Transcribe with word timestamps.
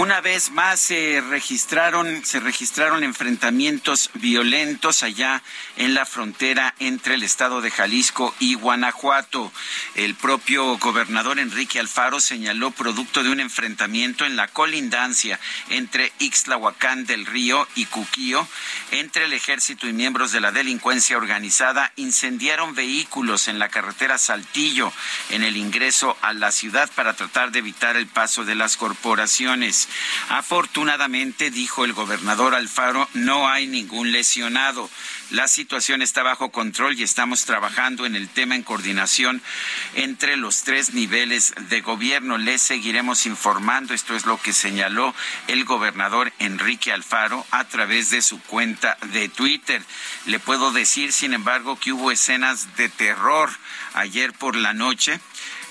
Una 0.00 0.22
vez 0.22 0.50
más 0.50 0.80
se 0.80 1.20
registraron, 1.28 2.24
se 2.24 2.40
registraron 2.40 3.04
enfrentamientos 3.04 4.08
violentos 4.14 5.02
allá 5.02 5.42
en 5.76 5.92
la 5.92 6.06
frontera 6.06 6.74
entre 6.78 7.16
el 7.16 7.22
estado 7.22 7.60
de 7.60 7.70
Jalisco 7.70 8.34
y 8.38 8.54
Guanajuato. 8.54 9.52
El 9.96 10.14
propio 10.14 10.78
gobernador 10.78 11.38
Enrique 11.38 11.78
Alfaro 11.78 12.18
señaló 12.18 12.70
producto 12.70 13.22
de 13.22 13.28
un 13.28 13.40
enfrentamiento 13.40 14.24
en 14.24 14.36
la 14.36 14.48
colindancia 14.48 15.38
entre 15.68 16.14
Ixtlahuacán 16.18 17.04
del 17.04 17.26
Río 17.26 17.68
y 17.74 17.84
Cuquío, 17.84 18.48
entre 18.92 19.26
el 19.26 19.34
ejército 19.34 19.86
y 19.86 19.92
miembros 19.92 20.32
de 20.32 20.40
la 20.40 20.50
delincuencia 20.50 21.18
organizada, 21.18 21.92
incendiaron 21.96 22.74
vehículos 22.74 23.48
en 23.48 23.58
la 23.58 23.68
carretera 23.68 24.16
Saltillo 24.16 24.94
en 25.28 25.42
el 25.42 25.58
ingreso 25.58 26.16
a 26.22 26.32
la 26.32 26.52
ciudad 26.52 26.90
para 26.94 27.12
tratar 27.12 27.52
de 27.52 27.58
evitar 27.58 27.98
el 27.98 28.06
paso 28.06 28.46
de 28.46 28.54
las 28.54 28.78
corporaciones. 28.78 29.89
Afortunadamente, 30.28 31.50
dijo 31.50 31.84
el 31.84 31.92
gobernador 31.92 32.54
Alfaro, 32.54 33.08
no 33.14 33.48
hay 33.48 33.66
ningún 33.66 34.12
lesionado. 34.12 34.90
La 35.30 35.46
situación 35.46 36.02
está 36.02 36.24
bajo 36.24 36.50
control 36.50 36.98
y 36.98 37.04
estamos 37.04 37.44
trabajando 37.44 38.04
en 38.04 38.16
el 38.16 38.28
tema 38.28 38.56
en 38.56 38.64
coordinación 38.64 39.40
entre 39.94 40.36
los 40.36 40.62
tres 40.62 40.92
niveles 40.92 41.54
de 41.68 41.80
gobierno. 41.82 42.36
Les 42.36 42.60
seguiremos 42.60 43.26
informando. 43.26 43.94
Esto 43.94 44.16
es 44.16 44.26
lo 44.26 44.40
que 44.40 44.52
señaló 44.52 45.14
el 45.46 45.64
gobernador 45.64 46.32
Enrique 46.40 46.92
Alfaro 46.92 47.46
a 47.52 47.64
través 47.64 48.10
de 48.10 48.22
su 48.22 48.40
cuenta 48.42 48.98
de 49.12 49.28
Twitter. 49.28 49.82
Le 50.26 50.40
puedo 50.40 50.72
decir, 50.72 51.12
sin 51.12 51.32
embargo, 51.32 51.78
que 51.78 51.92
hubo 51.92 52.10
escenas 52.10 52.76
de 52.76 52.88
terror 52.88 53.50
ayer 53.94 54.32
por 54.32 54.56
la 54.56 54.72
noche 54.72 55.20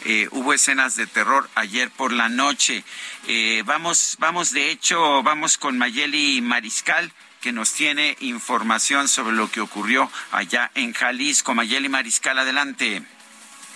eh, 0.05 0.27
hubo 0.31 0.53
escenas 0.53 0.95
de 0.95 1.07
terror 1.07 1.49
ayer 1.55 1.89
por 1.91 2.11
la 2.11 2.29
noche. 2.29 2.83
Eh, 3.27 3.63
vamos, 3.65 4.15
vamos, 4.19 4.51
de 4.51 4.71
hecho, 4.71 5.23
vamos 5.23 5.57
con 5.57 5.77
Mayeli 5.77 6.41
Mariscal 6.41 7.11
que 7.41 7.51
nos 7.51 7.73
tiene 7.73 8.17
información 8.19 9.07
sobre 9.07 9.35
lo 9.35 9.49
que 9.49 9.61
ocurrió 9.61 10.11
allá 10.31 10.71
en 10.75 10.93
Jalisco. 10.93 11.55
Mayeli 11.55 11.89
Mariscal, 11.89 12.37
adelante. 12.37 13.01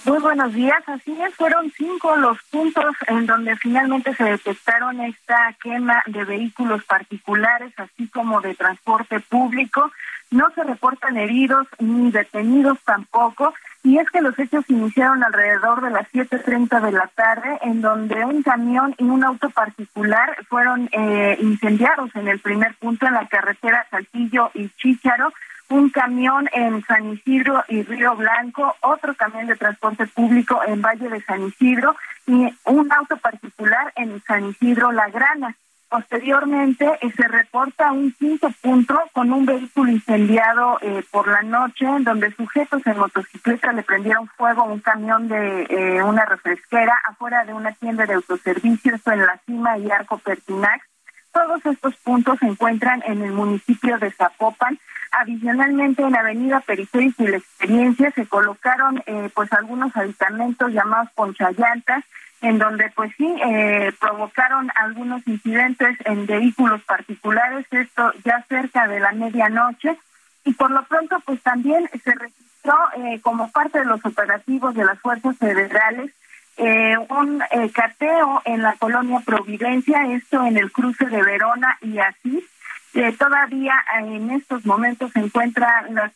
Muy 0.05 0.19
buenos 0.19 0.53
días, 0.53 0.83
así 0.87 1.15
es, 1.21 1.33
fueron 1.35 1.71
cinco 1.71 2.17
los 2.17 2.37
puntos 2.51 2.93
en 3.07 3.25
donde 3.25 3.55
finalmente 3.55 4.13
se 4.13 4.25
detectaron 4.25 4.99
esta 4.99 5.55
quema 5.63 6.03
de 6.07 6.25
vehículos 6.25 6.83
particulares, 6.83 7.71
así 7.77 8.09
como 8.09 8.41
de 8.41 8.53
transporte 8.53 9.21
público. 9.21 9.93
No 10.29 10.49
se 10.55 10.63
reportan 10.63 11.15
heridos 11.15 11.67
ni 11.79 12.11
detenidos 12.11 12.79
tampoco. 12.83 13.53
Y 13.83 13.97
es 13.97 14.09
que 14.09 14.21
los 14.21 14.37
hechos 14.37 14.65
iniciaron 14.69 15.23
alrededor 15.23 15.81
de 15.81 15.91
las 15.91 16.11
7.30 16.11 16.81
de 16.81 16.91
la 16.91 17.07
tarde, 17.15 17.59
en 17.61 17.81
donde 17.81 18.25
un 18.25 18.43
camión 18.43 18.95
y 18.97 19.05
un 19.05 19.23
auto 19.23 19.49
particular 19.51 20.35
fueron 20.49 20.89
eh, 20.91 21.37
incendiados 21.39 22.13
en 22.15 22.27
el 22.27 22.39
primer 22.39 22.75
punto 22.75 23.07
en 23.07 23.13
la 23.13 23.27
carretera 23.27 23.87
Saltillo 23.89 24.51
y 24.53 24.69
Chícharo, 24.69 25.31
un 25.69 25.89
camión 25.89 26.49
en 26.53 26.83
San 26.85 27.13
Isidro 27.13 27.63
y 27.67 27.83
Río 27.83 28.15
Blanco, 28.15 28.75
otro 28.81 29.15
camión 29.15 29.47
de 29.47 29.55
transporte 29.55 30.07
público 30.07 30.61
en 30.65 30.81
Valle 30.81 31.09
de 31.09 31.21
San 31.21 31.47
Isidro 31.47 31.95
y 32.27 32.53
un 32.65 32.91
auto 32.91 33.17
particular 33.17 33.91
en 33.95 34.21
San 34.23 34.49
Isidro 34.49 34.91
La 34.91 35.09
Grana. 35.09 35.55
Posteriormente 35.93 36.89
eh, 37.01 37.11
se 37.15 37.27
reporta 37.27 37.91
un 37.91 38.11
quinto 38.13 38.49
punto 38.63 38.99
con 39.13 39.31
un 39.31 39.45
vehículo 39.45 39.91
incendiado 39.91 40.79
eh, 40.81 41.03
por 41.11 41.27
la 41.27 41.43
noche, 41.43 41.85
donde 41.99 42.33
sujetos 42.33 42.81
en 42.87 42.97
motocicleta 42.97 43.71
le 43.73 43.83
prendieron 43.83 44.27
fuego 44.29 44.63
a 44.63 44.65
un 44.65 44.79
camión 44.79 45.27
de 45.27 45.67
eh, 45.69 46.01
una 46.01 46.25
refresquera 46.25 46.99
afuera 47.07 47.45
de 47.45 47.53
una 47.53 47.73
tienda 47.73 48.07
de 48.07 48.15
autoservicio, 48.15 48.95
en 49.05 49.19
La 49.19 49.39
Cima 49.45 49.77
y 49.77 49.91
Arco 49.91 50.17
Pertinax. 50.17 50.83
Todos 51.31 51.63
estos 51.63 51.95
puntos 51.97 52.39
se 52.39 52.47
encuentran 52.47 53.03
en 53.05 53.21
el 53.21 53.31
municipio 53.31 53.99
de 53.99 54.09
Zapopan. 54.09 54.79
Adicionalmente, 55.19 56.01
en 56.01 56.11
la 56.11 56.19
avenida 56.19 56.59
Periférica 56.61 57.23
y 57.23 57.27
la 57.27 57.37
Experiencia 57.37 58.11
se 58.11 58.25
colocaron 58.25 59.03
pues 59.33 59.53
algunos 59.53 59.95
aditamentos 59.95 60.71
llamados 60.71 61.09
ponchallantas 61.13 62.03
en 62.43 62.59
donde 62.59 62.91
pues 62.93 63.11
sí 63.17 63.35
eh, 63.45 63.91
provocaron 63.99 64.69
algunos 64.75 65.25
incidentes 65.25 65.97
en 66.03 66.25
vehículos 66.25 66.83
particulares, 66.83 67.65
esto 67.71 68.11
ya 68.25 68.45
cerca 68.49 68.85
de 68.87 68.99
la 68.99 69.13
medianoche, 69.13 69.97
y 70.43 70.53
por 70.53 70.69
lo 70.69 70.83
pronto 70.83 71.17
pues 71.25 71.41
también 71.41 71.89
se 72.03 72.11
registró 72.11 72.75
eh, 72.97 73.21
como 73.21 73.49
parte 73.51 73.79
de 73.79 73.85
los 73.85 74.05
operativos 74.05 74.75
de 74.75 74.83
las 74.83 74.99
fuerzas 74.99 75.37
federales 75.37 76.11
eh, 76.57 76.95
un 77.09 77.41
cateo 77.73 78.41
en 78.45 78.61
la 78.61 78.73
colonia 78.73 79.21
Providencia, 79.25 80.05
esto 80.13 80.45
en 80.45 80.57
el 80.57 80.71
cruce 80.71 81.05
de 81.05 81.23
Verona 81.23 81.77
y 81.81 81.97
Asís. 81.97 82.43
Todavía 83.17 83.73
en 83.99 84.31
estos 84.31 84.65
momentos 84.65 85.11
se 85.11 85.19
encuentra 85.19 85.87
la, 85.89 86.11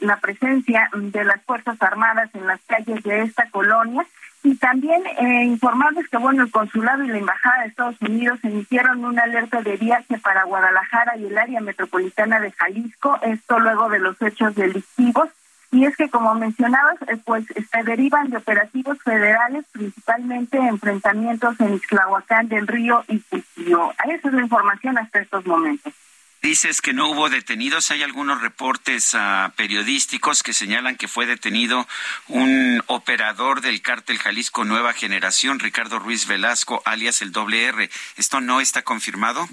la 0.00 0.16
presencia 0.16 0.88
de 0.94 1.24
las 1.24 1.42
Fuerzas 1.42 1.80
Armadas 1.82 2.30
en 2.34 2.46
las 2.46 2.60
calles 2.66 3.02
de 3.02 3.22
esta 3.22 3.50
colonia 3.50 4.06
y 4.44 4.56
también 4.56 5.02
eh, 5.06 5.44
informarles 5.44 6.08
que, 6.08 6.16
bueno, 6.16 6.42
el 6.42 6.50
consulado 6.50 7.04
y 7.04 7.08
la 7.08 7.18
embajada 7.18 7.62
de 7.62 7.68
Estados 7.68 8.00
Unidos 8.00 8.40
emitieron 8.42 9.04
una 9.04 9.22
alerta 9.22 9.62
de 9.62 9.76
viaje 9.76 10.18
para 10.18 10.44
Guadalajara 10.44 11.16
y 11.16 11.26
el 11.26 11.38
área 11.38 11.60
metropolitana 11.60 12.40
de 12.40 12.50
Jalisco, 12.50 13.18
esto 13.22 13.60
luego 13.60 13.88
de 13.88 14.00
los 14.00 14.20
hechos 14.20 14.54
delictivos. 14.56 15.28
Y 15.70 15.86
es 15.86 15.96
que, 15.96 16.10
como 16.10 16.34
mencionabas, 16.34 17.00
eh, 17.02 17.18
pues 17.24 17.46
se 17.46 17.82
derivan 17.84 18.30
de 18.30 18.38
operativos 18.38 18.98
federales, 19.02 19.64
principalmente 19.72 20.58
enfrentamientos 20.58 21.58
en 21.60 21.74
Ixtlahuacán 21.74 22.48
del 22.48 22.66
Río 22.66 23.04
y 23.08 23.20
Cuchillo. 23.20 23.92
Esa 24.04 24.28
es 24.28 24.34
la 24.34 24.42
información 24.42 24.98
hasta 24.98 25.20
estos 25.20 25.46
momentos. 25.46 25.94
Dices 26.42 26.82
que 26.82 26.92
no 26.92 27.08
hubo 27.08 27.30
detenidos. 27.30 27.92
Hay 27.92 28.02
algunos 28.02 28.42
reportes 28.42 29.14
uh, 29.14 29.52
periodísticos 29.54 30.42
que 30.42 30.52
señalan 30.52 30.96
que 30.96 31.06
fue 31.06 31.24
detenido 31.24 31.86
un 32.26 32.82
operador 32.88 33.60
del 33.60 33.80
cártel 33.80 34.18
Jalisco 34.18 34.64
Nueva 34.64 34.92
Generación, 34.92 35.60
Ricardo 35.60 36.00
Ruiz 36.00 36.26
Velasco, 36.26 36.82
alias 36.84 37.22
el 37.22 37.30
doble 37.30 37.66
R. 37.66 37.88
¿Esto 38.16 38.40
no 38.40 38.60
está 38.60 38.82
confirmado? 38.82 39.48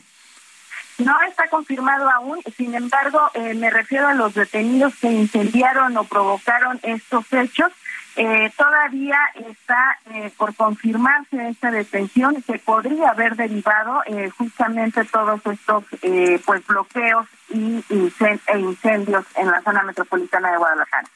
No 0.97 1.15
está 1.21 1.47
confirmado 1.47 2.09
aún, 2.09 2.41
sin 2.57 2.73
embargo, 2.73 3.29
eh, 3.35 3.53
me 3.53 3.69
refiero 3.69 4.07
a 4.07 4.13
los 4.13 4.33
detenidos 4.33 4.93
que 4.99 5.11
incendiaron 5.11 5.95
o 5.95 6.03
provocaron 6.05 6.79
estos 6.81 7.23
hechos. 7.31 7.71
Eh, 8.15 8.51
todavía 8.57 9.17
está 9.49 9.97
eh, 10.11 10.31
por 10.37 10.55
confirmarse 10.55 11.49
esta 11.49 11.71
detención 11.71 12.41
que 12.43 12.59
podría 12.59 13.09
haber 13.09 13.35
derivado 13.35 14.01
eh, 14.07 14.29
justamente 14.37 15.05
todos 15.05 15.39
estos 15.45 15.83
eh, 16.01 16.41
pues 16.45 16.65
bloqueos 16.65 17.27
y 17.49 17.83
e 17.89 18.59
incendios 18.59 19.25
en 19.35 19.47
la 19.47 19.61
zona 19.61 19.83
metropolitana 19.83 20.51
de 20.51 20.57
Guadalajara. 20.57 21.07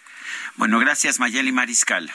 Bueno, 0.56 0.80
gracias 0.80 1.20
Mayeli 1.20 1.52
Mariscal. 1.52 2.12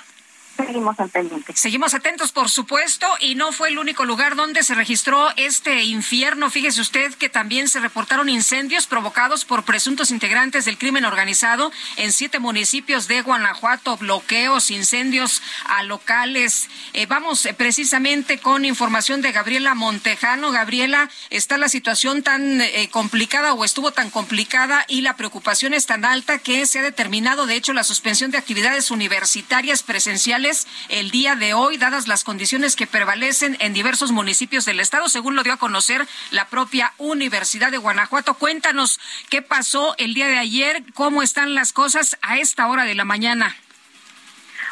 Seguimos 0.66 0.98
al 0.98 1.08
pendiente. 1.08 1.52
Seguimos 1.56 1.94
atentos, 1.94 2.32
por 2.32 2.48
supuesto, 2.50 3.06
y 3.20 3.36
no 3.36 3.52
fue 3.52 3.68
el 3.68 3.78
único 3.78 4.04
lugar 4.04 4.34
donde 4.34 4.62
se 4.62 4.74
registró 4.74 5.28
este 5.36 5.84
infierno. 5.84 6.50
Fíjese 6.50 6.80
usted 6.80 7.14
que 7.14 7.28
también 7.28 7.68
se 7.68 7.80
reportaron 7.80 8.28
incendios 8.28 8.86
provocados 8.86 9.44
por 9.44 9.64
presuntos 9.64 10.10
integrantes 10.10 10.64
del 10.64 10.76
crimen 10.76 11.04
organizado 11.04 11.70
en 11.96 12.12
siete 12.12 12.40
municipios 12.40 13.06
de 13.06 13.22
Guanajuato, 13.22 13.96
bloqueos, 13.96 14.70
incendios 14.70 15.42
a 15.64 15.84
locales. 15.84 16.68
Eh, 16.92 17.06
vamos 17.06 17.46
eh, 17.46 17.54
precisamente 17.54 18.38
con 18.38 18.64
información 18.64 19.22
de 19.22 19.32
Gabriela 19.32 19.74
Montejano. 19.74 20.50
Gabriela, 20.50 21.08
¿está 21.30 21.56
la 21.56 21.68
situación 21.68 22.22
tan 22.22 22.60
eh, 22.60 22.88
complicada 22.90 23.54
o 23.54 23.64
estuvo 23.64 23.92
tan 23.92 24.10
complicada 24.10 24.84
y 24.88 25.02
la 25.02 25.16
preocupación 25.16 25.72
es 25.72 25.86
tan 25.86 26.04
alta 26.04 26.38
que 26.38 26.66
se 26.66 26.80
ha 26.80 26.82
determinado, 26.82 27.46
de 27.46 27.54
hecho, 27.54 27.72
la 27.72 27.84
suspensión 27.84 28.30
de 28.32 28.38
actividades 28.38 28.90
universitarias 28.90 29.82
presenciales? 29.82 30.47
El 30.88 31.10
día 31.10 31.36
de 31.36 31.52
hoy, 31.52 31.76
dadas 31.76 32.08
las 32.08 32.24
condiciones 32.24 32.76
que 32.76 32.86
prevalecen 32.86 33.56
en 33.60 33.74
diversos 33.74 34.12
municipios 34.12 34.64
del 34.64 34.80
estado, 34.80 35.08
según 35.08 35.36
lo 35.36 35.42
dio 35.42 35.52
a 35.52 35.58
conocer 35.58 36.06
la 36.30 36.46
propia 36.46 36.92
Universidad 36.96 37.70
de 37.70 37.78
Guanajuato. 37.78 38.34
Cuéntanos 38.34 38.98
qué 39.28 39.42
pasó 39.42 39.94
el 39.98 40.14
día 40.14 40.28
de 40.28 40.38
ayer, 40.38 40.82
cómo 40.94 41.22
están 41.22 41.54
las 41.54 41.72
cosas 41.72 42.16
a 42.22 42.38
esta 42.38 42.66
hora 42.68 42.84
de 42.84 42.94
la 42.94 43.04
mañana. 43.04 43.54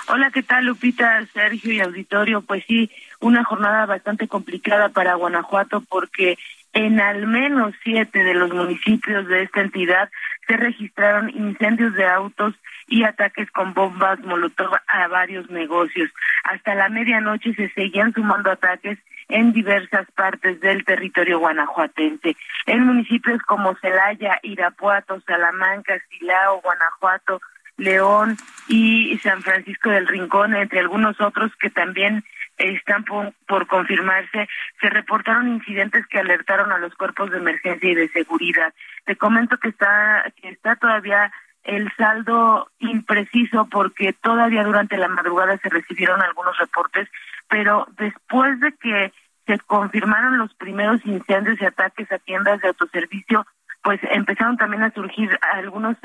Hola, 0.08 0.30
¿qué 0.30 0.42
tal 0.42 0.64
Lupita, 0.64 1.26
Sergio 1.34 1.72
y 1.72 1.80
auditorio? 1.80 2.40
Pues 2.40 2.64
sí, 2.66 2.90
una 3.20 3.44
jornada 3.44 3.86
bastante 3.86 4.28
complicada 4.28 4.88
para 4.90 5.14
Guanajuato 5.14 5.82
porque 5.82 6.38
en 6.72 7.00
al 7.00 7.26
menos 7.26 7.74
siete 7.82 8.22
de 8.22 8.34
los 8.34 8.52
municipios 8.52 9.26
de 9.26 9.42
esta 9.42 9.62
entidad 9.62 10.10
se 10.46 10.56
registraron 10.56 11.30
incendios 11.30 11.94
de 11.94 12.06
autos 12.06 12.54
y 12.86 13.04
ataques 13.04 13.50
con 13.50 13.74
bombas 13.74 14.20
molotov 14.20 14.74
a 14.86 15.08
varios 15.08 15.50
negocios. 15.50 16.10
Hasta 16.44 16.74
la 16.74 16.88
medianoche 16.88 17.54
se 17.54 17.68
seguían 17.70 18.12
sumando 18.12 18.50
ataques 18.50 18.98
en 19.28 19.52
diversas 19.52 20.06
partes 20.12 20.60
del 20.60 20.84
territorio 20.84 21.40
guanajuatense. 21.40 22.36
En 22.66 22.86
municipios 22.86 23.42
como 23.42 23.74
Celaya, 23.76 24.38
Irapuato, 24.42 25.20
Salamanca, 25.20 25.98
Silao, 26.08 26.60
Guanajuato, 26.60 27.40
León 27.76 28.36
y 28.68 29.18
San 29.18 29.42
Francisco 29.42 29.90
del 29.90 30.06
Rincón, 30.06 30.54
entre 30.54 30.80
algunos 30.80 31.20
otros 31.20 31.54
que 31.56 31.70
también 31.70 32.24
están 32.58 33.04
por, 33.04 33.66
confirmarse, 33.66 34.48
se 34.80 34.88
reportaron 34.88 35.48
incidentes 35.48 36.06
que 36.06 36.18
alertaron 36.18 36.72
a 36.72 36.78
los 36.78 36.94
cuerpos 36.94 37.30
de 37.30 37.38
emergencia 37.38 37.90
y 37.90 37.94
de 37.94 38.08
seguridad. 38.08 38.72
Te 39.04 39.16
comento 39.16 39.58
que 39.58 39.68
está 39.68 40.24
que 40.40 40.48
está 40.48 40.76
todavía 40.76 41.32
el 41.66 41.92
saldo 41.96 42.70
impreciso 42.78 43.68
porque 43.70 44.12
todavía 44.12 44.64
durante 44.64 44.96
la 44.96 45.08
madrugada 45.08 45.58
se 45.58 45.68
recibieron 45.68 46.22
algunos 46.22 46.56
reportes, 46.58 47.08
pero 47.48 47.86
después 47.98 48.58
de 48.60 48.72
que 48.80 49.12
se 49.46 49.58
confirmaron 49.60 50.38
los 50.38 50.54
primeros 50.54 51.04
incendios 51.04 51.60
y 51.60 51.64
ataques 51.64 52.10
a 52.10 52.18
tiendas 52.18 52.60
de 52.60 52.68
autoservicio, 52.68 53.46
pues 53.82 54.00
empezaron 54.10 54.56
también 54.56 54.82
a 54.82 54.92
surgir 54.92 55.38
algunos 55.52 55.96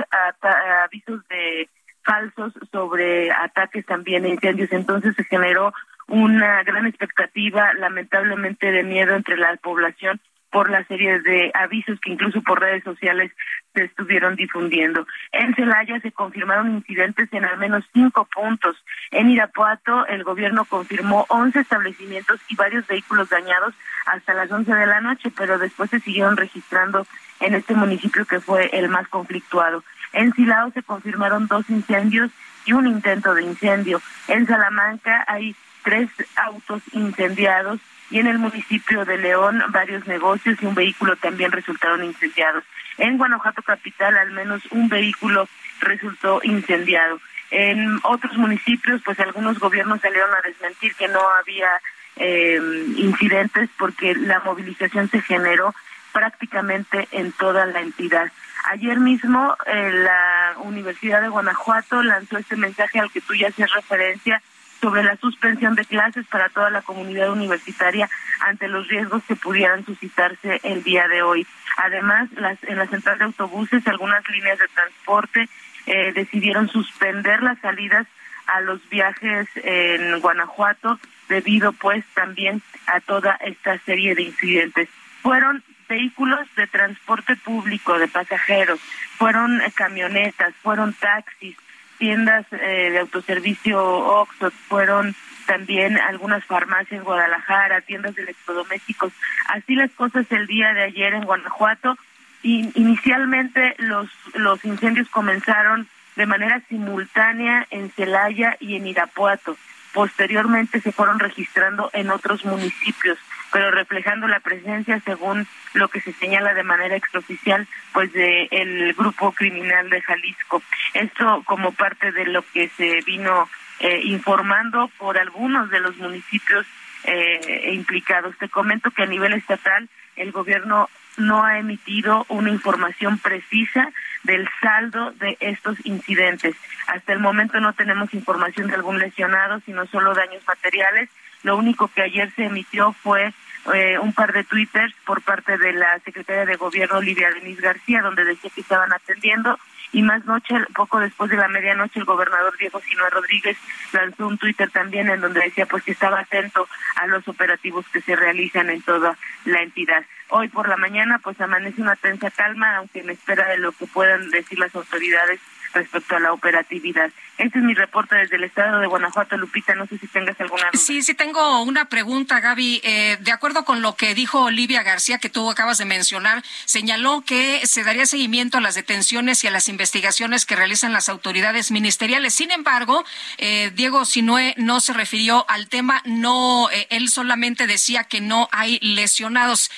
avisos 0.84 1.28
de 1.28 1.70
falsos 2.04 2.54
sobre 2.72 3.32
ataques 3.32 3.86
también 3.86 4.26
incendios. 4.26 4.72
Entonces 4.72 5.16
se 5.16 5.24
generó 5.24 5.74
una 6.08 6.64
gran 6.64 6.86
expectativa, 6.86 7.74
lamentablemente 7.74 8.72
de 8.72 8.84
miedo 8.84 9.16
entre 9.16 9.38
la 9.38 9.56
población 9.58 10.20
por 10.52 10.70
la 10.70 10.84
serie 10.86 11.20
de 11.22 11.52
avisos 11.54 12.00
que 12.02 12.12
incluso 12.12 12.42
por 12.42 12.60
redes 12.60 12.84
sociales 12.84 13.32
se 13.74 13.86
estuvieron 13.86 14.36
difundiendo. 14.36 15.08
En 15.32 15.56
Celaya 15.56 16.00
se 16.02 16.12
confirmaron 16.12 16.76
incidentes 16.76 17.30
en 17.32 17.46
al 17.46 17.58
menos 17.58 17.86
cinco 17.94 18.26
puntos. 18.26 18.76
En 19.12 19.30
Irapuato 19.30 20.06
el 20.08 20.24
gobierno 20.24 20.66
confirmó 20.66 21.26
11 21.30 21.60
establecimientos 21.60 22.40
y 22.50 22.56
varios 22.56 22.86
vehículos 22.88 23.30
dañados 23.30 23.74
hasta 24.06 24.34
las 24.34 24.52
11 24.52 24.74
de 24.74 24.88
la 24.88 25.02
noche, 25.02 25.32
pero 25.36 25.58
después 25.58 25.90
se 25.90 26.02
siguieron 26.02 26.36
registrando 26.36 27.08
en 27.40 27.56
este 27.56 27.74
municipio 27.74 28.26
que 28.26 28.40
fue 28.40 28.70
el 28.74 28.90
más 28.90 29.08
conflictuado. 29.08 29.84
En 30.14 30.34
Silao 30.34 30.72
se 30.72 30.84
confirmaron 30.84 31.48
dos 31.48 31.70
incendios 31.70 32.32
y 32.66 32.74
un 32.74 32.88
intento 32.88 33.34
de 33.34 33.44
incendio. 33.44 34.02
En 34.28 34.46
Salamanca 34.46 35.24
hay 35.28 35.56
tres 35.84 36.10
autos 36.36 36.84
incendiados 36.92 37.80
y 38.12 38.20
en 38.20 38.28
el 38.28 38.38
municipio 38.38 39.06
de 39.06 39.18
León 39.18 39.64
varios 39.70 40.06
negocios 40.06 40.58
y 40.62 40.66
un 40.66 40.76
vehículo 40.76 41.16
también 41.16 41.52
resultaron 41.52 42.04
incendiados. 42.04 42.64
En 42.98 43.18
Guanajuato 43.18 43.62
capital 43.64 44.18
al 44.18 44.32
menos 44.32 44.62
un 44.72 44.90
vehículo 44.90 45.48
resultó 45.80 46.42
incendiado. 46.44 47.20
En 47.50 48.00
otros 48.04 48.38
municipios 48.38 49.02
pues 49.04 49.20
algunos 49.20 49.60
gobiernos 49.60 50.02
salieron 50.02 50.30
a 50.34 50.48
desmentir 50.48 50.94
que 50.96 51.08
no 51.08 51.22
había 51.40 51.70
eh, 52.18 52.60
incidentes 52.98 53.70
porque 53.80 54.14
la 54.14 54.42
movilización 54.42 55.10
se 55.10 55.22
generó 55.22 55.74
prácticamente 56.12 57.08
en 57.12 57.32
toda 57.32 57.66
la 57.66 57.80
entidad. 57.80 58.30
Ayer 58.70 59.00
mismo 59.00 59.56
eh, 59.66 59.92
la 59.92 60.56
Universidad 60.60 61.22
de 61.22 61.30
Guanajuato 61.30 62.04
lanzó 62.04 62.38
este 62.38 62.58
mensaje 62.58 63.00
al 63.00 63.10
que 63.12 63.22
tú 63.22 63.34
ya 63.34 63.48
haces 63.48 63.74
referencia 63.74 64.42
sobre 64.82 65.04
la 65.04 65.16
suspensión 65.18 65.76
de 65.76 65.86
clases 65.86 66.26
para 66.28 66.50
toda 66.50 66.70
la 66.70 66.82
comunidad 66.82 67.32
universitaria 67.32 68.10
ante 68.42 68.68
los 68.68 68.88
riesgos 68.88 69.24
que 69.28 69.36
pudieran 69.36 69.86
suscitarse 69.86 70.60
el 70.64 70.84
día 70.84 71.08
de 71.08 71.22
hoy. 71.22 71.46
Además, 71.78 72.30
las, 72.34 72.62
en 72.64 72.78
la 72.78 72.88
central 72.88 73.20
de 73.20 73.26
autobuses, 73.26 73.88
algunas 73.88 74.28
líneas 74.30 74.60
de 74.60 74.68
transporte 74.68 75.48
eh, 75.86 76.12
decidieron 76.14 76.68
suspender 76.68 77.44
las 77.44 77.60
salidas 77.60 78.08
a 78.48 78.62
los 78.62 78.88
viajes 78.90 79.48
en 79.56 80.20
Guanajuato 80.20 81.00
debido 81.30 81.72
pues 81.74 82.04
también 82.14 82.62
a 82.88 83.00
toda 83.00 83.36
esta 83.36 83.78
serie 83.80 84.16
de 84.16 84.24
incidentes. 84.24 84.90
Fueron 85.22 85.64
vehículos 85.88 86.48
de 86.56 86.68
transporte 86.68 87.36
público 87.36 88.00
de 88.00 88.08
pasajeros, 88.08 88.80
fueron 89.18 89.62
eh, 89.62 89.72
camionetas, 89.76 90.54
fueron 90.62 90.94
taxis, 90.94 91.56
tiendas 92.02 92.48
eh, 92.52 92.90
de 92.90 92.98
autoservicio 92.98 93.80
Oxxo, 93.80 94.50
fueron 94.68 95.16
también 95.46 96.00
algunas 96.00 96.44
farmacias 96.46 97.00
en 97.00 97.04
Guadalajara, 97.04 97.82
tiendas 97.82 98.16
de 98.16 98.24
electrodomésticos. 98.24 99.14
Así 99.50 99.76
las 99.76 99.92
cosas 99.92 100.26
el 100.32 100.48
día 100.48 100.74
de 100.74 100.82
ayer 100.82 101.14
en 101.14 101.26
Guanajuato. 101.26 101.96
Y 102.42 102.72
inicialmente 102.74 103.76
los, 103.78 104.10
los 104.34 104.66
incendios 104.66 105.10
comenzaron 105.10 105.88
de 106.16 106.26
manera 106.26 106.60
simultánea 106.70 107.68
en 107.70 107.92
Celaya 107.92 108.58
y 108.60 108.78
en 108.78 108.88
Irapuato. 108.88 109.56
Posteriormente 109.94 110.82
se 110.82 110.92
fueron 110.92 111.20
registrando 111.20 111.90
en 111.94 112.10
otros 112.10 112.46
municipios 112.46 113.18
pero 113.52 113.72
reflejando 113.72 114.28
la 114.28 114.40
presencia, 114.40 115.00
según 115.02 115.48
lo 115.74 115.90
que 115.90 116.02
se 116.02 116.14
señala 116.14 116.54
de 116.54 116.64
manera 116.64 116.96
extraoficial, 116.96 117.68
pues 117.94 118.12
de 118.14 118.48
el 118.52 118.94
grupo 118.94 119.34
criminal 119.34 119.90
de 119.90 120.02
Jalisco. 120.02 120.64
Esto 120.94 121.44
como 121.46 121.74
parte 121.74 122.12
de 122.12 122.26
lo 122.26 122.44
que 122.54 122.70
se 122.70 123.02
vino 123.06 123.50
eh, 123.80 124.02
informando 124.06 124.90
por 124.98 125.18
algunos 125.18 125.70
de 125.70 125.80
los 125.80 125.98
municipios 125.98 126.66
eh, 127.04 127.72
implicados. 127.74 128.38
Te 128.38 128.48
comento 128.48 128.92
que 128.92 129.04
a 129.04 129.08
nivel 129.08 129.34
estatal 129.34 129.90
el 130.16 130.32
gobierno 130.32 130.90
no 131.18 131.44
ha 131.44 131.60
emitido 131.60 132.26
una 132.30 132.50
información 132.50 133.18
precisa 133.18 133.92
del 134.24 134.48
saldo 134.62 135.12
de 135.12 135.38
estos 135.40 135.78
incidentes. 135.86 136.56
Hasta 136.88 137.14
el 137.14 137.20
momento 137.20 137.60
no 137.60 137.74
tenemos 137.74 138.14
información 138.14 138.68
de 138.68 138.76
algún 138.76 139.00
lesionado, 139.00 139.60
sino 139.66 139.86
solo 139.88 140.14
daños 140.14 140.44
materiales 140.48 141.10
lo 141.44 141.58
único 141.58 141.88
que 141.88 142.04
ayer 142.04 142.32
se 142.36 142.46
emitió 142.46 142.94
fue 142.94 143.34
eh, 143.74 143.98
un 144.00 144.14
par 144.14 144.34
de 144.34 144.44
twitters 144.44 144.94
por 145.06 145.22
parte 145.22 145.58
de 145.58 145.74
la 145.74 146.00
secretaria 146.00 146.46
de 146.46 146.56
Gobierno, 146.56 146.98
Olivia 146.98 147.32
Denise 147.32 147.62
García, 147.62 148.02
donde 148.02 148.26
decía 148.26 148.52
que 148.54 148.62
estaban 148.62 148.94
atendiendo. 148.94 149.58
Y 149.94 150.04
más 150.04 150.24
noche, 150.26 150.56
poco 150.74 151.00
después 151.00 151.30
de 151.30 151.38
la 151.38 151.50
medianoche, 151.50 152.00
el 152.00 152.06
gobernador 152.06 152.56
Diego 152.58 152.80
Sinue 152.80 153.10
Rodríguez 153.10 153.58
lanzó 153.92 154.28
un 154.28 154.38
Twitter 154.38 154.70
también 154.70 155.10
en 155.10 155.20
donde 155.20 155.42
decía 155.42 155.66
pues 155.66 155.84
que 155.84 155.92
estaba 155.92 156.20
atento 156.20 156.68
a 156.96 157.08
los 157.08 157.28
operativos 157.28 157.86
que 157.90 158.02
se 158.02 158.16
realizan 158.16 158.70
en 158.70 158.82
toda 158.84 159.18
la 159.46 159.62
entidad. 159.62 160.06
Hoy 160.34 160.48
por 160.48 160.70
la 160.70 160.78
mañana 160.78 161.20
pues 161.20 161.40
amanece 161.42 161.82
una 161.82 161.98
tensa 161.98 162.32
calma, 162.32 162.78
aunque 162.78 163.02
en 163.02 163.10
espera 163.10 163.50
de 163.50 163.58
lo 163.58 163.74
que 163.74 163.86
puedan 163.86 164.30
decir 164.32 164.58
las 164.58 164.74
autoridades 164.74 165.42
respecto 165.74 166.16
a 166.16 166.20
la 166.20 166.34
operatividad. 166.34 167.12
Este 167.38 167.58
es 167.58 167.64
mi 167.66 167.74
reporte 167.74 168.16
desde 168.16 168.36
el 168.36 168.44
estado 168.44 168.80
de 168.80 168.88
Guanajuato, 168.88 169.36
Lupita. 169.36 169.74
No 169.74 169.88
sé 169.88 169.98
si 169.98 170.08
tengas 170.08 170.40
alguna 170.40 170.70
duda. 170.72 170.84
Sí, 170.84 171.02
sí 171.02 171.16
tengo 171.16 171.64
una 171.64 171.86
pregunta, 171.86 172.40
Gaby. 172.40 172.82
Eh, 172.84 173.18
de 173.20 173.32
acuerdo 173.32 173.66
con 173.66 173.82
lo 173.82 173.96
que 173.96 174.14
dijo 174.14 174.44
Olivia 174.44 174.84
García, 174.84 175.18
que 175.18 175.30
tú 175.30 175.50
acabas 175.50 175.80
de 175.80 175.86
mencionar, 175.86 176.44
señaló 176.66 177.24
que 177.26 177.66
se 177.66 177.84
daría 177.84 178.06
seguimiento 178.06 178.60
a 178.60 178.62
las 178.62 178.76
detenciones 178.76 179.44
y 179.44 179.48
a 179.48 179.52
las 179.52 179.70
investigaciones 179.70 180.46
que 180.46 180.56
realizan 180.56 180.94
las 180.94 181.10
autoridades 181.10 181.72
ministeriales. 181.72 182.34
Sin 182.34 182.52
embargo, 182.52 183.04
eh, 183.38 183.72
Diego 183.74 184.06
Sinue 184.06 184.54
no 184.58 184.80
se 184.80 184.94
refirió 184.94 185.46
al 185.50 185.68
tema, 185.68 186.04
no, 186.06 186.70
eh, 186.70 186.88
él 186.92 187.10
solamente 187.10 187.66
decía 187.66 188.04
que 188.04 188.22
no 188.22 188.50
hay 188.52 188.78
lesionados. 188.82 189.72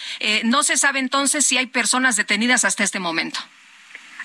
no 0.44 0.64
se 0.64 0.78
sabe 0.78 1.00
entonces 1.00 1.46
si 1.46 1.58
hay 1.58 1.68
personas 1.68 2.16
detenidas 2.16 2.66
hasta 2.66 2.84
este 2.84 3.00
momento. 3.00 3.40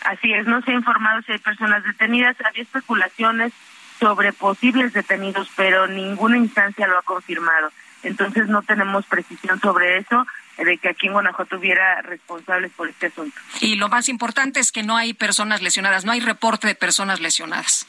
Así 0.09 0.33
es, 0.33 0.47
no 0.47 0.62
se 0.62 0.71
ha 0.71 0.75
informado 0.75 1.21
si 1.21 1.33
hay 1.33 1.38
personas 1.38 1.85
detenidas. 1.85 2.35
Había 2.43 2.62
especulaciones 2.62 3.53
sobre 4.00 4.33
posibles 4.33 4.95
detenidos, 4.95 5.50
pero 5.55 5.87
ninguna 5.87 6.38
instancia 6.38 6.87
lo 6.87 6.99
ha 6.99 7.03
confirmado. 7.03 7.71
Entonces 8.03 8.49
no 8.49 8.62
tenemos 8.62 9.05
precisión 9.05 9.61
sobre 9.61 9.99
eso 9.99 10.27
de 10.57 10.79
que 10.79 10.88
aquí 10.88 11.09
en 11.09 11.12
Guanajuato 11.12 11.59
hubiera 11.59 12.00
responsables 12.00 12.73
por 12.73 12.88
este 12.88 13.09
asunto. 13.09 13.38
Y 13.61 13.77
lo 13.77 13.91
más 13.91 14.09
importante 14.09 14.61
es 14.61 14.73
que 14.73 14.83
no 14.83 14.97
hay 14.97 15.12
personas 15.12 15.61
lesionadas, 15.61 16.07
no 16.07 16.12
hay 16.12 16.21
reporte 16.21 16.67
de 16.67 16.75
personas 16.75 17.21
lesionadas. 17.21 17.87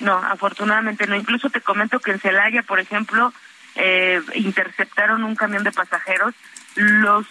No, 0.00 0.16
afortunadamente 0.16 1.06
no. 1.06 1.16
Incluso 1.16 1.50
te 1.50 1.60
comento 1.60 2.00
que 2.00 2.12
en 2.12 2.20
Celaya, 2.20 2.62
por 2.62 2.80
ejemplo, 2.80 3.34
eh, 3.74 4.22
interceptaron 4.34 5.22
un 5.22 5.36
camión 5.36 5.64
de 5.64 5.72
pasajeros. 5.72 6.34
Los 6.76 7.26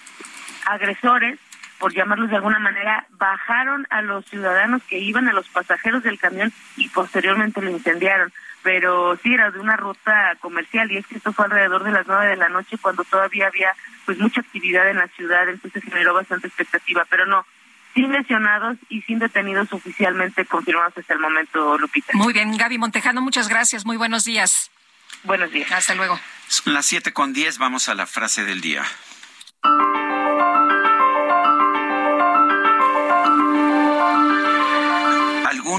agresores, 0.67 1.39
por 1.79 1.93
llamarlos 1.93 2.29
de 2.29 2.35
alguna 2.35 2.59
manera, 2.59 3.07
bajaron 3.11 3.87
a 3.89 4.01
los 4.01 4.25
ciudadanos 4.25 4.81
que 4.83 4.99
iban 4.99 5.27
a 5.27 5.33
los 5.33 5.47
pasajeros 5.49 6.03
del 6.03 6.19
camión 6.19 6.51
y 6.75 6.89
posteriormente 6.89 7.61
lo 7.61 7.69
incendiaron. 7.69 8.31
Pero 8.63 9.17
sí 9.17 9.33
era 9.33 9.51
de 9.51 9.59
una 9.59 9.77
ruta 9.77 10.35
comercial 10.41 10.91
y 10.91 10.97
es 10.97 11.07
que 11.07 11.17
esto 11.17 11.31
fue 11.31 11.45
alrededor 11.45 11.83
de 11.83 11.91
las 11.91 12.07
nueve 12.07 12.27
de 12.27 12.35
la 12.35 12.49
noche 12.49 12.77
cuando 12.77 13.03
todavía 13.03 13.47
había 13.47 13.73
pues 14.05 14.17
mucha 14.17 14.41
actividad 14.41 14.89
en 14.89 14.97
la 14.97 15.07
ciudad, 15.09 15.47
entonces 15.47 15.83
generó 15.83 16.13
bastante 16.13 16.47
expectativa. 16.47 17.05
Pero 17.09 17.25
no, 17.25 17.45
sin 17.93 18.11
lesionados 18.11 18.77
y 18.89 19.01
sin 19.03 19.19
detenidos 19.19 19.71
oficialmente 19.71 20.45
confirmados 20.45 20.97
hasta 20.97 21.13
el 21.13 21.19
momento, 21.19 21.77
Lupita. 21.77 22.11
Muy 22.13 22.33
bien, 22.33 22.57
Gaby 22.57 22.77
Montejano, 22.77 23.21
muchas 23.21 23.47
gracias. 23.47 23.85
Muy 23.85 23.97
buenos 23.97 24.25
días. 24.25 24.71
Buenos 25.23 25.51
días. 25.51 25.71
Hasta 25.71 25.95
luego. 25.95 26.19
Son 26.47 26.73
las 26.73 26.85
siete 26.85 27.13
con 27.13 27.33
diez, 27.33 27.57
vamos 27.57 27.89
a 27.89 27.95
la 27.95 28.05
frase 28.05 28.43
del 28.43 28.61
día. 28.61 28.83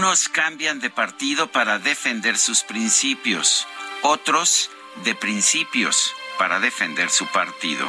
Algunos 0.09 0.31
cambian 0.31 0.81
de 0.81 0.89
partido 0.89 1.53
para 1.53 1.79
defender 1.79 2.39
sus 2.39 2.63
principios, 2.63 3.67
otros 4.01 4.71
de 5.05 5.15
principios 5.15 6.15
para 6.39 6.61
defender 6.61 7.11
su 7.11 7.27
partido. 7.27 7.87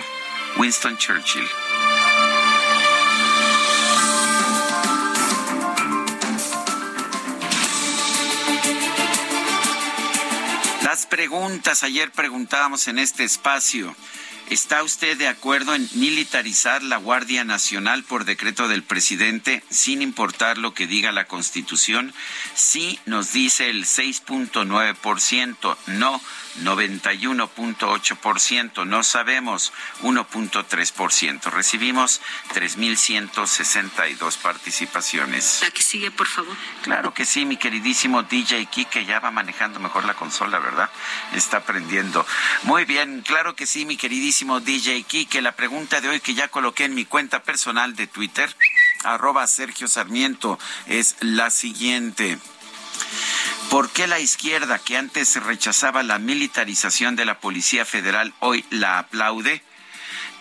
Winston 0.58 0.98
Churchill. 0.98 1.48
Las 10.84 11.06
preguntas, 11.06 11.84
ayer 11.84 12.12
preguntábamos 12.12 12.90
en 12.90 13.00
este 13.00 13.24
espacio, 13.24 13.96
¿está 14.50 14.84
usted 14.84 15.18
de 15.18 15.28
acuerdo 15.28 15.76
en 15.76 15.90
militarizar 15.94 16.84
la 16.84 16.98
Guardia 16.98 17.44
Nacional 17.44 18.04
por 18.04 18.26
decreto 18.26 18.68
del 18.68 18.84
presidente 18.84 19.64
sin 19.70 20.02
importar 20.02 20.58
lo 20.58 20.74
que 20.74 20.88
diga 20.88 21.12
la 21.12 21.26
Constitución? 21.26 22.14
Sí, 22.56 23.00
nos 23.06 23.34
dice 23.34 23.70
el 23.70 23.86
6.9%, 23.86 25.78
no 25.88 26.22
91.8%, 26.64 28.86
no 28.86 29.04
sabemos 29.04 29.74
1.3%. 30.02 31.52
Recibimos 31.52 32.22
3.162 32.54 34.38
participaciones. 34.38 35.60
La 35.62 35.72
que 35.72 35.82
sigue, 35.82 36.12
por 36.12 36.28
favor. 36.28 36.56
Claro 36.84 37.14
que 37.14 37.26
sí, 37.26 37.46
mi 37.46 37.58
queridísimo 37.58 38.24
DJ 38.24 38.66
Kike 38.66 39.06
ya 39.06 39.20
va 39.20 39.32
manejando 39.32 39.80
mejor 39.80 40.06
la 40.06 40.16
consola, 40.16 40.60
¿verdad? 40.60 40.90
Está 41.34 41.58
aprendiendo. 41.58 42.26
Muy 42.64 42.86
bien, 42.86 43.22
claro 43.22 43.56
que 43.56 43.66
sí, 43.66 43.86
mi 43.86 43.98
queridísimo 43.98 44.60
DJ 44.60 45.04
Kike. 45.04 45.42
La 45.42 45.54
pregunta 45.54 46.02
de 46.02 46.10
hoy 46.10 46.20
que 46.20 46.34
ya 46.34 46.50
coloqué 46.50 46.86
en 46.86 46.96
mi 46.96 47.06
cuenta 47.06 47.44
personal 47.44 47.96
de 47.96 48.08
Twitter, 48.08 48.54
arroba 49.04 49.46
Sergio 49.48 49.88
Sarmiento, 49.88 50.60
es 50.88 51.16
la 51.22 51.50
siguiente. 51.50 52.38
¿Por 53.70 53.92
qué 53.92 54.08
la 54.08 54.20
izquierda, 54.20 54.80
que 54.80 54.98
antes 54.98 55.36
rechazaba 55.44 56.02
la 56.04 56.18
militarización 56.18 57.16
de 57.16 57.26
la 57.26 57.40
Policía 57.40 57.86
Federal, 57.86 58.34
hoy 58.40 58.66
la 58.72 58.98
aplaude? 59.00 59.62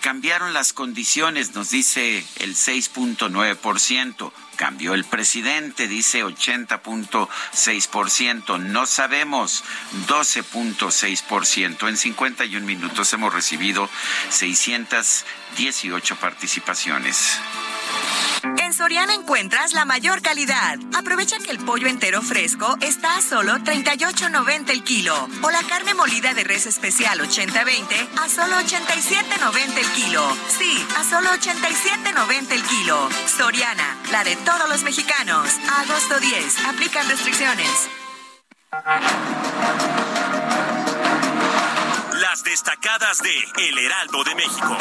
Cambiaron 0.01 0.55
las 0.55 0.73
condiciones, 0.73 1.55
nos 1.55 1.71
dice 1.71 2.25
el 2.37 2.55
6.9%. 2.55 4.33
Cambió 4.57 4.95
el 4.95 5.05
presidente, 5.05 5.89
dice 5.89 6.25
80.6%. 6.25 8.61
No 8.61 8.87
sabemos, 8.87 9.65
12.6%. 10.07 11.89
En 11.89 11.97
51 11.97 12.65
minutos 12.65 13.13
hemos 13.13 13.35
recibido 13.35 13.91
618 15.57 16.17
participaciones. 16.17 17.39
En 18.59 18.73
Soriana 18.73 19.15
encuentras 19.15 19.73
la 19.73 19.85
mayor 19.85 20.23
calidad. 20.23 20.79
Aprovecha 20.97 21.39
que 21.39 21.51
el 21.51 21.59
pollo 21.59 21.89
entero 21.89 22.23
fresco 22.23 22.77
está 22.81 23.17
a 23.17 23.23
solo 23.23 23.55
38.90 23.59 24.71
el 24.71 24.85
kilo. 24.85 25.29
O 25.43 25.51
la 25.51 25.63
carne 25.63 25.95
molida 25.95 26.35
de 26.35 26.45
res 26.45 26.67
especial 26.67 27.21
80-20 27.21 28.09
a 28.21 28.29
solo 28.29 28.57
87.90 28.57 29.79
el 29.79 29.87
kilo. 29.93 30.37
Sí, 30.49 30.87
a 30.99 31.05
solo 31.05 31.31
87.90 31.31 32.53
el 32.53 32.63
kilo. 32.63 33.09
Soriana, 33.27 33.97
la 34.13 34.25
de 34.25 34.37
todos 34.37 34.69
los 34.69 34.83
mexicanos. 34.83 35.49
agosto 35.81 36.21
10. 36.21 36.67
Aplican 36.67 37.09
restricciones. 37.09 37.89
Las 42.39 42.45
destacadas 42.45 43.19
de 43.21 43.37
El 43.69 43.79
Heraldo 43.79 44.23
de 44.23 44.35
México. 44.37 44.79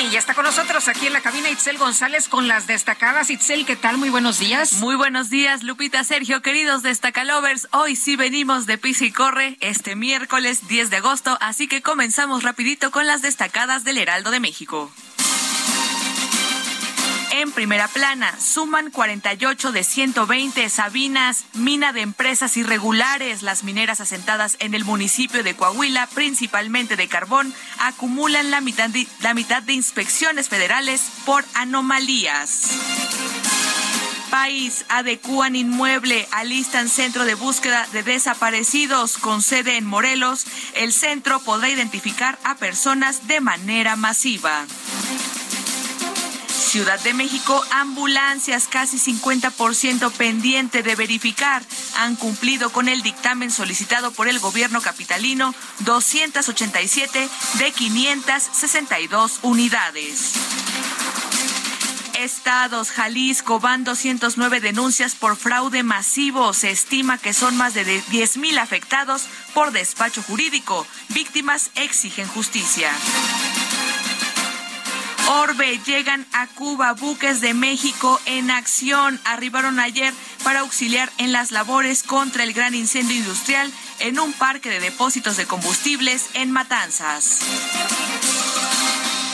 Y 0.00 0.10
ya 0.10 0.18
está 0.18 0.32
con 0.32 0.44
nosotros 0.44 0.88
aquí 0.88 1.06
en 1.06 1.12
la 1.12 1.20
cabina 1.20 1.50
Itzel 1.50 1.76
González 1.76 2.28
con 2.28 2.48
las 2.48 2.66
destacadas. 2.66 3.28
Itzel, 3.28 3.66
¿qué 3.66 3.76
tal? 3.76 3.98
Muy 3.98 4.08
buenos 4.08 4.38
días. 4.38 4.74
Muy 4.74 4.94
buenos 4.94 5.28
días, 5.28 5.62
Lupita, 5.62 6.04
Sergio, 6.04 6.40
queridos 6.40 6.82
destacalovers. 6.82 7.68
Hoy 7.72 7.96
sí 7.96 8.16
venimos 8.16 8.64
de 8.64 8.78
pisa 8.78 9.04
y 9.04 9.12
corre 9.12 9.58
este 9.60 9.94
miércoles 9.94 10.66
10 10.66 10.88
de 10.88 10.96
agosto, 10.96 11.36
así 11.42 11.68
que 11.68 11.82
comenzamos 11.82 12.44
rapidito 12.44 12.90
con 12.90 13.06
las 13.06 13.20
destacadas 13.20 13.84
del 13.84 13.98
Heraldo 13.98 14.30
de 14.30 14.40
México. 14.40 14.90
En 17.32 17.50
primera 17.52 17.88
plana, 17.88 18.38
suman 18.40 18.90
48 18.90 19.72
de 19.72 19.84
120 19.84 20.68
Sabinas, 20.70 21.44
mina 21.54 21.92
de 21.92 22.00
empresas 22.00 22.56
irregulares. 22.56 23.42
Las 23.42 23.64
mineras 23.64 24.00
asentadas 24.00 24.56
en 24.60 24.74
el 24.74 24.84
municipio 24.84 25.42
de 25.42 25.54
Coahuila, 25.54 26.06
principalmente 26.08 26.96
de 26.96 27.08
carbón, 27.08 27.52
acumulan 27.78 28.50
la 28.50 28.60
mitad 28.60 28.88
de, 28.88 29.06
la 29.20 29.34
mitad 29.34 29.62
de 29.62 29.72
inspecciones 29.72 30.48
federales 30.48 31.02
por 31.24 31.44
anomalías. 31.54 32.70
País 34.30 34.84
adecúan 34.88 35.56
inmueble, 35.56 36.28
alistan 36.32 36.88
centro 36.88 37.24
de 37.24 37.34
búsqueda 37.34 37.86
de 37.92 38.02
desaparecidos 38.02 39.18
con 39.18 39.42
sede 39.42 39.76
en 39.76 39.86
Morelos. 39.86 40.46
El 40.74 40.92
centro 40.92 41.40
podrá 41.40 41.68
identificar 41.68 42.38
a 42.44 42.56
personas 42.56 43.26
de 43.28 43.40
manera 43.40 43.96
masiva. 43.96 44.66
Ciudad 46.56 46.98
de 47.00 47.12
México, 47.12 47.62
ambulancias 47.70 48.66
casi 48.66 48.98
50% 48.98 50.10
pendiente 50.12 50.82
de 50.82 50.96
verificar. 50.96 51.62
Han 51.98 52.16
cumplido 52.16 52.70
con 52.70 52.88
el 52.88 53.02
dictamen 53.02 53.50
solicitado 53.50 54.10
por 54.10 54.26
el 54.26 54.38
gobierno 54.38 54.80
capitalino 54.80 55.54
287 55.80 57.28
de 57.58 57.72
562 57.72 59.40
unidades. 59.42 60.32
Estados, 62.18 62.90
Jalisco, 62.90 63.60
van 63.60 63.84
209 63.84 64.60
denuncias 64.60 65.14
por 65.14 65.36
fraude 65.36 65.82
masivo. 65.82 66.54
Se 66.54 66.70
estima 66.70 67.18
que 67.18 67.34
son 67.34 67.56
más 67.56 67.74
de 67.74 67.84
10 67.84 68.38
mil 68.38 68.58
afectados 68.58 69.26
por 69.52 69.72
despacho 69.72 70.22
jurídico. 70.22 70.86
Víctimas 71.10 71.70
exigen 71.74 72.26
justicia. 72.28 72.90
Orbe 75.28 75.80
llegan 75.84 76.24
a 76.32 76.46
Cuba 76.46 76.92
buques 76.92 77.40
de 77.40 77.52
México 77.52 78.20
en 78.26 78.50
acción. 78.50 79.20
Arribaron 79.24 79.80
ayer 79.80 80.14
para 80.44 80.60
auxiliar 80.60 81.10
en 81.18 81.32
las 81.32 81.50
labores 81.50 82.04
contra 82.04 82.44
el 82.44 82.52
gran 82.52 82.74
incendio 82.74 83.16
industrial 83.16 83.72
en 83.98 84.20
un 84.20 84.32
parque 84.32 84.70
de 84.70 84.78
depósitos 84.78 85.36
de 85.36 85.46
combustibles 85.46 86.26
en 86.34 86.52
Matanzas. 86.52 87.40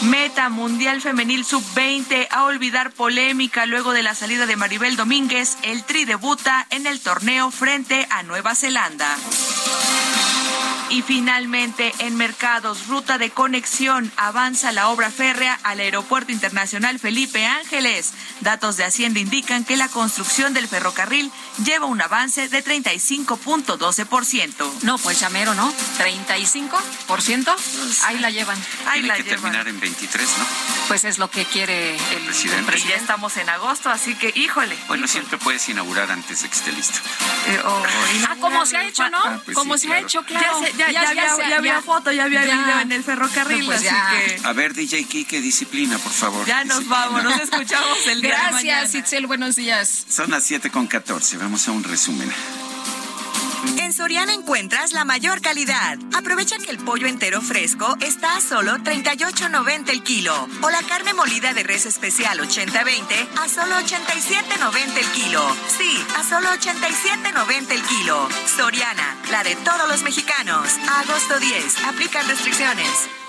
Meta 0.02 0.48
Mundial 0.48 1.00
Femenil 1.00 1.44
Sub-20 1.44 2.26
a 2.30 2.44
olvidar 2.44 2.90
polémica 2.92 3.66
luego 3.66 3.92
de 3.92 4.02
la 4.02 4.14
salida 4.14 4.46
de 4.46 4.56
Maribel 4.56 4.96
Domínguez. 4.96 5.58
El 5.62 5.84
Tri 5.84 6.04
debuta 6.04 6.66
en 6.70 6.86
el 6.86 7.00
torneo 7.00 7.50
frente 7.50 8.06
a 8.10 8.22
Nueva 8.22 8.54
Zelanda. 8.54 9.16
Y 10.92 11.00
finalmente, 11.00 11.94
en 12.00 12.16
mercados, 12.16 12.86
ruta 12.86 13.16
de 13.16 13.30
conexión, 13.30 14.12
avanza 14.18 14.72
la 14.72 14.90
obra 14.90 15.10
férrea 15.10 15.58
al 15.62 15.80
Aeropuerto 15.80 16.32
Internacional 16.32 16.98
Felipe 16.98 17.46
Ángeles. 17.46 18.12
Datos 18.40 18.76
de 18.76 18.84
Hacienda 18.84 19.18
indican 19.18 19.64
que 19.64 19.78
la 19.78 19.88
construcción 19.88 20.52
del 20.52 20.68
ferrocarril 20.68 21.32
lleva 21.64 21.86
un 21.86 22.02
avance 22.02 22.50
de 22.50 22.62
35.12%. 22.62 24.82
No, 24.82 24.98
pues 24.98 25.18
llamero, 25.18 25.54
¿no? 25.54 25.72
35%. 25.98 27.56
Ahí 28.04 28.18
la 28.18 28.28
llevan. 28.28 28.58
Ahí 28.86 29.00
Tiene 29.00 29.16
que 29.16 29.24
terminar 29.24 29.66
en 29.68 29.80
23, 29.80 30.28
¿no? 30.38 30.44
Pues 30.88 31.04
es 31.04 31.16
lo 31.16 31.30
que 31.30 31.46
quiere 31.46 31.94
el, 31.94 32.24
presidente. 32.26 32.78
Y 32.78 32.88
ya 32.88 32.96
estamos 32.96 33.38
en 33.38 33.48
agosto, 33.48 33.88
así 33.88 34.14
que 34.14 34.30
híjole. 34.34 34.76
Bueno, 34.88 35.08
siempre 35.08 35.38
puedes 35.38 35.66
inaugurar 35.70 36.10
antes 36.10 36.42
de 36.42 36.50
que 36.50 36.54
esté 36.54 36.70
listo. 36.72 36.98
Eh, 37.46 37.62
ah, 37.64 38.36
como 38.42 38.66
se 38.66 38.76
ha 38.76 38.84
hecho, 38.84 39.08
¿no? 39.08 39.22
Ah, 39.24 39.40
pues 39.42 39.56
como 39.56 39.78
se 39.78 39.90
ha 39.90 39.98
hecho, 39.98 40.22
claro. 40.24 40.60
Ya, 40.76 40.81
ya, 40.90 41.14
ya, 41.14 41.56
había, 41.56 41.82
foto, 41.82 42.12
ya 42.12 42.24
había 42.24 42.42
video 42.42 42.80
en 42.80 42.92
el 42.92 43.04
ferrocarril, 43.04 43.64
pues 43.64 43.80
así 43.80 43.88
que... 43.88 44.40
A 44.44 44.52
ver, 44.52 44.74
DJ 44.74 45.04
Kike, 45.04 45.40
disciplina, 45.40 45.98
por 45.98 46.12
favor. 46.12 46.46
Ya 46.46 46.64
nos 46.64 46.86
vamos, 46.88 47.22
nos 47.22 47.40
escuchamos 47.40 48.06
el 48.08 48.22
día 48.22 48.48
Gracias, 48.50 48.94
Itzel, 48.94 49.26
buenos 49.26 49.56
días. 49.56 50.06
Son 50.08 50.30
las 50.30 50.44
7 50.44 50.70
con 50.70 50.86
14, 50.86 51.36
vamos 51.38 51.68
a 51.68 51.72
un 51.72 51.84
resumen. 51.84 52.30
En 53.78 53.92
Soriana 53.92 54.32
encuentras 54.32 54.92
la 54.92 55.04
mayor 55.04 55.40
calidad. 55.40 55.98
Aprovecha 56.14 56.58
que 56.58 56.70
el 56.70 56.78
pollo 56.78 57.06
entero 57.06 57.40
fresco 57.40 57.96
está 58.00 58.36
a 58.36 58.40
solo 58.40 58.72
38.90 58.78 59.90
el 59.90 60.02
kilo. 60.02 60.34
O 60.62 60.70
la 60.70 60.82
carne 60.82 61.14
molida 61.14 61.52
de 61.52 61.62
res 61.62 61.86
especial 61.86 62.38
80-20 62.40 63.28
a 63.40 63.48
solo 63.48 63.76
87.90 63.76 64.96
el 64.98 65.06
kilo. 65.12 65.56
Sí, 65.78 66.04
a 66.16 66.24
solo 66.24 66.48
87.90 66.48 67.70
el 67.70 67.82
kilo. 67.82 68.28
Soriana, 68.56 69.16
la 69.30 69.42
de 69.44 69.56
todos 69.56 69.88
los 69.88 70.02
mexicanos. 70.02 70.68
agosto 71.00 71.38
10. 71.38 71.84
Aplican 71.84 72.26
restricciones. 72.28 73.21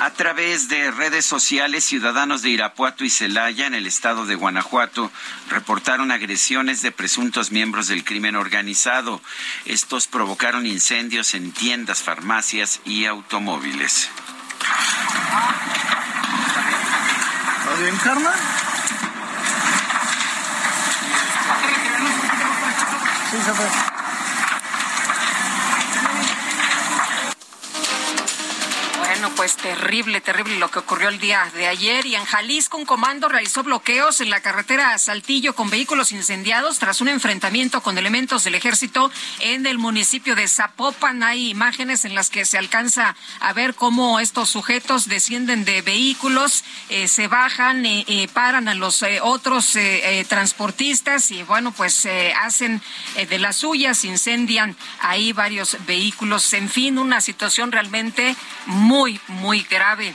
A 0.00 0.10
través 0.14 0.68
de 0.70 0.90
redes 0.90 1.26
sociales, 1.26 1.84
ciudadanos 1.84 2.40
de 2.40 2.48
Irapuato 2.48 3.04
y 3.04 3.10
Celaya, 3.10 3.66
en 3.66 3.74
el 3.74 3.86
estado 3.86 4.24
de 4.24 4.34
Guanajuato, 4.34 5.12
reportaron 5.50 6.10
agresiones 6.10 6.80
de 6.80 6.90
presuntos 6.90 7.52
miembros 7.52 7.88
del 7.88 8.02
crimen 8.02 8.34
organizado. 8.34 9.20
Estos 9.66 10.06
provocaron 10.06 10.66
incendios 10.66 11.34
en 11.34 11.52
tiendas, 11.52 12.02
farmacias 12.02 12.80
y 12.86 13.04
automóviles. 13.04 14.08
bien, 17.78 17.96
Carla? 17.98 18.32
Sí, 23.30 23.36
se 23.44 23.99
Bueno, 29.20 29.36
pues 29.36 29.54
terrible, 29.58 30.22
terrible 30.22 30.58
lo 30.58 30.70
que 30.70 30.78
ocurrió 30.78 31.10
el 31.10 31.20
día 31.20 31.46
de 31.52 31.66
ayer. 31.66 32.06
Y 32.06 32.14
en 32.14 32.24
Jalisco, 32.24 32.78
un 32.78 32.86
comando 32.86 33.28
realizó 33.28 33.62
bloqueos 33.62 34.22
en 34.22 34.30
la 34.30 34.40
carretera 34.40 34.96
Saltillo 34.96 35.54
con 35.54 35.68
vehículos 35.68 36.10
incendiados 36.12 36.78
tras 36.78 37.02
un 37.02 37.08
enfrentamiento 37.08 37.82
con 37.82 37.98
elementos 37.98 38.44
del 38.44 38.54
ejército 38.54 39.12
en 39.40 39.66
el 39.66 39.76
municipio 39.76 40.34
de 40.36 40.48
Zapopan. 40.48 41.22
Hay 41.22 41.50
imágenes 41.50 42.06
en 42.06 42.14
las 42.14 42.30
que 42.30 42.46
se 42.46 42.56
alcanza 42.56 43.14
a 43.40 43.52
ver 43.52 43.74
cómo 43.74 44.20
estos 44.20 44.48
sujetos 44.48 45.06
descienden 45.06 45.66
de 45.66 45.82
vehículos, 45.82 46.64
eh, 46.88 47.06
se 47.06 47.26
bajan, 47.26 47.84
eh, 47.84 48.06
eh, 48.08 48.26
paran 48.32 48.68
a 48.68 48.74
los 48.74 49.04
otros 49.20 49.76
transportistas 50.28 51.30
y, 51.30 51.42
bueno, 51.42 51.72
pues 51.72 52.08
hacen 52.40 52.80
de 53.28 53.38
las 53.38 53.56
suyas, 53.56 54.06
incendian 54.06 54.74
ahí 55.00 55.34
varios 55.34 55.76
vehículos. 55.86 56.54
En 56.54 56.70
fin, 56.70 56.96
una 56.96 57.20
situación 57.20 57.70
realmente 57.70 58.34
muy 58.64 59.09
muy, 59.28 59.62
grave 59.62 60.14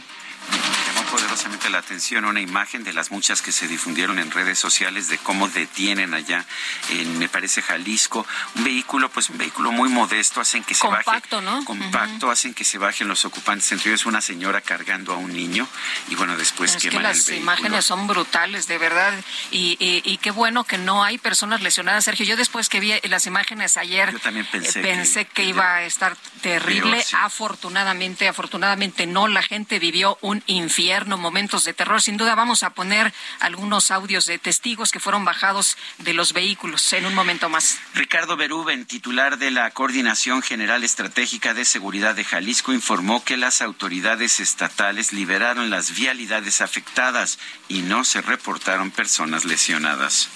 poderosamente 1.16 1.70
la 1.70 1.78
atención 1.78 2.26
una 2.26 2.42
imagen 2.42 2.84
de 2.84 2.92
las 2.92 3.10
muchas 3.10 3.42
que 3.42 3.52
se 3.52 3.68
difundieron 3.68 4.20
en 4.20 4.32
redes 4.32 4.60
sociales 4.60 5.08
de 5.08 5.18
cómo 5.18 5.48
detienen 5.48 6.14
allá 6.14 6.46
en, 6.90 7.18
me 7.18 7.30
parece, 7.30 7.62
Jalisco, 7.62 8.26
un 8.56 8.64
vehículo, 8.64 9.10
pues 9.10 9.30
un 9.30 9.38
vehículo 9.38 9.72
muy 9.72 9.88
modesto, 9.88 10.42
hacen 10.42 10.64
que 10.64 10.74
se 10.74 10.82
compacto, 10.82 11.38
baje. 11.38 11.46
¿no? 11.46 11.64
Compacto, 11.66 12.30
hacen 12.30 12.54
que 12.54 12.66
se 12.66 12.78
bajen 12.78 13.08
los 13.08 13.24
ocupantes, 13.24 13.72
entre 13.72 13.92
ellos 13.92 14.06
una 14.06 14.22
señora 14.22 14.62
cargando 14.62 15.14
a 15.14 15.18
un 15.18 15.32
niño 15.32 15.68
y 16.10 16.16
bueno, 16.16 16.36
después 16.36 16.76
queman 16.78 16.98
que 16.98 17.04
las 17.04 17.30
imágenes 17.30 17.86
son 17.86 18.08
brutales, 18.08 18.68
de 18.68 18.78
verdad, 18.78 19.14
y, 19.52 19.78
y, 19.80 20.18
qué 20.18 20.32
bueno 20.32 20.64
que 20.64 20.78
no 20.78 21.04
hay 21.04 21.18
personas 21.18 21.62
lesionadas, 21.62 22.04
Sergio. 22.04 22.26
Yo 22.26 22.36
después 22.36 22.70
que 22.70 22.80
vi 22.80 22.94
las 23.04 23.26
imágenes 23.26 23.78
ayer, 23.78 24.12
Yo 24.12 24.20
también 24.20 24.46
pensé, 24.52 24.82
pensé 24.82 25.26
que, 25.26 25.46
iba 25.46 25.76
a 25.76 25.84
estar 25.84 26.18
terrible. 26.42 27.04
Afortunadamente, 27.14 28.28
afortunadamente 28.28 29.06
no, 29.06 29.28
la 29.28 29.42
gente 29.42 29.80
vivió 29.80 30.18
un 30.22 30.35
infierno 30.48 31.18
momentos 31.18 31.64
de 31.64 31.74
terror. 31.74 32.02
Sin 32.02 32.18
duda 32.18 32.36
vamos 32.36 32.64
a 32.64 32.72
poner 32.72 33.14
algunos 33.40 33.92
audios 33.92 34.26
de 34.26 34.38
testigos 34.38 34.92
que 34.92 35.00
fueron 35.00 35.26
bajados 35.26 35.78
de 36.00 36.14
los 36.14 36.34
vehículos 36.34 36.94
en 36.94 37.06
un 37.06 37.14
momento 37.14 37.50
más. 37.50 37.80
Ricardo 37.94 38.38
Berúben, 38.38 38.86
titular 38.86 39.38
de 39.38 39.52
la 39.52 39.70
Coordinación 39.72 40.42
General 40.42 40.84
Estratégica 40.84 41.54
de 41.54 41.66
Seguridad 41.66 42.16
de 42.16 42.24
Jalisco, 42.24 42.74
informó 42.74 43.24
que 43.24 43.38
las 43.38 43.62
autoridades 43.62 44.40
estatales 44.40 45.14
liberaron 45.14 45.70
las 45.70 45.96
vialidades 45.96 46.62
afectadas 46.62 47.40
y 47.68 47.82
no 47.82 48.04
se 48.04 48.22
reportaron 48.22 48.92
personas 48.92 49.46
lesionadas. 49.46 50.30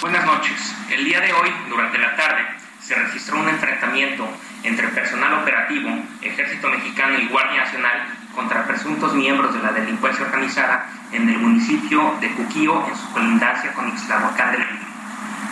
Buenas 0.00 0.24
noches. 0.24 0.74
El 0.90 1.04
día 1.04 1.20
de 1.20 1.32
hoy, 1.32 1.50
durante 1.68 1.98
la 1.98 2.16
tarde, 2.16 2.46
se 2.80 2.94
registró 2.94 3.38
un 3.38 3.48
enfrentamiento 3.48 4.28
entre 4.62 4.88
personal 4.88 5.34
operativo, 5.40 5.90
Ejército 6.20 6.68
Mexicano 6.68 7.18
y 7.18 7.26
Guardia 7.28 7.64
Nacional 7.64 8.23
contra 8.34 8.66
presuntos 8.66 9.14
miembros 9.14 9.54
de 9.54 9.62
la 9.62 9.72
delincuencia 9.72 10.26
organizada 10.26 10.86
en 11.12 11.28
el 11.28 11.38
municipio 11.38 12.14
de 12.20 12.30
Cuquío, 12.32 12.86
en 12.88 12.96
su 12.96 13.12
colindancia 13.12 13.72
con 13.72 13.88
Ixtlahuacán 13.88 14.52
del 14.52 14.62
Río. 14.62 14.84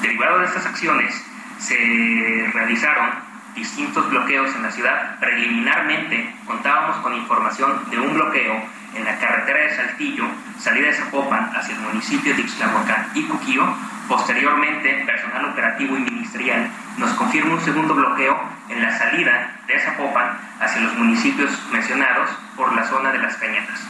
Derivado 0.03 0.39
de 0.41 0.47
estas 0.47 0.67
acciones, 0.67 1.25
se 1.59 2.51
realizaron 2.53 3.11
distintos 3.55 4.09
bloqueos 4.11 4.55
en 4.57 4.63
la 4.63 4.73
ciudad. 4.73 5.19
Preliminarmente 5.21 6.35
contábamos 6.47 6.97
con 6.99 7.15
información 7.15 7.89
de 7.91 8.01
un 8.01 8.15
bloqueo 8.15 8.63
en 8.95 9.05
la 9.05 9.19
carretera 9.19 9.61
de 9.61 9.77
Saltillo, 9.77 10.25
salida 10.59 10.89
de 10.89 10.95
Zapopan 10.95 11.51
hacia 11.57 11.75
el 11.75 11.81
municipio 11.81 12.35
de 12.35 12.43
Ixtlahuacán 12.43 13.11
y 13.15 13.23
Cuquío. 13.25 13.75
Posteriormente, 14.09 15.05
personal 15.07 15.47
operativo 15.47 15.97
y 15.97 16.01
ministerial 16.01 16.69
nos 16.99 17.11
confirma 17.13 17.55
un 17.55 17.61
segundo 17.61 17.95
bloqueo 17.95 18.39
en 18.69 18.83
la 18.83 18.97
salida 18.99 19.57
de 19.67 19.81
Zapopan 19.81 20.39
hacia 20.61 20.83
los 20.83 20.95
municipios 20.95 21.51
mencionados 21.71 22.29
por 22.57 22.75
la 22.75 22.85
zona 22.85 23.13
de 23.13 23.19
las 23.19 23.37
Cañadas. 23.37 23.81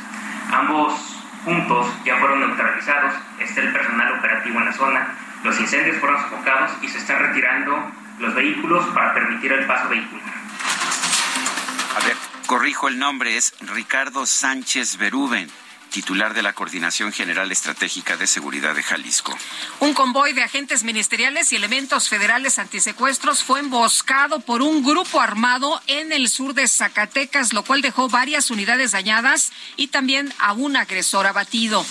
Ambos 0.53 1.25
puntos 1.45 1.87
ya 2.05 2.17
fueron 2.19 2.41
neutralizados, 2.41 3.15
está 3.41 3.61
el 3.63 3.73
personal 3.73 4.19
operativo 4.19 4.59
en 4.59 4.67
la 4.67 4.73
zona, 4.73 5.09
los 5.43 5.59
incendios 5.59 5.97
fueron 5.97 6.21
sofocados 6.21 6.73
y 6.83 6.89
se 6.89 6.99
están 6.99 7.19
retirando 7.19 7.91
los 8.21 8.35
vehículos 8.35 8.87
para 8.95 9.15
permitir 9.15 9.53
el 9.53 9.67
paso 9.67 9.89
vehicular. 9.89 10.35
A 11.97 12.07
ver, 12.07 12.17
corrijo 12.47 12.89
el 12.89 12.99
nombre, 12.99 13.37
es 13.37 13.55
Ricardo 13.61 14.27
Sánchez 14.27 14.97
Berúben 14.97 15.51
titular 15.93 16.35
de 16.35 16.43
la 16.43 16.55
Coordinación 16.55 17.13
General 17.13 17.53
Estratégica 17.53 18.17
de 18.17 18.27
Seguridad 18.27 18.75
de 18.75 18.83
Jalisco. 18.83 19.37
Un 19.79 19.93
convoy 19.95 20.33
de 20.33 20.43
agentes 20.43 20.83
ministeriales 20.83 21.53
y 21.53 21.57
elementos 21.57 22.09
federales 22.09 22.59
antisecuestros 22.59 23.45
fue 23.45 23.61
emboscado 23.61 24.41
por 24.41 24.63
un 24.63 24.83
grupo 24.83 25.21
armado 25.21 25.81
en 25.87 26.11
el 26.13 26.29
sur 26.29 26.55
de 26.55 26.67
Zacatecas, 26.67 27.53
lo 27.53 27.63
cual 27.63 27.83
dejó 27.83 28.09
varias 28.09 28.51
unidades 28.51 28.93
dañadas 28.93 29.53
y 29.77 29.89
también 29.89 30.33
a 30.39 30.55
un 30.55 30.77
agresor 30.77 31.27
abatido. 31.27 31.85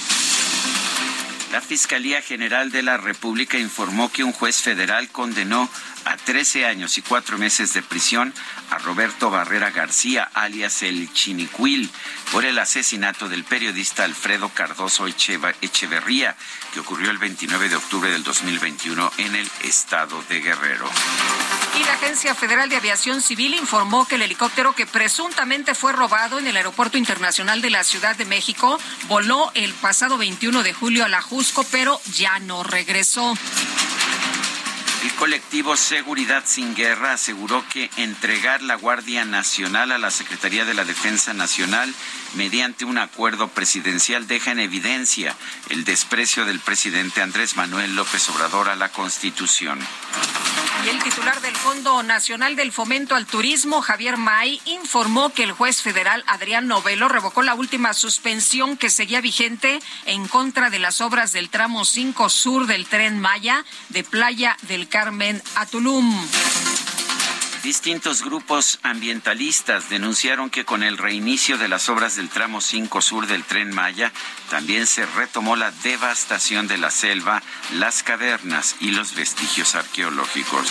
La 1.52 1.62
Fiscalía 1.62 2.22
General 2.22 2.72
de 2.72 2.82
la 2.82 2.96
República 2.96 3.60
informó 3.60 4.10
que 4.10 4.24
un 4.24 4.32
juez 4.32 4.62
federal 4.62 5.10
condenó 5.10 5.70
a 6.06 6.18
13 6.18 6.66
años 6.66 6.98
y 6.98 7.02
cuatro 7.02 7.38
meses 7.38 7.74
de 7.74 7.82
prisión 7.82 8.34
a 8.70 8.78
Roberto 8.78 9.30
Barrera 9.30 9.72
García, 9.72 10.30
alias 10.34 10.84
el 10.84 11.12
Chinicuil, 11.14 11.90
por 12.32 12.46
el 12.46 12.58
asesinato 12.60 13.28
del 13.28 13.44
periodista 13.44 14.04
Alfredo 14.04 14.50
Cardoso 14.50 15.08
Echeverría, 15.08 16.36
que 16.74 16.80
ocurrió 16.80 17.12
el 17.12 17.18
29 17.18 17.70
de 17.70 17.76
octubre 17.76 18.10
del 18.10 18.24
2021 18.24 19.12
en 19.18 19.36
el 19.36 19.50
estado 19.64 20.24
de 20.30 20.40
Guerrero. 20.40 20.90
Y 21.80 21.84
la 21.84 21.94
Agencia 21.94 22.36
Federal 22.36 22.70
de 22.70 22.78
Aviación 22.78 23.22
Civil 23.22 23.54
informó 23.56 24.06
que 24.06 24.16
el 24.16 24.22
helicóptero 24.22 24.74
que 24.74 24.86
presuntamente 24.86 25.76
fue 25.76 25.94
robado 25.94 26.40
en 26.40 26.48
el 26.48 26.58
Aeropuerto 26.58 26.98
Internacional 26.98 27.62
de 27.62 27.70
la 27.70 27.84
Ciudad 27.84 28.16
de 28.16 28.26
México 28.26 28.80
voló 29.08 29.52
el 29.54 29.74
pasado 29.76 30.18
21 30.18 30.64
de 30.64 30.74
julio 30.74 31.06
a 31.06 31.10
la 31.10 31.22
Jusco, 31.22 31.66
pero 31.72 32.00
ya 32.14 32.40
no 32.40 32.64
regresó. 32.64 33.34
El 35.04 35.12
colectivo 35.16 35.76
Seguridad 35.76 36.44
sin 36.46 36.76
Guerra 36.76 37.14
aseguró 37.14 37.66
que 37.70 37.90
entregar 37.98 38.62
la 38.62 38.76
Guardia 38.76 39.26
Nacional 39.26 39.92
a 39.92 39.98
la 39.98 40.12
Secretaría 40.12 40.64
de 40.64 40.76
la 40.76 40.86
Defensa 40.86 41.34
Nacional 41.34 41.92
mediante 42.36 42.86
un 42.86 43.00
acuerdo 43.00 43.48
presidencial 43.48 44.28
deja 44.28 44.52
en 44.52 44.60
evidencia 44.60 45.36
el 45.70 45.86
desprecio 45.86 46.46
del 46.46 46.60
presidente 46.60 47.22
Andrés 47.22 47.56
Manuel 47.56 47.96
López 47.96 48.30
Obrador 48.30 48.70
a 48.70 48.76
la 48.76 48.90
Constitución. 48.90 49.80
Y 50.84 50.90
el 50.90 51.04
titular 51.04 51.40
del 51.42 51.56
Fondo 51.56 52.02
Nacional 52.02 52.56
del 52.56 52.72
Fomento 52.72 53.16
al 53.16 53.28
Turismo, 53.28 53.82
Javier 53.82 54.18
May, 54.18 54.60
informó 54.66 55.32
que 55.32 55.44
el 55.44 55.52
juez 55.52 55.82
federal 55.82 56.24
Adrián 56.26 56.68
Novelo 56.68 57.08
revocó 57.08 57.44
la 57.44 57.54
última 57.54 57.94
suspensión 57.94 58.78
que 58.78 58.90
seguía 58.90 59.22
vigente 59.22 59.80
en 60.06 60.28
contra 60.28 60.72
de 60.72 60.80
las 60.80 61.00
obras 61.02 61.34
del 61.34 61.50
tramo 61.50 61.86
5 61.86 62.30
sur 62.30 62.66
del 62.66 62.88
tren 62.88 63.20
Maya 63.20 63.64
de 63.90 64.04
Playa 64.04 64.58
del 64.64 64.88
Carmen 64.90 65.42
a 65.56 65.68
Tulum. 65.68 66.28
Distintos 67.64 68.24
grupos 68.24 68.80
ambientalistas 68.82 69.90
denunciaron 69.90 70.50
que 70.50 70.66
con 70.66 70.82
el 70.82 70.98
reinicio 70.98 71.60
de 71.60 71.68
las 71.68 71.90
obras 71.90 72.16
del 72.16 72.28
tramo 72.28 72.60
5 72.60 73.02
sur 73.02 73.28
del 73.28 73.44
tren 73.44 73.72
Maya, 73.72 74.12
también 74.50 74.88
se 74.88 75.06
retomó 75.06 75.56
la 75.56 75.70
devastación 75.70 76.68
de 76.68 76.80
la 76.80 76.90
selva, 76.90 77.44
las 77.74 78.02
cavernas 78.02 78.76
y 78.80 78.90
los 78.92 79.14
vestigios 79.14 79.76
arqueológicos. 79.76 80.68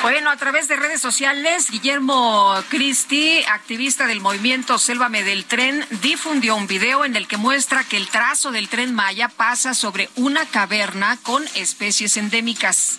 Bueno, 0.00 0.30
a 0.30 0.36
través 0.36 0.68
de 0.68 0.76
redes 0.76 1.00
sociales, 1.00 1.72
Guillermo 1.72 2.54
Cristi, 2.68 3.42
activista 3.50 4.06
del 4.06 4.20
movimiento 4.20 4.78
Sélvame 4.78 5.24
del 5.24 5.44
Tren, 5.44 5.84
difundió 6.02 6.54
un 6.54 6.68
video 6.68 7.04
en 7.04 7.16
el 7.16 7.26
que 7.26 7.36
muestra 7.36 7.82
que 7.82 7.96
el 7.96 8.06
trazo 8.06 8.52
del 8.52 8.68
tren 8.68 8.94
Maya 8.94 9.28
pasa 9.28 9.74
sobre 9.74 10.08
una 10.14 10.46
caverna 10.46 11.18
con 11.24 11.44
especies 11.56 12.16
endémicas. 12.16 12.96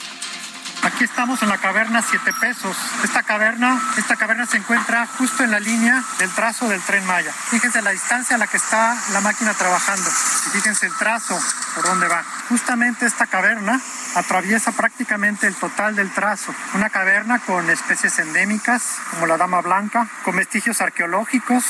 Aquí 0.81 1.03
estamos 1.03 1.41
en 1.43 1.49
la 1.49 1.57
caverna 1.57 2.01
Siete 2.01 2.31
Pesos. 2.39 2.77
Esta 3.03 3.21
caverna, 3.23 3.81
esta 3.97 4.15
caverna 4.15 4.45
se 4.45 4.57
encuentra 4.57 5.05
justo 5.17 5.43
en 5.43 5.51
la 5.51 5.59
línea 5.59 6.01
del 6.19 6.29
trazo 6.31 6.69
del 6.69 6.81
tren 6.81 7.05
Maya. 7.05 7.33
Fíjense 7.33 7.81
la 7.81 7.91
distancia 7.91 8.37
a 8.37 8.39
la 8.39 8.47
que 8.47 8.57
está 8.57 8.97
la 9.11 9.19
máquina 9.19 9.53
trabajando. 9.53 10.09
Fíjense 10.53 10.85
el 10.85 10.95
trazo 10.97 11.37
por 11.75 11.83
dónde 11.83 12.07
va. 12.07 12.23
Justamente 12.47 13.05
esta 13.05 13.27
caverna 13.27 13.81
atraviesa 14.15 14.71
prácticamente 14.71 15.47
el 15.47 15.55
total 15.55 15.95
del 15.95 16.13
trazo. 16.13 16.55
Una 16.73 16.89
caverna 16.89 17.39
con 17.39 17.69
especies 17.69 18.17
endémicas 18.19 18.99
como 19.11 19.27
la 19.27 19.37
dama 19.37 19.61
blanca, 19.61 20.07
con 20.23 20.37
vestigios 20.37 20.79
arqueológicos. 20.79 21.65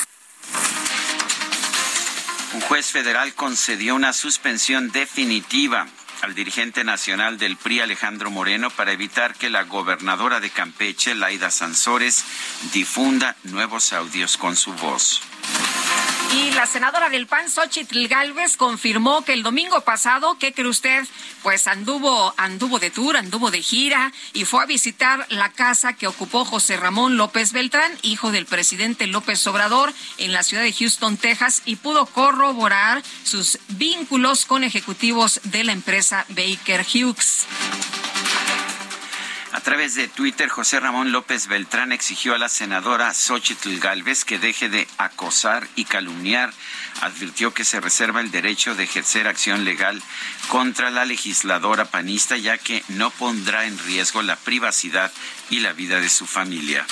Un 2.53 2.61
juez 2.61 2.91
federal 2.91 3.33
concedió 3.33 3.95
una 3.95 4.13
suspensión 4.13 4.91
definitiva 4.91 5.87
al 6.21 6.35
dirigente 6.35 6.83
nacional 6.83 7.37
del 7.37 7.57
PRI, 7.57 7.81
Alejandro 7.81 8.31
Moreno, 8.31 8.69
para 8.69 8.91
evitar 8.91 9.35
que 9.35 9.49
la 9.49 9.63
gobernadora 9.63 10.39
de 10.39 10.49
Campeche, 10.49 11.15
Laida 11.15 11.51
Sansores, 11.51 12.25
difunda 12.73 13.35
nuevos 13.43 13.93
audios 13.93 14.37
con 14.37 14.55
su 14.55 14.73
voz. 14.73 15.21
Y 16.31 16.51
la 16.51 16.67
senadora 16.67 17.09
del 17.09 17.25
PAN, 17.25 17.49
Xochitl 17.49 18.07
Galvez, 18.07 18.55
confirmó 18.55 19.23
que 19.23 19.33
el 19.33 19.41
domingo 19.41 19.81
pasado, 19.81 20.37
¿qué 20.39 20.53
cree 20.53 20.67
usted? 20.67 21.07
Pues 21.41 21.67
anduvo, 21.67 22.33
anduvo 22.37 22.77
de 22.77 22.91
tour, 22.91 23.17
anduvo 23.17 23.49
de 23.49 23.63
gira 23.63 24.13
y 24.33 24.45
fue 24.45 24.61
a 24.61 24.67
visitar 24.67 25.25
la 25.29 25.49
casa 25.49 25.93
que 25.93 26.05
ocupó 26.05 26.45
José 26.45 26.77
Ramón 26.77 27.17
López 27.17 27.51
Beltrán, 27.51 27.91
hijo 28.03 28.31
del 28.31 28.45
presidente 28.45 29.07
López 29.07 29.45
Obrador, 29.47 29.91
en 30.19 30.31
la 30.31 30.43
ciudad 30.43 30.63
de 30.63 30.73
Houston, 30.73 31.17
Texas, 31.17 31.63
y 31.65 31.77
pudo 31.77 32.05
corroborar 32.05 33.01
sus 33.23 33.57
vínculos 33.69 34.45
con 34.45 34.63
ejecutivos 34.63 35.41
de 35.45 35.63
la 35.63 35.71
empresa 35.71 36.25
Baker 36.29 36.85
Hughes. 36.85 37.47
A 39.51 39.61
través 39.61 39.95
de 39.95 40.07
Twitter, 40.07 40.47
José 40.47 40.79
Ramón 40.79 41.11
López 41.11 41.47
Beltrán 41.47 41.91
exigió 41.91 42.35
a 42.35 42.37
la 42.37 42.49
senadora 42.49 43.13
Xochitl 43.13 43.79
Galvez 43.79 44.23
que 44.23 44.37
deje 44.37 44.69
de 44.69 44.87
acosar 44.97 45.67
y 45.75 45.85
calumniar. 45.85 46.53
Advirtió 47.01 47.53
que 47.53 47.65
se 47.65 47.81
reserva 47.81 48.21
el 48.21 48.29
derecho 48.29 48.75
de 48.75 48.83
ejercer 48.83 49.27
acción 49.27 49.65
legal 49.65 50.01
contra 50.49 50.91
la 50.91 51.05
legisladora 51.05 51.85
panista, 51.85 52.37
ya 52.37 52.57
que 52.59 52.83
no 52.89 53.09
pondrá 53.09 53.65
en 53.65 53.77
riesgo 53.79 54.21
la 54.21 54.35
privacidad 54.35 55.11
y 55.49 55.59
la 55.59 55.73
vida 55.73 55.99
de 55.99 56.09
su 56.09 56.27
familia. 56.27 56.85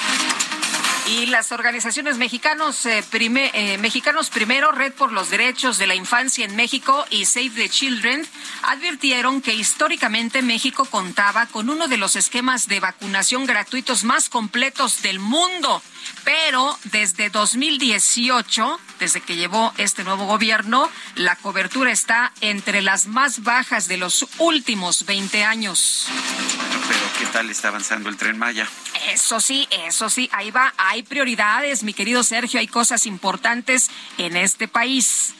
Y 1.10 1.28
las 1.28 1.54
organizaciones 1.54 2.18
mexicanos, 2.18 2.86
eh, 2.86 3.02
eh, 3.14 3.78
mexicanos 3.78 4.30
Primero, 4.30 4.74
Red 4.74 4.92
por 4.92 5.14
los 5.14 5.30
Derechos 5.30 5.78
de 5.78 5.88
la 5.88 5.96
Infancia 5.96 6.44
en 6.44 6.56
México 6.56 7.06
y 7.10 7.26
Save 7.26 7.52
the 7.52 7.70
Children 7.70 8.28
advirtieron 8.64 9.42
que 9.42 9.54
históricamente 9.54 10.42
México 10.42 10.86
contaba 10.86 11.46
con 11.46 11.70
uno 11.70 11.88
de 11.88 11.98
los 11.98 12.18
esquemas 12.18 12.68
de 12.68 12.82
vacunación 12.82 13.46
gratuitos 13.46 14.04
más 14.04 14.28
completos 14.28 15.02
del 15.02 15.20
mundo. 15.20 15.82
Pero 16.28 16.78
desde 16.84 17.30
2018, 17.30 18.80
desde 19.00 19.22
que 19.22 19.38
llevó 19.38 19.74
este 19.78 20.04
nuevo 20.04 20.26
gobierno, 20.26 20.92
la 21.16 21.38
cobertura 21.38 21.90
está 21.90 22.34
entre 22.42 22.82
las 22.82 23.08
más 23.08 23.44
bajas 23.44 23.88
de 23.88 23.96
los 23.96 24.28
últimos 24.38 25.06
20 25.06 25.46
años. 25.46 26.08
Bueno, 26.10 26.86
pero 26.86 27.00
¿qué 27.18 27.26
tal 27.28 27.50
está 27.50 27.70
avanzando 27.70 28.10
el 28.10 28.18
tren 28.18 28.38
Maya? 28.38 28.68
Eso 29.08 29.40
sí, 29.40 29.70
eso 29.86 30.10
sí, 30.10 30.30
ahí 30.34 30.52
va, 30.52 30.74
hay 30.78 31.04
prioridades, 31.04 31.84
mi 31.84 31.94
querido 31.94 32.22
Sergio, 32.24 32.60
hay 32.60 32.68
cosas 32.68 33.06
importantes 33.06 33.90
en 34.18 34.36
este 34.36 34.68
país. 34.68 35.34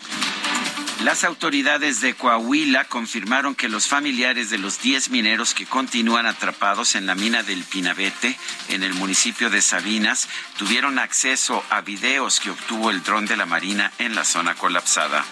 Las 1.04 1.24
autoridades 1.24 2.02
de 2.02 2.16
Coahuila 2.16 2.86
confirmaron 2.86 3.54
que 3.54 3.70
los 3.70 3.88
familiares 3.88 4.50
de 4.50 4.58
los 4.58 4.82
10 4.82 5.12
mineros 5.12 5.54
que 5.54 5.68
continúan 5.68 6.26
atrapados 6.26 6.96
en 6.96 7.06
la 7.06 7.14
mina 7.14 7.44
del 7.44 7.64
Pinabete, 7.64 8.36
en 8.70 8.82
el 8.82 8.96
municipio 8.96 9.52
de 9.52 9.62
Sabinas, 9.62 10.28
tuvieron 10.58 10.98
acceso 10.98 11.64
a 11.70 11.82
videos 11.82 12.40
que 12.40 12.50
obtuvo 12.50 12.90
el 12.90 13.04
dron 13.04 13.28
de 13.28 13.38
la 13.38 13.46
Marina 13.46 13.92
en 14.00 14.16
la 14.16 14.26
zona 14.26 14.56
colapsada. 14.56 15.24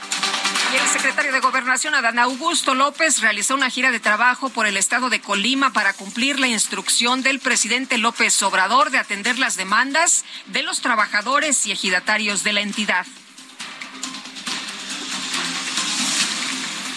Y 0.72 0.78
el 0.78 0.88
secretario 0.88 1.32
de 1.32 1.40
Gobernación, 1.40 1.96
Adán 1.96 2.20
Augusto 2.20 2.76
López, 2.76 3.22
realizó 3.22 3.56
una 3.56 3.72
gira 3.72 3.90
de 3.90 4.00
trabajo 4.00 4.50
por 4.50 4.68
el 4.68 4.78
estado 4.78 5.10
de 5.10 5.20
Colima 5.20 5.74
para 5.74 5.94
cumplir 5.94 6.40
la 6.40 6.48
instrucción 6.48 7.24
del 7.24 7.40
presidente 7.40 7.98
López 7.98 8.40
Obrador 8.44 8.92
de 8.92 9.00
atender 9.00 9.40
las 9.40 9.58
demandas 9.58 10.26
de 10.46 10.62
los 10.62 10.82
trabajadores 10.82 11.66
y 11.66 11.72
ejidatarios 11.72 12.44
de 12.44 12.54
la 12.54 12.62
entidad. 12.62 13.08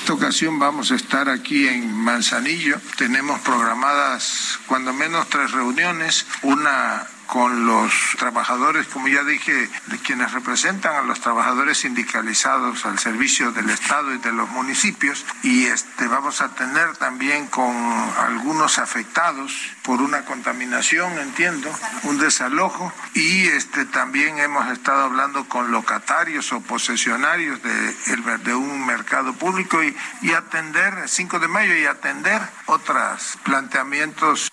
Esta 0.08 0.24
ocasión 0.24 0.58
vamos 0.58 0.90
a 0.90 0.94
estar 0.94 1.28
aquí 1.28 1.68
en 1.68 1.92
Manzanillo. 1.92 2.80
Tenemos 2.96 3.40
programadas 3.40 4.58
cuando 4.66 4.94
menos 4.94 5.28
tres 5.28 5.52
reuniones, 5.52 6.24
una 6.40 7.06
con 7.28 7.66
los 7.66 7.92
trabajadores, 8.18 8.88
como 8.88 9.06
ya 9.06 9.22
dije, 9.22 9.68
quienes 10.02 10.32
representan 10.32 10.96
a 10.96 11.02
los 11.02 11.20
trabajadores 11.20 11.78
sindicalizados 11.78 12.86
al 12.86 12.98
servicio 12.98 13.52
del 13.52 13.68
Estado 13.68 14.14
y 14.14 14.18
de 14.18 14.32
los 14.32 14.48
municipios. 14.48 15.26
Y 15.42 15.66
este 15.66 16.08
vamos 16.08 16.40
a 16.40 16.48
tener 16.54 16.96
también 16.96 17.46
con 17.46 17.70
algunos 18.18 18.78
afectados 18.78 19.52
por 19.82 20.00
una 20.00 20.24
contaminación, 20.24 21.18
entiendo, 21.18 21.70
un 22.04 22.18
desalojo. 22.18 22.92
Y 23.12 23.46
este 23.48 23.84
también 23.84 24.38
hemos 24.38 24.66
estado 24.68 25.02
hablando 25.04 25.44
con 25.48 25.70
locatarios 25.70 26.50
o 26.52 26.62
posesionarios 26.62 27.62
de, 27.62 28.38
de 28.38 28.54
un 28.54 28.86
mercado 28.86 29.34
público 29.34 29.84
y, 29.84 29.94
y 30.22 30.32
atender 30.32 31.06
5 31.06 31.38
de 31.38 31.48
mayo 31.48 31.76
y 31.76 31.84
atender 31.84 32.40
otros 32.66 33.36
planteamientos 33.44 34.48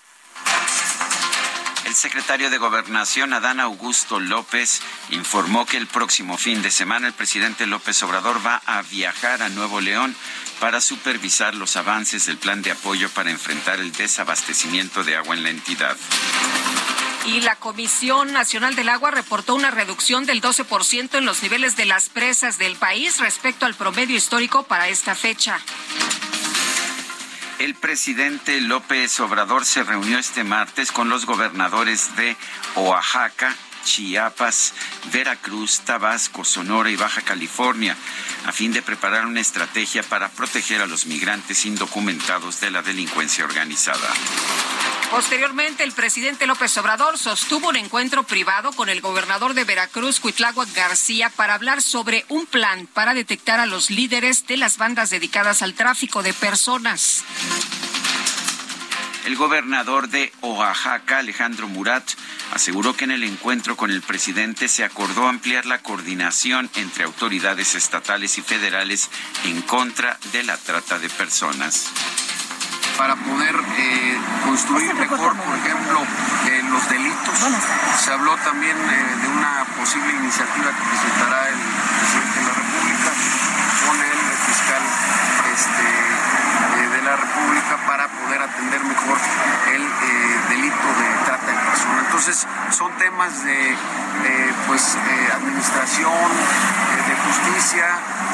el 1.86 1.94
secretario 1.94 2.50
de 2.50 2.58
Gobernación, 2.58 3.32
Adán 3.32 3.60
Augusto 3.60 4.18
López, 4.18 4.82
informó 5.10 5.66
que 5.66 5.76
el 5.76 5.86
próximo 5.86 6.36
fin 6.36 6.60
de 6.60 6.72
semana 6.72 7.06
el 7.06 7.12
presidente 7.12 7.66
López 7.66 8.02
Obrador 8.02 8.44
va 8.44 8.60
a 8.66 8.82
viajar 8.82 9.40
a 9.40 9.48
Nuevo 9.48 9.80
León 9.80 10.14
para 10.58 10.80
supervisar 10.80 11.54
los 11.54 11.76
avances 11.76 12.26
del 12.26 12.38
plan 12.38 12.60
de 12.62 12.72
apoyo 12.72 13.08
para 13.10 13.30
enfrentar 13.30 13.78
el 13.78 13.92
desabastecimiento 13.92 15.04
de 15.04 15.16
agua 15.16 15.36
en 15.36 15.44
la 15.44 15.50
entidad. 15.50 15.96
Y 17.26 17.40
la 17.40 17.56
Comisión 17.56 18.32
Nacional 18.32 18.74
del 18.74 18.88
Agua 18.88 19.12
reportó 19.12 19.54
una 19.54 19.70
reducción 19.70 20.26
del 20.26 20.42
12% 20.42 21.18
en 21.18 21.24
los 21.24 21.42
niveles 21.42 21.76
de 21.76 21.86
las 21.86 22.08
presas 22.08 22.58
del 22.58 22.76
país 22.76 23.18
respecto 23.18 23.64
al 23.64 23.74
promedio 23.74 24.16
histórico 24.16 24.64
para 24.64 24.88
esta 24.88 25.14
fecha. 25.14 25.60
El 27.58 27.74
presidente 27.74 28.60
López 28.60 29.18
Obrador 29.20 29.64
se 29.64 29.82
reunió 29.82 30.18
este 30.18 30.44
martes 30.44 30.92
con 30.92 31.08
los 31.08 31.24
gobernadores 31.24 32.14
de 32.16 32.36
Oaxaca, 32.74 33.56
Chiapas, 33.82 34.74
Veracruz, 35.10 35.80
Tabasco, 35.80 36.44
Sonora 36.44 36.90
y 36.90 36.96
Baja 36.96 37.22
California, 37.22 37.96
a 38.44 38.52
fin 38.52 38.72
de 38.72 38.82
preparar 38.82 39.24
una 39.24 39.40
estrategia 39.40 40.02
para 40.02 40.28
proteger 40.28 40.82
a 40.82 40.86
los 40.86 41.06
migrantes 41.06 41.64
indocumentados 41.64 42.60
de 42.60 42.70
la 42.70 42.82
delincuencia 42.82 43.44
organizada. 43.46 44.08
Posteriormente, 45.10 45.84
el 45.84 45.92
presidente 45.92 46.46
López 46.46 46.76
Obrador 46.78 47.16
sostuvo 47.16 47.68
un 47.68 47.76
encuentro 47.76 48.24
privado 48.24 48.72
con 48.72 48.88
el 48.88 49.00
gobernador 49.00 49.54
de 49.54 49.64
Veracruz, 49.64 50.20
Cuitláhuac 50.20 50.72
García, 50.74 51.30
para 51.30 51.54
hablar 51.54 51.80
sobre 51.80 52.24
un 52.28 52.44
plan 52.46 52.86
para 52.92 53.14
detectar 53.14 53.60
a 53.60 53.66
los 53.66 53.90
líderes 53.90 54.46
de 54.46 54.56
las 54.56 54.78
bandas 54.78 55.10
dedicadas 55.10 55.62
al 55.62 55.74
tráfico 55.74 56.22
de 56.22 56.34
personas. 56.34 57.24
El 59.26 59.36
gobernador 59.36 60.08
de 60.08 60.32
Oaxaca, 60.40 61.18
Alejandro 61.18 61.66
Murat, 61.66 62.04
aseguró 62.52 62.96
que 62.96 63.04
en 63.04 63.10
el 63.10 63.24
encuentro 63.24 63.76
con 63.76 63.90
el 63.90 64.02
presidente 64.02 64.68
se 64.68 64.84
acordó 64.84 65.28
ampliar 65.28 65.66
la 65.66 65.78
coordinación 65.78 66.70
entre 66.76 67.04
autoridades 67.04 67.74
estatales 67.74 68.38
y 68.38 68.42
federales 68.42 69.10
en 69.44 69.62
contra 69.62 70.18
de 70.32 70.44
la 70.44 70.56
trata 70.56 70.98
de 70.98 71.08
personas. 71.10 71.90
Para 72.98 73.14
poder 73.16 73.54
eh, 73.78 74.18
construir 74.44 74.94
mejor, 74.94 75.36
por 75.36 75.56
ejemplo, 75.56 76.00
eh, 76.46 76.62
los 76.70 76.88
delitos. 76.88 77.38
Se 77.98 78.12
habló 78.12 78.36
también 78.38 78.76
eh, 78.76 79.16
de 79.22 79.28
una 79.28 79.64
posible 79.76 80.12
iniciativa 80.12 80.70
que 80.70 80.82
presentará 80.90 81.48
el 81.48 81.60
presidente 82.00 82.40
de 82.40 82.46
la 82.46 82.54
República 82.54 83.10
con 83.86 83.96
el 84.00 84.20
fiscal 84.46 84.82
este, 85.52 86.96
de 86.96 87.02
la 87.02 87.16
República 87.16 87.76
para 87.86 88.08
poder 88.08 88.42
atender 88.42 88.82
mejor 88.84 89.18
el 89.72 89.82
delito 90.48 90.88
de 90.98 91.24
trata 91.24 91.46
de 91.46 91.58
personas. 91.70 92.04
Entonces, 92.06 92.46
son 92.70 92.92
temas 92.96 93.44
de 93.44 93.76
pues 94.66 94.96
administración, 95.34 96.28
de 97.06 97.14
justicia, 97.26 97.86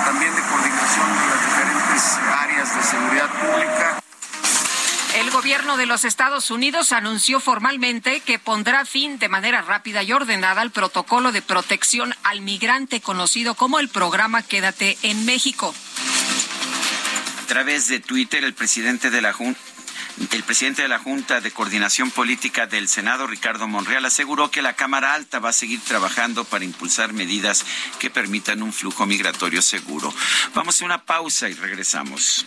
también 0.07 0.35
de 0.35 0.42
coordinación 0.42 1.07
de 1.18 1.27
las 1.29 1.40
diferentes 1.44 2.18
áreas 2.40 2.77
de 2.77 2.83
seguridad 2.83 3.29
pública. 3.29 4.01
El 5.14 5.31
gobierno 5.31 5.77
de 5.77 5.85
los 5.85 6.05
Estados 6.05 6.51
Unidos 6.51 6.90
anunció 6.90 7.38
formalmente 7.38 8.20
que 8.20 8.38
pondrá 8.38 8.87
fin 8.87 9.18
de 9.18 9.29
manera 9.29 9.61
rápida 9.61 10.03
y 10.03 10.12
ordenada 10.12 10.62
al 10.62 10.70
protocolo 10.70 11.33
de 11.33 11.42
protección 11.42 12.14
al 12.22 12.40
migrante 12.40 13.03
conocido 13.03 13.55
como 13.55 13.79
el 13.79 13.88
programa 13.88 14.42
Quédate 14.42 14.96
en 15.03 15.27
México. 15.27 15.75
A 17.42 17.46
través 17.46 17.88
de 17.88 18.01
Twitter, 18.01 18.42
el 18.42 18.55
presidente 18.55 19.11
de 19.11 19.20
la 19.20 19.35
Junta 19.35 19.61
el 20.31 20.42
presidente 20.44 20.83
de 20.83 20.88
la 20.88 20.98
Junta 20.98 21.40
de 21.40 21.51
Coordinación 21.51 22.11
Política 22.11 22.66
del 22.66 22.88
Senado, 22.88 23.27
Ricardo 23.27 23.66
Monreal, 23.66 24.05
aseguró 24.05 24.51
que 24.51 24.62
la 24.62 24.75
Cámara 24.75 25.14
Alta 25.14 25.38
va 25.38 25.51
a 25.51 25.55
seguir 25.55 25.81
trabajando 25.81 26.44
para 26.44 26.64
impulsar 26.64 27.12
medidas 27.12 27.64
que 27.98 28.11
permitan 28.11 28.62
un 28.62 28.72
flujo 28.72 29.07
migratorio 29.07 29.62
seguro. 29.62 30.12
Vamos 30.55 30.81
a 30.81 30.85
una 30.85 31.05
pausa 31.05 31.48
y 31.48 31.55
regresamos. 31.55 32.46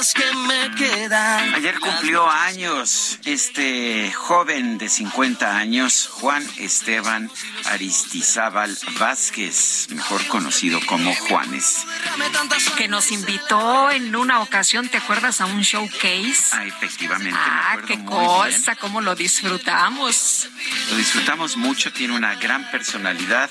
días 0.00 0.14
que 0.14 0.34
me 0.34 0.74
quedan. 0.76 1.54
Ayer 1.54 1.78
cumplió 1.78 2.28
años 2.28 3.18
este 3.24 4.12
joven 4.12 4.78
de 4.78 4.88
50 4.88 5.56
años, 5.56 6.08
Juan 6.12 6.46
Esteban 6.58 7.30
Aristizábal 7.66 8.76
Vázquez, 8.98 9.88
mejor 9.90 10.26
conocido 10.26 10.80
como 10.86 11.14
Juanes. 11.14 11.84
Que 12.76 12.88
nos 12.88 13.10
invitó 13.12 13.90
en 13.90 14.16
una 14.16 14.40
ocasión, 14.40 14.88
¿te 14.88 14.98
acuerdas? 14.98 15.40
A 15.40 15.46
un 15.46 15.60
showcase. 15.60 16.44
Ah, 16.52 16.64
efectivamente. 16.64 17.38
Ah, 17.38 17.78
qué 17.86 18.02
cosa, 18.04 18.76
cómo 18.76 19.00
lo 19.00 19.14
disfrutamos. 19.14 20.48
Lo 20.90 20.96
disfrutamos 20.96 21.56
mucho, 21.56 21.92
tiene 21.92 22.14
una 22.14 22.34
gran 22.36 22.70
personalidad. 22.70 23.50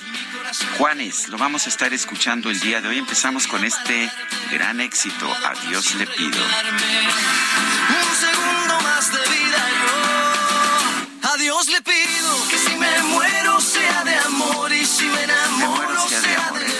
Juanes, 0.78 1.28
lo 1.28 1.38
vamos 1.38 1.68
a 1.68 1.70
estar 1.70 1.94
escuchando 1.94 2.50
el 2.50 2.60
día 2.60 2.82
de 2.82 2.88
hoy. 2.88 2.98
Empezamos 2.98 3.46
con 3.48 3.64
este 3.64 4.10
gran 4.52 4.82
éxito. 4.82 5.32
A 5.32 5.54
Dios 5.68 5.96
le 5.96 6.08
pido. 6.08 6.39
Un 6.42 8.16
segundo 8.16 8.82
más 8.82 9.12
de 9.12 9.20
vida 9.36 9.62
yo. 9.82 11.32
A 11.32 11.38
Dios 11.38 11.68
le 11.68 11.82
pido 11.82 12.48
que 12.50 12.58
si 12.58 12.76
me 12.76 13.04
muero 13.04 13.60
sea 13.60 14.04
de 14.04 14.16
amor 14.20 14.72
y 14.72 14.86
si 14.86 15.06
me 15.06 15.24
enamoro. 15.24 15.89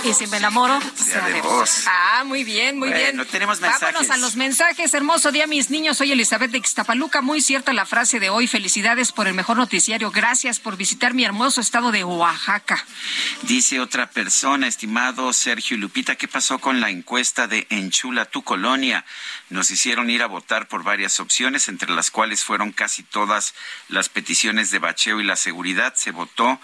Y 0.04 0.14
si 0.14 0.28
me 0.28 0.38
enamoro, 0.38 0.80
sea 0.96 1.28
de 1.28 1.42
vos. 1.42 1.84
Ah, 1.88 2.24
muy 2.26 2.44
bien, 2.44 2.80
muy 2.80 2.90
bien. 2.90 3.16
Bueno, 3.16 3.26
tenemos 3.26 3.60
mensajes. 3.60 3.94
Vámonos 3.94 4.10
a 4.10 4.18
los 4.18 4.36
mensajes. 4.36 4.94
Hermoso 4.94 5.32
día, 5.32 5.46
mis 5.46 5.70
niños. 5.70 5.98
Soy 5.98 6.12
Elizabeth 6.12 6.52
de 6.52 6.58
Ixtapaluca. 6.58 7.22
Muy 7.22 7.42
cierta 7.42 7.74
la 7.74 7.86
frase 7.86 8.20
de 8.20 8.30
hoy. 8.30 8.48
Felicidades 8.48 9.12
por 9.12 9.28
el 9.28 9.34
mejor 9.34 9.58
noticiario. 9.58 10.12
Gracias 10.12 10.60
por 10.60 10.78
visitar 10.78 11.14
mi 11.14 11.26
hermoso 11.26 11.60
estado 11.62 11.92
de 11.92 12.04
Oaxaca. 12.04 12.84
Dice 13.44 13.80
otra 13.80 14.10
persona, 14.10 14.68
estimado 14.68 15.34
Sergio 15.34 15.78
Lupita, 15.78 16.16
¿qué 16.16 16.28
pasó 16.28 16.60
con 16.60 16.80
la 16.80 16.90
encuesta 16.90 17.48
de 17.48 17.68
Enchula 17.70 18.26
tu 18.26 18.44
colonia? 18.44 19.06
Nos 19.50 19.72
hicieron 19.72 20.10
ir 20.10 20.22
a 20.22 20.28
votar 20.28 20.68
por 20.68 20.84
varias 20.84 21.20
opciones, 21.20 21.68
entre 21.68 21.92
las 21.92 22.12
cuales 22.12 22.44
fueron 22.44 22.72
casi 22.72 23.04
todas 23.04 23.54
las 23.88 24.10
peticiones 24.10 24.72
de 24.72 24.80
bacheo 24.80 25.20
y 25.20 25.24
la 25.24 25.36
seguridad. 25.36 25.94
Se 25.96 26.12
votó, 26.12 26.60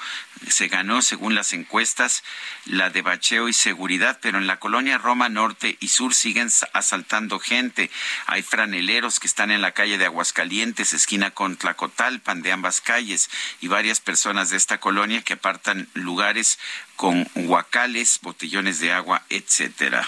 se 0.47 0.67
ganó 0.67 1.01
según 1.01 1.35
las 1.35 1.53
encuestas 1.53 2.23
la 2.65 2.89
de 2.89 3.01
bacheo 3.01 3.47
y 3.49 3.53
seguridad, 3.53 4.19
pero 4.21 4.37
en 4.37 4.47
la 4.47 4.59
colonia 4.59 4.97
Roma 4.97 5.29
Norte 5.29 5.77
y 5.79 5.89
Sur 5.89 6.13
siguen 6.13 6.49
asaltando 6.73 7.39
gente. 7.39 7.89
Hay 8.27 8.43
franeleros 8.43 9.19
que 9.19 9.27
están 9.27 9.51
en 9.51 9.61
la 9.61 9.71
calle 9.71 9.97
de 9.97 10.05
Aguascalientes, 10.05 10.93
esquina 10.93 11.31
con 11.31 11.57
Tlacotalpan 11.57 12.41
de 12.41 12.51
ambas 12.51 12.81
calles, 12.81 13.29
y 13.61 13.67
varias 13.67 13.99
personas 13.99 14.49
de 14.49 14.57
esta 14.57 14.79
colonia 14.79 15.21
que 15.21 15.33
apartan 15.33 15.89
lugares 15.93 16.59
con 16.95 17.27
huacales, 17.35 18.19
botellones 18.21 18.79
de 18.79 18.91
agua, 18.93 19.23
etcétera. 19.29 20.07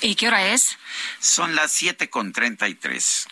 ¿Y 0.00 0.16
qué 0.16 0.28
hora 0.28 0.46
es? 0.48 0.78
Son 1.20 1.54
las 1.54 1.70
siete 1.70 2.10
con 2.10 2.32
treinta 2.32 2.68
y 2.68 2.74
tres. 2.74 3.28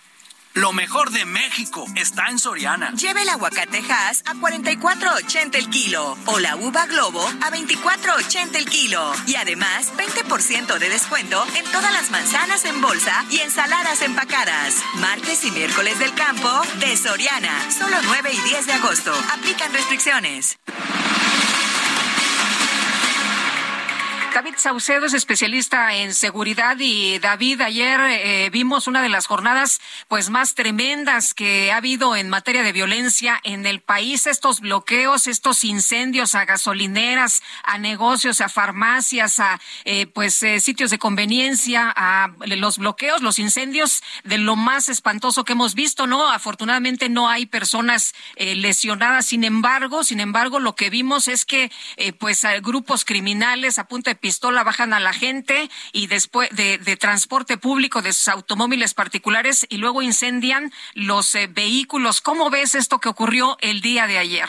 Lo 0.55 0.73
mejor 0.73 1.13
de 1.13 1.25
México 1.27 1.87
está 1.95 2.27
en 2.29 2.41
Soriana. 2.41 2.93
Lleve 2.95 3.23
el 3.23 3.29
aguacate 3.29 3.79
Hass 3.89 4.25
a 4.27 4.35
44.80 4.35 5.55
el 5.55 5.71
kilo 5.71 6.19
o 6.27 6.41
la 6.41 6.57
uva 6.57 6.87
Globo 6.87 7.25
a 7.25 7.53
24.80 7.53 8.57
el 8.57 8.65
kilo. 8.65 9.13
Y 9.29 9.37
además, 9.37 9.93
20% 9.97 10.79
de 10.79 10.89
descuento 10.89 11.41
en 11.57 11.65
todas 11.71 11.93
las 11.93 12.11
manzanas 12.11 12.65
en 12.65 12.81
bolsa 12.81 13.25
y 13.31 13.39
ensaladas 13.39 14.03
empacadas. 14.03 14.83
Martes 14.97 15.45
y 15.45 15.53
miércoles 15.53 16.01
del 16.01 16.15
campo 16.15 16.51
de 16.81 16.97
Soriana. 16.97 17.71
Solo 17.71 17.97
9 18.03 18.31
y 18.33 18.41
10 18.49 18.67
de 18.67 18.73
agosto. 18.73 19.13
Aplican 19.33 19.73
restricciones. 19.73 20.59
David 24.41 24.55
Saucedo 24.57 25.05
es 25.05 25.13
especialista 25.13 25.95
en 25.97 26.15
seguridad 26.15 26.79
y 26.79 27.19
David, 27.19 27.61
ayer 27.61 28.01
eh, 28.01 28.49
vimos 28.51 28.87
una 28.87 29.03
de 29.03 29.11
las 29.11 29.27
jornadas 29.27 29.83
pues 30.09 30.31
más 30.31 30.55
tremendas 30.55 31.35
que 31.35 31.71
ha 31.71 31.77
habido 31.77 32.17
en 32.17 32.31
materia 32.31 32.63
de 32.63 32.73
violencia 32.73 33.39
en 33.45 33.67
el 33.67 33.81
país, 33.81 34.27
estos 34.27 34.61
bloqueos, 34.61 35.27
estos 35.27 35.63
incendios 35.63 36.35
a 36.35 36.47
gasolineras, 36.47 37.43
a 37.65 37.77
negocios, 37.77 38.41
a 38.41 38.49
farmacias, 38.49 39.41
a 39.41 39.61
eh, 39.85 40.07
pues 40.07 40.43
eh, 40.43 40.59
sitios 40.61 40.91
de 40.91 40.99
conveniencia, 40.99 41.93
a 41.95 42.33
los 42.47 42.79
bloqueos, 42.79 43.21
los 43.21 43.39
incendios 43.39 44.03
de 44.25 44.39
lo 44.39 44.57
más 44.57 44.89
espantoso 44.89 45.45
que 45.45 45.53
hemos 45.53 45.75
visto, 45.75 46.07
¿no? 46.07 46.31
Afortunadamente 46.31 47.11
no 47.11 47.29
hay 47.29 47.45
personas 47.45 48.15
lesionadas, 48.37 49.27
sin 49.27 49.45
embargo, 49.45 50.03
sin 50.03 50.19
embargo, 50.19 50.61
lo 50.61 50.77
que 50.77 50.89
vimos 50.89 51.29
es 51.29 51.45
que 51.45 51.71
pues 52.19 52.47
grupos 52.63 53.05
criminales 53.05 53.79
a 53.79 53.87
punto 53.87 54.09
de 54.09 54.17
pistola 54.31 54.63
bajan 54.63 54.93
a 54.93 55.01
la 55.01 55.13
gente 55.13 55.69
y 55.93 56.07
después 56.07 56.49
de, 56.51 56.79
transporte 56.97 57.57
público 57.59 58.01
de 58.01 58.13
sus 58.13 58.29
automóviles 58.29 58.95
particulares 58.95 59.67
y 59.69 59.79
luego 59.79 60.03
incendian 60.03 60.71
los 60.95 61.35
eh, 61.35 61.49
vehículos. 61.53 62.21
¿Cómo 62.21 62.49
ves 62.49 62.77
esto 62.77 63.01
que 63.01 63.09
ocurrió 63.09 63.57
el 63.61 63.81
día 63.81 64.07
de 64.07 64.19
ayer? 64.19 64.49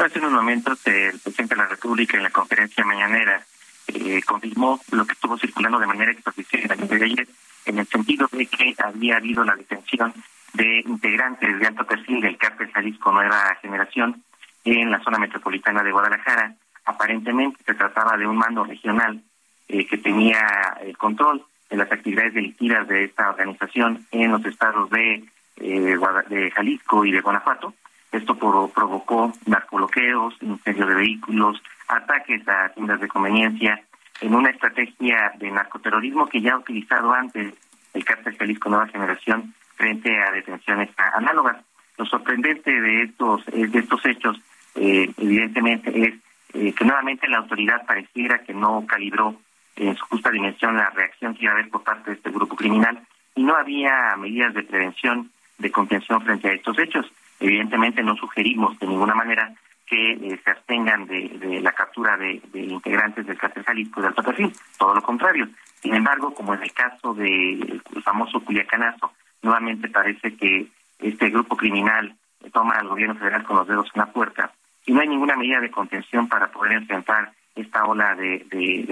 Hace 0.00 0.20
unos 0.20 0.30
momentos 0.30 0.78
el 0.86 1.18
presidente 1.18 1.56
de 1.56 1.62
la 1.62 1.66
República 1.66 2.16
en 2.16 2.22
la 2.22 2.30
conferencia 2.30 2.84
mañanera 2.84 3.44
eh, 3.88 4.22
confirmó 4.22 4.80
lo 4.92 5.04
que 5.04 5.14
estuvo 5.14 5.36
circulando 5.36 5.80
de 5.80 5.88
manera 5.88 6.12
extraoficial 6.12 6.88
de 6.88 7.04
ayer, 7.04 7.28
en 7.64 7.76
el 7.76 7.88
sentido 7.88 8.28
de 8.30 8.46
que 8.46 8.76
había 8.78 9.16
habido 9.16 9.42
la 9.42 9.56
detención 9.56 10.14
de 10.52 10.84
integrantes 10.86 11.58
de 11.58 11.66
alto 11.66 11.84
perfil 11.84 12.20
del 12.20 12.38
cártel 12.38 12.70
Jalisco 12.70 13.10
Nueva 13.10 13.58
Generación 13.62 14.22
en 14.62 14.92
la 14.92 15.02
zona 15.02 15.18
metropolitana 15.18 15.82
de 15.82 15.90
Guadalajara, 15.90 16.54
Aparentemente 16.90 17.62
se 17.64 17.74
trataba 17.74 18.16
de 18.16 18.26
un 18.26 18.36
mando 18.36 18.64
regional 18.64 19.22
eh, 19.68 19.86
que 19.86 19.96
tenía 19.96 20.76
el 20.80 20.98
control 20.98 21.44
de 21.70 21.76
las 21.76 21.92
actividades 21.92 22.34
delictivas 22.34 22.88
de 22.88 23.04
esta 23.04 23.30
organización 23.30 24.04
en 24.10 24.32
los 24.32 24.44
estados 24.44 24.90
de, 24.90 25.24
eh, 25.58 26.50
Jalisco 26.52 27.04
y 27.04 27.12
de 27.12 27.20
Guanajuato. 27.20 27.74
Esto 28.10 28.34
provocó 28.34 29.32
narcoloqueos, 29.46 30.34
incendios 30.40 30.88
de 30.88 30.94
vehículos, 30.96 31.62
ataques 31.86 32.42
a 32.48 32.70
tiendas 32.70 33.00
de 33.00 33.06
conveniencia, 33.06 33.80
en 34.20 34.34
una 34.34 34.50
estrategia 34.50 35.32
de 35.38 35.48
narcoterrorismo 35.48 36.26
que 36.26 36.40
ya 36.40 36.54
ha 36.54 36.58
utilizado 36.58 37.12
antes 37.12 37.54
el 37.94 38.04
cártel 38.04 38.36
Jalisco 38.36 38.68
Nueva 38.68 38.88
Generación 38.88 39.54
frente 39.76 40.10
a 40.20 40.32
detenciones 40.32 40.90
análogas. 41.14 41.64
Lo 41.98 42.04
sorprendente 42.04 42.72
de 42.72 43.02
estos, 43.04 43.46
de 43.46 43.78
estos 43.78 44.04
hechos, 44.06 44.40
eh, 44.74 45.08
evidentemente, 45.18 45.90
es 46.02 46.14
eh, 46.52 46.72
que 46.72 46.84
nuevamente 46.84 47.28
la 47.28 47.38
autoridad 47.38 47.86
pareciera 47.86 48.42
que 48.42 48.54
no 48.54 48.84
calibró 48.86 49.36
en 49.76 49.96
su 49.96 50.04
justa 50.06 50.30
dimensión 50.30 50.76
la 50.76 50.90
reacción 50.90 51.34
que 51.34 51.44
iba 51.44 51.52
a 51.52 51.54
haber 51.54 51.70
por 51.70 51.82
parte 51.82 52.10
de 52.10 52.16
este 52.16 52.30
grupo 52.30 52.56
criminal 52.56 53.00
y 53.34 53.44
no 53.44 53.54
había 53.54 54.16
medidas 54.18 54.52
de 54.54 54.64
prevención, 54.64 55.30
de 55.58 55.70
contención 55.70 56.20
frente 56.22 56.48
a 56.48 56.52
estos 56.52 56.78
hechos. 56.78 57.10
Evidentemente 57.38 58.02
no 58.02 58.16
sugerimos 58.16 58.78
de 58.78 58.86
ninguna 58.86 59.14
manera 59.14 59.54
que 59.86 60.12
eh, 60.12 60.40
se 60.44 60.50
abstengan 60.50 61.06
de, 61.06 61.60
la 61.62 61.72
captura 61.72 62.16
de, 62.16 62.40
integrantes 62.54 63.26
del 63.26 63.38
cártel 63.38 63.64
Jalisco 63.64 64.00
de 64.00 64.08
alto 64.08 64.22
perfil, 64.22 64.52
todo 64.78 64.94
lo 64.94 65.02
contrario. 65.02 65.48
Sin 65.80 65.94
embargo, 65.94 66.34
como 66.34 66.54
en 66.54 66.62
el 66.62 66.72
caso 66.72 67.14
del 67.14 67.82
famoso 68.04 68.40
Culiacanazo, 68.40 69.12
nuevamente 69.42 69.88
parece 69.88 70.36
que 70.36 70.66
este 70.98 71.30
grupo 71.30 71.56
criminal 71.56 72.14
toma 72.52 72.74
al 72.74 72.88
gobierno 72.88 73.14
federal 73.14 73.44
con 73.44 73.56
los 73.56 73.66
dedos 73.66 73.90
en 73.94 74.00
la 74.00 74.12
puerta 74.12 74.52
y 74.86 74.92
no 74.92 75.00
hay 75.00 75.08
ninguna 75.08 75.36
medida 75.36 75.60
de 75.60 75.70
contención 75.70 76.28
para 76.28 76.50
poder 76.50 76.72
enfrentar 76.72 77.32
esta 77.54 77.84
ola 77.84 78.14
de, 78.14 78.44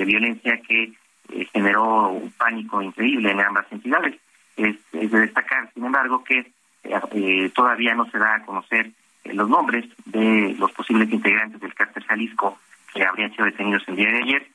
violencia 0.06 0.60
que 0.60 0.92
eh, 1.30 1.48
generó 1.52 2.10
un 2.10 2.30
pánico 2.32 2.82
increíble 2.82 3.30
en 3.30 3.40
ambas 3.40 3.66
entidades. 3.70 4.16
Es, 4.56 4.76
de 4.92 5.20
destacar, 5.20 5.70
sin 5.72 5.84
embargo, 5.84 6.24
que 6.24 6.38
eh, 6.38 7.00
eh, 7.12 7.50
todavía 7.54 7.94
no 7.94 8.10
se 8.10 8.18
da 8.18 8.36
a 8.36 8.44
conocer 8.44 8.90
los 9.24 9.48
nombres 9.48 9.84
de 10.06 10.56
los 10.58 10.72
posibles 10.72 11.10
integrantes 11.12 11.60
del 11.60 11.74
cártel 11.74 12.04
Jalisco 12.04 12.58
que 12.94 13.04
habrían 13.04 13.30
sido 13.32 13.44
detenidos 13.44 13.86
el 13.86 13.96
día 13.96 14.10
de 14.10 14.22
ayer, 14.22 14.46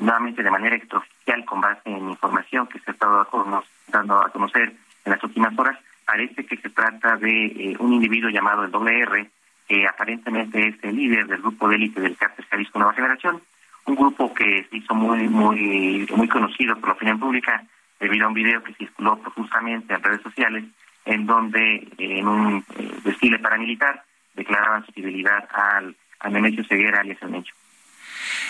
nuevamente 0.00 0.42
de 0.42 0.50
manera 0.50 0.76
extraoficial 0.76 1.44
con 1.44 1.60
base 1.60 1.90
en 1.90 2.08
información 2.08 2.66
que 2.66 2.78
se 2.78 2.90
ha 2.90 2.94
estado 2.94 3.28
dando 3.88 4.18
a 4.18 4.30
conocer 4.30 4.72
en 5.04 5.12
las 5.12 5.22
últimas 5.22 5.56
horas, 5.58 5.78
parece 6.06 6.46
que 6.46 6.56
se 6.56 6.70
trata 6.70 7.16
de 7.16 7.76
un 7.78 7.92
individuo 7.92 8.30
llamado 8.30 8.64
el 8.64 8.70
WR, 8.70 9.28
que 9.68 9.86
aparentemente 9.86 10.68
es 10.68 10.74
el 10.82 10.96
líder 10.96 11.26
del 11.26 11.40
grupo 11.40 11.68
de 11.68 11.76
élite 11.76 12.00
del 12.00 12.16
cártel 12.16 12.44
Jalisco 12.50 12.78
Nueva 12.78 12.94
Generación, 12.94 13.42
un 13.86 13.94
grupo 13.94 14.32
que 14.34 14.66
se 14.70 14.76
hizo 14.76 14.94
muy 14.94 15.28
muy 15.28 16.06
muy 16.14 16.28
conocido 16.28 16.76
por 16.76 16.88
la 16.88 16.94
opinión 16.94 17.18
pública 17.18 17.64
debido 18.00 18.26
a 18.26 18.28
un 18.28 18.34
video 18.34 18.62
que 18.62 18.74
circuló 18.74 19.18
profusamente 19.18 19.94
en 19.94 20.02
redes 20.02 20.22
sociales 20.22 20.64
en 21.04 21.26
donde 21.26 21.88
en 21.98 22.28
un 22.28 22.64
eh, 22.76 22.90
desfile 23.04 23.38
paramilitar 23.38 24.02
declaraban 24.34 24.84
su 24.84 24.92
fidelidad 24.92 25.48
al 25.52 25.96
a 26.20 26.28
Nemesio 26.30 26.64
Ceguera 26.64 27.00
alias 27.00 27.18
el 27.22 27.30
Mencho. 27.30 27.54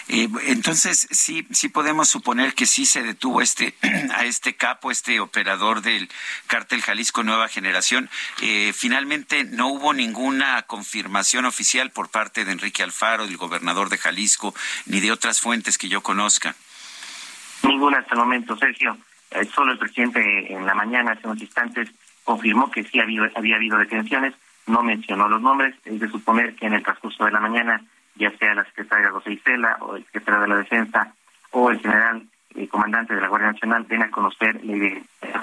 Eh, 0.08 0.28
entonces, 0.46 1.08
sí, 1.10 1.46
sí 1.50 1.68
podemos 1.68 2.08
suponer 2.08 2.54
que 2.54 2.66
sí 2.66 2.86
se 2.86 3.02
detuvo 3.02 3.40
este, 3.40 3.74
a 4.14 4.24
este 4.24 4.56
capo, 4.56 4.90
este 4.90 5.20
operador 5.20 5.82
del 5.82 6.08
cártel 6.46 6.82
Jalisco 6.82 7.22
Nueva 7.22 7.48
Generación. 7.48 8.08
Eh, 8.42 8.72
finalmente, 8.74 9.44
no 9.44 9.68
hubo 9.68 9.92
ninguna 9.92 10.62
confirmación 10.62 11.44
oficial 11.44 11.90
por 11.90 12.10
parte 12.10 12.44
de 12.44 12.52
Enrique 12.52 12.82
Alfaro, 12.82 13.26
del 13.26 13.36
gobernador 13.36 13.88
de 13.88 13.98
Jalisco, 13.98 14.54
ni 14.86 15.00
de 15.00 15.12
otras 15.12 15.40
fuentes 15.40 15.78
que 15.78 15.88
yo 15.88 16.02
conozca. 16.02 16.54
Ninguna 17.62 17.98
hasta 17.98 18.14
el 18.14 18.20
momento, 18.20 18.56
Sergio. 18.56 18.96
Eh, 19.30 19.44
solo 19.54 19.72
el 19.72 19.78
presidente 19.78 20.52
en 20.52 20.64
la 20.66 20.74
mañana, 20.74 21.12
hace 21.12 21.26
unos 21.26 21.40
instantes, 21.40 21.90
confirmó 22.24 22.70
que 22.70 22.84
sí 22.84 23.00
había, 23.00 23.30
había 23.34 23.56
habido 23.56 23.78
detenciones, 23.78 24.34
no 24.66 24.82
mencionó 24.82 25.28
los 25.28 25.40
nombres, 25.40 25.74
es 25.84 26.00
de 26.00 26.08
suponer 26.08 26.54
que 26.56 26.66
en 26.66 26.74
el 26.74 26.82
transcurso 26.82 27.24
de 27.24 27.30
la 27.30 27.40
mañana 27.40 27.82
ya 28.16 28.30
sea 28.38 28.54
la 28.54 28.64
secretaria 28.64 29.10
José 29.10 29.32
Isela 29.32 29.76
o 29.80 29.96
el 29.96 30.04
secretario 30.06 30.40
de 30.42 30.48
la 30.48 30.56
Defensa 30.56 31.14
o 31.50 31.70
el 31.70 31.80
general 31.80 32.22
eh, 32.54 32.68
comandante 32.68 33.14
de 33.14 33.20
la 33.20 33.28
Guardia 33.28 33.52
Nacional 33.52 33.86
den 33.88 34.02
a 34.02 34.10
conocer 34.10 34.62
la 34.64 34.74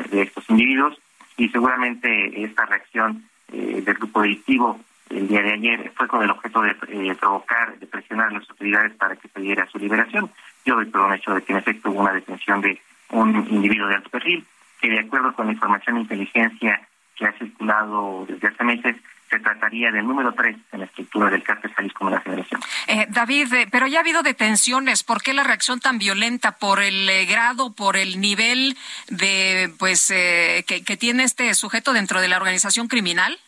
de 0.09 0.21
estos 0.21 0.49
individuos 0.49 0.99
y 1.37 1.49
seguramente 1.49 2.43
esta 2.43 2.65
reacción 2.65 3.23
eh, 3.51 3.81
del 3.83 3.95
grupo 3.95 4.21
delictivo 4.21 4.79
el 5.09 5.27
día 5.27 5.41
de 5.41 5.53
ayer 5.53 5.91
fue 5.95 6.07
con 6.07 6.23
el 6.23 6.31
objeto 6.31 6.61
de 6.61 6.75
eh, 6.87 7.15
provocar, 7.15 7.77
de 7.77 7.85
presionar 7.85 8.27
a 8.27 8.39
las 8.39 8.49
autoridades 8.49 8.93
para 8.93 9.15
que 9.15 9.27
se 9.27 9.39
diera 9.41 9.67
su 9.67 9.77
liberación. 9.77 10.31
Yo 10.65 10.75
doy 10.75 10.85
por 10.85 11.01
un 11.01 11.13
hecho 11.13 11.33
de 11.33 11.41
que 11.41 11.53
en 11.53 11.59
efecto 11.59 11.91
hubo 11.91 12.01
una 12.01 12.13
detención 12.13 12.61
de 12.61 12.81
un 13.11 13.47
individuo 13.49 13.87
de 13.87 13.95
alto 13.95 14.09
perfil 14.09 14.45
que 14.81 14.89
de 14.89 14.99
acuerdo 14.99 15.33
con 15.33 15.47
la 15.47 15.53
información 15.53 15.95
de 15.95 16.01
inteligencia 16.01 16.81
que 17.15 17.25
ha 17.25 17.31
circulado 17.33 18.25
desde 18.27 18.47
hace 18.47 18.63
meses 18.63 18.95
se 19.33 19.39
trataría 19.39 19.91
del 19.91 20.05
número 20.05 20.31
tres 20.33 20.55
en 20.71 20.81
la 20.81 20.85
estructura 20.85 21.27
del 21.31 21.41
cártel 21.41 21.73
Jalisco 21.73 22.07
la 22.07 22.21
Federación. 22.21 22.61
Eh, 22.87 23.07
David, 23.09 23.51
eh, 23.53 23.67
pero 23.71 23.87
ya 23.87 23.97
ha 23.97 24.01
habido 24.01 24.21
detenciones. 24.21 25.01
¿Por 25.01 25.23
qué 25.23 25.33
la 25.33 25.43
reacción 25.43 25.79
tan 25.79 25.97
violenta? 25.97 26.51
¿Por 26.51 26.83
el 26.83 27.09
eh, 27.09 27.25
grado, 27.25 27.73
por 27.73 27.97
el 27.97 28.21
nivel 28.21 28.77
de, 29.09 29.73
pues, 29.79 30.09
que, 30.09 30.97
tiene 30.99 31.23
este 31.23 31.51
sujeto 31.55 31.93
dentro 31.93 32.21
de 32.21 32.27
la 32.27 32.37
organización 32.37 32.87
criminal? 32.87 33.39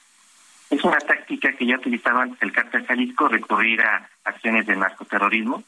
Es 0.71 0.83
una 0.83 0.97
táctica 0.97 1.53
que 1.53 1.67
ya 1.67 1.75
utilizaba 1.75 2.23
antes 2.23 2.41
el 2.41 2.51
cártel 2.51 2.85
Jalisco, 2.87 3.27
recurrir 3.27 3.81
a 3.83 4.09
acciones 4.23 4.65
de 4.65 4.75
narcoterrorismo, 4.75 5.63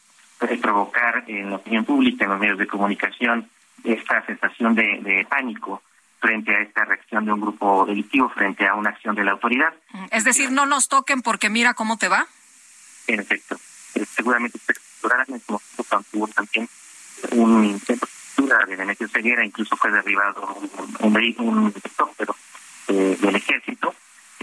provocar 0.59 1.25
en 1.27 1.51
la 1.51 1.57
opinión 1.57 1.85
pública, 1.85 2.25
en 2.25 2.31
los 2.31 2.39
medios 2.39 2.57
de 2.57 2.65
comunicación, 2.65 3.47
esta 3.83 4.25
sensación 4.25 4.73
de 4.73 5.27
pánico 5.29 5.83
frente 6.19 6.55
a 6.55 6.61
esta 6.61 6.85
reacción 6.85 7.25
de 7.25 7.33
un 7.33 7.41
grupo 7.41 7.85
delictivo, 7.85 8.29
frente 8.29 8.67
a 8.67 8.75
una 8.75 8.89
acción 8.89 9.15
de 9.15 9.23
la 9.23 9.31
autoridad. 9.31 9.73
Es 10.11 10.23
decir, 10.23 10.51
no 10.51 10.65
nos 10.65 10.87
toquen 10.87 11.21
porque 11.21 11.49
mira 11.49 11.73
cómo 11.73 11.97
te 11.97 12.07
va. 12.07 12.27
En 13.07 13.19
efecto. 13.19 13.55
Eh, 13.95 14.05
seguramente 14.05 14.57
en 14.57 15.35
este 15.35 15.53
momento 15.53 15.61
hubo 16.13 16.27
también 16.27 16.67
un 17.31 17.65
intento 17.65 18.07
de 18.67 18.75
Demetrio 18.75 19.07
Ceguera, 19.09 19.45
incluso 19.45 19.75
fue 19.75 19.91
derribado 19.91 20.57
un, 20.99 21.13
vehículo, 21.13 21.49
un 21.49 21.73
helicóptero 21.75 22.35
eh, 22.87 23.17
del 23.19 23.35
ejército. 23.35 23.93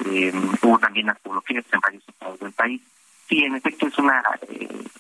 Eh, 0.07 0.33
hubo 0.63 0.79
también 0.79 1.13
bloqueos 1.25 1.65
en 1.73 1.81
varios 1.81 2.03
estados 2.09 2.41
del 2.41 2.53
país. 2.53 2.83
Sí, 3.29 3.45
en 3.45 3.55
efecto 3.55 3.87
es 3.87 3.99
una 3.99 4.23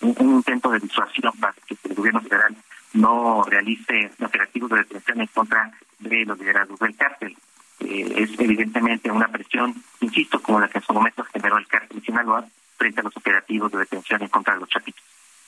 un, 0.00 0.34
intento 0.36 0.70
de 0.70 0.80
disuasión 0.80 1.32
para 1.38 1.54
que 1.66 1.76
el 1.84 1.94
gobierno 1.94 2.20
federal 2.20 2.54
no 2.94 3.44
realice 3.44 4.10
operativos 4.20 4.70
de 4.70 4.78
detención 4.78 5.20
en 5.20 5.26
contra 5.28 5.70
de 5.98 6.24
los 6.24 6.38
liderazgos 6.38 6.78
del 6.80 6.96
cártel. 6.96 7.36
Eh, 7.80 8.14
es 8.16 8.30
evidentemente 8.38 9.10
una 9.10 9.28
presión, 9.28 9.74
insisto, 10.00 10.40
como 10.40 10.60
la 10.60 10.68
que 10.68 10.78
en 10.78 10.84
su 10.84 10.92
momento 10.92 11.24
generó 11.24 11.58
el 11.58 11.66
cártel 11.66 12.00
de 12.00 12.06
Sinaloa 12.06 12.46
frente 12.76 13.00
a 13.00 13.04
los 13.04 13.16
operativos 13.16 13.70
de 13.72 13.78
detención 13.78 14.22
en 14.22 14.28
contra 14.28 14.54
de 14.54 14.60
los 14.60 14.68
chapitos. 14.68 15.02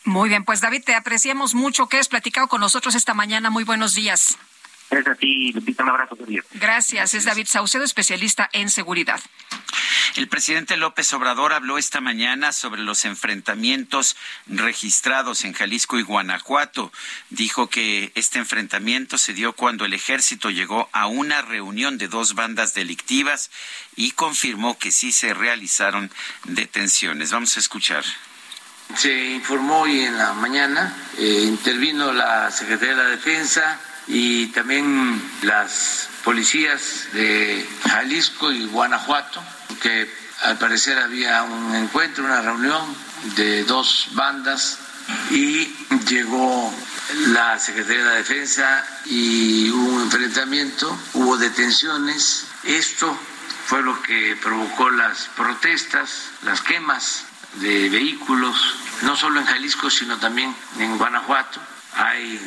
Muy 0.05 0.29
bien, 0.29 0.45
pues 0.45 0.61
David, 0.61 0.85
te 0.85 0.95
apreciamos 0.95 1.55
mucho 1.55 1.89
que 1.89 1.99
has 1.99 2.09
platicado 2.09 2.47
con 2.47 2.61
nosotros 2.61 2.95
esta 2.95 3.15
mañana. 3.15 3.51
Muy 3.51 3.65
buenos 3.65 3.95
días. 3.95 4.39
Es 4.91 5.07
a 5.07 5.15
ti, 5.15 5.53
Lupita, 5.53 5.83
un 5.83 5.91
abrazo. 5.91 6.17
Gracias. 6.55 7.15
Es 7.15 7.25
David 7.25 7.47
Saucedo, 7.47 7.85
especialista 7.85 8.49
en 8.53 8.71
seguridad. 8.71 9.21
El 10.15 10.29
presidente 10.29 10.77
López 10.77 11.13
Obrador 11.13 11.53
habló 11.53 11.77
esta 11.77 12.01
mañana 12.01 12.53
sobre 12.53 12.81
los 12.81 13.05
enfrentamientos 13.05 14.17
registrados 14.47 15.45
en 15.45 15.53
Jalisco 15.53 15.99
y 15.99 16.03
Guanajuato. 16.03 16.93
Dijo 17.31 17.69
que 17.69 18.13
este 18.15 18.39
enfrentamiento 18.39 19.19
se 19.19 19.35
dio 19.35 19.55
cuando 19.55 19.85
el 19.85 19.93
ejército 19.93 20.51
llegó 20.51 20.89
a 20.93 21.07
una 21.07 21.43
reunión 21.43 21.99
de 21.99 22.09
dos 22.09 22.35
bandas 22.35 22.73
delictivas 22.73 23.51
y 23.97 24.13
confirmó 24.13 24.79
que 24.79 24.93
sí 24.93 25.13
se 25.13 25.35
realizaron 25.35 26.11
detenciones. 26.45 27.33
Vamos 27.33 27.57
a 27.57 27.61
escuchar. 27.61 28.05
Se 28.95 29.33
informó 29.33 29.81
hoy 29.81 30.01
en 30.01 30.17
la 30.17 30.33
mañana, 30.33 30.97
eh, 31.19 31.43
intervino 31.43 32.13
la 32.13 32.51
Secretaría 32.53 32.95
de 32.95 33.03
la 33.03 33.11
Defensa 33.11 33.81
y 34.07 34.47
también 34.49 35.21
las 35.43 36.09
policías 36.25 37.09
de 37.13 37.69
Jalisco 37.89 38.53
y 38.53 38.67
Guanajuato, 38.67 39.43
que 39.83 40.11
al 40.43 40.59
parecer 40.59 40.99
había 40.99 41.43
un 41.43 41.75
encuentro, 41.75 42.25
una 42.25 42.43
reunión 42.43 42.83
de 43.37 43.65
dos 43.65 44.09
bandas 44.13 44.79
y 45.31 45.75
llegó 46.09 46.73
la 47.29 47.59
Secretaría 47.59 48.03
de 48.03 48.11
la 48.11 48.17
Defensa 48.17 48.85
y 49.07 49.71
hubo 49.71 49.95
un 49.95 50.03
enfrentamiento, 50.03 50.99
hubo 51.15 51.37
detenciones. 51.37 52.47
Esto 52.65 53.17
fue 53.67 53.83
lo 53.83 54.01
que 54.03 54.37
provocó 54.43 54.91
las 54.91 55.29
protestas, 55.37 56.31
las 56.43 56.61
quemas 56.61 57.25
de 57.55 57.89
vehículos, 57.89 58.57
no 59.03 59.17
solo 59.17 59.41
en 59.41 59.47
Jalisco, 59.47 59.91
sino 59.91 60.19
también 60.19 60.55
en 60.79 60.99
Guanajuato. 60.99 61.61
Hay 61.95 62.41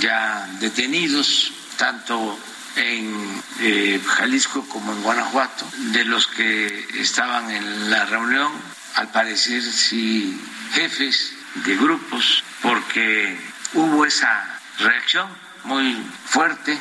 ya 0.00 0.48
detenidos, 0.60 1.52
tanto 1.76 2.38
en 2.76 3.42
eh, 3.60 4.00
Jalisco 4.04 4.66
como 4.68 4.92
en 4.92 5.02
Guanajuato, 5.02 5.66
de 5.92 6.04
los 6.04 6.26
que 6.26 6.86
estaban 7.00 7.50
en 7.50 7.90
la 7.90 8.04
reunión, 8.06 8.52
al 8.94 9.10
parecer 9.10 9.62
sí 9.62 10.38
jefes 10.72 11.32
de 11.64 11.76
grupos, 11.76 12.44
porque 12.62 13.38
hubo 13.74 14.04
esa 14.04 14.60
reacción 14.78 15.28
muy 15.64 15.96
fuerte 16.26 16.78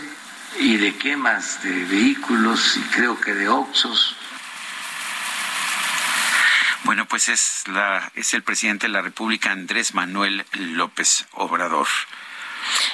y 0.60 0.78
de 0.78 0.96
quemas 0.96 1.62
de 1.64 1.86
vehículos 1.86 2.78
y 2.78 2.82
creo 2.96 3.20
que 3.20 3.34
de 3.34 3.50
oxos 3.50 4.16
bueno, 6.86 7.08
pues 7.08 7.30
es, 7.30 7.64
la, 7.68 8.12
es 8.14 8.36
el 8.36 8.44
presidente 8.44 8.86
de 8.86 8.94
la 8.94 9.02
República, 9.02 9.52
Andrés 9.52 9.96
Manuel 9.96 10.46
López 10.54 11.26
Obrador. 11.32 11.88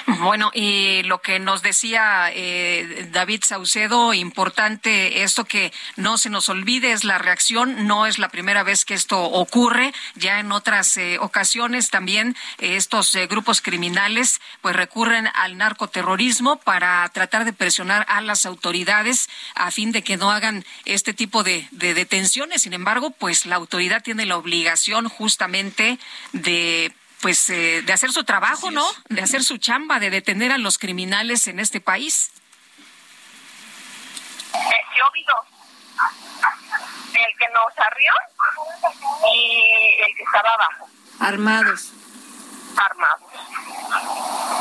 Bueno, 0.06 0.52
y 0.54 1.04
lo 1.04 1.22
que 1.22 1.40
nos 1.40 1.62
decía 1.62 2.30
eh, 2.34 3.08
David 3.12 3.44
Saucedo, 3.44 4.14
importante 4.14 5.24
esto 5.24 5.46
que 5.46 5.72
no 5.96 6.18
se 6.18 6.30
nos 6.30 6.50
olvide 6.50 6.92
es 6.92 7.04
la 7.04 7.18
reacción, 7.18 7.88
no 7.88 8.06
es 8.06 8.20
la 8.20 8.30
primera 8.30 8.64
vez 8.64 8.86
que 8.86 8.94
esto 8.94 9.22
ocurre, 9.24 9.94
ya 10.16 10.40
en 10.40 10.52
otras 10.52 10.98
eh, 10.98 11.18
ocasiones 11.20 11.90
también 11.90 12.36
eh, 12.58 12.76
estos 12.76 13.16
grupos 13.30 13.62
criminales 13.62 14.42
pues 14.62 14.76
recurren 14.76 15.28
al 15.34 15.58
narcoterrorismo 15.58 16.58
para 16.58 17.08
tratar 17.10 17.46
de 17.46 17.54
presionar 17.54 18.06
a 18.10 18.22
las 18.22 18.46
autoridades 18.46 19.30
a 19.56 19.72
fin 19.72 19.92
de 19.92 20.04
que 20.04 20.18
no 20.18 20.32
hagan 20.32 20.66
este 20.86 21.14
tipo 21.14 21.44
de, 21.44 21.68
de 21.72 21.94
detenciones. 21.94 22.64
Sin 22.64 22.74
embargo, 22.74 23.12
pues 23.12 23.46
la 23.46 23.56
autoridad 23.56 24.04
tiene 24.04 24.26
la 24.26 24.38
obligación 24.38 25.08
justamente 25.10 26.00
de 26.34 26.94
pues 27.22 27.50
eh, 27.50 27.84
de 27.84 27.94
hacer 27.94 28.12
su 28.12 28.24
trabajo, 28.24 28.72
¿no? 28.72 28.86
De 29.10 29.22
hacer 29.22 29.44
su 29.44 29.58
chamba, 29.58 30.00
de 30.00 30.10
detener 30.10 30.52
a 30.52 30.58
los 30.58 30.78
criminales 30.78 31.48
en 31.48 31.60
este 31.60 31.80
país. 31.80 32.32
Eh, 34.54 34.82
yo 34.98 35.06
vi 35.14 35.24
dos. 35.24 35.46
El 37.14 37.38
que 37.38 37.48
nos 37.54 37.78
arrió 37.78 38.12
y 39.34 40.02
el 40.02 40.18
que 40.18 40.24
estaba 40.24 40.50
abajo. 40.50 40.90
Armados. 41.20 41.94
Armados. 42.76 43.32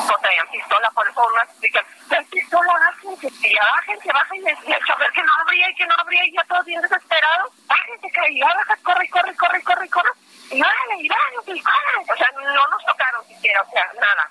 No 0.07 0.15
traían 0.21 0.49
pistola, 0.53 0.91
por 0.91 1.09
eso 1.09 1.27
uno 1.33 1.43
explica, 1.43 1.83
la 2.11 2.23
pistola, 2.25 2.73
bájense, 2.75 3.29
y 3.49 3.55
ya 3.55 3.63
bájense, 3.63 4.13
bájense, 4.13 4.59
y 4.67 4.73
el 4.73 4.85
chofer 4.85 5.13
que 5.13 5.23
no 5.23 5.33
abría 5.41 5.71
y 5.71 5.75
que 5.75 5.87
no 5.87 5.95
abría 5.99 6.27
y 6.27 6.33
ya 6.33 6.45
todos 6.45 6.65
bien 6.67 6.83
desesperados, 6.83 7.53
bájense, 7.67 8.11
que 8.11 8.39
ya 8.39 8.47
bajas, 8.47 8.79
corre, 8.83 9.09
corre, 9.09 9.37
corre, 9.37 9.63
corre, 9.63 9.89
corre 9.89 10.11
y 10.51 10.61
vale, 10.61 11.03
y 11.03 11.09
O 11.09 12.17
sea, 12.17 12.29
no 12.35 12.69
nos 12.69 12.85
tocaron 12.85 13.27
siquiera, 13.27 13.63
o 13.63 13.71
sea, 13.71 13.91
nada. 13.95 14.31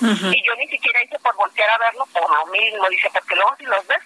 Y 0.00 0.42
yo 0.42 0.54
ni 0.56 0.68
siquiera 0.68 1.02
hice 1.02 1.18
por 1.20 1.34
voltear 1.36 1.70
a 1.70 1.78
verlo 1.78 2.06
por 2.12 2.30
lo 2.30 2.46
mismo, 2.46 2.88
dice, 2.88 3.08
porque 3.12 3.34
luego 3.34 3.56
si 3.56 3.64
los 3.64 3.86
ves, 3.86 4.02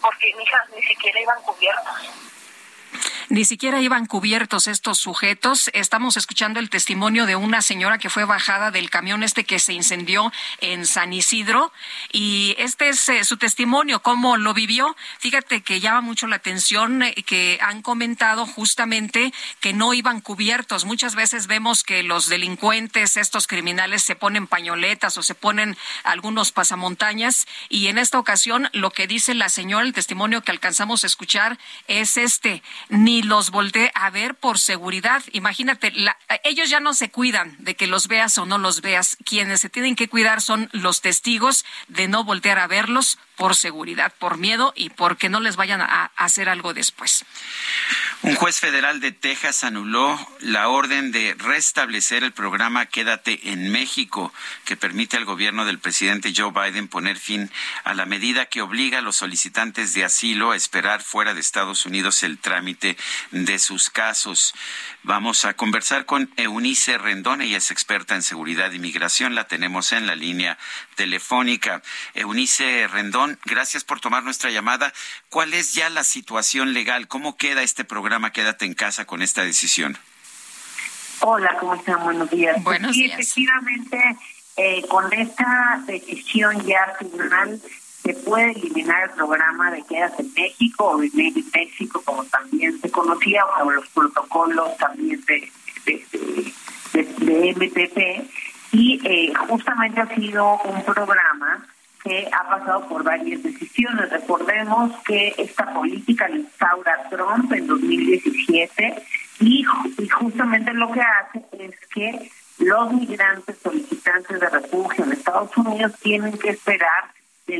porque 0.00 0.34
mis 0.36 0.46
hijas 0.46 0.68
ni 0.70 0.82
siquiera 0.82 1.20
iban 1.20 1.42
cubiertos. 1.42 1.94
Ni 3.28 3.44
siquiera 3.44 3.80
iban 3.80 4.06
cubiertos 4.06 4.66
estos 4.66 4.98
sujetos. 4.98 5.70
Estamos 5.72 6.16
escuchando 6.16 6.60
el 6.60 6.70
testimonio 6.70 7.24
de 7.24 7.36
una 7.36 7.62
señora 7.62 7.98
que 7.98 8.10
fue 8.10 8.24
bajada 8.24 8.70
del 8.70 8.90
camión 8.90 9.22
este 9.22 9.44
que 9.44 9.58
se 9.58 9.72
incendió 9.72 10.32
en 10.60 10.84
San 10.86 11.12
Isidro 11.12 11.72
y 12.12 12.54
este 12.58 12.90
es 12.90 13.08
eh, 13.08 13.24
su 13.24 13.36
testimonio, 13.36 14.02
cómo 14.02 14.36
lo 14.36 14.54
vivió. 14.54 14.94
Fíjate 15.18 15.62
que 15.62 15.80
llama 15.80 16.02
mucho 16.02 16.26
la 16.26 16.36
atención 16.36 17.02
eh, 17.02 17.14
que 17.26 17.58
han 17.62 17.82
comentado 17.82 18.46
justamente 18.46 19.32
que 19.60 19.72
no 19.72 19.94
iban 19.94 20.20
cubiertos. 20.20 20.84
Muchas 20.84 21.14
veces 21.14 21.46
vemos 21.46 21.84
que 21.84 22.02
los 22.02 22.28
delincuentes, 22.28 23.16
estos 23.16 23.46
criminales, 23.46 24.02
se 24.02 24.16
ponen 24.16 24.46
pañoletas 24.46 25.16
o 25.16 25.22
se 25.22 25.34
ponen 25.34 25.76
algunos 26.04 26.52
pasamontañas 26.52 27.46
y 27.68 27.86
en 27.86 27.98
esta 27.98 28.18
ocasión 28.18 28.68
lo 28.72 28.90
que 28.90 29.06
dice 29.06 29.34
la 29.34 29.48
señora, 29.48 29.86
el 29.86 29.92
testimonio 29.92 30.42
que 30.42 30.50
alcanzamos 30.50 31.04
a 31.04 31.06
escuchar 31.06 31.58
es 31.88 32.16
este. 32.16 32.62
Ni 32.88 33.22
los 33.22 33.50
volteé 33.50 33.90
a 33.94 34.10
ver 34.10 34.34
por 34.34 34.58
seguridad. 34.58 35.22
Imagínate, 35.32 35.92
ellos 36.44 36.70
ya 36.70 36.80
no 36.80 36.94
se 36.94 37.10
cuidan 37.10 37.56
de 37.58 37.76
que 37.76 37.86
los 37.86 38.08
veas 38.08 38.36
o 38.38 38.46
no 38.46 38.58
los 38.58 38.80
veas. 38.80 39.16
Quienes 39.24 39.60
se 39.60 39.70
tienen 39.70 39.96
que 39.96 40.08
cuidar 40.08 40.40
son 40.40 40.68
los 40.72 41.00
testigos 41.00 41.64
de 41.88 42.08
no 42.08 42.24
voltear 42.24 42.58
a 42.58 42.66
verlos 42.66 43.18
por 43.36 43.56
seguridad, 43.56 44.12
por 44.18 44.38
miedo 44.38 44.72
y 44.76 44.90
porque 44.90 45.28
no 45.28 45.40
les 45.40 45.56
vayan 45.56 45.80
a 45.80 46.12
hacer 46.16 46.48
algo 46.48 46.74
después. 46.74 47.24
Un 48.22 48.36
juez 48.36 48.60
federal 48.60 49.00
de 49.00 49.10
Texas 49.10 49.64
anuló 49.64 50.16
la 50.38 50.68
orden 50.68 51.10
de 51.10 51.34
restablecer 51.34 52.22
el 52.22 52.30
programa 52.30 52.86
Quédate 52.86 53.50
en 53.50 53.72
México, 53.72 54.32
que 54.64 54.76
permite 54.76 55.16
al 55.16 55.24
gobierno 55.24 55.64
del 55.64 55.80
presidente 55.80 56.32
Joe 56.36 56.52
Biden 56.52 56.86
poner 56.86 57.18
fin 57.18 57.50
a 57.82 57.94
la 57.94 58.06
medida 58.06 58.46
que 58.46 58.62
obliga 58.62 58.98
a 58.98 59.02
los 59.02 59.16
solicitantes 59.16 59.92
de 59.94 60.04
asilo 60.04 60.52
a 60.52 60.56
esperar 60.56 61.02
fuera 61.02 61.34
de 61.34 61.40
Estados 61.40 61.84
Unidos 61.84 62.22
el 62.22 62.38
trámite 62.38 62.96
de 63.32 63.58
sus 63.58 63.90
casos. 63.90 64.54
Vamos 65.04 65.44
a 65.44 65.54
conversar 65.54 66.06
con 66.06 66.30
Eunice 66.36 66.96
Rendón, 66.96 67.42
ella 67.42 67.56
es 67.56 67.72
experta 67.72 68.14
en 68.14 68.22
seguridad 68.22 68.70
y 68.70 68.78
migración, 68.78 69.34
la 69.34 69.48
tenemos 69.48 69.90
en 69.90 70.06
la 70.06 70.14
línea 70.14 70.58
telefónica. 70.94 71.82
Eunice 72.14 72.86
Rendón, 72.86 73.36
gracias 73.44 73.82
por 73.82 73.98
tomar 73.98 74.22
nuestra 74.22 74.50
llamada. 74.50 74.92
¿Cuál 75.28 75.54
es 75.54 75.74
ya 75.74 75.90
la 75.90 76.04
situación 76.04 76.72
legal? 76.72 77.08
¿Cómo 77.08 77.36
queda 77.36 77.64
este 77.64 77.84
programa 77.84 78.30
Quédate 78.30 78.64
en 78.64 78.74
casa 78.74 79.04
con 79.04 79.22
esta 79.22 79.42
decisión? 79.42 79.98
Hola, 81.18 81.56
¿cómo 81.58 81.74
están? 81.74 82.04
Buenos 82.04 82.30
días. 82.30 82.62
Buenos 82.62 82.92
días. 82.92 83.18
efectivamente, 83.18 84.16
eh, 84.56 84.86
con 84.86 85.12
esta 85.12 85.82
decisión 85.84 86.64
ya 86.64 86.94
final 87.00 87.60
se 88.02 88.14
puede 88.14 88.50
eliminar 88.52 89.04
el 89.04 89.10
programa 89.10 89.70
de 89.70 89.82
quedas 89.84 90.12
en 90.18 90.32
México 90.34 90.84
o 90.86 91.02
en 91.02 91.10
México, 91.54 92.02
como 92.04 92.24
también 92.24 92.80
se 92.80 92.90
conocía, 92.90 93.44
o 93.46 93.70
los 93.70 93.88
protocolos 93.90 94.76
también 94.76 95.20
de, 95.24 95.52
de, 95.86 96.04
de. 96.92 98.28
Y 98.72 99.00
eh, 99.04 99.32
justamente 99.48 100.00
ha 100.00 100.14
sido 100.14 100.58
un 100.64 100.82
programa 100.84 101.66
que 102.02 102.28
ha 102.32 102.48
pasado 102.48 102.88
por 102.88 103.04
varias 103.04 103.42
decisiones. 103.42 104.10
Recordemos 104.10 104.92
que 105.04 105.34
esta 105.38 105.72
política 105.72 106.28
la 106.28 106.36
instaura 106.36 107.08
Trump 107.10 107.52
en 107.52 107.66
2017 107.66 109.02
y, 109.40 109.64
y 109.98 110.08
justamente 110.08 110.72
lo 110.72 110.90
que 110.90 111.00
hace 111.00 111.44
es 111.58 111.74
que 111.94 112.30
los 112.58 112.92
migrantes 112.92 113.58
solicitantes 113.62 114.40
de 114.40 114.48
refugio 114.48 115.04
en 115.04 115.12
Estados 115.12 115.56
Unidos 115.56 115.92
tienen 116.02 116.36
que 116.38 116.50
esperar 116.50 117.11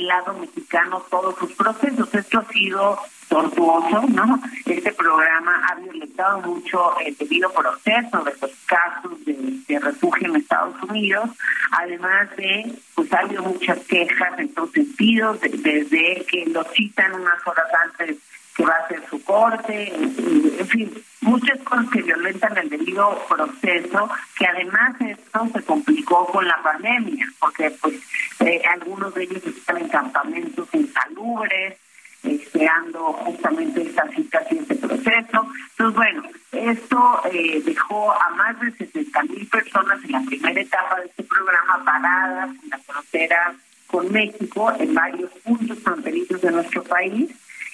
lado 0.02 0.34
mexicano 0.34 1.04
todos 1.10 1.36
sus 1.38 1.52
procesos. 1.52 2.12
Esto 2.14 2.38
ha 2.40 2.52
sido 2.52 2.98
tortuoso, 3.28 4.02
¿no? 4.08 4.40
Este 4.66 4.92
programa 4.92 5.66
ha 5.66 5.74
violentado 5.76 6.40
mucho 6.42 6.98
el 7.00 7.16
debido 7.16 7.50
proceso 7.50 8.22
de 8.24 8.32
los 8.40 8.50
casos 8.66 9.24
de, 9.24 9.78
refugio 9.80 10.28
en 10.28 10.36
Estados 10.36 10.80
Unidos, 10.82 11.30
además 11.72 12.28
de, 12.36 12.72
pues 12.94 13.10
ha 13.12 13.20
habido 13.20 13.42
muchas 13.42 13.78
quejas 13.86 14.38
en 14.38 14.52
todos 14.52 14.70
sentidos, 14.72 15.40
desde 15.40 16.24
que 16.26 16.44
lo 16.46 16.62
citan 16.64 17.14
unas 17.14 17.46
horas 17.46 17.66
antes 17.84 18.18
que 18.54 18.64
va 18.64 18.74
a 18.74 18.88
ser 18.88 19.02
su 19.08 19.24
corte, 19.24 19.94
en 19.94 20.68
fin, 20.68 20.92
muchas 21.22 21.58
cosas 21.60 21.86
que 21.90 22.02
violentan 22.02 22.56
el 22.58 22.68
debido 22.68 23.18
proceso, 23.28 24.10
que 24.36 24.46
además 24.46 24.94
es 25.00 25.18
esto 25.32 25.48
se 25.58 25.64
complicó 25.64 26.26
con 26.26 26.46
la 26.46 26.62
pandemia, 26.62 27.26
porque 27.40 27.70
pues 27.80 27.94
eh, 28.40 28.60
algunos 28.70 29.14
de 29.14 29.24
ellos 29.24 29.46
están 29.46 29.78
en 29.78 29.88
campamentos 29.88 30.68
insalubres, 30.74 31.78
esperando 32.22 33.12
justamente 33.14 33.82
esta 33.82 34.06
cita 34.10 34.42
y 34.50 34.58
este 34.58 34.74
proceso. 34.74 35.46
Entonces, 35.70 35.94
bueno, 35.94 36.22
esto 36.52 37.22
eh, 37.32 37.62
dejó 37.64 38.12
a 38.12 38.28
más 38.36 38.60
de 38.60 38.72
60 38.72 39.22
mil 39.24 39.46
personas 39.48 40.04
en 40.04 40.12
la 40.12 40.20
primera 40.20 40.60
etapa 40.60 41.00
de 41.00 41.06
este 41.06 41.22
programa 41.22 41.82
paradas 41.84 42.50
en 42.62 42.68
la 42.68 42.78
frontera 42.78 43.54
con 43.86 44.12
México, 44.12 44.72
en 44.78 44.94
varios 44.94 45.30
puntos 45.44 45.78
fronterizos 45.78 46.42
de 46.42 46.52
nuestro 46.52 46.82
país. 46.84 47.30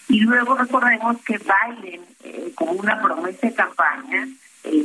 Y 0.09 0.21
luego 0.21 0.55
recordemos 0.55 1.17
que 1.25 1.39
Biden, 1.39 2.03
eh, 2.23 2.53
como 2.55 2.73
una 2.73 3.01
promesa 3.03 3.47
de 3.47 3.55
campaña, 3.55 4.29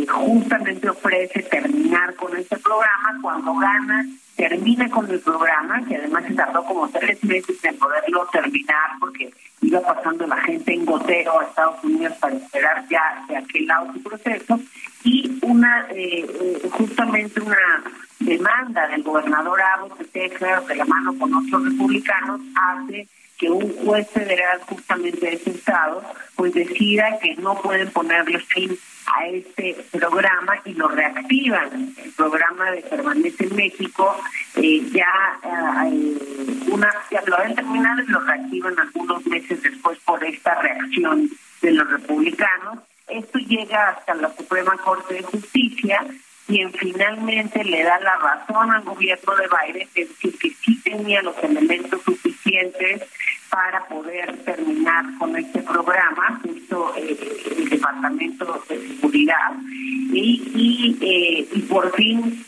justamente 0.08 0.89
ofrece 0.89 1.44
terminar 1.44 2.16
con 2.16 2.36
este 2.38 2.58
programa. 2.58 3.20
Cuando 3.22 3.56
gana, 3.56 4.06
termina 4.36 4.89
con 4.89 5.10
el 5.10 5.20
programa, 5.20 5.84
que 5.88 5.98
además 5.98 6.26
se 6.28 6.34
tardó 6.34 6.64
como 6.66 6.89
tres 6.89 7.24
meses 7.24 7.64
en 7.64 7.78
poderlo 7.78 8.28
terminar 8.32 8.91
porque 9.00 9.34
iba 9.62 9.82
pasando 9.82 10.28
la 10.28 10.38
gente 10.41 10.74
en 10.74 10.86
gotero 10.86 11.39
a 11.39 11.46
Estados 11.46 11.84
Unidos 11.84 12.14
para 12.20 12.36
esperar 12.36 12.86
ya 12.89 13.26
de 13.28 13.38
aquel 13.38 13.66
lado 13.66 13.94
su 13.94 14.04
proceso. 14.04 14.60
Y 15.04 15.39
una, 15.41 15.88
eh, 15.91 16.26
eh, 16.26 16.70
justamente 16.72 17.41
una 17.41 17.84
demanda 18.20 18.88
del 18.88 19.04
gobernador 19.04 19.60
Abbott 19.62 19.98
de 19.98 20.06
Texas, 20.06 20.68
de 20.68 20.76
la 20.76 20.86
mano 20.86 21.14
con 21.18 21.34
otros 21.34 21.64
republicanos, 21.66 22.41
hace 22.56 23.08
que 23.38 23.50
un 23.50 23.76
juez 23.84 24.10
federal 24.10 24.62
justamente 24.68 25.26
de 25.26 25.34
ese 25.34 25.50
estado 25.52 26.02
pues 26.36 26.54
decida 26.54 27.20
que 27.20 27.36
no 27.36 27.56
pueden 27.62 27.91
ponerle 27.91 28.39
fin 28.39 28.78
a 29.14 29.28
este 29.28 29.86
programa 29.91 30.59
y 30.66 30.74
lo 30.74 30.88
reactivan. 30.88 31.93
El 31.97 32.11
programa 32.11 32.72
de 32.72 32.82
permanece 32.82 33.45
en 33.45 33.55
México 33.55 34.16
eh, 34.55 34.82
ya 34.91 35.39
eh, 35.43 36.18
una 36.72 36.91
ya 37.11 37.22
lo 37.26 37.38
han 37.38 37.55
terminado 37.55 38.01
y 38.01 38.07
lo 38.07 38.20
reactivan 38.22 38.80
algunos 38.80 39.26
meses 39.26 39.61
después 39.61 39.99
por 39.99 40.24
esta 40.24 40.55
reacción 40.61 41.30
de 41.61 41.72
los 41.72 41.89
republicanos. 41.89 42.80
Esto 43.07 43.39
llega 43.39 43.89
hasta 43.89 44.16
la 44.16 44.34
Suprema 44.36 44.78
Corte 44.78 45.16
de 45.16 45.24
Justicia 45.24 45.99
quien 46.47 46.74
finalmente 46.74 47.64
le 47.64 47.84
da 47.84 47.99
la 47.99 48.18
razón 48.18 48.72
al 48.72 48.84
gobierno 48.84 49.36
de 49.36 49.47
Biden, 49.47 49.88
es 49.95 50.09
decir, 50.09 50.38
que 50.38 50.49
sí 50.49 50.82
tenía 50.84 51.22
los 51.22 51.38
elementos 51.41 52.01
suficientes 52.03 53.01
para 53.49 53.86
poder 53.88 54.43
terminar 54.43 55.05
con 55.20 55.36
este 55.38 55.61
programa, 55.61 56.41
eh, 56.97 57.17
el 57.57 57.69
Departamento 57.69 58.63
de 58.69 58.88
Seguridad. 58.88 59.51
Y, 60.11 60.97
eh, 61.01 61.47
por 61.67 61.91
fin, 61.95 62.45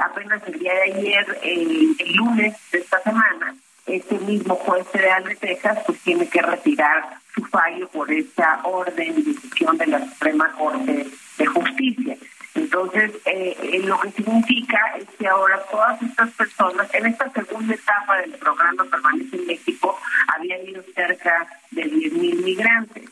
apenas 0.00 0.42
el 0.46 0.58
día 0.58 0.72
de 0.74 0.82
ayer, 0.92 1.38
el, 1.42 1.96
lunes 2.14 2.54
de 2.72 2.78
esta 2.78 3.02
semana, 3.02 3.54
este 3.86 4.18
mismo 4.20 4.54
juez 4.54 4.86
federal 4.88 5.24
de 5.24 5.36
Texas 5.36 5.78
pues 5.86 5.98
tiene 6.00 6.26
que 6.28 6.40
retirar 6.40 7.18
su 7.34 7.44
fallo 7.46 7.88
por 7.88 8.10
esta 8.10 8.60
orden 8.64 9.14
y 9.18 9.22
decisión 9.22 9.76
de 9.76 9.86
la 9.86 10.08
Suprema 10.08 10.50
Corte 10.52 11.06
de 11.38 11.46
Justicia. 11.46 12.16
Entonces, 12.54 13.10
eh, 13.26 13.56
eh, 13.62 13.80
lo 13.80 13.98
que 14.00 14.12
significa 14.12 14.78
es 14.96 15.06
que 15.18 15.26
ahora 15.26 15.60
todas 15.70 16.00
estas 16.02 16.30
personas, 16.32 16.92
en 16.94 17.06
esta 17.06 17.30
segunda 17.32 17.74
etapa 17.74 18.18
del 18.18 18.32
programa 18.32 18.84
Permanece 18.84 19.36
en 19.36 19.46
México, 19.46 19.98
habían 20.28 20.66
ido 20.68 20.82
cerca 20.94 21.46
de 21.72 21.82
10.000 21.82 22.44
migrantes. 22.44 23.10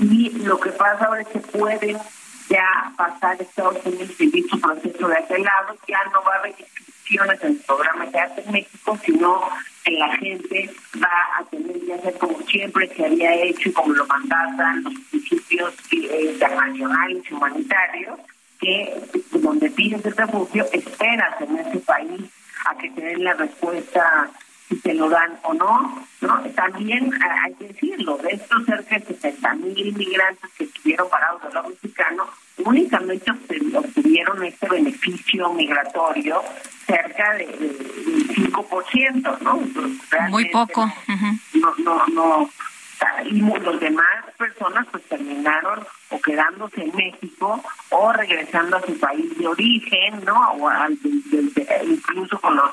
Y 0.00 0.30
lo 0.44 0.58
que 0.60 0.70
pasa 0.70 1.06
ahora 1.06 1.22
es 1.22 1.28
que 1.28 1.38
pueden 1.40 1.98
ya 2.48 2.92
pasar 2.96 3.40
Estados 3.40 3.84
Unidos 3.84 4.10
y 4.20 4.42
su 4.42 4.60
proceso 4.60 5.08
de 5.08 5.18
aquel 5.18 5.42
lado, 5.42 5.76
ya 5.88 5.98
no 6.12 6.22
va 6.22 6.34
a 6.34 6.38
haber 6.38 6.54
inscripciones 6.58 7.42
en 7.42 7.50
el 7.52 7.58
programa 7.58 8.10
que 8.10 8.18
hace 8.18 8.50
México, 8.50 8.98
sino 9.04 9.42
que 9.84 9.92
la 9.92 10.16
gente 10.16 10.70
va 11.02 11.38
a 11.38 11.44
tener 11.44 11.80
que 11.84 11.94
hacer 11.94 12.18
como 12.18 12.40
siempre 12.42 12.88
se 12.94 13.04
había 13.04 13.34
hecho 13.34 13.68
y 13.68 13.72
como 13.72 13.92
lo 13.94 14.06
mandaban 14.06 14.82
los 14.84 14.94
principios 15.10 15.74
internacionales 15.90 17.24
y 17.28 17.34
humanitarios, 17.34 18.18
que 18.60 18.94
donde 19.32 19.70
pides 19.70 20.04
el 20.04 20.16
refugio 20.16 20.66
esperas 20.72 21.40
en 21.40 21.58
ese 21.58 21.78
país 21.80 22.22
a 22.66 22.76
que 22.76 22.90
te 22.90 23.00
den 23.00 23.24
la 23.24 23.34
respuesta 23.34 24.30
si 24.68 24.76
te 24.80 24.94
lo 24.94 25.08
dan 25.08 25.38
o 25.42 25.54
no, 25.54 26.06
¿no? 26.26 26.42
También 26.50 27.10
hay 27.42 27.54
que 27.54 27.68
decirlo, 27.68 28.18
de 28.18 28.30
estos 28.30 28.64
cerca 28.64 28.98
de 28.98 29.04
60 29.06 29.54
mil 29.54 29.86
inmigrantes 29.86 30.50
que 30.56 30.64
estuvieron 30.64 31.08
parados 31.08 31.42
del 31.42 31.54
lado 31.54 31.68
mexicano, 31.68 32.24
únicamente 32.58 33.30
obtuvieron 33.74 34.44
este 34.44 34.68
beneficio 34.68 35.52
migratorio 35.52 36.42
cerca 36.86 37.34
del 37.34 37.58
de, 37.58 37.86
5%, 38.34 39.38
¿no? 39.40 39.60
Muy 40.28 40.44
poco. 40.46 40.92
No, 41.54 41.74
no, 41.78 42.06
no. 42.08 42.50
Y 43.24 43.40
los 43.40 43.80
demás 43.80 44.24
personas 44.38 44.86
pues 44.90 45.04
terminaron 45.04 45.84
o 46.10 46.20
quedándose 46.20 46.82
en 46.82 46.96
México 46.96 47.62
o 47.90 48.12
regresando 48.12 48.76
a 48.76 48.82
su 48.82 48.98
país 48.98 49.36
de 49.36 49.46
origen, 49.46 50.24
¿no? 50.24 50.52
O 50.52 50.68
al, 50.68 50.96
incluso 51.86 52.40
con 52.40 52.56
los 52.56 52.70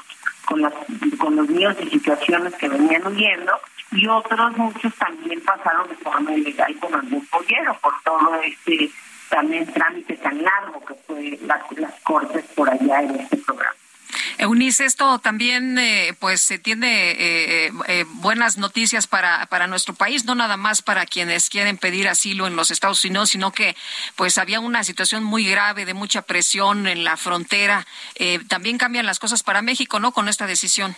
con 0.54 0.62
las 0.62 0.74
con 1.18 1.36
los 1.36 1.50
niños 1.50 1.76
y 1.82 1.90
situaciones 1.90 2.54
que 2.54 2.70
venían 2.70 3.08
huyendo 3.08 3.54
y 3.92 4.08
otros 4.08 4.56
muchos 4.56 4.94
también 4.98 5.42
pasaron 5.42 5.90
de 5.90 5.96
forma 5.96 6.32
ilegal 6.32 6.76
con 6.80 6.94
algún 6.94 7.26
pollero 7.26 7.76
por 7.82 7.94
todo 8.04 8.36
este 8.44 8.92
también 9.30 9.66
trámite 9.74 10.16
tan 10.18 10.44
largo 10.44 10.86
que 10.86 10.94
fue 11.08 11.40
las 11.48 12.00
cortes 12.02 12.46
por 12.56 12.70
allá 12.70 13.02
en 13.02 13.22
este 13.22 13.38
programa. 13.38 13.83
Eunice, 14.44 14.84
esto 14.84 15.20
también 15.20 15.78
eh, 15.78 16.14
pues 16.20 16.42
se 16.42 16.60
tiene 16.60 17.12
eh, 17.12 17.72
eh, 17.88 18.06
buenas 18.16 18.58
noticias 18.58 19.08
para, 19.08 19.46
para 19.46 19.68
nuestro 19.68 19.94
país, 19.94 20.26
no 20.26 20.36
nada 20.36 20.58
más 20.58 20.82
para 20.82 21.06
quienes 21.06 21.50
quieren 21.50 21.78
pedir 21.78 22.10
asilo 22.10 22.46
en 22.46 22.58
los 22.58 22.70
Estados 22.70 23.04
Unidos, 23.06 23.30
sino 23.30 23.54
que 23.54 23.76
pues 24.18 24.38
había 24.38 24.60
una 24.60 24.84
situación 24.84 25.24
muy 25.24 25.46
grave 25.46 25.86
de 25.86 25.94
mucha 25.94 26.24
presión 26.24 26.88
en 26.88 27.06
la 27.06 27.16
frontera. 27.16 27.88
también 28.50 28.78
cambian 28.78 29.06
las 29.06 29.20
cosas 29.20 29.44
para 29.44 29.62
México, 29.62 30.00
¿no? 30.00 30.12
Con 30.12 30.28
esta 30.28 30.46
decisión. 30.46 30.96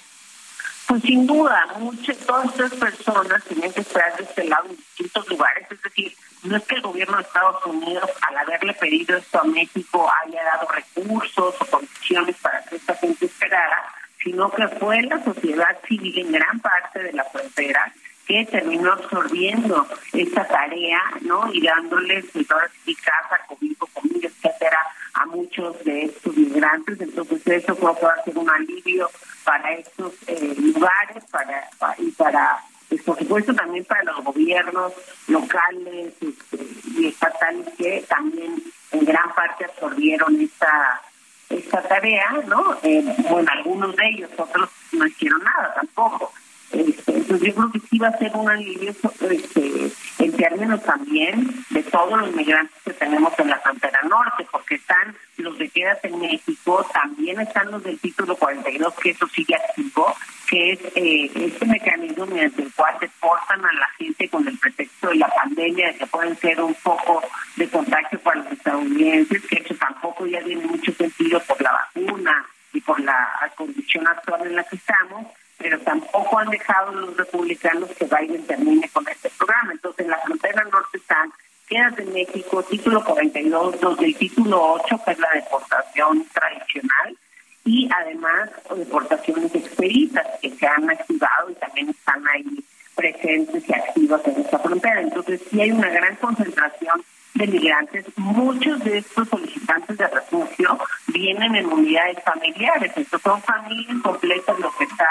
Pues 0.88 1.04
sin 1.04 1.28
duda, 1.28 1.68
muchas, 1.80 2.18
todas 2.18 2.46
estas 2.48 2.74
personas 2.74 3.44
tienen 3.44 3.72
que 3.74 3.82
estar 3.82 4.36
de 4.36 4.44
lado 4.46 4.70
en 4.70 4.76
distintos 4.76 5.28
lugares, 5.30 5.68
es 5.70 5.82
decir, 5.82 6.16
no 6.46 6.58
es 6.58 6.64
que 6.64 6.76
el 6.76 6.82
gobierno 6.82 7.18
de 7.18 7.24
Estados 7.24 7.66
Unidos, 7.66 8.10
al 8.22 8.38
haberle 8.38 8.74
pedido 8.74 9.18
esto 9.18 9.42
a 9.42 9.44
México, 9.44 10.10
haya 10.24 10.44
dado 10.44 10.68
recursos 10.68 11.56
o 11.60 11.66
condiciones 11.66 12.36
para 12.38 12.64
que 12.64 12.76
esta 12.76 12.96
gente 12.96 13.26
esperara, 13.26 13.84
sino 14.24 14.52
que 14.52 14.68
fue 14.68 15.02
la 15.04 15.24
sociedad 15.24 15.78
civil 15.88 16.18
en 16.20 16.32
gran 16.32 16.60
parte 16.60 17.04
de 17.04 17.14
la 17.14 17.24
frontera 17.26 17.92
que 18.28 18.46
terminó 18.46 18.94
absorbiendo 18.94 19.88
esta 20.14 20.48
tarea, 20.48 21.00
¿no? 21.22 21.52
Y 21.54 21.62
dándoles 21.62 22.26
pues, 22.34 22.48
mi 22.86 22.96
casa, 22.96 23.40
cobijo, 23.48 23.88
comida, 23.94 24.28
etcétera, 24.28 24.80
a 25.14 25.26
muchos 25.28 25.84
de 25.84 26.06
estos 26.06 26.36
migrantes. 26.36 27.00
Entonces 27.00 27.46
eso 27.46 27.78
a 28.10 28.24
ser 28.24 28.38
un 28.38 28.50
alivio 28.50 29.10
para 29.44 29.74
estos 29.74 30.14
eh, 30.28 30.56
lugares 30.58 31.24
para, 31.30 31.70
y 32.00 32.12
para 32.12 32.60
pues, 32.96 33.04
por 33.04 33.20
supuesto 33.20 33.54
también 33.54 33.86
para 33.86 34.04
los 34.04 34.24
gobiernos 34.24 34.94
locales 35.28 36.14
este, 36.22 36.66
y 36.98 37.08
estatales 37.08 37.68
que 37.78 38.06
también 38.08 38.62
en 38.92 39.06
gran 39.06 39.34
parte 39.34 39.66
absorbieron 39.66 40.40
esta 40.40 41.02
esta 41.50 41.82
tarea, 41.84 42.44
¿no? 42.48 42.78
Eh, 42.84 43.04
bueno, 43.30 43.52
algunos 43.52 43.96
de 43.96 44.08
ellos, 44.08 44.30
otros 44.38 44.70
no 44.92 45.06
hicieron 45.06 45.44
nada 45.44 45.74
tampoco. 45.76 46.34
Este, 46.72 47.14
entonces 47.14 47.48
yo 47.48 47.56
creo 47.56 47.72
que 47.72 47.80
sí 47.88 48.00
va 48.00 48.08
a 48.08 48.18
ser 48.18 48.32
un 48.36 48.50
alivio 48.50 48.90
este, 49.30 49.92
en 50.20 50.32
términos 50.34 50.84
también 50.84 51.64
de 51.70 51.84
todos 51.84 52.20
los 52.20 52.36
migrantes 52.36 52.76
que 52.84 52.94
tenemos 52.94 53.32
en 53.38 53.50
la 53.50 53.60
frontera 53.60 54.02
norte, 54.04 54.48
porque 54.52 54.76
están 54.76 55.16
los 55.38 55.58
de 55.58 55.70
quedas 55.70 56.00
en 56.04 56.20
México, 56.20 56.86
también 56.92 57.40
están 57.40 57.72
los 57.72 57.84
del 57.84 58.00
título 58.00 58.36
42, 58.36 58.94
que 58.96 59.12
eso 59.12 59.28
sigue 59.28 59.56
activo, 59.56 60.16
que 60.56 60.72
es 60.72 60.80
eh, 60.96 61.30
este 61.36 61.66
mecanismo 61.66 62.26
mediante 62.28 62.62
el 62.62 62.74
cual 62.74 62.96
deportan 63.02 63.60
a 63.60 63.74
la 63.74 63.90
gente 63.98 64.30
con 64.30 64.48
el 64.48 64.58
pretexto 64.58 65.10
de 65.10 65.16
la 65.16 65.28
pandemia, 65.28 65.88
de 65.88 65.98
que 65.98 66.08
pueden 66.08 66.38
ser 66.38 66.62
un 66.62 66.74
poco 66.76 67.22
de 67.58 67.68
contagio 67.68 68.18
para 68.20 68.38
los 68.42 68.54
estadounidenses, 68.54 69.42
que 69.48 69.58
eso 69.58 69.76
tampoco 69.76 70.26
ya 70.26 70.42
tiene 70.44 70.66
mucho 70.66 70.94
sentido 70.94 71.42
por 71.42 71.62
la 71.62 71.74
vacuna 71.74 72.46
y 72.72 72.80
por 72.80 73.02
la 73.02 73.52
condición 73.58 74.08
actual 74.08 74.48
en 74.48 74.56
la 74.56 74.64
que 74.64 74.78
estamos 74.78 75.28
pero 75.58 75.80
tampoco 75.80 76.38
han 76.38 76.50
dejado 76.50 76.92
los 76.92 77.18
republicanos 77.18 77.90
que 77.92 78.06
Biden 78.06 78.46
termine 78.46 78.90
con 78.90 79.08
este 79.08 79.30
programa. 79.38 79.72
Entonces, 79.72 80.06
en 80.06 80.12
la 80.12 80.18
frontera 80.20 80.64
norte 80.66 80.98
están 80.98 81.32
quedas 81.68 81.96
de 81.96 82.06
México, 82.06 82.62
título 82.64 83.04
42, 83.04 83.82
los 83.82 83.98
del 83.98 84.16
título 84.16 84.74
8, 84.74 85.02
que 85.06 85.12
es 85.12 85.20
la 85.20 85.30
deportación 85.34 86.26
tradicional, 86.34 87.18
y 87.66 87.90
además 87.92 88.52
deportaciones 88.78 89.54
expeditas 89.56 90.26
que 90.42 90.52
se 90.52 90.68
han 90.68 90.90
activado 90.90 91.50
y 91.50 91.56
también 91.56 91.90
están 91.90 92.24
ahí 92.28 92.64
presentes 92.96 93.68
y 93.68 93.74
activas 93.74 94.22
en 94.26 94.42
esta 94.42 94.60
frontera. 94.60 95.02
Entonces, 95.02 95.42
sí 95.56 95.62
hay 95.62 95.72
una 95.72 95.90
gran 95.90 96.16
concentración 96.18 97.02
de 97.34 97.48
migrantes. 97.48 98.06
Muchos 98.18 98.84
de 98.84 99.00
estos 99.00 99.28
solicitantes 99.30 99.98
de 99.98 100.08
refugio 100.08 100.78
vienen 101.08 101.56
en 101.56 101.66
unidades 101.66 102.18
familiares. 102.24 102.92
Estos 102.96 103.22
son 103.22 103.42
familias 103.42 104.02
completas 104.04 104.60
lo 104.60 104.72
que 104.78 104.84
está 104.84 105.08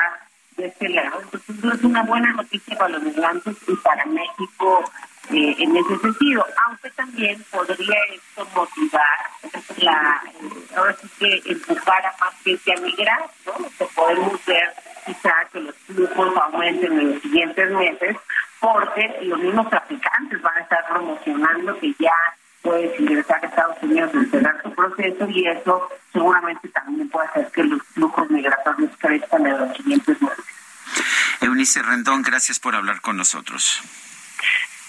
de 0.56 0.66
este 0.66 0.88
lado. 0.90 1.20
Entonces, 1.22 1.74
es 1.78 1.84
una 1.84 2.02
buena 2.02 2.32
noticia 2.32 2.76
para 2.76 2.90
los 2.90 3.02
migrantes 3.02 3.56
y 3.66 3.76
para 3.76 4.04
México 4.06 4.84
eh, 5.30 5.56
en 5.58 5.76
ese 5.76 5.98
sentido, 5.98 6.46
aunque 6.66 6.90
también 6.90 7.42
podría 7.50 7.96
esto 8.14 8.46
motivar, 8.54 9.18
la, 9.78 10.22
eh, 10.26 10.76
ahora 10.76 10.94
sí 11.00 11.08
que 11.18 11.42
empujar 11.50 12.04
a 12.04 12.14
más 12.20 12.34
gente 12.42 12.72
a 12.72 12.80
migrar, 12.80 13.30
¿no? 13.46 13.66
Que 13.78 13.86
podemos 13.94 14.44
ver 14.44 14.74
quizá 15.06 15.32
que 15.50 15.60
los 15.60 15.74
flujos 15.86 16.36
aumenten 16.36 16.92
en 16.92 17.14
los 17.14 17.22
siguientes 17.22 17.70
meses, 17.70 18.16
porque 18.60 19.18
los 19.22 19.38
mismos 19.38 19.68
traficantes 19.70 20.40
van 20.42 20.56
a 20.56 20.60
estar 20.60 20.86
promocionando 20.88 21.78
que 21.78 21.94
ya 21.98 22.14
puedes 22.62 22.98
ingresar 22.98 23.42
a 23.42 23.46
Estados 23.46 23.76
Unidos 23.82 24.10
y 24.14 24.26
cerrar 24.26 24.62
su 24.62 24.70
proceso 24.74 25.28
y 25.28 25.46
eso 25.46 25.88
seguramente 26.12 26.68
también 26.68 27.08
puede 27.08 27.28
hacer 27.28 27.50
que 27.52 27.64
los 27.64 27.82
flujos 27.94 28.30
migratorios 28.30 28.90
crezcan 28.98 29.46
en 29.46 29.58
los 29.58 29.76
siguientes 29.76 30.20
meses. 30.20 30.44
Gracias 32.22 32.60
por 32.60 32.76
hablar 32.76 33.00
con 33.00 33.16
nosotros. 33.16 33.82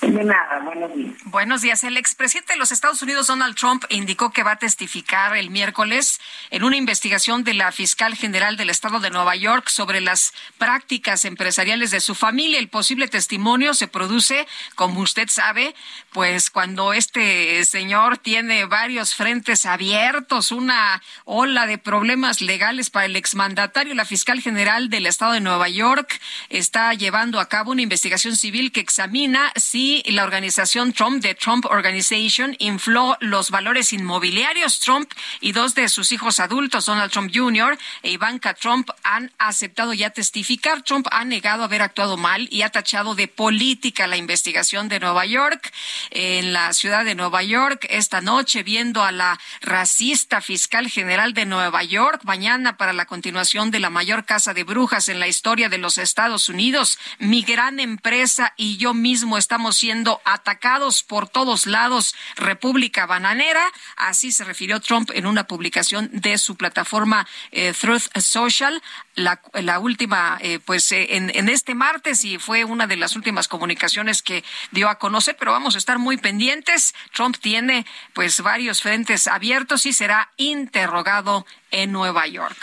De 0.01 0.23
nada, 0.23 0.59
buenos 0.59 0.93
días. 0.93 1.13
Buenos 1.26 1.61
días. 1.61 1.84
El 1.84 1.97
expresidente 1.97 2.53
de 2.53 2.59
los 2.59 2.71
Estados 2.71 3.01
Unidos, 3.01 3.26
Donald 3.26 3.55
Trump, 3.55 3.86
indicó 3.89 4.32
que 4.32 4.43
va 4.43 4.51
a 4.51 4.55
testificar 4.57 5.36
el 5.36 5.49
miércoles 5.49 6.19
en 6.51 6.63
una 6.63 6.76
investigación 6.76 7.43
de 7.43 7.55
la 7.55 7.71
fiscal 7.71 8.13
general 8.13 8.55
del 8.55 8.69
estado 8.69 8.99
de 8.99 9.09
Nueva 9.09 9.36
York 9.36 9.69
sobre 9.69 10.01
las 10.01 10.34
prácticas 10.66 11.26
empresariales 11.26 11.91
de 11.91 11.99
su 11.99 12.16
familia. 12.16 12.57
El 12.57 12.70
posible 12.70 13.07
testimonio 13.07 13.76
se 13.76 13.88
produce, 13.88 14.47
como 14.74 15.01
usted 15.01 15.30
sabe, 15.30 15.76
pues 16.11 16.49
cuando 16.49 16.91
este 16.91 17.63
señor 17.66 18.18
tiene 18.18 18.66
varios 18.66 19.13
frentes 19.13 19.68
abiertos, 19.68 20.51
una 20.51 21.03
ola 21.24 21.68
de 21.68 21.78
problemas 21.78 22.41
legales 22.41 22.89
para 22.89 23.05
el 23.05 23.16
exmandatario. 23.16 23.93
La 23.93 24.05
fiscal 24.05 24.41
general 24.41 24.89
del 24.89 25.05
estado 25.05 25.34
de 25.34 25.39
Nueva 25.39 25.70
York 25.70 26.20
está 26.49 26.91
llevando 26.95 27.39
a 27.39 27.47
cabo 27.47 27.70
una 27.70 27.84
investigación 27.84 28.36
civil 28.36 28.72
que 28.72 28.80
examina 28.80 29.53
si 29.55 30.01
la 30.07 30.24
organización 30.24 30.93
Trump, 30.93 31.22
de 31.22 31.36
Trump 31.36 31.66
Organization, 31.66 32.55
infló 32.57 33.18
los 33.20 33.51
valores 33.51 33.93
inmobiliarios. 33.93 34.80
Trump 34.80 35.11
y 35.41 35.51
dos 35.51 35.76
de 35.76 35.89
sus 35.89 36.11
hijos 36.11 36.39
adultos, 36.39 36.88
Donald 36.88 37.11
Trump 37.11 37.32
Jr. 37.32 37.78
e 38.01 38.09
Ivanka 38.09 38.55
Trump, 38.55 38.89
han 39.03 39.32
aceptado 39.38 39.93
ya 39.93 40.09
testificar. 40.09 40.55
Trump 40.84 41.08
ha 41.12 41.24
negado 41.26 41.64
haber 41.64 41.82
actuado 41.82 42.18
mal 42.18 42.47
y 42.51 42.62
ha 42.62 42.70
tachado 42.70 43.16
de 43.16 43.28
política 43.28 44.08
la 44.08 44.18
investigación 44.18 44.89
de 44.89 44.99
Nueva 44.99 45.26
York. 45.26 45.72
En 46.12 46.53
la 46.53 46.74
ciudad 46.74 47.06
de 47.06 47.16
Nueva 47.16 47.43
York, 47.43 47.86
esta 47.89 48.22
noche, 48.22 48.64
viendo 48.64 49.03
a 49.03 49.12
la 49.12 49.39
racista 49.62 50.41
fiscal 50.41 50.89
general 50.89 51.34
de 51.34 51.45
Nueva 51.45 51.84
York, 51.84 52.22
mañana 52.24 52.78
para 52.78 52.93
la 52.93 53.06
continuación 53.06 53.72
de 53.72 53.80
la 53.80 53.89
mayor 53.89 54.26
casa 54.26 54.53
de 54.53 54.64
brujas 54.64 55.10
en 55.10 55.20
la 55.20 55.28
historia 55.28 55.70
de 55.70 55.78
los 55.78 55.97
Estados 55.97 56.49
Unidos. 56.49 56.97
Mi 57.20 57.41
gran 57.41 57.80
empresa 57.80 58.53
y 58.58 58.78
yo 58.78 58.93
mismo 58.93 59.38
estamos 59.38 59.78
siendo 59.78 60.22
atacados 60.26 61.03
por 61.03 61.30
todos 61.30 61.66
lados, 61.66 62.16
República 62.36 63.06
Bananera. 63.06 63.66
Así 63.95 64.32
se 64.32 64.43
refirió 64.43 64.80
Trump 64.80 65.12
en 65.14 65.26
una 65.26 65.45
publicación 65.47 66.10
de 66.12 66.38
su 66.38 66.56
plataforma 66.56 67.28
eh, 67.51 67.74
Truth 67.80 68.18
Social. 68.20 68.82
La, 69.16 69.80
última, 69.80 70.38
eh, 70.48 70.60
pues 70.60 70.91
eh, 70.91 71.16
en, 71.16 71.32
en, 71.34 71.50
este 71.50 71.74
martes 71.74 72.24
y 72.24 72.38
fue 72.38 72.66
una 72.66 72.86
de 72.86 72.98
las 72.98 73.16
últimas 73.16 73.48
comunicaciones 73.48 74.22
que 74.22 74.43
dio 74.70 74.89
a 74.89 75.00
conocer, 75.00 75.36
pero 75.39 75.52
vamos 75.52 75.74
a 75.74 75.80
estar 75.80 75.98
muy 75.98 76.18
pendientes. 76.18 76.93
Trump 77.16 77.36
tiene 77.41 77.84
pues 78.14 78.41
varios 78.41 78.80
frentes 78.84 79.26
abiertos 79.26 79.88
y 79.88 79.93
será 79.93 80.30
interrogado 80.38 81.48
en 81.72 81.91
Nueva 81.91 82.28
York. 82.28 82.58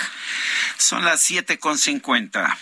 Son 0.76 1.04
las 1.04 1.22
siete 1.22 1.58
con 1.58 1.76
cincuenta. 1.76 2.56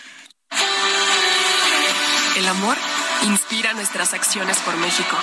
El 2.35 2.47
amor 2.47 2.75
inspira 3.21 3.73
nuestras 3.73 4.15
acciones 4.15 4.57
por 4.57 4.75
México. 4.77 5.15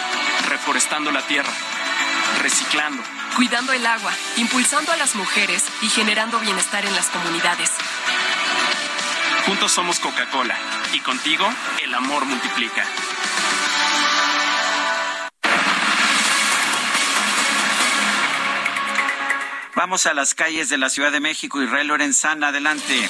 Reforestando 0.48 1.10
la 1.10 1.26
tierra, 1.26 1.52
reciclando, 2.40 3.02
cuidando 3.34 3.72
el 3.72 3.84
agua, 3.84 4.12
impulsando 4.36 4.92
a 4.92 4.96
las 4.96 5.16
mujeres 5.16 5.64
y 5.82 5.88
generando 5.88 6.38
bienestar 6.38 6.86
en 6.86 6.94
las 6.94 7.08
comunidades. 7.08 7.72
Juntos 9.48 9.72
somos 9.72 9.98
Coca-Cola 9.98 10.54
y 10.92 11.00
contigo 11.00 11.48
el 11.82 11.94
amor 11.94 12.26
multiplica. 12.26 12.84
Vamos 19.74 20.04
a 20.04 20.12
las 20.12 20.34
calles 20.34 20.68
de 20.68 20.76
la 20.76 20.90
Ciudad 20.90 21.10
de 21.12 21.20
México. 21.20 21.62
Israel 21.62 21.86
Lorenzana, 21.86 22.48
adelante 22.48 23.08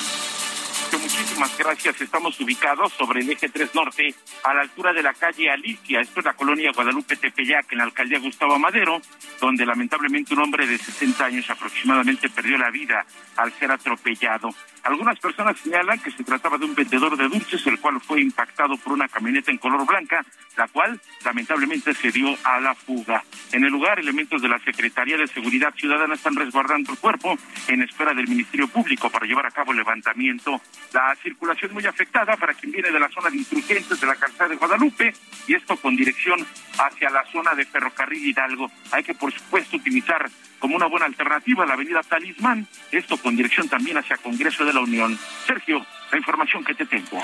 muchísimas 0.96 1.58
gracias. 1.58 2.00
Estamos 2.00 2.38
ubicados 2.40 2.92
sobre 2.92 3.20
el 3.20 3.30
eje 3.30 3.48
3 3.48 3.74
Norte, 3.74 4.14
a 4.44 4.54
la 4.54 4.62
altura 4.62 4.92
de 4.92 5.02
la 5.02 5.12
calle 5.12 5.50
Alicia. 5.50 6.00
Esto 6.00 6.20
es 6.20 6.26
la 6.26 6.34
colonia 6.34 6.72
Guadalupe 6.74 7.16
Tepeyac, 7.16 7.72
en 7.72 7.78
la 7.78 7.84
alcaldía 7.84 8.18
Gustavo 8.18 8.58
Madero, 8.58 9.00
donde 9.40 9.66
lamentablemente 9.66 10.34
un 10.34 10.40
hombre 10.40 10.66
de 10.66 10.78
60 10.78 11.24
años 11.24 11.50
aproximadamente 11.50 12.28
perdió 12.28 12.56
la 12.56 12.70
vida 12.70 13.04
al 13.36 13.52
ser 13.52 13.70
atropellado. 13.70 14.50
Algunas 14.84 15.18
personas 15.18 15.58
señalan 15.58 15.98
que 15.98 16.10
se 16.10 16.24
trataba 16.24 16.56
de 16.56 16.64
un 16.64 16.74
vendedor 16.74 17.16
de 17.16 17.28
dulces, 17.28 17.66
el 17.66 17.78
cual 17.78 18.00
fue 18.00 18.20
impactado 18.22 18.76
por 18.78 18.92
una 18.92 19.08
camioneta 19.08 19.50
en 19.50 19.58
color 19.58 19.84
blanca, 19.84 20.24
la 20.56 20.66
cual 20.68 21.00
lamentablemente 21.24 21.92
se 21.92 22.10
dio 22.10 22.34
a 22.44 22.60
la 22.60 22.74
fuga. 22.74 23.22
En 23.52 23.64
el 23.64 23.70
lugar, 23.70 23.98
elementos 23.98 24.40
de 24.40 24.48
la 24.48 24.58
Secretaría 24.60 25.16
de 25.16 25.26
Seguridad 25.26 25.74
Ciudadana 25.74 26.14
están 26.14 26.36
resguardando 26.36 26.92
el 26.92 26.98
cuerpo 26.98 27.36
en 27.66 27.82
espera 27.82 28.14
del 28.14 28.28
Ministerio 28.28 28.68
Público 28.68 29.10
para 29.10 29.26
llevar 29.26 29.46
a 29.46 29.50
cabo 29.50 29.72
el 29.72 29.78
levantamiento. 29.78 30.60
La 30.92 31.14
circulación 31.22 31.72
muy 31.74 31.84
afectada 31.86 32.36
para 32.36 32.54
quien 32.54 32.72
viene 32.72 32.90
de 32.90 32.98
la 32.98 33.08
zona 33.10 33.30
de 33.30 33.36
insurgentes 33.36 34.00
de 34.00 34.06
la 34.06 34.14
calzada 34.14 34.48
de 34.48 34.56
Guadalupe 34.56 35.14
y 35.46 35.54
esto 35.54 35.76
con 35.76 35.96
dirección 35.96 36.46
hacia 36.78 37.10
la 37.10 37.24
zona 37.30 37.54
de 37.54 37.64
Ferrocarril 37.64 38.26
Hidalgo. 38.26 38.70
Hay 38.92 39.04
que, 39.04 39.14
por 39.14 39.32
supuesto, 39.32 39.76
utilizar 39.76 40.30
como 40.58 40.76
una 40.76 40.86
buena 40.86 41.06
alternativa 41.06 41.66
la 41.66 41.74
avenida 41.74 42.02
Talismán, 42.02 42.66
esto 42.90 43.16
con 43.18 43.36
dirección 43.36 43.68
también 43.68 43.98
hacia 43.98 44.16
Congreso 44.16 44.64
de 44.64 44.72
la 44.72 44.80
Unión. 44.80 45.18
Sergio, 45.46 45.84
la 46.10 46.18
información 46.18 46.64
que 46.64 46.74
te 46.74 46.86
tengo. 46.86 47.22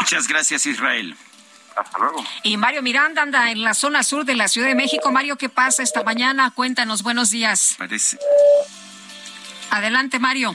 Muchas 0.00 0.26
gracias, 0.26 0.66
Israel. 0.66 1.14
Hasta 1.76 1.98
luego. 1.98 2.24
Y 2.42 2.56
Mario 2.56 2.82
Miranda 2.82 3.22
anda 3.22 3.50
en 3.50 3.62
la 3.62 3.74
zona 3.74 4.02
sur 4.02 4.24
de 4.24 4.34
la 4.34 4.48
Ciudad 4.48 4.68
de 4.68 4.74
México. 4.74 5.10
Mario, 5.10 5.36
¿qué 5.36 5.48
pasa 5.48 5.82
esta 5.82 6.02
mañana? 6.02 6.50
Cuéntanos, 6.50 7.02
buenos 7.02 7.30
días. 7.30 7.76
Parece. 7.78 8.18
Adelante, 9.70 10.18
Mario. 10.18 10.54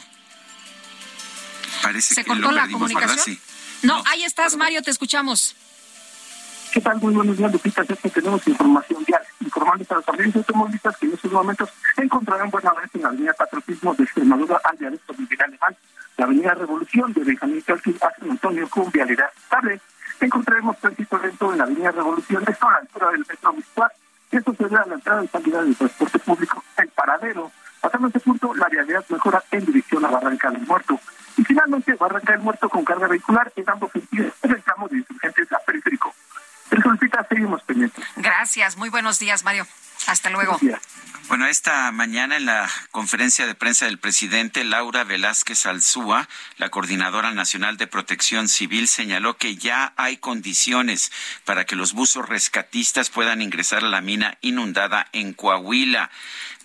Parece 1.82 2.16
¿Se 2.16 2.24
que 2.24 2.30
cortó 2.30 2.50
lo 2.50 2.52
la 2.52 2.68
comunicación? 2.68 3.38
No, 3.84 4.04
ahí 4.08 4.24
estás, 4.24 4.56
Mario, 4.56 4.82
te 4.82 4.92
escuchamos. 4.92 5.56
¿Qué 6.72 6.82
tal? 6.82 6.98
Muy 6.98 7.14
buenos 7.14 7.38
días, 7.38 7.52
Lupita. 7.52 7.84
Ya 7.84 7.96
que 7.96 8.10
tenemos 8.10 8.46
información 8.48 9.04
vial, 9.06 9.22
informándoles 9.40 9.92
a 9.92 9.96
los 9.96 10.10
amigos 10.10 10.36
automovilistas 10.36 10.98
que 10.98 11.06
en 11.06 11.14
estos 11.14 11.32
momentos 11.32 11.70
encontrarán 11.96 12.50
buena 12.50 12.74
vez 12.74 12.90
en 12.94 13.02
la 13.02 13.08
avenida 13.08 13.34
Patriotismo 13.34 13.96
de 13.96 14.04
Extremadura 14.04 14.60
al 14.64 14.78
dialecto 14.78 15.14
Miguel 15.18 15.42
Alemán, 15.42 15.76
la 16.18 16.26
avenida 16.26 16.54
Revolución 16.56 17.14
de 17.14 17.24
Benjamín 17.24 17.64
Chalquín 17.66 17.98
a 18.02 18.20
San 18.20 18.32
Antonio 18.32 18.70
con 18.70 18.92
vialidad 18.92 19.30
estable. 19.36 19.80
Encontraremos 20.20 20.78
tránsito 20.78 21.18
lento 21.18 21.52
en 21.52 21.58
la 21.58 21.64
avenida 21.64 21.92
Revolución, 21.92 22.44
esto 22.48 22.68
a 22.68 22.72
la 22.72 22.78
altura 22.80 23.12
del 23.12 23.26
metro 23.28 23.54
Mixtuar. 23.54 23.92
Esto 24.30 24.54
se 24.58 24.66
a 24.66 24.86
la 24.86 24.96
entrada 24.96 25.24
y 25.24 25.28
salida 25.30 25.64
del 25.64 25.76
transporte 25.76 26.20
público, 26.20 26.64
el 26.78 26.90
paradero. 26.90 27.52
Pasando 27.80 28.08
este 28.08 28.20
punto, 28.20 28.54
la 28.54 28.68
vialidad 28.68 29.06
mejora 29.10 29.42
en 29.52 29.66
dirección 29.66 30.04
a 30.04 30.10
Barranca 30.10 30.50
Gracias, 38.58 38.78
muy 38.78 38.90
buenos 38.90 39.20
días, 39.20 39.44
Mario. 39.44 39.68
Hasta 40.08 40.32
luego. 40.32 40.58
Bueno, 41.28 41.46
esta 41.46 41.92
mañana 41.92 42.38
en 42.38 42.48
la 42.48 42.68
conferencia 42.90 43.46
de 43.46 43.54
prensa 43.54 43.86
del 43.86 44.00
presidente, 44.00 44.64
Laura 44.64 45.04
Velázquez 45.04 45.68
Alzúa, 45.68 46.28
la 46.58 46.70
coordinadora 46.70 47.30
nacional 47.36 47.78
de 47.78 47.86
protección 47.86 48.50
civil, 48.50 48.88
señaló 48.88 49.38
que 49.38 49.58
ya 49.58 49.94
hay 49.96 50.18
condiciones 50.18 51.12
para 51.46 51.66
que 51.66 51.76
los 51.76 51.94
buzos 51.94 52.28
rescatistas 52.28 53.12
puedan 53.12 53.44
ingresar 53.44 53.84
a 53.84 53.90
la 53.90 54.02
mina 54.02 54.40
inundada 54.42 55.08
en 55.12 55.34
Coahuila. 55.34 56.10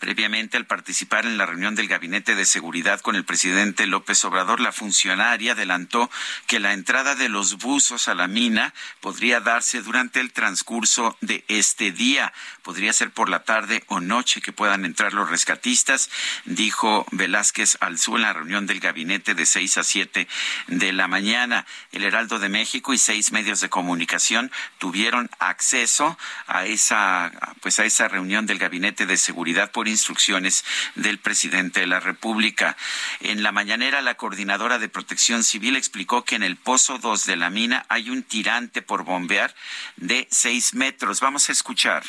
Previamente, 0.03 0.57
al 0.57 0.67
participar 0.67 1.27
en 1.27 1.39
la 1.39 1.47
reunión 1.47 1.77
del 1.77 1.87
Gabinete 1.87 2.35
de 2.35 2.45
Seguridad 2.45 3.01
con 3.01 3.15
el 3.15 3.25
presidente 3.25 3.87
López 3.87 4.25
Obrador, 4.25 4.59
la 4.59 4.73
funcionaria 4.73 5.53
adelantó 5.53 6.11
que 6.49 6.59
la 6.59 6.73
entrada 6.73 7.15
de 7.15 7.29
los 7.29 7.59
buzos 7.59 8.09
a 8.09 8.17
la 8.17 8.27
mina 8.27 8.75
podría 9.01 9.39
darse 9.39 9.81
durante 9.81 10.19
el 10.19 10.33
transcurso 10.33 11.17
de 11.21 11.45
este 11.47 11.93
día. 11.93 12.33
Podría 12.63 12.93
ser 12.93 13.13
por 13.13 13.29
la 13.29 13.45
tarde 13.45 13.85
o 13.87 14.01
noche 14.01 14.41
que 14.41 14.51
puedan 14.51 14.85
entrar 14.85 15.13
los 15.13 15.31
rescatistas, 15.31 16.11
dijo 16.47 17.07
Velázquez 17.13 17.77
Alzú 17.79 18.17
en 18.17 18.23
la 18.23 18.33
reunión 18.33 18.67
del 18.67 18.81
gabinete 18.81 19.37
de 19.37 19.47
6 19.47 19.79
a 19.79 19.85
7 19.85 20.27
de 20.67 20.93
la 20.93 21.07
mañana. 21.07 21.65
El 21.93 22.03
Heraldo 22.03 22.41
de 22.41 22.49
México 22.49 22.93
y 22.93 22.99
seis 22.99 23.31
medios 23.31 23.61
de 23.61 23.71
comunicación 23.71 24.51
tuvieron 24.79 25.31
acceso 25.39 26.19
a 26.49 26.67
esa, 26.67 27.31
pues 27.61 27.79
a 27.79 27.85
esa 27.85 28.09
reunión 28.09 28.47
del 28.47 28.59
gabinete 28.59 29.07
de 29.07 29.17
seguridad 29.17 29.71
por 29.71 29.92
instrucciones 29.93 30.65
del 30.97 31.19
presidente 31.19 31.81
de 31.81 31.87
la 31.87 32.01
República. 32.01 32.77
En 33.21 33.45
la 33.45 33.53
mañanera, 33.53 34.03
la 34.03 34.17
coordinadora 34.17 34.81
de 34.81 34.89
protección 34.89 35.45
civil 35.45 35.77
explicó 35.77 36.25
que 36.25 36.35
en 36.35 36.43
el 36.43 36.57
pozo 36.57 36.99
2 36.99 37.27
de 37.27 37.37
la 37.37 37.51
mina 37.51 37.87
hay 37.89 38.11
un 38.11 38.25
tirante 38.25 38.83
por 38.83 39.05
bombear 39.05 39.55
de 39.97 40.27
seis 40.31 40.75
metros. 40.75 41.21
Vamos 41.21 41.49
a 41.49 41.53
escuchar 41.53 42.03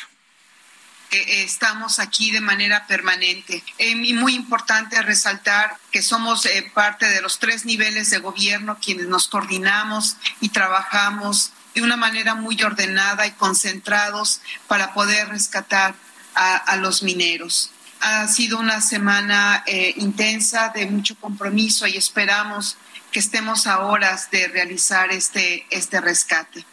estamos 1.10 1.98
aquí 1.98 2.30
de 2.30 2.40
manera 2.40 2.86
permanente. 2.86 3.62
y 3.78 4.14
muy 4.14 4.34
importante 4.34 5.00
resaltar 5.02 5.76
que 5.90 6.02
somos 6.02 6.44
eh, 6.46 6.70
parte 6.74 7.06
de 7.08 7.20
los 7.20 7.38
tres 7.38 7.64
niveles 7.64 8.10
de 8.10 8.18
gobierno 8.18 8.78
quienes 8.82 9.06
nos 9.06 9.28
coordinamos 9.28 10.16
y 10.40 10.48
trabajamos 10.48 11.52
de 11.74 11.82
una 11.82 11.96
manera 11.96 12.34
muy 12.34 12.60
ordenada 12.62 13.26
y 13.26 13.32
concentrados 13.32 14.40
para 14.68 14.94
poder 14.94 15.28
rescatar 15.28 15.94
a, 16.34 16.76
los 16.76 17.04
mineros. 17.04 17.70
Ha 18.06 18.28
sido 18.28 18.58
una 18.58 18.82
semana 18.82 19.64
eh, 19.66 19.94
intensa 19.96 20.68
de 20.68 20.84
mucho 20.84 21.16
compromiso 21.16 21.86
y 21.86 21.96
esperamos 21.96 22.76
que 23.10 23.18
estemos 23.18 23.66
a 23.66 23.80
horas 23.80 24.30
de 24.30 24.46
realizar 24.48 25.10
este, 25.10 25.66
este 25.70 26.02
rescate. 26.02 26.66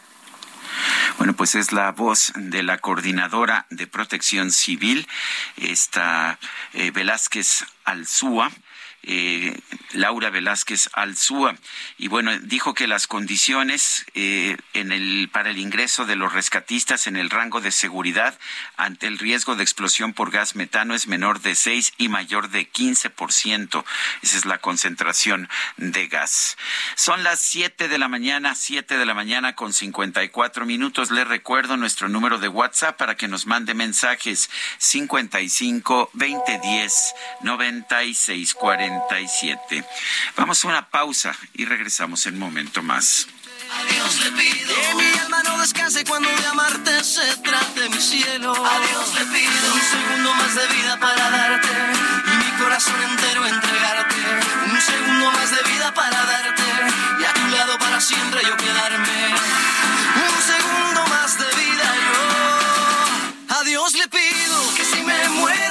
Bueno, 1.17 1.33
pues 1.33 1.55
es 1.55 1.71
la 1.71 1.93
voz 1.93 2.33
de 2.35 2.63
la 2.63 2.79
coordinadora 2.79 3.65
de 3.69 3.87
protección 3.87 4.51
civil, 4.51 5.07
esta 5.55 6.37
eh, 6.73 6.91
Velázquez 6.91 7.63
Alzúa 7.85 8.51
eh, 9.03 9.59
Laura 9.93 10.29
Velázquez 10.29 10.89
Alzúa. 10.93 11.55
Y 11.97 12.07
bueno, 12.07 12.37
dijo 12.39 12.73
que 12.73 12.87
las 12.87 13.07
condiciones 13.07 14.05
eh, 14.13 14.57
para 15.31 15.49
el 15.49 15.57
ingreso 15.57 16.05
de 16.05 16.15
los 16.15 16.33
rescatistas 16.33 17.07
en 17.07 17.17
el 17.17 17.29
rango 17.29 17.61
de 17.61 17.71
seguridad 17.71 18.37
ante 18.77 19.07
el 19.07 19.17
riesgo 19.17 19.55
de 19.55 19.63
explosión 19.63 20.13
por 20.13 20.31
gas 20.31 20.55
metano 20.55 20.93
es 20.93 21.07
menor 21.07 21.41
de 21.41 21.55
6 21.55 21.93
y 21.97 22.09
mayor 22.09 22.49
de 22.49 22.71
15%. 22.71 23.83
Esa 24.21 24.37
es 24.37 24.45
la 24.45 24.59
concentración 24.59 25.49
de 25.77 26.07
gas. 26.07 26.57
Son 26.95 27.23
las 27.23 27.39
7 27.39 27.87
de 27.87 27.97
la 27.97 28.07
mañana, 28.07 28.55
7 28.55 28.97
de 28.97 29.05
la 29.05 29.13
mañana 29.13 29.55
con 29.55 29.73
54 29.73 30.65
minutos. 30.65 31.11
Les 31.11 31.27
recuerdo 31.27 31.75
nuestro 31.75 32.07
número 32.07 32.37
de 32.37 32.47
WhatsApp 32.47 32.97
para 32.97 33.15
que 33.15 33.27
nos 33.27 33.45
mande 33.47 33.73
mensajes 33.73 34.49
55 34.77 36.11
2010 36.13 37.13
96 37.41 38.53
40 38.53 38.90
Vamos 40.35 40.65
a 40.65 40.67
una 40.67 40.89
pausa 40.89 41.35
y 41.53 41.65
regresamos 41.65 42.25
en 42.25 42.33
un 42.35 42.39
momento 42.39 42.81
más. 42.81 43.27
Adiós 43.79 44.19
le 44.23 44.31
pido 44.31 44.75
que 44.75 44.95
mi 44.95 45.19
alma 45.19 45.43
no 45.43 45.57
descanse 45.59 46.03
cuando 46.03 46.29
de 46.29 46.47
amarte 46.47 47.03
se 47.03 47.37
trate 47.37 47.89
mi 47.89 48.01
cielo. 48.01 48.51
Adiós 48.51 49.13
le 49.15 49.25
pido 49.25 49.73
un 49.73 49.81
segundo 49.81 50.33
más 50.33 50.55
de 50.55 50.67
vida 50.67 50.99
para 50.99 51.29
darte 51.29 51.69
y 52.27 52.37
mi 52.37 52.51
corazón 52.61 53.01
entero 53.03 53.45
entregarte. 53.45 54.15
Un 54.71 54.81
segundo 54.81 55.31
más 55.31 55.51
de 55.51 55.71
vida 55.71 55.93
para 55.93 56.25
darte 56.25 56.63
y 57.19 57.23
a 57.23 57.33
tu 57.33 57.47
lado 57.47 57.77
para 57.79 58.01
siempre 58.01 58.41
yo 58.43 58.57
quedarme. 58.57 59.35
Un 60.15 60.41
segundo 60.51 61.07
más 61.07 61.37
de 61.37 61.49
vida 61.61 61.87
yo. 62.05 63.55
Adiós 63.61 63.93
le 63.93 64.07
pido 64.07 64.75
que 64.75 64.83
si 64.83 65.01
me 65.03 65.29
muero 65.29 65.70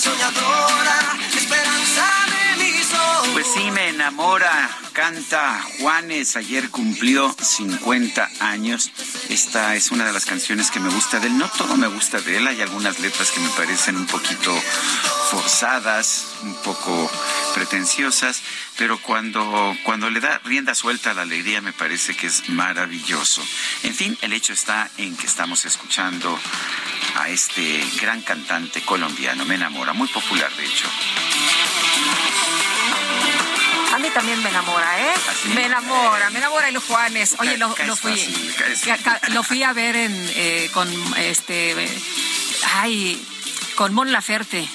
Soñadora, 0.00 1.18
esperanza 1.36 2.06
de 2.56 2.64
mis 2.64 2.92
ojos. 2.94 3.28
Pues 3.34 3.46
sí, 3.52 3.70
me 3.70 3.90
enamora. 3.90 4.70
Canta 4.92 5.62
Juanes, 5.78 6.36
ayer 6.36 6.70
cumplió 6.70 7.34
50 7.38 8.28
años. 8.40 8.90
Esta 9.28 9.76
es 9.76 9.90
una 9.90 10.04
de 10.04 10.12
las 10.12 10.24
canciones 10.24 10.70
que 10.70 10.80
me 10.80 10.88
gusta 10.88 11.20
de 11.20 11.28
él. 11.28 11.38
No 11.38 11.48
todo 11.48 11.76
me 11.76 11.86
gusta 11.86 12.20
de 12.20 12.38
él, 12.38 12.46
hay 12.46 12.60
algunas 12.62 12.98
letras 12.98 13.30
que 13.30 13.40
me 13.40 13.48
parecen 13.50 13.96
un 13.96 14.06
poquito 14.06 14.52
forzadas, 15.30 16.26
un 16.42 16.54
poco 16.56 17.10
pretenciosas, 17.54 18.42
pero 18.78 19.00
cuando, 19.00 19.76
cuando 19.84 20.10
le 20.10 20.20
da 20.20 20.40
rienda 20.44 20.74
suelta 20.74 21.12
a 21.12 21.14
la 21.14 21.22
alegría 21.22 21.60
me 21.60 21.72
parece 21.72 22.16
que 22.16 22.26
es 22.26 22.48
maravilloso. 22.48 23.42
En 23.84 23.94
fin, 23.94 24.18
el 24.22 24.32
hecho 24.32 24.52
está 24.52 24.90
en 24.96 25.16
que 25.16 25.26
estamos 25.26 25.64
escuchando 25.66 26.36
a 27.16 27.28
este 27.28 27.84
gran 28.00 28.22
cantante 28.22 28.80
colombiano, 28.82 29.44
me 29.44 29.54
enamora, 29.54 29.92
muy 29.92 30.08
popular 30.08 30.50
de 30.56 30.64
hecho. 30.64 30.86
A 33.94 33.98
mí 33.98 34.08
también 34.10 34.42
me 34.42 34.50
enamora, 34.50 35.00
¿eh? 35.00 35.14
Me 35.54 35.66
enamora, 35.66 36.30
me 36.30 36.38
enamora 36.38 36.68
el 36.68 36.78
Juanes. 36.78 37.36
Oye, 37.40 37.58
lo, 37.58 37.68
fui, 37.96 38.12
fácil, 38.12 39.34
lo 39.34 39.42
fui 39.42 39.62
a 39.62 39.72
ver 39.72 39.96
en, 39.96 40.30
eh, 40.34 40.70
con 40.72 40.88
este, 41.16 41.74
ay, 42.74 43.20
con 43.74 43.92
Mon 43.92 44.12
Laferte 44.12 44.68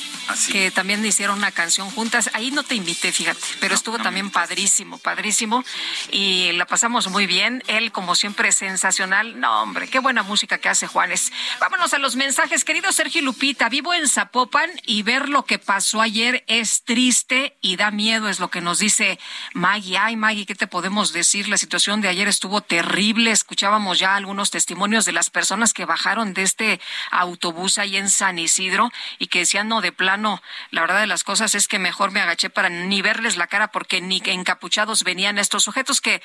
que 0.51 0.71
también 0.71 1.05
hicieron 1.05 1.37
una 1.37 1.51
canción 1.51 1.89
juntas. 1.91 2.29
Ahí 2.33 2.51
no 2.51 2.63
te 2.63 2.75
invité, 2.75 3.11
fíjate, 3.11 3.39
pero 3.59 3.75
estuvo 3.75 3.97
también 3.99 4.29
padrísimo, 4.29 4.97
padrísimo. 4.97 5.63
Y 6.11 6.51
la 6.53 6.65
pasamos 6.65 7.07
muy 7.07 7.27
bien. 7.27 7.63
Él, 7.67 7.91
como 7.91 8.15
siempre, 8.15 8.51
sensacional. 8.51 9.39
No, 9.39 9.61
hombre, 9.61 9.87
qué 9.87 9.99
buena 9.99 10.23
música 10.23 10.57
que 10.57 10.69
hace 10.69 10.87
Juanes. 10.87 11.31
Vámonos 11.59 11.93
a 11.93 11.99
los 11.99 12.15
mensajes. 12.15 12.63
Querido 12.63 12.91
Sergio 12.91 13.21
Lupita, 13.21 13.69
vivo 13.69 13.93
en 13.93 14.07
Zapopan 14.07 14.69
y 14.85 15.03
ver 15.03 15.29
lo 15.29 15.45
que 15.45 15.59
pasó 15.59 16.01
ayer 16.01 16.43
es 16.47 16.83
triste 16.83 17.57
y 17.61 17.75
da 17.75 17.91
miedo, 17.91 18.29
es 18.29 18.39
lo 18.39 18.49
que 18.49 18.61
nos 18.61 18.79
dice 18.79 19.19
Maggie. 19.53 19.97
Ay, 19.97 20.15
Maggie, 20.15 20.45
¿qué 20.45 20.55
te 20.55 20.67
podemos 20.67 21.13
decir? 21.13 21.47
La 21.47 21.57
situación 21.57 22.01
de 22.01 22.09
ayer 22.09 22.27
estuvo 22.27 22.61
terrible. 22.61 23.31
Escuchábamos 23.31 23.99
ya 23.99 24.15
algunos 24.15 24.51
testimonios 24.51 25.05
de 25.05 25.11
las 25.11 25.29
personas 25.29 25.73
que 25.73 25.85
bajaron 25.85 26.33
de 26.33 26.43
este 26.43 26.79
autobús 27.11 27.77
ahí 27.77 27.97
en 27.97 28.09
San 28.09 28.39
Isidro 28.39 28.91
y 29.19 29.27
que 29.27 29.39
decían, 29.39 29.67
no, 29.67 29.81
de 29.81 29.91
plano, 30.15 30.41
la 30.71 30.79
verdad 30.79 31.01
de 31.01 31.07
las 31.07 31.25
cosas 31.25 31.55
es 31.55 31.67
que 31.67 31.77
mejor 31.77 32.11
me 32.11 32.21
agaché 32.21 32.49
para 32.49 32.69
ni 32.69 33.01
verles 33.01 33.35
la 33.35 33.47
cara 33.47 33.67
porque 33.67 33.99
ni 33.99 34.21
encapuchados 34.25 35.03
venían 35.03 35.37
estos 35.37 35.63
sujetos 35.63 35.99
que, 35.99 36.21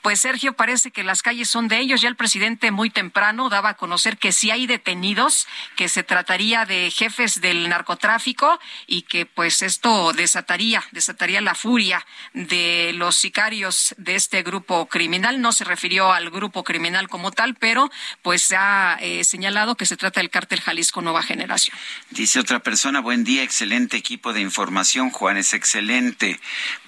pues 0.00 0.20
Sergio, 0.20 0.54
parece 0.54 0.90
que 0.90 1.04
las 1.04 1.20
calles 1.20 1.50
son 1.50 1.68
de 1.68 1.78
ellos. 1.78 2.00
Ya 2.00 2.08
el 2.08 2.16
presidente 2.16 2.70
muy 2.70 2.88
temprano 2.88 3.50
daba 3.50 3.70
a 3.70 3.74
conocer 3.74 4.16
que 4.16 4.32
si 4.32 4.50
hay 4.50 4.66
detenidos, 4.66 5.46
que 5.76 5.90
se 5.90 6.02
trataría 6.02 6.64
de 6.64 6.90
jefes 6.90 7.42
del 7.42 7.68
narcotráfico 7.68 8.58
y 8.86 9.02
que 9.02 9.26
pues 9.26 9.60
esto 9.60 10.14
desataría, 10.14 10.82
desataría 10.92 11.42
la 11.42 11.54
furia 11.54 12.06
de 12.32 12.92
los 12.94 13.16
sicarios 13.16 13.94
de 13.98 14.14
este 14.14 14.42
grupo 14.42 14.86
criminal. 14.86 15.42
No 15.42 15.52
se 15.52 15.64
refirió 15.64 16.12
al 16.12 16.30
grupo 16.30 16.64
criminal 16.64 17.08
como 17.08 17.30
tal, 17.30 17.56
pero 17.56 17.90
pues 18.22 18.52
ha 18.56 18.96
eh, 19.02 19.22
señalado 19.24 19.76
que 19.76 19.84
se 19.84 19.98
trata 19.98 20.20
del 20.20 20.30
cártel 20.30 20.60
Jalisco 20.62 21.02
Nueva 21.02 21.22
Generación. 21.22 21.76
Dice 22.08 22.40
otra 22.40 22.60
persona, 22.60 23.00
buen 23.00 23.24
día, 23.24 23.33
excelente 23.42 23.96
equipo 23.96 24.32
de 24.32 24.40
información, 24.40 25.10
Juan 25.10 25.36
es 25.36 25.52
excelente. 25.54 26.40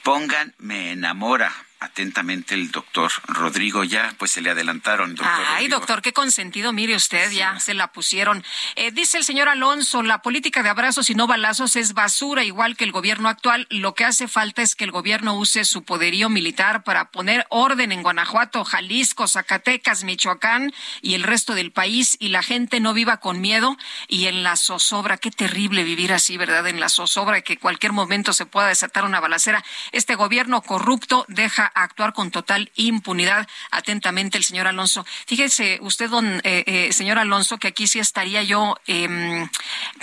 Pongan 0.02 0.54
Me 0.58 0.92
enamora 0.92 1.65
atentamente 1.80 2.54
el 2.54 2.70
doctor 2.70 3.10
Rodrigo. 3.26 3.84
Ya, 3.84 4.14
pues 4.18 4.30
se 4.30 4.40
le 4.40 4.50
adelantaron. 4.50 5.14
Doctor 5.14 5.44
Ay, 5.48 5.68
doctor, 5.68 6.02
qué 6.02 6.12
consentido, 6.12 6.72
mire 6.72 6.94
usted, 6.94 7.30
ya 7.30 7.60
se 7.60 7.74
la 7.74 7.92
pusieron. 7.92 8.44
Eh, 8.74 8.90
dice 8.90 9.18
el 9.18 9.24
señor 9.24 9.48
Alonso, 9.48 10.02
la 10.02 10.22
política 10.22 10.62
de 10.62 10.68
abrazos 10.68 11.10
y 11.10 11.14
no 11.14 11.26
balazos 11.26 11.76
es 11.76 11.92
basura, 11.92 12.44
igual 12.44 12.76
que 12.76 12.84
el 12.84 12.92
gobierno 12.92 13.28
actual. 13.28 13.66
Lo 13.70 13.94
que 13.94 14.04
hace 14.04 14.28
falta 14.28 14.62
es 14.62 14.74
que 14.74 14.84
el 14.84 14.90
gobierno 14.90 15.34
use 15.34 15.64
su 15.64 15.84
poderío 15.84 16.28
militar 16.28 16.82
para 16.82 17.10
poner 17.10 17.46
orden 17.50 17.92
en 17.92 18.02
Guanajuato, 18.02 18.64
Jalisco, 18.64 19.28
Zacatecas, 19.28 20.04
Michoacán 20.04 20.72
y 21.02 21.14
el 21.14 21.22
resto 21.22 21.54
del 21.54 21.72
país 21.72 22.16
y 22.18 22.28
la 22.28 22.42
gente 22.42 22.80
no 22.80 22.94
viva 22.94 23.18
con 23.18 23.40
miedo 23.40 23.76
y 24.08 24.26
en 24.26 24.42
la 24.42 24.56
zozobra. 24.56 25.18
Qué 25.18 25.30
terrible 25.30 25.84
vivir 25.84 26.12
así, 26.12 26.36
¿verdad? 26.36 26.66
En 26.66 26.80
la 26.80 26.88
zozobra, 26.88 27.40
que 27.42 27.58
cualquier 27.58 27.92
momento 27.92 28.32
se 28.32 28.46
pueda 28.46 28.68
desatar 28.68 29.04
una 29.04 29.20
balacera. 29.20 29.64
Este 29.92 30.14
gobierno 30.14 30.62
corrupto 30.62 31.24
deja 31.28 31.65
actuar 31.74 32.12
con 32.12 32.30
total 32.30 32.70
impunidad. 32.74 33.46
Atentamente 33.70 34.38
el 34.38 34.44
señor 34.44 34.66
Alonso. 34.66 35.04
Fíjese 35.26 35.78
usted, 35.82 36.10
don 36.10 36.40
eh, 36.44 36.64
eh, 36.66 36.92
señor 36.92 37.18
Alonso, 37.18 37.58
que 37.58 37.68
aquí 37.68 37.86
sí 37.86 37.98
estaría 37.98 38.42
yo, 38.42 38.76
eh, 38.86 39.46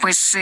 pues. 0.01 0.37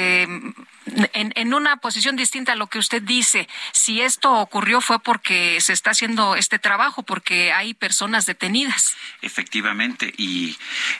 En, 1.14 1.32
en, 1.36 1.54
una 1.54 1.78
posición 1.78 2.16
distinta 2.16 2.54
a 2.54 2.56
lo 2.56 2.66
que 2.68 2.80
usted 2.80 3.04
dice. 3.04 3.48
Si 3.72 4.02
esto 4.02 4.34
ocurrió 4.34 4.82
fue 4.82 5.00
porque 5.00 5.62
se 5.62 5.74
está 5.74 5.92
haciendo 5.92 6.36
este 6.36 6.58
trabajo, 6.58 7.04
porque 7.04 7.54
hay 7.54 7.76
personas 7.76 8.26
detenidas. 8.26 8.96
Efectivamente, 9.22 10.12
y 10.18 10.58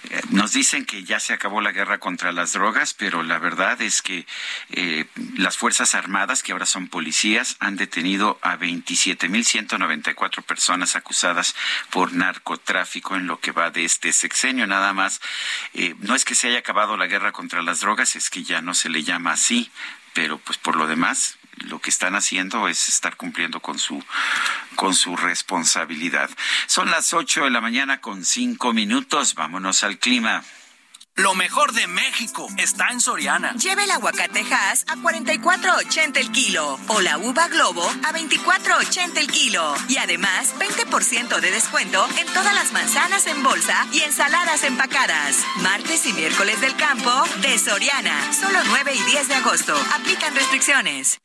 eh, 0.10 0.22
nos 0.30 0.54
dicen 0.54 0.86
que 0.86 1.04
ya 1.04 1.20
se 1.20 1.34
acabó 1.34 1.62
la 1.62 1.72
guerra 1.72 1.98
contra 1.98 2.32
las 2.32 2.54
drogas, 2.54 2.94
pero 2.94 3.24
la 3.24 3.40
verdad 3.40 3.82
es 3.82 4.04
que 4.04 4.28
eh, 4.70 5.06
las 5.36 5.58
Fuerzas 5.58 5.96
Armadas, 5.96 6.44
que 6.44 6.52
ahora 6.52 6.68
son 6.68 6.88
policías, 6.88 7.58
han 7.60 7.76
detenido 7.76 8.38
a 8.44 8.58
27.194 8.58 10.44
personas 10.44 10.96
acusadas 10.96 11.56
por 11.90 12.14
narcotráfico 12.14 13.16
en 13.16 13.26
lo 13.26 13.40
que 13.40 13.52
va 13.52 13.72
de 13.72 13.84
este 13.84 14.14
sexenio. 14.14 14.68
Nada 14.68 14.94
más, 14.94 15.22
eh, 15.74 15.96
no 16.00 16.14
es 16.14 16.24
que 16.24 16.36
se 16.36 16.50
haya 16.50 16.60
acabado 16.60 16.98
la 16.98 17.08
guerra 17.08 17.32
contra 17.32 17.64
las 17.64 17.80
drogas, 17.80 18.16
es 18.16 18.30
que 18.30 18.44
ya 18.44 18.62
no 18.62 18.76
se 18.76 18.90
le 18.90 19.04
llama 19.04 19.34
así 19.34 19.72
pero 20.14 20.38
pues 20.40 20.58
por 20.58 20.76
lo 20.76 20.88
demás 20.88 21.38
lo 21.58 21.80
que 21.80 21.90
están 21.90 22.16
haciendo 22.16 22.68
es 22.68 22.90
estar 22.90 23.16
cumpliendo 23.18 23.60
con 23.60 23.78
su 23.78 24.04
con 24.76 24.96
su 24.96 25.16
responsabilidad. 25.16 26.30
Son 26.68 26.90
las 26.90 27.14
ocho 27.14 27.44
de 27.44 27.52
la 27.52 27.62
mañana 27.62 28.02
con 28.02 28.26
cinco 28.26 28.74
minutos. 28.74 29.36
Vámonos 29.36 29.84
al 29.84 30.00
clima. 30.00 30.44
Lo 31.16 31.36
mejor 31.36 31.74
de 31.74 31.88
México 31.88 32.48
está 32.58 32.88
en 32.90 33.02
Soriana. 33.02 33.54
Lleve 33.56 33.84
el 33.84 33.92
aguacate 33.92 34.46
Hass 34.50 34.86
a 34.88 34.96
44.80 34.96 36.18
el 36.18 36.32
kilo 36.32 36.80
o 36.88 37.02
la 37.02 37.18
uva 37.18 37.50
Globo 37.50 37.84
a 37.84 38.14
24.80 38.14 39.18
el 39.18 39.28
kilo. 39.28 39.76
Y 39.90 39.98
además, 39.98 40.56
20% 40.58 41.40
de 41.42 41.52
descuento 41.52 42.08
en 42.18 42.28
todas 42.28 42.54
las 42.56 42.72
manzanas 42.72 43.28
en 43.28 43.44
bolsa 43.44 43.86
y 43.92 44.00
ensaladas 44.00 44.64
empacadas. 44.64 45.44
Martes 45.58 46.06
y 46.06 46.14
miércoles 46.14 46.62
del 46.62 46.76
campo 46.78 47.12
de 47.42 47.60
Soriana. 47.60 48.34
Solo 48.34 48.60
9 48.66 48.94
y 48.96 49.04
10 49.12 49.28
de 49.28 49.36
agosto. 49.36 49.76
Aplican 49.94 50.34
restricciones. 50.34 51.20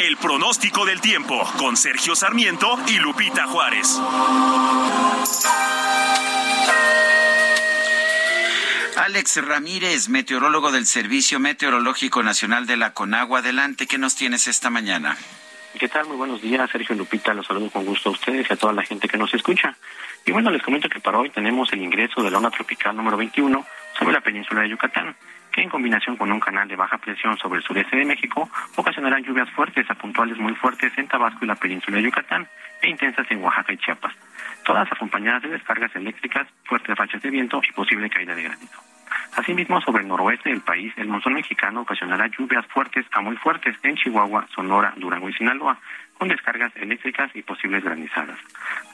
El 0.00 0.16
pronóstico 0.16 0.86
del 0.86 1.00
tiempo 1.00 1.40
con 1.58 1.76
Sergio 1.76 2.16
Sarmiento 2.16 2.78
y 2.88 2.98
Lupita 2.98 3.46
Juárez. 3.46 4.00
Alex 9.14 9.46
Ramírez, 9.46 10.08
meteorólogo 10.08 10.72
del 10.72 10.86
Servicio 10.86 11.38
Meteorológico 11.38 12.24
Nacional 12.24 12.66
de 12.66 12.76
la 12.76 12.94
Conagua. 12.94 13.38
Adelante, 13.38 13.86
¿qué 13.86 13.96
nos 13.96 14.16
tienes 14.16 14.48
esta 14.48 14.70
mañana? 14.70 15.16
¿Qué 15.78 15.88
tal? 15.88 16.08
Muy 16.08 16.16
buenos 16.16 16.42
días, 16.42 16.68
Sergio 16.68 16.96
Lupita. 16.96 17.32
Los 17.32 17.46
saludo 17.46 17.70
con 17.70 17.84
gusto 17.84 18.08
a 18.08 18.12
ustedes 18.12 18.50
y 18.50 18.52
a 18.52 18.56
toda 18.56 18.72
la 18.72 18.82
gente 18.82 19.06
que 19.06 19.16
nos 19.16 19.32
escucha. 19.32 19.76
Y 20.26 20.32
bueno, 20.32 20.50
les 20.50 20.60
comento 20.64 20.88
que 20.88 20.98
para 20.98 21.20
hoy 21.20 21.30
tenemos 21.30 21.72
el 21.72 21.84
ingreso 21.84 22.24
de 22.24 22.30
la 22.32 22.38
onda 22.38 22.50
tropical 22.50 22.96
número 22.96 23.16
21 23.16 23.64
sobre 23.96 24.12
la 24.12 24.20
península 24.20 24.62
de 24.62 24.70
Yucatán, 24.70 25.14
que 25.52 25.62
en 25.62 25.68
combinación 25.68 26.16
con 26.16 26.32
un 26.32 26.40
canal 26.40 26.66
de 26.66 26.74
baja 26.74 26.98
presión 26.98 27.38
sobre 27.38 27.60
el 27.60 27.64
sureste 27.64 27.96
de 27.96 28.04
México 28.04 28.50
ocasionarán 28.74 29.22
lluvias 29.22 29.48
fuertes 29.50 29.88
a 29.90 29.94
puntuales 29.94 30.38
muy 30.38 30.56
fuertes 30.56 30.90
en 30.96 31.06
Tabasco 31.06 31.44
y 31.44 31.46
la 31.46 31.54
península 31.54 31.98
de 31.98 32.02
Yucatán 32.02 32.48
e 32.82 32.90
intensas 32.90 33.30
en 33.30 33.44
Oaxaca 33.44 33.72
y 33.74 33.76
Chiapas, 33.76 34.12
todas 34.64 34.90
acompañadas 34.90 35.44
de 35.44 35.50
descargas 35.50 35.94
eléctricas, 35.94 36.48
fuertes 36.64 36.96
rachas 36.96 37.22
de 37.22 37.30
viento 37.30 37.62
y 37.62 37.70
posible 37.70 38.10
caída 38.10 38.34
de 38.34 38.42
granizo. 38.42 38.93
Asimismo, 39.36 39.80
sobre 39.80 40.02
el 40.02 40.08
noroeste 40.08 40.50
del 40.50 40.60
país, 40.60 40.92
el 40.96 41.08
monzón 41.08 41.34
mexicano 41.34 41.80
ocasionará 41.80 42.28
lluvias 42.28 42.66
fuertes 42.66 43.04
a 43.12 43.20
muy 43.20 43.36
fuertes 43.36 43.76
en 43.82 43.96
Chihuahua, 43.96 44.46
Sonora, 44.54 44.94
Durango 44.96 45.28
y 45.28 45.32
Sinaloa, 45.32 45.78
con 46.18 46.28
descargas 46.28 46.74
eléctricas 46.76 47.30
y 47.34 47.42
posibles 47.42 47.82
granizadas. 47.82 48.38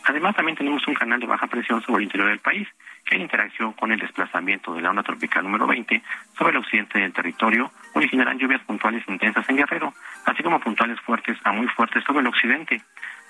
Además, 0.05 0.35
también 0.35 0.57
tenemos 0.57 0.87
un 0.89 0.95
canal 0.95 1.21
de 1.21 1.27
baja 1.27 1.47
presión 1.47 1.83
sobre 1.83 1.99
el 1.99 2.05
interior 2.05 2.29
del 2.29 2.39
país, 2.39 2.67
que 3.05 3.17
en 3.17 3.23
interacción 3.23 3.73
con 3.75 3.93
el 3.93 4.01
desplazamiento 4.01 4.75
de 4.75 4.81
la 4.81 4.91
onda 4.91 5.03
tropical 5.03 5.45
número 5.45 5.67
20 5.67 6.03
sobre 6.37 6.53
el 6.53 6.57
occidente 6.57 6.99
del 6.99 7.13
territorio, 7.13 7.71
originarán 7.95 8.39
lluvias 8.39 8.63
puntuales 8.63 9.05
intensas 9.09 9.49
en 9.49 9.57
Guerrero, 9.57 9.93
así 10.25 10.43
como 10.43 10.61
puntuales 10.61 10.99
fuertes 11.01 11.37
a 11.45 11.53
muy 11.53 11.69
fuertes 11.69 12.03
sobre 12.05 12.21
el 12.21 12.27
occidente, 12.27 12.81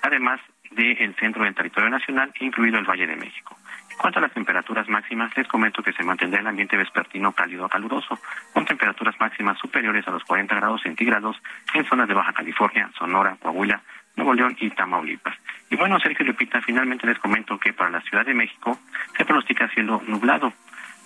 además 0.01 0.39
del 0.71 1.13
centro 1.15 1.43
del 1.43 1.53
territorio 1.53 1.89
nacional, 1.89 2.31
incluido 2.39 2.79
el 2.79 2.85
Valle 2.85 3.07
de 3.07 3.15
México. 3.17 3.57
Cuanto 4.01 4.17
a 4.17 4.23
las 4.23 4.33
temperaturas 4.33 4.89
máximas, 4.89 5.31
les 5.37 5.47
comento 5.47 5.83
que 5.83 5.93
se 5.93 6.01
mantendrá 6.01 6.39
el 6.39 6.47
ambiente 6.47 6.75
vespertino 6.75 7.33
cálido 7.33 7.65
a 7.65 7.69
caluroso, 7.69 8.17
con 8.51 8.65
temperaturas 8.65 9.13
máximas 9.19 9.59
superiores 9.59 10.07
a 10.07 10.11
los 10.11 10.23
40 10.23 10.55
grados 10.55 10.81
centígrados 10.81 11.37
en 11.75 11.85
zonas 11.85 12.07
de 12.07 12.15
Baja 12.15 12.33
California, 12.33 12.89
Sonora, 12.97 13.37
Coahuila, 13.39 13.79
Nuevo 14.15 14.33
León 14.33 14.57
y 14.59 14.71
Tamaulipas. 14.71 15.37
Y 15.69 15.75
bueno, 15.75 15.99
Sergio 15.99 16.25
Lupita, 16.25 16.59
finalmente 16.61 17.05
les 17.05 17.19
comento 17.19 17.59
que 17.59 17.73
para 17.73 17.91
la 17.91 18.01
Ciudad 18.01 18.25
de 18.25 18.33
México 18.33 18.79
se 19.15 19.23
pronostica 19.23 19.69
cielo 19.69 20.01
nublado 20.07 20.51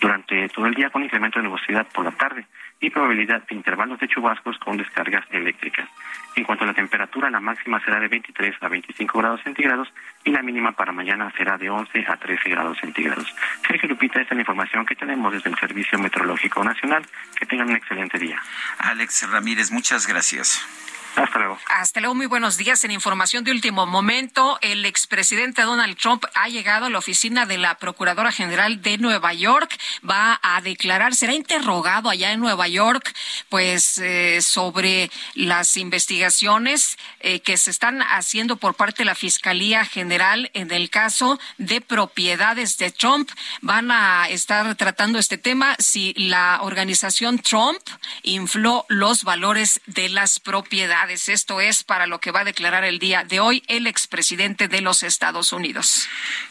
durante 0.05 0.47
todo 0.49 0.67
el 0.67 0.75
día 0.75 0.91
con 0.91 1.01
incremento 1.01 1.39
de 1.39 1.45
nubosidad 1.45 1.87
por 1.87 2.05
la 2.05 2.11
tarde 2.11 2.45
y 2.79 2.91
probabilidad 2.91 3.41
de 3.47 3.55
intervalos 3.55 3.99
de 3.99 4.07
chubascos 4.07 4.55
con 4.59 4.77
descargas 4.77 5.25
eléctricas. 5.31 5.89
En 6.35 6.43
cuanto 6.43 6.63
a 6.63 6.67
la 6.67 6.75
temperatura, 6.75 7.31
la 7.31 7.39
máxima 7.39 7.83
será 7.83 7.99
de 7.99 8.07
23 8.07 8.53
a 8.61 8.67
25 8.67 9.17
grados 9.17 9.41
centígrados 9.41 9.91
y 10.23 10.29
la 10.29 10.43
mínima 10.43 10.73
para 10.73 10.91
mañana 10.91 11.33
será 11.35 11.57
de 11.57 11.71
11 11.71 12.05
a 12.07 12.17
13 12.17 12.49
grados 12.51 12.77
centígrados. 12.77 13.33
Sergio 13.65 13.89
Lupita, 13.89 14.21
esta 14.21 14.35
es 14.35 14.37
la 14.37 14.41
información 14.41 14.85
que 14.85 14.95
tenemos 14.95 15.33
desde 15.33 15.49
el 15.49 15.57
Servicio 15.57 15.97
Meteorológico 15.97 16.63
Nacional. 16.63 17.03
Que 17.35 17.47
tengan 17.47 17.69
un 17.69 17.75
excelente 17.75 18.19
día. 18.19 18.39
Alex 18.77 19.27
Ramírez, 19.31 19.71
muchas 19.71 20.05
gracias. 20.05 20.94
Hasta 21.15 21.39
luego. 21.39 21.57
Hasta 21.67 21.99
luego, 22.01 22.15
muy 22.15 22.25
buenos 22.25 22.57
días. 22.57 22.83
En 22.83 22.91
información 22.91 23.43
de 23.43 23.51
último 23.51 23.85
momento, 23.85 24.57
el 24.61 24.85
expresidente 24.85 25.61
Donald 25.61 25.97
Trump 25.97 26.25
ha 26.33 26.49
llegado 26.49 26.85
a 26.85 26.89
la 26.89 26.97
oficina 26.97 27.45
de 27.45 27.57
la 27.57 27.77
Procuradora 27.77 28.31
General 28.31 28.81
de 28.81 28.97
Nueva 28.97 29.33
York. 29.33 29.77
Va 30.07 30.39
a 30.43 30.61
declarar, 30.61 31.15
será 31.15 31.33
interrogado 31.33 32.09
allá 32.09 32.31
en 32.31 32.39
Nueva 32.39 32.67
York, 32.67 33.13
pues 33.49 33.97
eh, 33.97 34.41
sobre 34.41 35.09
las 35.33 35.77
investigaciones 35.77 36.97
eh, 37.19 37.39
que 37.39 37.57
se 37.57 37.71
están 37.71 38.01
haciendo 38.01 38.57
por 38.57 38.75
parte 38.75 39.03
de 39.03 39.05
la 39.05 39.15
Fiscalía 39.15 39.85
General 39.85 40.51
en 40.53 40.71
el 40.71 40.89
caso 40.89 41.39
de 41.57 41.81
propiedades 41.81 42.77
de 42.77 42.91
Trump. 42.91 43.29
Van 43.61 43.91
a 43.91 44.27
estar 44.29 44.75
tratando 44.75 45.19
este 45.19 45.37
tema 45.37 45.75
si 45.79 46.13
la 46.17 46.59
organización 46.61 47.39
Trump 47.39 47.79
infló 48.23 48.85
los 48.89 49.23
valores 49.23 49.81
de 49.85 50.09
las 50.09 50.39
propiedades. 50.39 51.04
Esto 51.07 51.61
es 51.61 51.83
para 51.83 52.07
lo 52.07 52.19
que 52.19 52.31
va 52.31 52.39
a 52.39 52.45
declarar 52.45 52.83
el 52.83 52.97
día 52.97 53.23
de 53.23 53.39
hoy 53.39 53.63
el 53.67 53.85
expresidente 53.85 54.67
de 54.67 54.81
los 54.81 55.03
Estados 55.03 55.53
Unidos. 55.53 56.07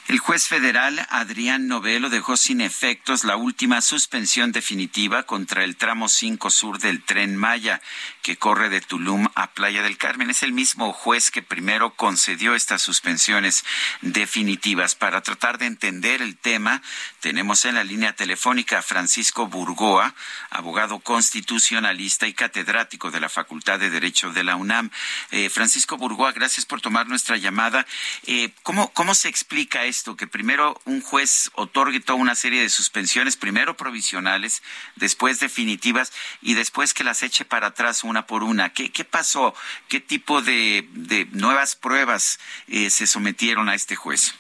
El 0.07 0.21
juez 0.21 0.47
federal 0.47 1.05
Adrián 1.11 1.67
Novelo 1.67 2.09
dejó 2.09 2.37
sin 2.37 2.61
efectos 2.61 3.25
la 3.25 3.37
última 3.37 3.81
suspensión 3.81 4.53
definitiva 4.53 5.25
contra 5.25 5.65
el 5.65 5.77
tramo 5.77 6.09
5 6.09 6.51
sur 6.51 6.79
del 6.79 7.03
tren 7.03 7.37
Maya 7.37 7.81
que 8.23 8.37
corre 8.37 8.69
de 8.69 8.81
Tulum 8.81 9.27
a 9.35 9.51
Playa 9.53 9.83
del 9.83 9.99
Carmen. 9.99 10.31
Es 10.31 10.43
el 10.45 10.53
mismo 10.53 10.93
juez 10.93 11.33
que 11.33 11.43
primero 11.43 11.95
concedió 11.95 12.55
estas 12.55 12.81
suspensiones 12.81 13.65
definitivas. 14.03 14.95
Para 14.95 15.21
tratar 15.23 15.59
de 15.59 15.67
entender 15.67 16.23
el 16.23 16.37
tema, 16.37 16.81
tenemos 17.21 17.65
en 17.65 17.75
la 17.75 17.85
línea 17.85 18.15
telefónica 18.15 18.79
a 18.79 18.83
Francisco 18.83 19.49
Burgoa, 19.49 20.15
abogado 20.51 21.01
constitucionalista 21.01 22.27
y 22.27 22.35
catedrático 22.35 23.11
de 23.11 23.21
la 23.21 23.29
Facultad 23.29 23.81
de 23.81 23.91
Derecho 23.91 24.31
la 24.45 24.57
UNAM. 24.57 24.91
Eh, 25.31 25.49
Francisco 25.49 25.97
Burgoa, 25.97 26.33
gracias 26.33 26.67
por 26.67 26.81
tomar 26.81 27.07
nuestra 27.09 27.37
llamada. 27.37 27.87
Eh, 28.27 28.51
¿cómo, 28.63 28.93
¿Cómo 28.93 29.15
se 29.15 29.29
explica 29.29 29.85
esto? 29.85 30.17
Que 30.17 30.27
primero 30.27 30.81
un 30.85 31.01
juez 31.01 31.51
otorgue 31.55 32.01
toda 32.01 32.19
una 32.19 32.35
serie 32.35 32.61
de 32.61 32.69
suspensiones, 32.69 33.37
primero 33.37 33.77
provisionales, 33.77 34.63
después 34.97 35.41
definitivas 35.41 36.13
y 36.41 36.55
después 36.55 36.95
que 36.95 37.05
las 37.05 37.23
eche 37.23 37.45
para 37.45 37.69
atrás 37.69 38.05
una 38.05 38.27
por 38.27 38.43
una. 38.43 38.73
¿Qué, 38.73 38.91
qué 38.91 39.05
pasó? 39.05 39.55
¿Qué 39.89 40.01
tipo 40.01 40.43
de, 40.43 40.87
de 40.93 41.27
nuevas 41.33 41.77
pruebas 41.77 42.39
eh, 42.69 42.91
se 42.91 43.07
sometieron 43.07 43.69
a 43.69 43.75
este 43.75 43.97
juez? 43.97 44.35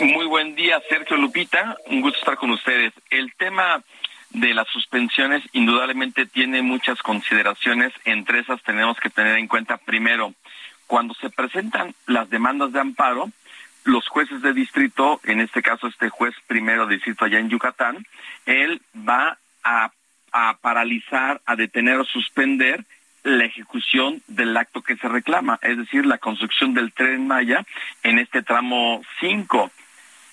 Muy 0.00 0.26
buen 0.26 0.54
día, 0.54 0.80
Sergio 0.88 1.16
Lupita. 1.16 1.76
Un 1.86 2.00
gusto 2.00 2.18
estar 2.18 2.36
con 2.36 2.50
ustedes. 2.50 2.92
El 3.10 3.34
tema 3.34 3.82
de 4.36 4.52
las 4.52 4.68
suspensiones 4.68 5.42
indudablemente 5.52 6.26
tiene 6.26 6.60
muchas 6.60 7.00
consideraciones. 7.02 7.92
Entre 8.04 8.40
esas 8.40 8.62
tenemos 8.62 8.98
que 8.98 9.08
tener 9.08 9.38
en 9.38 9.48
cuenta 9.48 9.78
primero, 9.78 10.34
cuando 10.86 11.14
se 11.14 11.30
presentan 11.30 11.94
las 12.06 12.28
demandas 12.28 12.72
de 12.72 12.80
amparo, 12.80 13.30
los 13.84 14.06
jueces 14.08 14.42
de 14.42 14.52
distrito, 14.52 15.20
en 15.24 15.40
este 15.40 15.62
caso 15.62 15.86
este 15.86 16.10
juez 16.10 16.34
primero 16.46 16.86
de 16.86 16.96
distrito 16.96 17.24
allá 17.24 17.38
en 17.38 17.48
Yucatán, 17.48 18.06
él 18.44 18.82
va 18.96 19.38
a, 19.64 19.90
paralizar, 20.60 21.40
a 21.46 21.56
detener 21.56 21.96
o 21.96 22.04
suspender 22.04 22.84
la 23.22 23.46
ejecución 23.46 24.22
del 24.26 24.54
acto 24.54 24.82
que 24.82 24.96
se 24.96 25.08
reclama, 25.08 25.58
es 25.62 25.78
decir, 25.78 26.04
la 26.04 26.18
construcción 26.18 26.74
del 26.74 26.92
tren 26.92 27.26
Maya 27.26 27.64
en 28.02 28.18
este 28.18 28.42
tramo 28.42 29.00
5. 29.20 29.70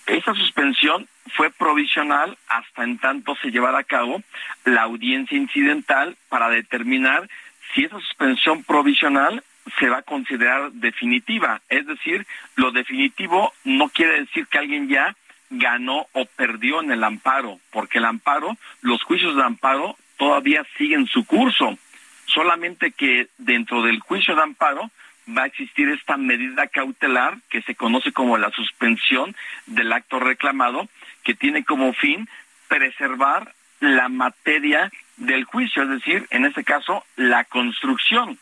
Esa 0.08 0.34
suspensión 0.34 1.08
fue 1.36 1.50
provisional 1.52 2.38
hasta 2.48 2.84
en 2.84 2.98
tanto 2.98 3.36
se 3.42 3.52
llevara 3.52 3.80
a 3.80 3.84
cabo 3.84 4.22
la 4.66 4.84
audiencia 4.84 5.38
incidental 5.38 6.18
para 6.30 6.50
determinar 6.50 7.30
si 7.74 7.86
esa 7.86 8.00
suspensión 8.00 8.64
provisional 8.64 9.44
se 9.80 9.90
va 9.90 10.00
a 10.00 10.04
considerar 10.04 10.72
definitiva. 10.74 11.62
Es 11.70 11.88
decir, 11.88 12.28
lo 12.56 12.72
definitivo 12.72 13.54
no 13.64 13.90
quiere 13.90 14.22
decir 14.22 14.48
que 14.48 14.58
alguien 14.58 14.90
ya 14.90 15.16
ganó 15.50 16.08
o 16.14 16.26
perdió 16.26 16.82
en 16.82 16.92
el 16.92 17.04
amparo, 17.04 17.60
porque 17.72 18.00
el 18.00 18.06
amparo, 18.06 18.58
los 18.82 19.04
juicios 19.04 19.36
de 19.36 19.44
amparo 19.44 19.96
todavía 20.18 20.66
siguen 20.78 21.08
su 21.08 21.26
curso. 21.26 21.78
Solamente 22.26 22.92
que 22.92 23.28
dentro 23.38 23.84
del 23.84 24.00
juicio 24.00 24.36
de 24.36 24.42
amparo 24.42 24.90
va 25.28 25.44
a 25.44 25.48
existir 25.48 25.90
esta 25.90 26.18
medida 26.18 26.68
cautelar 26.68 27.38
que 27.50 27.62
se 27.62 27.76
conoce 27.76 28.12
como 28.12 28.38
la 28.38 28.52
suspensión 28.52 29.36
del 29.68 29.94
acto 29.94 30.20
reclamado, 30.20 30.88
que 31.24 31.34
tiene 31.34 31.64
como 31.64 31.94
fin 31.94 32.28
preservar 32.68 33.54
la 33.80 34.10
materia 34.10 34.92
del 35.18 35.44
juicio, 35.44 35.84
es 35.84 35.90
decir, 35.90 36.28
en 36.30 36.46
este 36.46 36.64
caso, 36.64 37.06
la 37.16 37.44
construcción. 37.44 38.40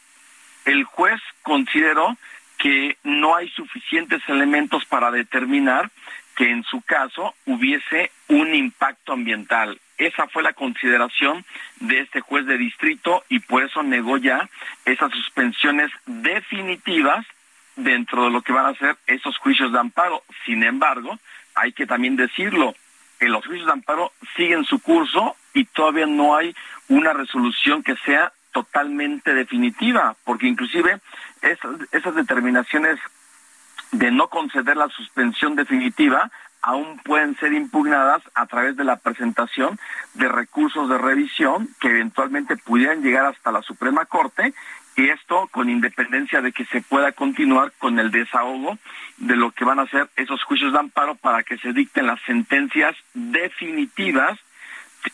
El 0.66 0.84
juez 0.84 1.20
consideró 1.42 2.18
que 2.58 2.98
no 3.04 3.36
hay 3.36 3.50
suficientes 3.50 4.22
elementos 4.28 4.86
para 4.86 5.10
determinar 5.10 5.90
que 6.36 6.50
en 6.50 6.64
su 6.64 6.82
caso 6.82 7.34
hubiese 7.46 8.12
un 8.28 8.54
impacto 8.54 9.14
ambiental. 9.14 9.80
Esa 9.98 10.28
fue 10.28 10.44
la 10.44 10.54
consideración 10.54 11.46
de 11.80 12.00
este 12.02 12.22
juez 12.22 12.46
de 12.46 12.58
distrito 12.58 13.24
y 13.30 13.40
por 13.40 13.64
eso 13.64 13.84
negó 13.84 14.18
ya 14.18 14.50
esas 14.86 15.12
suspensiones 15.12 15.92
definitivas 16.06 17.26
dentro 17.76 18.26
de 18.26 18.32
lo 18.32 18.42
que 18.42 18.54
van 18.54 18.68
a 18.68 18.78
ser 18.78 18.96
esos 19.08 19.38
juicios 19.38 19.72
de 19.72 19.80
amparo. 19.80 20.24
Sin 20.46 20.64
embargo, 20.64 21.20
hay 21.56 21.74
que 21.74 21.86
también 21.86 22.16
decirlo, 22.16 22.76
los 23.20 23.46
juicios 23.46 23.68
de 23.68 23.74
amparo 23.74 24.12
siguen 24.36 24.66
su 24.66 24.80
curso 24.80 25.36
y 25.54 25.66
todavía 25.66 26.06
no 26.06 26.36
hay 26.36 26.56
una 26.90 27.14
resolución 27.14 27.84
que 27.84 27.96
sea 27.98 28.34
totalmente 28.52 29.34
definitiva, 29.34 30.16
porque 30.24 30.48
inclusive 30.48 31.00
esas, 31.42 31.72
esas 31.92 32.16
determinaciones 32.16 33.00
de 33.92 34.12
no 34.12 34.28
conceder 34.30 34.78
la 34.78 34.90
suspensión 34.90 35.56
definitiva 35.56 36.32
aún 36.62 37.00
pueden 37.00 37.36
ser 37.38 37.54
impugnadas 37.54 38.22
a 38.36 38.46
través 38.46 38.78
de 38.78 38.84
la 38.84 38.98
presentación 38.98 39.80
de 40.14 40.28
recursos 40.28 40.88
de 40.90 40.98
revisión 40.98 41.70
que 41.80 41.90
eventualmente 41.90 42.56
pudieran 42.56 43.02
llegar 43.02 43.26
hasta 43.26 43.52
la 43.52 43.64
Suprema 43.64 44.06
Corte 44.06 44.54
y 44.96 45.10
esto 45.10 45.48
con 45.52 45.70
independencia 45.70 46.42
de 46.42 46.52
que 46.52 46.66
se 46.66 46.82
pueda 46.82 47.12
continuar 47.12 47.72
con 47.78 48.00
el 48.00 48.12
desahogo 48.12 48.78
de 49.18 49.36
lo 49.36 49.52
que 49.52 49.66
van 49.66 49.80
a 49.80 49.88
ser 49.88 50.10
esos 50.16 50.44
juicios 50.44 50.74
de 50.74 50.80
amparo 50.80 51.16
para 51.16 51.44
que 51.44 51.58
se 51.58 51.74
dicten 51.74 52.08
las 52.08 52.22
sentencias 52.22 52.96
definitivas 53.14 54.38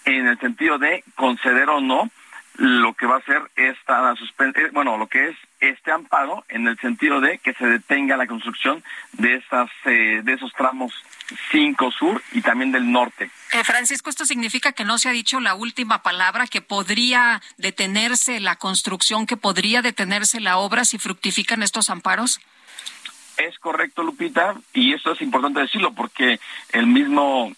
en 0.05 0.27
el 0.27 0.39
sentido 0.39 0.77
de 0.77 1.03
conceder 1.15 1.69
o 1.69 1.79
no 1.79 2.09
lo 2.55 2.93
que 2.93 3.05
va 3.05 3.17
a 3.17 3.21
ser 3.21 3.41
esta 3.55 4.15
suspensión, 4.15 4.71
bueno, 4.73 4.97
lo 4.97 5.07
que 5.07 5.29
es 5.29 5.37
este 5.59 5.91
amparo 5.91 6.45
en 6.49 6.67
el 6.67 6.77
sentido 6.79 7.19
de 7.19 7.39
que 7.39 7.53
se 7.53 7.65
detenga 7.65 8.17
la 8.17 8.27
construcción 8.27 8.83
de 9.13 9.35
esas 9.35 9.69
eh, 9.85 10.21
de 10.23 10.33
esos 10.33 10.53
tramos 10.53 10.93
5 11.51 11.91
sur 11.91 12.21
y 12.31 12.41
también 12.41 12.71
del 12.71 12.91
norte. 12.91 13.29
Eh, 13.53 13.63
Francisco, 13.63 14.09
esto 14.09 14.25
significa 14.25 14.71
que 14.71 14.85
no 14.85 14.97
se 14.97 15.09
ha 15.09 15.11
dicho 15.11 15.39
la 15.39 15.55
última 15.55 16.01
palabra, 16.03 16.47
que 16.47 16.61
podría 16.61 17.41
detenerse 17.57 18.39
la 18.39 18.55
construcción, 18.55 19.25
que 19.25 19.37
podría 19.37 19.81
detenerse 19.81 20.39
la 20.39 20.57
obra 20.57 20.85
si 20.85 20.97
fructifican 20.97 21.63
estos 21.63 21.89
amparos. 21.89 22.39
Es 23.37 23.59
correcto, 23.59 24.03
Lupita, 24.03 24.55
y 24.73 24.93
eso 24.93 25.11
es 25.11 25.21
importante 25.21 25.59
decirlo 25.59 25.93
porque 25.93 26.39
el 26.71 26.87
mismo 26.87 27.51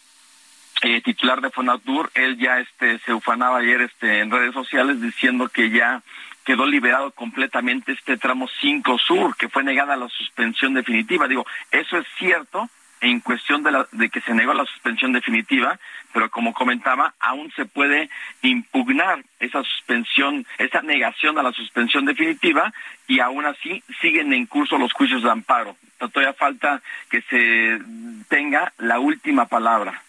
eh, 0.82 1.02
titular 1.02 1.42
de 1.42 1.50
Fonatur, 1.50 2.12
él 2.14 2.38
ya 2.38 2.60
este 2.60 3.00
se 3.00 3.14
ufanaba 3.14 3.60
ayer 3.60 3.82
este 3.82 4.20
en 4.20 4.32
redes 4.32 4.54
sociales 4.54 5.02
diciendo 5.02 5.48
que 5.50 5.70
ya 5.70 6.02
quedó 6.50 6.66
liberado 6.66 7.12
completamente 7.12 7.92
este 7.92 8.18
tramo 8.18 8.50
5 8.60 8.98
sur, 8.98 9.38
que 9.38 9.50
fue 9.50 9.64
negada 9.64 9.96
la 9.96 10.10
suspensión 10.10 10.74
definitiva. 10.74 11.28
Digo, 11.28 11.46
eso 11.70 12.00
es 12.00 12.08
cierto, 12.18 12.68
en 13.02 13.20
cuestión 13.20 13.62
de, 13.62 13.70
la, 13.70 13.88
de 13.92 14.10
que 14.10 14.20
se 14.22 14.34
negó 14.34 14.56
la 14.56 14.66
suspensión 14.66 15.14
definitiva, 15.14 15.80
pero 16.12 16.32
como 16.32 16.56
comentaba, 16.56 17.14
aún 17.20 17.52
se 17.56 17.66
puede 17.66 18.10
impugnar 18.42 19.24
esa 19.40 19.62
suspensión, 19.62 20.44
esa 20.58 20.82
negación 20.82 21.38
a 21.38 21.44
la 21.44 21.52
suspensión 21.52 22.06
definitiva 22.06 22.74
y 23.06 23.20
aún 23.20 23.46
así 23.46 23.84
siguen 24.02 24.34
en 24.34 24.48
curso 24.48 24.80
los 24.80 24.92
juicios 24.92 25.22
de 25.22 25.30
amparo. 25.30 25.78
Todavía 26.00 26.34
falta 26.34 26.82
que 27.12 27.22
se 27.30 27.80
tenga 28.28 28.74
la 28.80 28.98
última 28.98 29.46
palabra. 29.46 30.02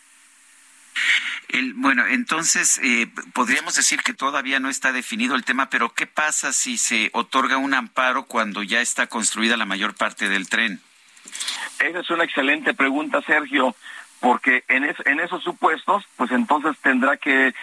El, 1.48 1.74
bueno, 1.74 2.07
entonces 2.07 2.78
eh, 2.82 3.09
podríamos 3.32 3.74
decir 3.74 4.03
que 4.03 4.14
todavía 4.14 4.61
no 4.61 4.68
está 4.68 4.92
definido 4.92 5.34
el 5.34 5.44
tema, 5.44 5.68
pero 5.68 5.92
¿qué 5.94 6.07
pasa 6.07 6.53
si 6.53 6.78
se 6.78 7.11
otorga 7.12 7.57
un 7.57 7.74
amparo 7.74 8.24
cuando 8.24 8.62
ya 8.62 8.80
está 8.80 9.09
construida 9.09 9.57
la 9.57 9.66
mayor 9.66 9.94
parte 9.94 10.28
del 10.28 10.48
tren? 10.48 10.80
Esa 11.78 12.01
es 12.01 12.11
una 12.11 12.24
excelente 12.24 12.74
pregunta, 12.74 13.20
Sergio, 13.22 13.74
porque 14.20 14.64
en, 14.68 14.84
en 14.84 15.20
esos 15.20 15.42
supuestos, 15.42 16.05
pues 16.16 16.30
entonces 16.30 16.76
tendrá 16.82 17.16
que, 17.16 17.55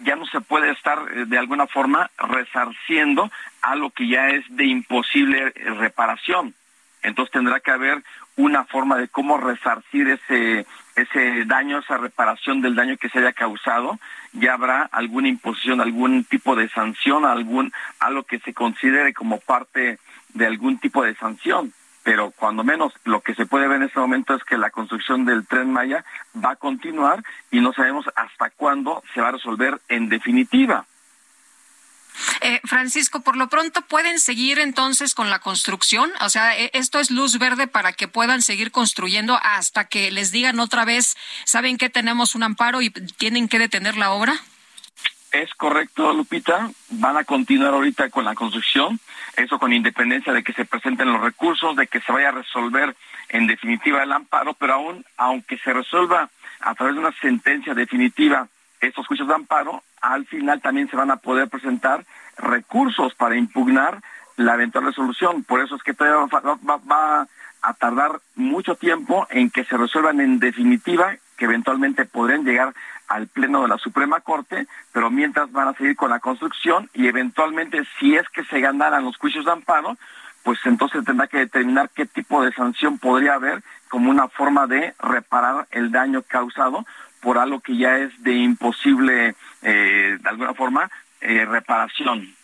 ya 0.00 0.16
no 0.16 0.26
se 0.26 0.40
puede 0.40 0.70
estar 0.72 0.98
eh, 1.12 1.24
de 1.26 1.38
alguna 1.38 1.66
forma 1.66 2.10
resarciendo 2.18 3.30
a 3.62 3.76
lo 3.76 3.90
que 3.90 4.08
ya 4.08 4.30
es 4.30 4.44
de 4.48 4.64
imposible 4.64 5.50
reparación. 5.50 6.54
Entonces 7.02 7.32
tendrá 7.32 7.60
que 7.60 7.70
haber 7.70 8.02
una 8.36 8.64
forma 8.64 8.96
de 8.96 9.08
cómo 9.08 9.36
resarcir 9.36 10.08
ese 10.08 10.66
ese 10.96 11.44
daño, 11.44 11.78
esa 11.78 11.98
reparación 11.98 12.60
del 12.60 12.74
daño 12.74 12.96
que 12.96 13.08
se 13.08 13.18
haya 13.18 13.32
causado, 13.32 13.98
ya 14.32 14.54
habrá 14.54 14.82
alguna 14.92 15.28
imposición, 15.28 15.80
algún 15.80 16.24
tipo 16.24 16.56
de 16.56 16.68
sanción, 16.68 17.24
algún 17.24 17.72
algo 17.98 18.22
que 18.22 18.38
se 18.40 18.54
considere 18.54 19.12
como 19.12 19.40
parte 19.40 19.98
de 20.34 20.46
algún 20.46 20.78
tipo 20.78 21.02
de 21.02 21.14
sanción. 21.16 21.72
Pero 22.02 22.32
cuando 22.32 22.64
menos 22.64 22.92
lo 23.04 23.22
que 23.22 23.34
se 23.34 23.46
puede 23.46 23.66
ver 23.66 23.78
en 23.78 23.84
este 23.84 23.98
momento 23.98 24.34
es 24.34 24.44
que 24.44 24.58
la 24.58 24.70
construcción 24.70 25.24
del 25.24 25.46
tren 25.46 25.72
Maya 25.72 26.04
va 26.36 26.50
a 26.50 26.56
continuar 26.56 27.22
y 27.50 27.60
no 27.60 27.72
sabemos 27.72 28.04
hasta 28.14 28.50
cuándo 28.50 29.02
se 29.14 29.22
va 29.22 29.28
a 29.28 29.32
resolver 29.32 29.80
en 29.88 30.10
definitiva. 30.10 30.84
Eh, 32.40 32.60
Francisco, 32.64 33.20
por 33.20 33.36
lo 33.36 33.48
pronto 33.48 33.82
pueden 33.82 34.18
seguir 34.18 34.58
entonces 34.58 35.14
con 35.14 35.30
la 35.30 35.40
construcción, 35.40 36.12
o 36.20 36.28
sea, 36.28 36.58
e, 36.58 36.70
esto 36.74 37.00
es 37.00 37.10
luz 37.10 37.38
verde 37.38 37.66
para 37.66 37.92
que 37.92 38.08
puedan 38.08 38.42
seguir 38.42 38.70
construyendo 38.70 39.38
hasta 39.42 39.86
que 39.86 40.10
les 40.10 40.30
digan 40.30 40.60
otra 40.60 40.84
vez, 40.84 41.16
saben 41.44 41.78
que 41.78 41.90
tenemos 41.90 42.34
un 42.34 42.42
amparo 42.42 42.82
y 42.82 42.90
tienen 42.90 43.48
que 43.48 43.58
detener 43.58 43.96
la 43.96 44.12
obra. 44.12 44.34
Es 45.32 45.52
correcto, 45.54 46.12
Lupita. 46.12 46.70
Van 46.90 47.16
a 47.16 47.24
continuar 47.24 47.74
ahorita 47.74 48.08
con 48.10 48.24
la 48.24 48.36
construcción, 48.36 49.00
eso 49.36 49.58
con 49.58 49.72
independencia 49.72 50.32
de 50.32 50.44
que 50.44 50.52
se 50.52 50.64
presenten 50.64 51.12
los 51.12 51.20
recursos, 51.20 51.74
de 51.74 51.88
que 51.88 52.00
se 52.00 52.12
vaya 52.12 52.28
a 52.28 52.32
resolver 52.32 52.94
en 53.30 53.48
definitiva 53.48 54.04
el 54.04 54.12
amparo, 54.12 54.54
pero 54.54 54.74
aún, 54.74 55.04
aunque 55.16 55.58
se 55.58 55.72
resuelva 55.72 56.30
a 56.60 56.74
través 56.76 56.94
de 56.94 57.00
una 57.00 57.12
sentencia 57.20 57.74
definitiva 57.74 58.46
estos 58.80 59.08
juicios 59.08 59.26
de 59.26 59.34
amparo, 59.34 59.82
al 60.04 60.26
final 60.26 60.60
también 60.60 60.88
se 60.90 60.96
van 60.96 61.10
a 61.10 61.16
poder 61.16 61.48
presentar 61.48 62.04
recursos 62.36 63.14
para 63.14 63.36
impugnar 63.36 64.02
la 64.36 64.54
eventual 64.54 64.84
resolución. 64.84 65.44
Por 65.44 65.60
eso 65.60 65.76
es 65.76 65.82
que 65.82 65.94
todavía 65.94 66.28
va, 66.90 67.26
a 67.62 67.72
tardar 67.74 68.20
mucho 68.34 68.74
tiempo 68.74 69.26
en 69.30 69.48
que 69.48 69.64
se 69.64 69.78
resuelvan 69.78 70.20
en 70.20 70.38
definitiva, 70.38 71.16
que 71.38 71.46
eventualmente 71.46 72.04
podrían 72.04 72.44
llegar 72.44 72.74
al 73.08 73.26
Pleno 73.28 73.62
de 73.62 73.68
la 73.68 73.78
Suprema 73.78 74.20
Corte, 74.20 74.66
pero 74.92 75.10
mientras 75.10 75.50
van 75.50 75.68
a 75.68 75.74
seguir 75.74 75.96
con 75.96 76.10
la 76.10 76.20
construcción 76.20 76.90
y 76.92 77.08
eventualmente 77.08 77.82
si 77.98 78.16
es 78.16 78.28
que 78.28 78.44
se 78.44 78.60
ganaran 78.60 79.04
los 79.04 79.16
juicios 79.16 79.46
de 79.46 79.52
amparo, 79.52 79.96
pues 80.42 80.58
entonces 80.66 81.02
tendrá 81.06 81.26
que 81.26 81.38
determinar 81.38 81.88
qué 81.94 82.04
tipo 82.04 82.44
de 82.44 82.52
sanción 82.52 82.98
podría 82.98 83.34
haber 83.34 83.62
como 83.88 84.10
una 84.10 84.28
forma 84.28 84.66
de 84.66 84.92
reparar 84.98 85.66
el 85.70 85.90
daño 85.90 86.20
causado 86.20 86.84
por 87.24 87.38
algo 87.38 87.60
que 87.60 87.76
ya 87.78 87.96
es 87.96 88.22
de 88.22 88.34
imposible, 88.34 89.34
eh, 89.64 90.18
de 90.20 90.28
alguna 90.28 90.54
forma, 90.54 90.90
eh, 91.20 91.44
reparación. 91.44 92.34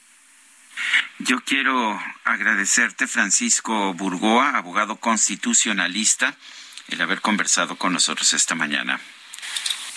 Yo 1.19 1.41
quiero 1.45 2.01
agradecerte, 2.25 3.07
Francisco 3.07 3.93
Burgoa, 3.95 4.57
abogado 4.57 4.97
constitucionalista, 4.97 6.35
el 6.89 7.01
haber 7.01 7.21
conversado 7.21 7.77
con 7.77 7.93
nosotros 7.93 8.33
esta 8.33 8.55
mañana. 8.55 8.99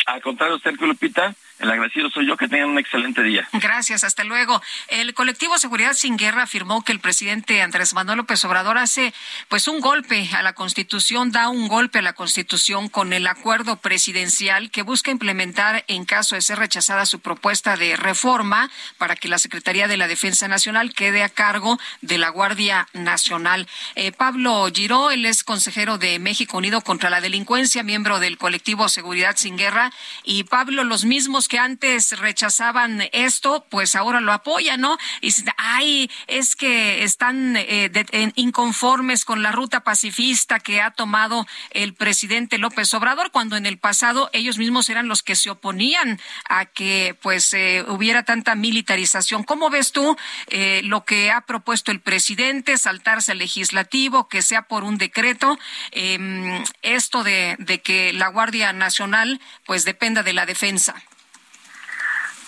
Al 0.05 0.21
contrario, 0.21 0.59
Sergio 0.59 0.85
Lupita, 0.85 1.33
el 1.59 1.71
agradecido 1.71 2.09
soy 2.09 2.27
yo. 2.27 2.37
Que 2.37 2.47
tengan 2.47 2.69
un 2.69 2.79
excelente 2.79 3.23
día. 3.23 3.47
Gracias. 3.53 4.03
Hasta 4.03 4.23
luego. 4.23 4.61
El 4.87 5.13
colectivo 5.13 5.57
Seguridad 5.57 5.93
Sin 5.93 6.17
Guerra 6.17 6.43
afirmó 6.43 6.83
que 6.83 6.91
el 6.91 6.99
presidente 6.99 7.61
Andrés 7.61 7.93
Manuel 7.93 8.17
López 8.17 8.43
Obrador 8.45 8.77
hace 8.77 9.13
pues 9.49 9.67
un 9.67 9.79
golpe 9.79 10.29
a 10.33 10.41
la 10.41 10.53
Constitución, 10.53 11.31
da 11.31 11.49
un 11.49 11.67
golpe 11.67 11.99
a 11.99 12.01
la 12.01 12.13
Constitución 12.13 12.89
con 12.89 13.13
el 13.13 13.27
acuerdo 13.27 13.77
presidencial 13.77 14.71
que 14.71 14.81
busca 14.81 15.11
implementar 15.11 15.85
en 15.87 16.05
caso 16.05 16.35
de 16.35 16.41
ser 16.41 16.59
rechazada 16.59 17.05
su 17.05 17.19
propuesta 17.19 17.77
de 17.77 17.95
reforma 17.95 18.69
para 18.97 19.15
que 19.15 19.27
la 19.27 19.37
Secretaría 19.37 19.87
de 19.87 19.97
la 19.97 20.07
Defensa 20.07 20.47
Nacional 20.47 20.93
quede 20.93 21.23
a 21.23 21.29
cargo 21.29 21.79
de 22.01 22.17
la 22.17 22.29
Guardia 22.29 22.87
Nacional. 22.93 23.67
Eh, 23.95 24.11
Pablo 24.11 24.67
Giró, 24.73 25.11
él 25.11 25.25
es 25.25 25.43
consejero 25.43 25.97
de 25.97 26.19
México 26.19 26.57
Unido 26.57 26.81
contra 26.81 27.09
la 27.09 27.21
Delincuencia, 27.21 27.83
miembro 27.83 28.19
del 28.19 28.37
colectivo 28.37 28.89
Seguridad 28.89 29.35
Sin 29.37 29.57
Guerra. 29.57 29.91
Y 30.23 30.43
Pablo, 30.43 30.83
los 30.83 31.05
mismos 31.05 31.42
que 31.47 31.59
antes 31.59 32.17
rechazaban 32.19 33.03
esto, 33.11 33.65
pues 33.69 33.95
ahora 33.95 34.21
lo 34.21 34.31
apoyan, 34.31 34.81
¿no? 34.81 34.97
Y 35.21 35.33
ay, 35.57 36.09
es 36.27 36.55
que 36.55 37.03
están 37.03 37.55
eh, 37.57 37.91
inconformes 38.35 39.25
con 39.25 39.43
la 39.43 39.51
ruta 39.51 39.81
pacifista 39.81 40.59
que 40.59 40.81
ha 40.81 40.91
tomado 40.91 41.45
el 41.71 41.93
presidente 41.93 42.57
López 42.57 42.93
Obrador, 42.93 43.31
cuando 43.31 43.57
en 43.57 43.65
el 43.65 43.77
pasado 43.77 44.29
ellos 44.33 44.57
mismos 44.57 44.89
eran 44.89 45.07
los 45.07 45.23
que 45.23 45.35
se 45.35 45.49
oponían 45.49 46.19
a 46.49 46.65
que 46.65 47.17
pues 47.21 47.53
eh, 47.53 47.83
hubiera 47.87 48.23
tanta 48.23 48.55
militarización. 48.55 49.43
¿Cómo 49.43 49.69
ves 49.69 49.91
tú 49.91 50.17
eh, 50.47 50.81
lo 50.83 51.05
que 51.05 51.31
ha 51.31 51.41
propuesto 51.41 51.91
el 51.91 51.99
presidente, 51.99 52.77
saltarse 52.77 53.31
al 53.31 53.39
legislativo, 53.39 54.27
que 54.27 54.41
sea 54.41 54.63
por 54.63 54.83
un 54.83 54.97
decreto, 54.97 55.57
em, 55.91 56.63
esto 56.81 57.23
de, 57.23 57.55
de 57.59 57.81
que 57.81 58.13
la 58.13 58.27
Guardia 58.27 58.73
Nacional 58.73 59.39
pues 59.65 59.85
dependa 59.85 60.23
de 60.23 60.33
la 60.33 60.45
defensa? 60.45 60.95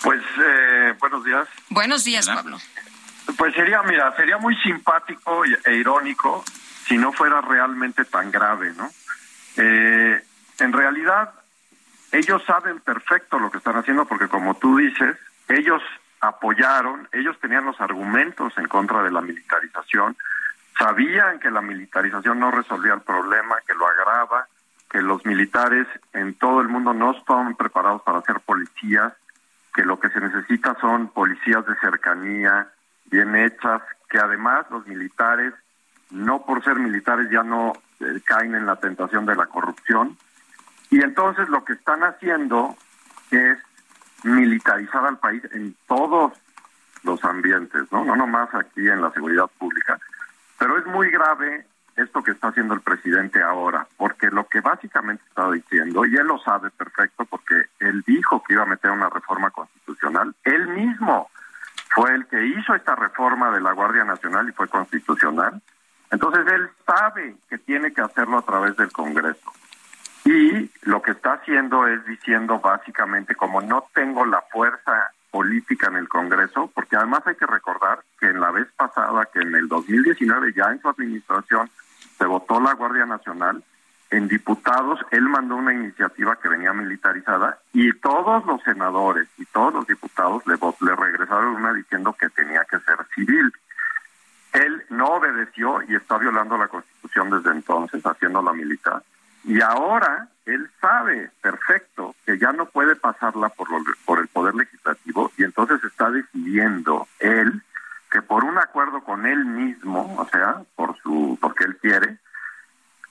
Pues 0.05 0.21
eh, 0.37 0.93
buenos 0.99 1.23
días. 1.23 1.47
Buenos 1.69 2.03
días, 2.03 2.27
Pablo. 2.27 2.59
Pues 3.39 3.55
sería, 3.55 3.81
mira, 3.81 4.15
sería 4.15 4.37
muy 4.37 4.55
simpático 4.57 5.43
e 5.43 5.73
irónico 5.73 6.45
si 6.87 6.95
no 6.95 7.11
fuera 7.11 7.41
realmente 7.41 8.05
tan 8.05 8.29
grave, 8.29 8.71
¿no? 8.77 8.87
Eh, 9.57 10.23
en 10.59 10.73
realidad, 10.73 11.31
ellos 12.11 12.43
saben 12.45 12.81
perfecto 12.81 13.39
lo 13.39 13.49
que 13.49 13.57
están 13.57 13.77
haciendo 13.77 14.05
porque 14.05 14.27
como 14.27 14.53
tú 14.53 14.77
dices, 14.77 15.17
ellos 15.47 15.81
apoyaron, 16.21 17.09
ellos 17.11 17.35
tenían 17.41 17.65
los 17.65 17.81
argumentos 17.81 18.53
en 18.57 18.67
contra 18.67 19.01
de 19.01 19.09
la 19.09 19.21
militarización, 19.21 20.15
sabían 20.77 21.39
que 21.39 21.49
la 21.49 21.61
militarización 21.61 22.39
no 22.39 22.51
resolvía 22.51 22.93
el 22.93 23.01
problema, 23.01 23.55
que 23.65 23.73
lo 23.73 23.87
agrava, 23.87 24.47
que 24.87 25.01
los 25.01 25.25
militares 25.25 25.87
en 26.13 26.35
todo 26.35 26.61
el 26.61 26.67
mundo 26.67 26.93
no 26.93 27.17
estaban 27.17 27.55
preparados 27.55 28.03
para 28.03 28.21
ser 28.21 28.39
policías, 28.41 29.11
que 29.75 29.83
lo 29.83 29.99
que 29.99 30.09
se 30.09 30.21
necesita 30.21 30.75
son 30.79 31.09
policías 31.09 31.65
de 31.65 31.75
cercanía, 31.75 32.69
bien 33.11 33.35
hechas, 33.35 33.81
que 34.09 34.17
además 34.17 34.65
los 34.71 34.87
militares, 34.87 35.53
no 36.11 36.45
por 36.45 36.63
ser 36.63 36.75
militares, 36.75 37.29
ya 37.29 37.43
no 37.43 37.73
eh, 37.99 38.21
caen 38.23 38.55
en 38.55 38.65
la 38.65 38.77
tentación 38.77 39.25
de 39.25 39.35
la 39.35 39.47
corrupción. 39.47 40.17
Y 40.89 41.01
entonces 41.03 41.49
lo 41.49 41.65
que 41.65 41.73
están 41.73 42.03
haciendo 42.03 42.77
es 43.31 43.57
militarizar 44.23 45.05
al 45.05 45.19
país 45.19 45.43
en 45.51 45.75
todos 45.87 46.31
los 47.03 47.23
ambientes, 47.25 47.83
¿no? 47.91 48.05
No 48.05 48.15
nomás 48.15 48.53
aquí 48.55 48.87
en 48.87 49.01
la 49.01 49.11
seguridad 49.11 49.49
pública. 49.59 49.99
Pero 50.57 50.77
es 50.79 50.85
muy 50.85 51.11
grave 51.11 51.67
esto 51.95 52.23
que 52.23 52.31
está 52.31 52.49
haciendo 52.49 52.73
el 52.73 52.81
presidente 52.81 53.41
ahora, 53.41 53.87
porque 53.97 54.27
lo 54.27 54.47
que 54.47 54.61
básicamente 54.61 55.23
está 55.27 55.49
diciendo, 55.51 56.05
y 56.05 56.15
él 56.15 56.27
lo 56.27 56.39
sabe 56.39 56.69
perfecto 56.71 57.25
porque 57.25 57.65
él 57.79 58.03
dijo 58.05 58.43
que 58.43 58.53
iba 58.53 58.63
a 58.63 58.67
meter 58.67 58.91
una 58.91 59.09
reforma 59.09 59.49
constitucional, 59.51 60.35
él 60.43 60.67
mismo 60.69 61.29
fue 61.93 62.13
el 62.13 62.25
que 62.27 62.45
hizo 62.45 62.75
esta 62.75 62.95
reforma 62.95 63.51
de 63.51 63.61
la 63.61 63.71
Guardia 63.71 64.03
Nacional 64.03 64.49
y 64.49 64.51
fue 64.51 64.67
constitucional, 64.67 65.61
entonces 66.11 66.45
él 66.51 66.69
sabe 66.85 67.35
que 67.49 67.57
tiene 67.57 67.93
que 67.93 68.01
hacerlo 68.01 68.37
a 68.37 68.45
través 68.45 68.75
del 68.77 68.91
Congreso. 68.91 69.51
Y 70.25 70.71
lo 70.83 71.01
que 71.01 71.11
está 71.11 71.33
haciendo 71.33 71.87
es 71.87 72.03
diciendo 72.05 72.59
básicamente, 72.59 73.35
como 73.35 73.61
no 73.61 73.85
tengo 73.93 74.25
la 74.25 74.41
fuerza 74.51 75.11
política 75.29 75.87
en 75.87 75.97
el 75.97 76.09
Congreso, 76.09 76.71
porque 76.73 76.95
además 76.95 77.21
hay 77.25 77.35
que 77.35 77.45
recordar 77.45 77.99
que 78.19 78.27
en 78.27 78.39
la 78.39 78.51
vez 78.51 78.67
pasada, 78.75 79.27
que 79.31 79.39
en 79.39 79.53
el 79.53 79.67
2019 79.67 80.53
ya 80.53 80.71
en 80.71 80.81
su 80.81 80.89
administración 80.89 81.69
se 82.17 82.25
votó 82.25 82.59
la 82.59 82.73
Guardia 82.73 83.05
Nacional, 83.05 83.63
en 84.11 84.27
diputados 84.27 84.99
él 85.11 85.23
mandó 85.23 85.55
una 85.55 85.73
iniciativa 85.73 86.37
que 86.37 86.47
venía 86.47 86.73
militarizada 86.73 87.59
y 87.73 87.91
todos 87.99 88.45
los 88.45 88.61
senadores 88.63 89.27
y 89.37 89.45
todos 89.45 89.73
los 89.73 89.87
diputados 89.87 90.45
le, 90.45 90.55
le 90.55 90.95
regresaron 90.95 91.55
una 91.55 91.73
diciendo 91.73 92.15
que 92.17 92.29
tenía 92.29 92.63
que 92.65 92.79
ser 92.79 92.97
civil. 93.15 93.51
Él 94.53 94.85
no 94.89 95.07
obedeció 95.15 95.81
y 95.87 95.95
está 95.95 96.17
violando 96.17 96.57
la 96.57 96.67
Constitución 96.67 97.29
desde 97.29 97.51
entonces, 97.51 98.01
haciéndola 98.05 98.53
militar. 98.53 99.03
Y 99.43 99.61
ahora 99.61 100.29
él 100.45 100.69
sabe 100.79 101.29
perfecto 101.41 102.15
que 102.25 102.37
ya 102.37 102.53
no 102.53 102.67
puede 102.67 102.95
pasarla 102.95 103.49
por, 103.49 103.67
por 104.05 104.19
el 104.19 104.27
Poder 104.27 104.55
Legislativo 104.55 105.31
y 105.37 105.43
entonces 105.43 105.83
está 105.83 106.09
decidiendo 106.09 107.07
él 107.19 107.61
que 108.11 108.21
por 108.21 108.45
un 108.45 108.57
acuerdo 108.57 109.03
con 109.03 109.25
él 109.25 109.43
mismo, 109.45 110.15
o 110.17 110.25
sea, 110.29 110.61
por 110.75 110.97
su, 111.01 111.37
porque 111.41 111.65
él 111.65 111.75
quiere, 111.77 112.17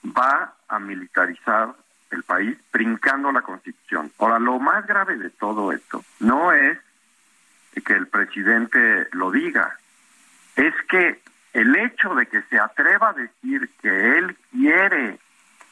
va 0.05 0.55
a 0.69 0.79
militarizar 0.79 1.75
el 2.11 2.23
país 2.23 2.57
brincando 2.73 3.33
la 3.33 3.43
constitución. 3.43 4.11
Ahora, 4.19 4.39
lo 4.55 4.61
más 4.61 4.87
grave 4.87 5.17
de 5.17 5.31
todo 5.31 5.73
esto 5.73 6.05
no 6.21 6.53
es 6.53 6.79
que 7.85 7.93
el 7.93 8.07
presidente 8.07 9.09
lo 9.11 9.33
diga, 9.33 9.77
es 10.55 10.73
que 10.89 11.21
el 11.53 11.75
hecho 11.75 12.15
de 12.15 12.27
que 12.27 12.41
se 12.43 12.57
atreva 12.57 13.09
a 13.09 13.13
decir 13.15 13.69
que 13.83 14.19
él 14.19 14.37
quiere, 14.53 15.19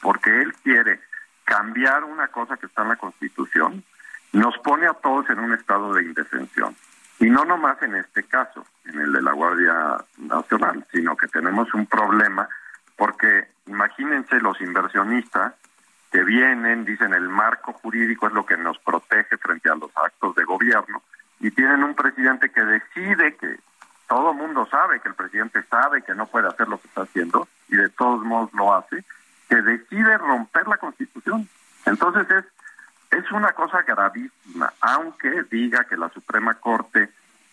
porque 0.01 0.41
él 0.41 0.53
quiere 0.55 0.99
cambiar 1.45 2.03
una 2.03 2.27
cosa 2.27 2.57
que 2.57 2.65
está 2.65 2.81
en 2.81 2.89
la 2.89 2.97
constitución, 2.97 3.85
nos 4.33 4.57
pone 4.57 4.85
a 4.85 4.93
todos 4.95 5.29
en 5.29 5.39
un 5.39 5.53
estado 5.53 5.93
de 5.93 6.03
indefensión. 6.03 6.75
Y 7.19 7.29
no 7.29 7.45
nomás 7.45 7.81
en 7.83 7.95
este 7.95 8.23
caso, 8.23 8.65
en 8.83 8.99
el 8.99 9.13
de 9.13 9.21
la 9.21 9.31
Guardia 9.31 10.03
Nacional, 10.17 10.85
sino 10.91 11.15
que 11.15 11.29
tenemos 11.29 11.73
un 11.73 11.85
problema 11.85 12.49
porque 12.97 13.47
imagínense 13.65 14.41
los 14.41 14.59
inversionistas 14.59 15.53
dicen 16.81 17.13
el 17.13 17.29
marco 17.29 17.73
jurídico 17.73 18.27
es 18.27 18.33
lo 18.33 18.45
que 18.45 18.57
nos 18.57 18.79
protege 18.79 19.37
frente 19.37 19.69
a 19.69 19.75
los 19.75 19.91
actos 19.95 20.35
de 20.35 20.43
gobierno, 20.43 21.01
y 21.39 21.51
tienen 21.51 21.83
un 21.83 21.93
presidente 21.93 22.49
que 22.49 22.61
decide 22.61 23.35
que 23.35 23.59
todo 24.07 24.33
mundo 24.33 24.67
sabe 24.69 24.99
que 24.99 25.09
el 25.09 25.15
presidente 25.15 25.61
sabe 25.63 26.01
que 26.01 26.15
no 26.15 26.25
puede 26.25 26.47
hacer 26.47 26.67
lo 26.67 26.79
que 26.79 26.87
está 26.87 27.01
haciendo, 27.01 27.47
y 27.69 27.75
de 27.75 27.89
todos 27.89 28.23
modos 28.23 28.53
lo 28.53 28.73
hace, 28.73 29.03
que 29.49 29.61
decide 29.61 30.17
romper 30.17 30.67
la 30.67 30.77
constitución. 30.77 31.47
Entonces 31.85 32.29
es, 32.29 32.45
es 33.11 33.31
una 33.31 33.51
cosa 33.53 33.81
gravísima, 33.83 34.73
aunque 34.81 35.43
diga 35.51 35.83
que 35.83 35.97
la 35.97 36.09
Suprema 36.09 36.55
Corte 36.55 37.09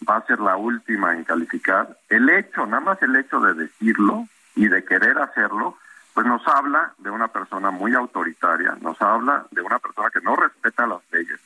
va 0.09 0.16
a 0.16 0.27
ser 0.27 0.41
la 0.41 0.57
última 0.57 1.14
en 1.14 1.25
calificar, 1.25 1.97
el 2.09 2.29
hecho, 2.31 2.66
nada 2.66 2.81
más 2.81 3.03
el 3.03 3.14
hecho 3.16 3.41
de 3.41 3.55
decirlo 3.55 4.27
y 4.55 4.68
de 4.68 4.85
querer 4.85 5.18
hacerlo, 5.18 5.77
pues 6.14 6.27
nos 6.27 6.47
habla 6.49 6.93
de 6.99 7.11
una 7.11 7.29
persona 7.29 7.71
muy 7.71 7.95
autoritaria, 7.95 8.77
habla 9.01 9.46
de 9.51 9.62
una 9.62 9.78
persona 9.78 10.11
que 10.11 10.20
no 10.20 10.36
respeta 10.36 10.86
las 10.86 11.01
leyes 11.12 11.40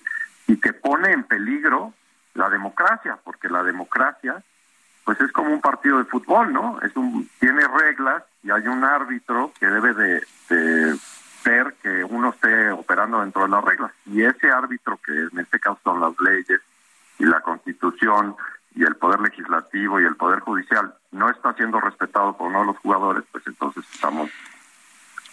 y 0.47 0.59
que 0.61 0.73
pone 0.73 1.13
en 1.13 1.25
peligro 1.25 1.93
la 2.35 2.49
democracia, 2.51 3.19
porque 3.25 3.49
la 3.49 3.63
democracia 3.63 4.43
pues 5.05 5.21
es 5.21 5.31
como 5.33 5.53
un 5.53 5.61
partido 5.61 5.99
de 5.99 6.05
fútbol, 6.05 6.53
¿no? 6.53 6.81
Es 6.81 6.97
un 6.97 7.29
tiene 7.39 7.67
reglas 7.69 8.23
y 8.43 8.51
hay 8.51 8.67
un 8.67 8.85
árbitro 8.85 9.53
que 9.61 9.67
debe 9.67 9.93
de, 9.93 10.27
de 10.49 10.99
ver 11.45 11.75
que 11.83 12.03
uno 12.05 12.31
esté 12.31 12.71
operando 12.71 13.21
dentro 13.21 13.43
de 13.43 13.51
las 13.51 13.65
reglas. 13.65 13.93
Y 14.07 14.23
ese 14.23 14.51
árbitro, 14.51 14.99
que 15.05 15.13
en 15.13 15.39
este 15.39 15.61
caso 15.61 15.79
son 15.85 16.01
las 16.01 16.19
leyes 16.21 16.61
y 17.19 17.25
la 17.27 17.41
constitución 17.41 18.35
y 18.75 18.83
el 18.83 18.97
poder 18.97 19.21
legislativo 19.21 20.01
y 20.01 20.05
el 20.05 20.17
poder 20.17 20.41
judicial, 20.41 20.95
no 21.13 21.31
está 21.31 21.53
siendo 21.53 21.81
respetado 21.81 22.37
por 22.37 22.49
uno 22.49 22.61
de 22.61 22.67
los 22.67 22.79
jugadores, 22.79 23.25
pues 23.31 23.47
entonces 23.47 23.85
estamos 23.93 24.31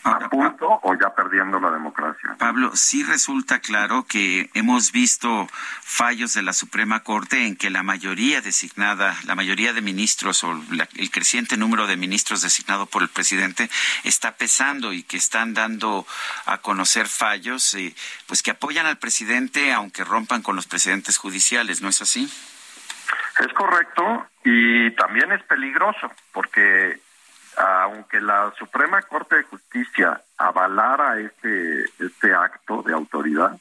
a 0.03 0.29
punto 0.29 0.79
o 0.83 0.95
ya 0.95 1.13
perdiendo 1.13 1.59
la 1.59 1.71
democracia. 1.71 2.35
Pablo, 2.37 2.75
sí 2.75 3.03
resulta 3.03 3.59
claro 3.59 4.05
que 4.07 4.49
hemos 4.53 4.91
visto 4.91 5.47
fallos 5.81 6.33
de 6.33 6.41
la 6.41 6.53
Suprema 6.53 7.01
Corte 7.01 7.45
en 7.45 7.55
que 7.55 7.69
la 7.69 7.83
mayoría 7.83 8.41
designada, 8.41 9.15
la 9.25 9.35
mayoría 9.35 9.73
de 9.73 9.81
ministros 9.81 10.43
o 10.43 10.59
el 10.95 11.11
creciente 11.11 11.57
número 11.57 11.87
de 11.87 11.97
ministros 11.97 12.41
designado 12.41 12.85
por 12.87 13.03
el 13.03 13.09
presidente 13.09 13.69
está 14.03 14.33
pesando 14.33 14.93
y 14.93 15.03
que 15.03 15.17
están 15.17 15.53
dando 15.53 16.07
a 16.45 16.59
conocer 16.59 17.07
fallos 17.07 17.73
eh, 17.75 17.95
pues 18.27 18.41
que 18.41 18.51
apoyan 18.51 18.85
al 18.85 18.97
presidente 18.97 19.71
aunque 19.73 20.03
rompan 20.03 20.41
con 20.41 20.55
los 20.55 20.67
precedentes 20.67 21.17
judiciales, 21.17 21.81
¿no 21.81 21.89
es 21.89 22.01
así? 22.01 22.31
Es 23.39 23.53
correcto 23.53 24.27
y 24.43 24.91
también 24.95 25.31
es 25.31 25.43
peligroso 25.43 26.11
porque 26.31 26.99
aunque 27.61 28.19
la 28.19 28.51
Suprema 28.57 29.01
Corte 29.03 29.37
de 29.37 29.43
Justicia 29.43 30.21
avalara 30.37 31.19
este, 31.19 31.83
este 31.99 32.33
acto 32.33 32.81
de 32.81 32.93
autoridad, 32.93 33.57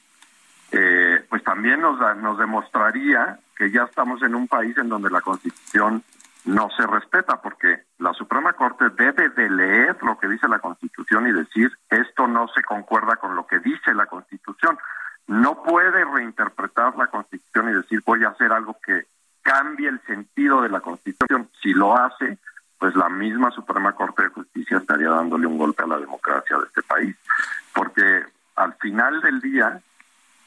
eh, 0.72 1.24
pues 1.28 1.42
también 1.44 1.80
nos, 1.80 1.98
nos 2.18 2.38
demostraría 2.38 3.38
que 3.56 3.70
ya 3.70 3.82
estamos 3.82 4.22
en 4.22 4.34
un 4.34 4.48
país 4.48 4.76
en 4.78 4.88
donde 4.88 5.10
la 5.10 5.20
Constitución 5.20 6.02
no 6.46 6.70
se 6.76 6.86
respeta, 6.86 7.42
porque 7.42 7.82
la 7.98 8.14
Suprema 8.14 8.54
Corte 8.54 8.88
debe 8.90 9.28
de 9.30 9.50
leer 9.50 9.96
lo 10.02 10.18
que 10.18 10.28
dice 10.28 10.48
la 10.48 10.58
Constitución 10.58 11.26
y 11.26 11.32
decir 11.32 11.70
esto 11.90 12.26
no 12.26 12.48
se 12.48 12.62
concuerda 12.62 13.16
con 13.16 13.36
lo 13.36 13.46
que 13.46 13.58
dice 13.58 13.92
la 13.94 14.06
Constitución. 14.06 14.78
No 15.26 15.62
puede 15.62 16.04
reinterpretar 16.04 16.96
la 16.96 17.08
Constitución 17.08 17.68
y 17.68 17.74
decir 17.74 18.02
voy 18.06 18.24
a 18.24 18.30
hacer 18.30 18.52
algo 18.52 18.76
que 18.84 19.04
cambie 19.42 19.88
el 19.88 20.00
sentido 20.06 20.62
de 20.62 20.70
la 20.70 20.80
Constitución. 20.80 21.50
Si 21.62 21.74
lo 21.74 21.96
hace, 21.96 22.38
pues 22.80 22.96
la 22.96 23.10
misma 23.10 23.50
Suprema 23.50 23.92
Corte 23.92 24.22
de 24.22 24.30
Justicia 24.30 24.78
estaría 24.78 25.10
dándole 25.10 25.46
un 25.46 25.58
golpe 25.58 25.82
a 25.82 25.86
la 25.86 25.98
democracia 25.98 26.56
de 26.56 26.64
este 26.64 26.82
país, 26.82 27.14
porque 27.74 28.24
al 28.56 28.72
final 28.76 29.20
del 29.20 29.40
día 29.42 29.80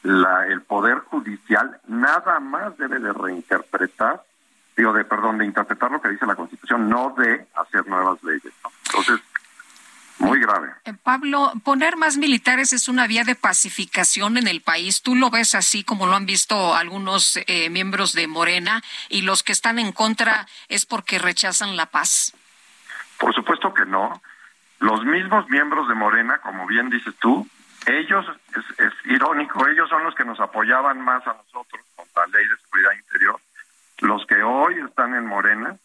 la, 0.02 0.48
el 0.48 0.64
poder 0.64 0.98
judicial 1.00 1.80
nada 1.88 2.40
más 2.40 2.76
debe 2.78 2.98
de 2.98 3.14
reinterpretar, 3.14 4.24
digo 4.76 4.92
de 4.94 5.06
perdón, 5.06 5.38
de 5.38 5.46
interpretar 5.46 5.92
lo 5.92 6.02
que 6.02 6.10
dice 6.10 6.26
la 6.26 6.36
Constitución, 6.36 6.90
no 6.90 7.14
de 7.16 7.46
hacer 7.54 7.88
nuevas 7.88 8.22
leyes. 8.24 8.52
Entonces 8.88 9.22
muy 10.24 10.40
grave. 10.40 10.70
Eh, 10.86 10.94
Pablo, 11.02 11.52
poner 11.64 11.98
más 11.98 12.18
militares 12.18 12.74
es 12.74 12.88
una 12.88 13.08
vía 13.08 13.24
de 13.24 13.36
pacificación 13.36 14.38
en 14.38 14.48
el 14.48 14.62
país. 14.62 15.02
¿Tú 15.02 15.16
lo 15.16 15.30
ves 15.30 15.56
así 15.56 15.84
como 15.84 16.08
lo 16.08 16.16
han 16.16 16.26
visto 16.26 16.76
algunos 16.76 17.38
eh, 17.48 17.70
miembros 17.70 18.14
de 18.14 18.28
Morena 18.28 18.82
y 19.10 19.22
los 19.22 19.44
que 19.44 19.52
están 19.52 19.80
en 19.80 19.92
contra 19.92 20.48
es 20.70 20.86
porque 20.86 21.20
rechazan 21.20 21.76
la 21.76 21.88
paz? 21.88 22.34
Por 23.20 23.34
supuesto 23.34 23.74
que 23.74 23.86
no. 23.86 24.22
Los 24.80 25.04
mismos 25.06 25.48
miembros 25.50 25.88
de 25.88 25.96
Morena, 25.96 26.40
como 26.40 26.66
bien 26.68 26.90
dices 26.90 27.14
tú, 27.20 27.48
ellos, 27.86 28.26
es, 28.56 28.80
es 28.80 28.94
irónico, 29.06 29.68
ellos 29.68 29.90
son 29.90 30.04
los 30.04 30.16
que 30.16 30.26
nos 30.26 30.40
apoyaban 30.40 31.02
más 31.02 31.26
a 31.28 31.34
nosotros 31.34 31.82
con 31.96 32.06
la 32.16 32.38
ley 32.38 32.48
de 32.48 32.58
seguridad 32.58 32.92
interior. 32.94 33.40
Los 34.00 34.26
que 34.26 34.42
hoy 34.44 34.80
están 34.88 35.14
en 35.16 35.26
Morena 35.26 35.78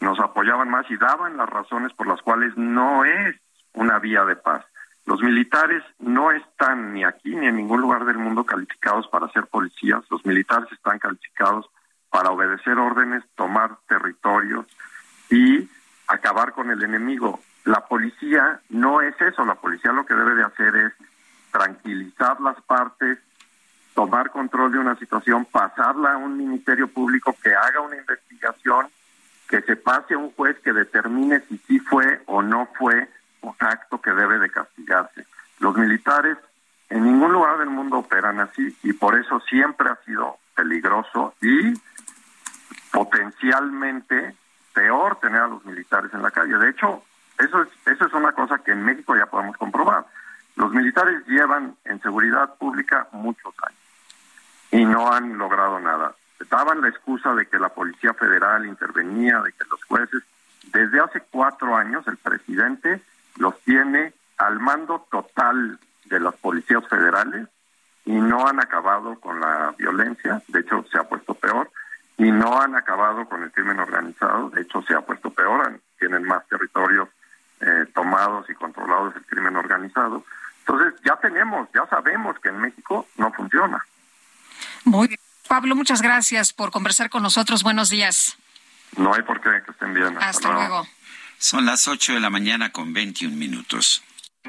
nos 0.00 0.18
apoyaban 0.20 0.70
más 0.70 0.90
y 0.90 0.96
daban 0.96 1.36
las 1.36 1.48
razones 1.48 1.92
por 1.92 2.06
las 2.06 2.22
cuales 2.22 2.56
no 2.56 3.04
es 3.04 3.36
una 3.78 3.98
vía 4.00 4.24
de 4.24 4.36
paz. 4.36 4.64
Los 5.06 5.22
militares 5.22 5.82
no 6.00 6.32
están 6.32 6.92
ni 6.92 7.04
aquí 7.04 7.34
ni 7.34 7.46
en 7.46 7.56
ningún 7.56 7.80
lugar 7.80 8.04
del 8.04 8.18
mundo 8.18 8.44
calificados 8.44 9.06
para 9.08 9.28
ser 9.28 9.46
policías. 9.46 10.02
Los 10.10 10.26
militares 10.26 10.70
están 10.72 10.98
calificados 10.98 11.66
para 12.10 12.30
obedecer 12.30 12.76
órdenes, 12.76 13.22
tomar 13.36 13.78
territorios 13.88 14.66
y 15.30 15.68
acabar 16.08 16.52
con 16.52 16.70
el 16.70 16.82
enemigo. 16.82 17.40
La 17.64 17.86
policía 17.86 18.60
no 18.68 19.00
es 19.00 19.14
eso. 19.20 19.44
La 19.44 19.54
policía 19.54 19.92
lo 19.92 20.04
que 20.04 20.14
debe 20.14 20.34
de 20.34 20.44
hacer 20.44 20.76
es 20.76 20.92
tranquilizar 21.52 22.40
las 22.40 22.60
partes, 22.62 23.18
tomar 23.94 24.30
control 24.30 24.72
de 24.72 24.78
una 24.78 24.96
situación, 24.96 25.46
pasarla 25.46 26.14
a 26.14 26.16
un 26.16 26.36
ministerio 26.36 26.88
público 26.88 27.34
que 27.42 27.54
haga 27.54 27.80
una 27.80 27.96
investigación, 27.96 28.88
que 29.48 29.62
se 29.62 29.76
pase 29.76 30.14
a 30.14 30.18
un 30.18 30.32
juez 30.32 30.58
que 30.58 30.72
determine 30.72 31.40
si 31.48 31.58
sí 31.58 31.78
fue 31.78 32.20
o 32.26 32.42
no 32.42 32.68
fue 32.78 33.08
un 33.42 33.54
acto 33.58 34.00
que 34.00 34.10
debe 34.10 34.38
de 34.38 34.50
castigarse. 34.50 35.26
Los 35.60 35.76
militares 35.76 36.38
en 36.90 37.04
ningún 37.04 37.32
lugar 37.32 37.58
del 37.58 37.70
mundo 37.70 37.98
operan 37.98 38.40
así 38.40 38.76
y 38.82 38.92
por 38.92 39.18
eso 39.18 39.40
siempre 39.40 39.90
ha 39.90 39.96
sido 40.04 40.38
peligroso 40.54 41.34
y 41.40 41.74
potencialmente 42.90 44.34
peor 44.72 45.18
tener 45.20 45.42
a 45.42 45.48
los 45.48 45.64
militares 45.64 46.12
en 46.14 46.22
la 46.22 46.30
calle. 46.30 46.56
De 46.56 46.70
hecho, 46.70 47.02
eso 47.38 47.62
es, 47.62 47.68
eso 47.86 48.06
es 48.06 48.12
una 48.12 48.32
cosa 48.32 48.58
que 48.58 48.72
en 48.72 48.84
México 48.84 49.16
ya 49.16 49.26
podemos 49.26 49.56
comprobar. 49.56 50.06
Los 50.56 50.72
militares 50.72 51.24
llevan 51.26 51.76
en 51.84 52.00
seguridad 52.00 52.54
pública 52.56 53.06
muchos 53.12 53.54
años 53.62 53.78
y 54.70 54.84
no 54.84 55.12
han 55.12 55.38
logrado 55.38 55.78
nada. 55.78 56.14
Daban 56.50 56.80
la 56.80 56.88
excusa 56.88 57.34
de 57.34 57.46
que 57.46 57.58
la 57.58 57.68
Policía 57.68 58.14
Federal 58.14 58.66
intervenía, 58.66 59.40
de 59.40 59.52
que 59.52 59.64
los 59.70 59.82
jueces. 59.84 60.22
Desde 60.72 61.00
hace 61.00 61.20
cuatro 61.30 61.76
años 61.76 62.06
el 62.08 62.16
presidente 62.16 63.00
los 63.36 63.58
tiene 63.60 64.12
al 64.38 64.58
mando 64.60 65.06
total 65.10 65.78
de 66.06 66.20
las 66.20 66.34
policías 66.36 66.86
federales 66.88 67.48
y 68.04 68.12
no 68.12 68.46
han 68.46 68.60
acabado 68.60 69.20
con 69.20 69.40
la 69.40 69.74
violencia, 69.76 70.42
de 70.48 70.60
hecho 70.60 70.84
se 70.90 70.98
ha 70.98 71.04
puesto 71.04 71.34
peor, 71.34 71.70
y 72.16 72.30
no 72.32 72.60
han 72.60 72.74
acabado 72.74 73.28
con 73.28 73.42
el 73.42 73.52
crimen 73.52 73.78
organizado, 73.78 74.50
de 74.50 74.62
hecho 74.62 74.82
se 74.82 74.94
ha 74.94 75.00
puesto 75.02 75.30
peor, 75.30 75.80
tienen 75.98 76.24
más 76.24 76.46
territorios 76.48 77.08
eh, 77.60 77.86
tomados 77.94 78.48
y 78.50 78.54
controlados 78.54 79.14
del 79.14 79.24
crimen 79.26 79.56
organizado. 79.56 80.24
Entonces 80.60 81.00
ya 81.04 81.16
tenemos, 81.16 81.68
ya 81.74 81.86
sabemos 81.86 82.38
que 82.40 82.48
en 82.48 82.60
México 82.60 83.06
no 83.16 83.32
funciona. 83.32 83.84
Muy 84.84 85.08
bien. 85.08 85.20
Pablo, 85.48 85.74
muchas 85.76 86.02
gracias 86.02 86.52
por 86.52 86.70
conversar 86.70 87.08
con 87.08 87.22
nosotros. 87.22 87.62
Buenos 87.62 87.88
días. 87.88 88.36
No 88.96 89.14
hay 89.14 89.22
por 89.22 89.40
qué 89.40 89.50
que 89.64 89.70
estén 89.70 89.94
bien. 89.94 90.16
Hasta, 90.20 90.52
luego. 90.52 90.86
Son 91.38 91.66
las 91.66 91.86
8 91.86 92.14
de 92.14 92.20
la 92.20 92.30
mañana 92.30 92.72
con 92.72 92.92
21 92.92 93.36
minutos. 93.36 94.02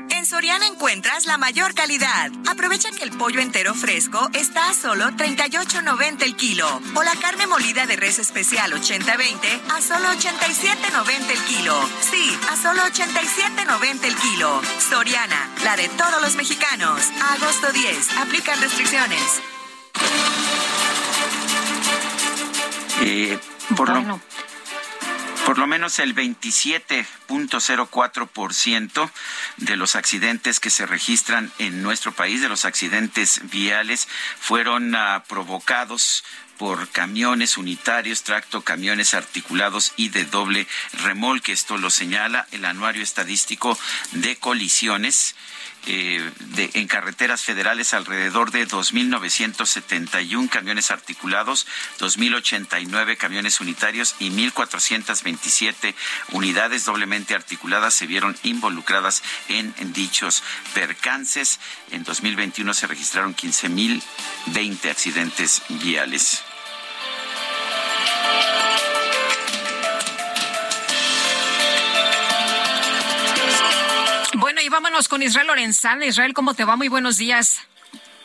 En 0.10 0.26
Soriana 0.26 0.66
encuentras 0.66 1.26
la 1.26 1.38
mayor 1.38 1.76
calidad. 1.76 2.32
Aprovecha 2.48 2.90
que 2.92 3.04
el 3.04 3.12
pollo 3.12 3.40
entero 3.42 3.76
fresco 3.76 4.30
está 4.34 4.70
a 4.70 4.74
solo 4.74 5.06
38.90 5.12 6.24
el 6.24 6.36
kilo. 6.36 6.82
O 6.96 7.04
la 7.04 7.16
carne 7.16 7.48
molida 7.48 7.86
de 7.86 7.96
res 7.96 8.18
especial 8.18 8.72
80-20 8.74 9.62
a 9.72 9.82
solo 9.82 10.08
87.90 10.10 11.30
el 11.30 11.44
kilo. 11.44 11.90
Sí, 12.02 12.36
a 12.50 12.56
solo 12.56 12.82
87.90 12.84 14.04
el 14.06 14.16
kilo. 14.16 14.62
Soriana, 14.90 15.50
la 15.64 15.76
de 15.76 15.90
todos 15.90 16.22
los 16.22 16.36
mexicanos. 16.36 17.02
agosto 17.34 17.72
10. 17.72 18.18
Aplican 18.18 18.60
restricciones. 18.62 19.42
Eh, 23.02 23.40
por 23.76 23.90
lo 23.90 24.20
por 25.50 25.58
lo 25.58 25.66
menos 25.66 25.98
el 25.98 26.14
27.04% 26.14 29.12
de 29.58 29.78
los 29.78 29.96
accidentes 29.96 30.60
que 30.60 30.70
se 30.70 30.86
registran 30.86 31.52
en 31.58 31.82
nuestro 31.82 32.12
país, 32.12 32.42
de 32.42 32.50
los 32.50 32.66
accidentes 32.66 33.42
viales, 33.50 34.08
fueron 34.40 34.94
uh, 34.94 35.24
provocados 35.28 36.24
por 36.60 36.88
camiones 36.90 37.58
unitarios, 37.58 38.22
tracto, 38.22 38.62
camiones 38.62 39.16
articulados 39.16 39.94
y 39.98 40.10
de 40.10 40.26
doble 40.26 40.68
remolque. 41.02 41.52
Esto 41.52 41.80
lo 41.80 41.90
señala 41.90 42.46
el 42.52 42.64
Anuario 42.64 43.02
Estadístico 43.02 43.76
de 44.12 44.36
Colisiones 44.36 45.34
eh, 45.88 46.32
en 46.74 46.88
carreteras 46.88 47.44
federales 47.44 47.94
alrededor 47.94 48.52
de 48.52 48.68
2.971 48.68 50.50
camiones 50.50 50.92
articulados, 50.92 51.68
2.089 52.00 53.18
camiones 53.18 53.60
unitarios 53.62 54.16
y 54.20 54.30
1.427 54.30 55.94
unidades 56.32 56.86
doblemente 56.86 57.36
articuladas 57.36 57.94
se 57.94 58.08
vieron 58.08 58.36
involucradas 58.44 59.24
en 59.48 59.74
dichos 59.94 60.44
percances. 60.74 61.60
En 61.92 62.04
2021 62.04 62.74
se 62.74 62.88
registraron 62.88 63.36
15.020 63.36 64.90
accidentes 64.90 65.62
viales. 65.70 66.44
Vámonos 74.82 75.10
con 75.10 75.22
Israel 75.22 75.48
Lorenzana. 75.48 76.06
Israel, 76.06 76.34
¿cómo 76.34 76.54
te 76.54 76.64
va? 76.64 76.78
Muy 76.78 76.88
buenos 76.88 77.18
días. 77.18 77.60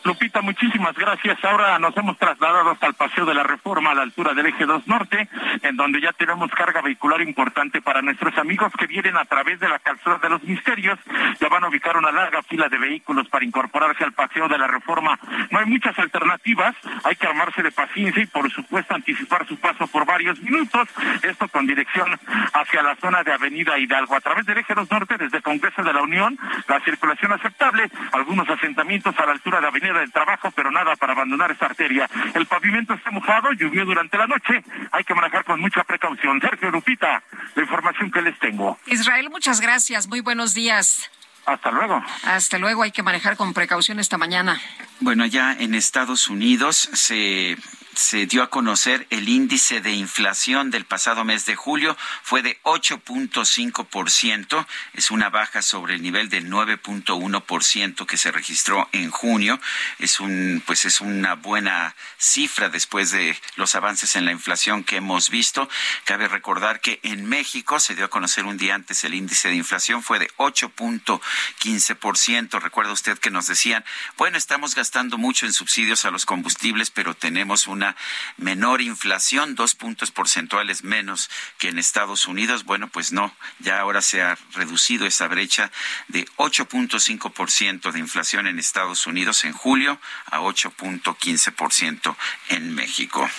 Lupita, 0.05 0.39
muchísimas 0.43 0.95
gracias. 0.95 1.43
Ahora 1.43 1.79
nos 1.79 1.97
hemos 1.97 2.15
trasladado 2.19 2.69
hasta 2.69 2.85
el 2.85 2.93
Paseo 2.93 3.25
de 3.25 3.33
la 3.33 3.41
Reforma 3.41 3.89
a 3.89 3.95
la 3.95 4.03
altura 4.03 4.35
del 4.35 4.45
Eje 4.45 4.67
2 4.67 4.87
Norte, 4.87 5.27
en 5.63 5.75
donde 5.75 5.99
ya 5.99 6.13
tenemos 6.13 6.51
carga 6.51 6.83
vehicular 6.83 7.21
importante 7.21 7.81
para 7.81 8.03
nuestros 8.03 8.37
amigos 8.37 8.71
que 8.77 8.85
vienen 8.85 9.17
a 9.17 9.25
través 9.25 9.59
de 9.59 9.67
la 9.67 9.79
calzada 9.79 10.19
de 10.19 10.29
los 10.29 10.43
misterios. 10.43 10.99
Ya 11.39 11.49
van 11.49 11.63
a 11.63 11.69
ubicar 11.69 11.97
una 11.97 12.11
larga 12.11 12.43
fila 12.43 12.69
de 12.69 12.77
vehículos 12.77 13.27
para 13.29 13.45
incorporarse 13.45 14.03
al 14.03 14.13
Paseo 14.13 14.47
de 14.47 14.59
la 14.59 14.67
Reforma. 14.67 15.17
No 15.49 15.57
hay 15.57 15.65
muchas 15.65 15.97
alternativas, 15.97 16.75
hay 17.03 17.15
que 17.15 17.25
armarse 17.25 17.63
de 17.63 17.71
paciencia 17.71 18.21
y 18.21 18.27
por 18.27 18.51
supuesto 18.51 18.93
anticipar 18.93 19.47
su 19.47 19.57
paso 19.57 19.87
por 19.87 20.05
varios 20.05 20.39
minutos. 20.39 20.87
Esto 21.23 21.47
con 21.47 21.65
dirección 21.65 22.11
hacia 22.53 22.83
la 22.83 22.95
zona 22.97 23.23
de 23.23 23.33
Avenida 23.33 23.79
Hidalgo. 23.79 24.15
A 24.15 24.21
través 24.21 24.45
del 24.45 24.59
Eje 24.59 24.75
2 24.75 24.91
Norte, 24.91 25.17
desde 25.17 25.41
Congreso 25.41 25.81
de 25.81 25.93
la 25.93 26.03
Unión, 26.03 26.37
la 26.67 26.79
circulación 26.81 27.31
aceptable, 27.31 27.89
algunos 28.11 28.47
asentamientos 28.47 29.17
a 29.17 29.25
la 29.25 29.31
altura 29.31 29.59
de 29.59 29.67
Avenida 29.67 29.94
del 29.99 30.11
trabajo, 30.11 30.51
pero 30.51 30.71
nada 30.71 30.95
para 30.95 31.13
abandonar 31.13 31.51
esta 31.51 31.65
arteria. 31.67 32.09
El 32.33 32.45
pavimento 32.45 32.93
está 32.93 33.11
mojado, 33.11 33.51
llovió 33.53 33.85
durante 33.85 34.17
la 34.17 34.27
noche, 34.27 34.63
hay 34.91 35.03
que 35.03 35.13
manejar 35.13 35.43
con 35.45 35.59
mucha 35.59 35.83
precaución. 35.83 36.39
Sergio 36.41 36.71
Lupita, 36.71 37.23
la 37.55 37.61
información 37.61 38.11
que 38.11 38.21
les 38.21 38.37
tengo. 38.39 38.77
Israel, 38.87 39.29
muchas 39.29 39.61
gracias, 39.61 40.07
muy 40.07 40.21
buenos 40.21 40.53
días. 40.53 41.09
Hasta 41.45 41.69
luego. 41.71 42.03
Hasta 42.23 42.57
luego, 42.57 42.83
hay 42.83 42.91
que 42.91 43.03
manejar 43.03 43.37
con 43.37 43.53
precaución 43.53 43.99
esta 43.99 44.17
mañana. 44.17 44.59
Bueno, 44.99 45.25
ya 45.25 45.53
en 45.53 45.75
Estados 45.75 46.27
Unidos 46.27 46.89
se 46.93 47.55
se 47.95 48.25
dio 48.25 48.43
a 48.43 48.49
conocer 48.49 49.07
el 49.09 49.29
índice 49.29 49.79
de 49.81 49.93
inflación 49.93 50.71
del 50.71 50.85
pasado 50.85 51.23
mes 51.23 51.45
de 51.45 51.55
julio 51.55 51.95
fue 52.23 52.41
de 52.41 52.59
8.5%, 52.63 54.65
es 54.93 55.11
una 55.11 55.29
baja 55.29 55.61
sobre 55.61 55.93
el 55.95 56.01
nivel 56.01 56.29
del 56.29 56.49
9.1% 56.49 58.05
que 58.05 58.17
se 58.17 58.31
registró 58.31 58.89
en 58.91 59.11
junio, 59.11 59.59
es 59.99 60.19
un 60.19 60.63
pues 60.65 60.85
es 60.85 61.01
una 61.01 61.35
buena 61.35 61.95
cifra 62.17 62.69
después 62.69 63.11
de 63.11 63.37
los 63.55 63.75
avances 63.75 64.15
en 64.15 64.25
la 64.25 64.31
inflación 64.31 64.83
que 64.83 64.95
hemos 64.97 65.29
visto. 65.29 65.69
Cabe 66.03 66.27
recordar 66.27 66.81
que 66.81 66.99
en 67.03 67.25
México 67.25 67.79
se 67.79 67.95
dio 67.95 68.05
a 68.05 68.09
conocer 68.09 68.45
un 68.45 68.57
día 68.57 68.75
antes 68.75 69.03
el 69.03 69.13
índice 69.13 69.49
de 69.49 69.55
inflación 69.55 70.03
fue 70.03 70.19
de 70.19 70.29
8.15%. 70.37 72.59
Recuerda 72.59 72.91
usted 72.91 73.17
que 73.17 73.31
nos 73.31 73.47
decían, 73.47 73.83
bueno, 74.17 74.37
estamos 74.37 74.75
gastando 74.75 75.17
mucho 75.17 75.45
en 75.45 75.53
subsidios 75.53 76.03
a 76.05 76.11
los 76.11 76.25
combustibles, 76.25 76.91
pero 76.91 77.15
tenemos 77.15 77.67
una 77.67 77.84
menor 78.37 78.81
inflación, 78.81 79.55
dos 79.55 79.75
puntos 79.75 80.11
porcentuales 80.11 80.83
menos 80.83 81.29
que 81.57 81.69
en 81.69 81.77
Estados 81.77 82.25
Unidos. 82.25 82.63
Bueno, 82.63 82.87
pues 82.87 83.11
no, 83.11 83.35
ya 83.59 83.79
ahora 83.79 84.01
se 84.01 84.21
ha 84.21 84.37
reducido 84.53 85.05
esa 85.05 85.27
brecha 85.27 85.71
de 86.07 86.25
8.5% 86.37 87.91
de 87.91 87.99
inflación 87.99 88.47
en 88.47 88.57
Estados 88.57 89.05
Unidos 89.05 89.43
en 89.43 89.53
julio 89.53 89.99
a 90.31 90.39
8.15% 90.39 92.15
en 92.49 92.73
México. 92.73 93.29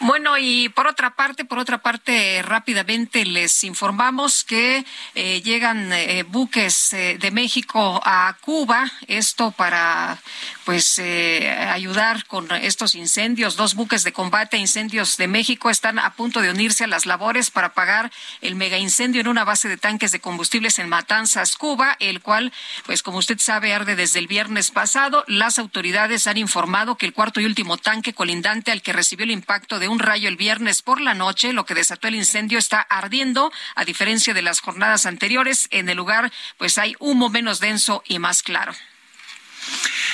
Bueno, 0.00 0.36
y 0.36 0.68
por 0.68 0.86
otra 0.86 1.14
parte, 1.14 1.44
por 1.44 1.58
otra 1.58 1.78
parte, 1.78 2.42
rápidamente 2.42 3.24
les 3.24 3.64
informamos 3.64 4.44
que 4.44 4.84
eh, 5.14 5.40
llegan 5.42 5.92
eh, 5.92 6.22
buques 6.22 6.92
eh, 6.92 7.16
de 7.18 7.30
México 7.30 8.00
a 8.04 8.36
Cuba, 8.40 8.90
esto 9.08 9.52
para 9.52 10.18
pues 10.64 10.98
ayudar 10.98 12.26
con 12.26 12.50
estos 12.50 12.96
incendios. 12.96 13.56
Buques 13.74 14.04
de 14.04 14.12
combate 14.12 14.56
a 14.56 14.60
incendios 14.60 15.16
de 15.16 15.28
México 15.28 15.70
están 15.70 15.98
a 15.98 16.14
punto 16.14 16.40
de 16.40 16.50
unirse 16.50 16.84
a 16.84 16.86
las 16.86 17.06
labores 17.06 17.50
para 17.50 17.68
apagar 17.68 18.12
el 18.40 18.54
mega 18.54 18.78
incendio 18.78 19.20
en 19.20 19.28
una 19.28 19.44
base 19.44 19.68
de 19.68 19.76
tanques 19.76 20.12
de 20.12 20.20
combustibles 20.20 20.78
en 20.78 20.88
Matanzas, 20.88 21.56
Cuba, 21.56 21.96
el 22.00 22.20
cual, 22.20 22.52
pues 22.84 23.02
como 23.02 23.18
usted 23.18 23.38
sabe, 23.38 23.74
arde 23.74 23.96
desde 23.96 24.18
el 24.18 24.26
viernes 24.26 24.70
pasado. 24.70 25.24
Las 25.26 25.58
autoridades 25.58 26.26
han 26.26 26.36
informado 26.36 26.96
que 26.96 27.06
el 27.06 27.12
cuarto 27.12 27.40
y 27.40 27.46
último 27.46 27.76
tanque 27.76 28.14
colindante 28.14 28.72
al 28.72 28.82
que 28.82 28.92
recibió 28.92 29.24
el 29.24 29.30
impacto 29.30 29.78
de 29.78 29.88
un 29.88 29.98
rayo 29.98 30.28
el 30.28 30.36
viernes 30.36 30.82
por 30.82 31.00
la 31.00 31.14
noche, 31.14 31.52
lo 31.52 31.66
que 31.66 31.74
desató 31.74 32.08
el 32.08 32.14
incendio, 32.14 32.58
está 32.58 32.80
ardiendo. 32.80 33.52
A 33.74 33.84
diferencia 33.84 34.34
de 34.34 34.42
las 34.42 34.60
jornadas 34.60 35.06
anteriores, 35.06 35.68
en 35.70 35.88
el 35.88 35.96
lugar 35.96 36.32
pues 36.58 36.78
hay 36.78 36.94
humo 36.98 37.28
menos 37.28 37.60
denso 37.60 38.02
y 38.06 38.18
más 38.18 38.42
claro. 38.42 38.74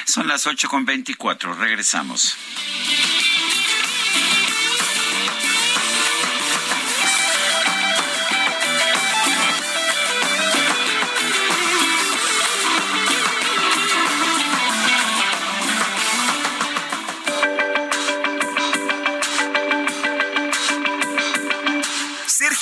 Son 0.07 0.27
las 0.27 0.47
ocho 0.47 0.69
con 0.69 0.85
veinticuatro. 0.85 1.55
Regresamos. 1.55 2.37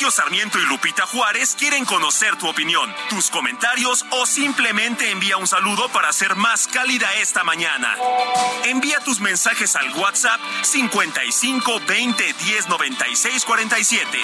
Sarmiento 0.08 0.58
y 0.58 0.64
Lupita 0.66 1.04
Juárez 1.04 1.56
quieren 1.58 1.84
conocer 1.84 2.36
tu 2.36 2.48
opinión, 2.48 2.94
tus 3.10 3.28
comentarios 3.28 4.06
o 4.10 4.24
simplemente 4.24 5.10
envía 5.10 5.36
un 5.36 5.46
saludo 5.46 5.88
para 5.90 6.08
hacer 6.08 6.36
más 6.36 6.68
cálida 6.68 7.12
esta 7.16 7.44
mañana. 7.44 7.96
Envía 8.64 9.00
tus 9.00 9.20
mensajes 9.20 9.74
al 9.76 9.92
WhatsApp 9.98 10.40
55 10.62 11.80
20 11.86 12.32
10 12.32 12.68
96 12.68 13.44
47. 13.44 14.18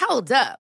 Hold 0.00 0.32
up. 0.32 0.63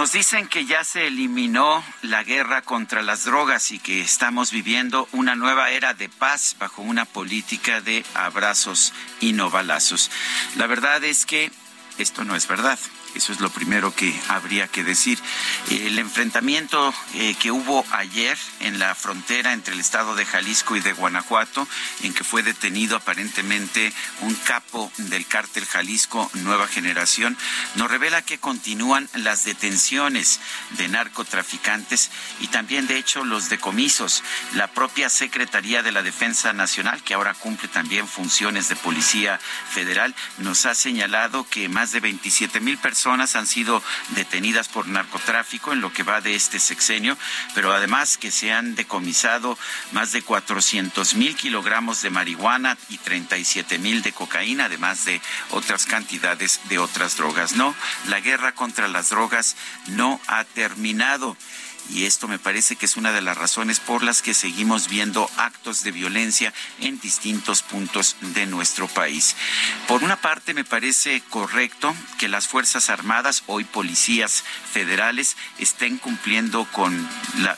Nos 0.00 0.12
dicen 0.12 0.48
que 0.48 0.64
ya 0.64 0.82
se 0.82 1.08
eliminó 1.08 1.84
la 2.00 2.24
guerra 2.24 2.62
contra 2.62 3.02
las 3.02 3.26
drogas 3.26 3.70
y 3.70 3.78
que 3.78 4.00
estamos 4.00 4.50
viviendo 4.50 5.06
una 5.12 5.34
nueva 5.34 5.72
era 5.72 5.92
de 5.92 6.08
paz 6.08 6.56
bajo 6.58 6.80
una 6.80 7.04
política 7.04 7.82
de 7.82 8.02
abrazos 8.14 8.94
y 9.20 9.34
no 9.34 9.50
balazos. 9.50 10.10
La 10.56 10.66
verdad 10.66 11.04
es 11.04 11.26
que 11.26 11.52
esto 11.98 12.24
no 12.24 12.34
es 12.34 12.48
verdad. 12.48 12.78
Eso 13.14 13.32
es 13.32 13.40
lo 13.40 13.50
primero 13.50 13.94
que 13.94 14.18
habría 14.28 14.68
que 14.68 14.84
decir. 14.84 15.18
El 15.68 15.98
enfrentamiento 15.98 16.94
eh, 17.14 17.34
que 17.34 17.50
hubo 17.50 17.84
ayer 17.90 18.38
en 18.60 18.78
la 18.78 18.94
frontera 18.94 19.52
entre 19.52 19.74
el 19.74 19.80
estado 19.80 20.14
de 20.14 20.24
Jalisco 20.24 20.76
y 20.76 20.80
de 20.80 20.92
Guanajuato, 20.92 21.66
en 22.02 22.14
que 22.14 22.24
fue 22.24 22.42
detenido 22.42 22.96
aparentemente 22.96 23.92
un 24.20 24.34
capo 24.34 24.92
del 24.96 25.26
cártel 25.26 25.66
Jalisco 25.66 26.30
Nueva 26.34 26.68
Generación, 26.68 27.36
nos 27.74 27.90
revela 27.90 28.22
que 28.22 28.38
continúan 28.38 29.08
las 29.14 29.44
detenciones 29.44 30.40
de 30.70 30.88
narcotraficantes 30.88 32.10
y 32.40 32.46
también, 32.46 32.86
de 32.86 32.96
hecho, 32.96 33.24
los 33.24 33.48
decomisos. 33.48 34.22
La 34.54 34.68
propia 34.68 35.08
Secretaría 35.08 35.82
de 35.82 35.92
la 35.92 36.02
Defensa 36.02 36.52
Nacional, 36.52 37.02
que 37.02 37.14
ahora 37.14 37.34
cumple 37.34 37.68
también 37.68 38.06
funciones 38.06 38.68
de 38.68 38.76
Policía 38.76 39.40
Federal, 39.72 40.14
nos 40.38 40.64
ha 40.66 40.74
señalado 40.74 41.46
que 41.48 41.68
más 41.68 41.90
de 41.92 42.00
27 42.00 42.60
mil 42.60 42.78
personas 42.78 42.99
personas 43.00 43.34
han 43.34 43.46
sido 43.46 43.82
detenidas 44.10 44.68
por 44.68 44.86
narcotráfico 44.86 45.72
en 45.72 45.80
lo 45.80 45.90
que 45.90 46.02
va 46.02 46.20
de 46.20 46.34
este 46.34 46.60
sexenio, 46.60 47.16
pero 47.54 47.72
además 47.72 48.18
que 48.18 48.30
se 48.30 48.52
han 48.52 48.74
decomisado 48.74 49.56
más 49.92 50.12
de 50.12 50.20
400 50.20 51.14
mil 51.14 51.34
kilogramos 51.34 52.02
de 52.02 52.10
marihuana 52.10 52.76
y 52.90 52.98
37 52.98 53.78
mil 53.78 54.02
de 54.02 54.12
cocaína, 54.12 54.66
además 54.66 55.06
de 55.06 55.22
otras 55.52 55.86
cantidades 55.86 56.60
de 56.68 56.78
otras 56.78 57.16
drogas. 57.16 57.54
No, 57.54 57.74
la 58.08 58.20
guerra 58.20 58.52
contra 58.52 58.86
las 58.86 59.08
drogas 59.08 59.56
no 59.86 60.20
ha 60.26 60.44
terminado 60.44 61.38
y 61.92 62.04
esto 62.06 62.28
me 62.28 62.38
parece 62.38 62.76
que 62.76 62.86
es 62.86 62.96
una 62.96 63.12
de 63.12 63.20
las 63.20 63.36
razones 63.36 63.80
por 63.80 64.02
las 64.02 64.22
que 64.22 64.34
seguimos 64.34 64.88
viendo 64.88 65.28
actos 65.36 65.82
de 65.82 65.90
violencia 65.90 66.52
en 66.80 67.00
distintos 67.00 67.62
puntos 67.62 68.16
de 68.20 68.46
nuestro 68.46 68.86
país. 68.86 69.36
Por 69.88 70.04
una 70.04 70.16
parte, 70.16 70.54
me 70.54 70.64
parece 70.64 71.20
correcto 71.30 71.94
que 72.18 72.28
las 72.28 72.46
Fuerzas 72.46 72.90
Armadas, 72.90 73.42
hoy 73.46 73.64
policías 73.64 74.44
federales, 74.72 75.36
estén 75.58 75.98
cumpliendo 75.98 76.64
con 76.72 77.08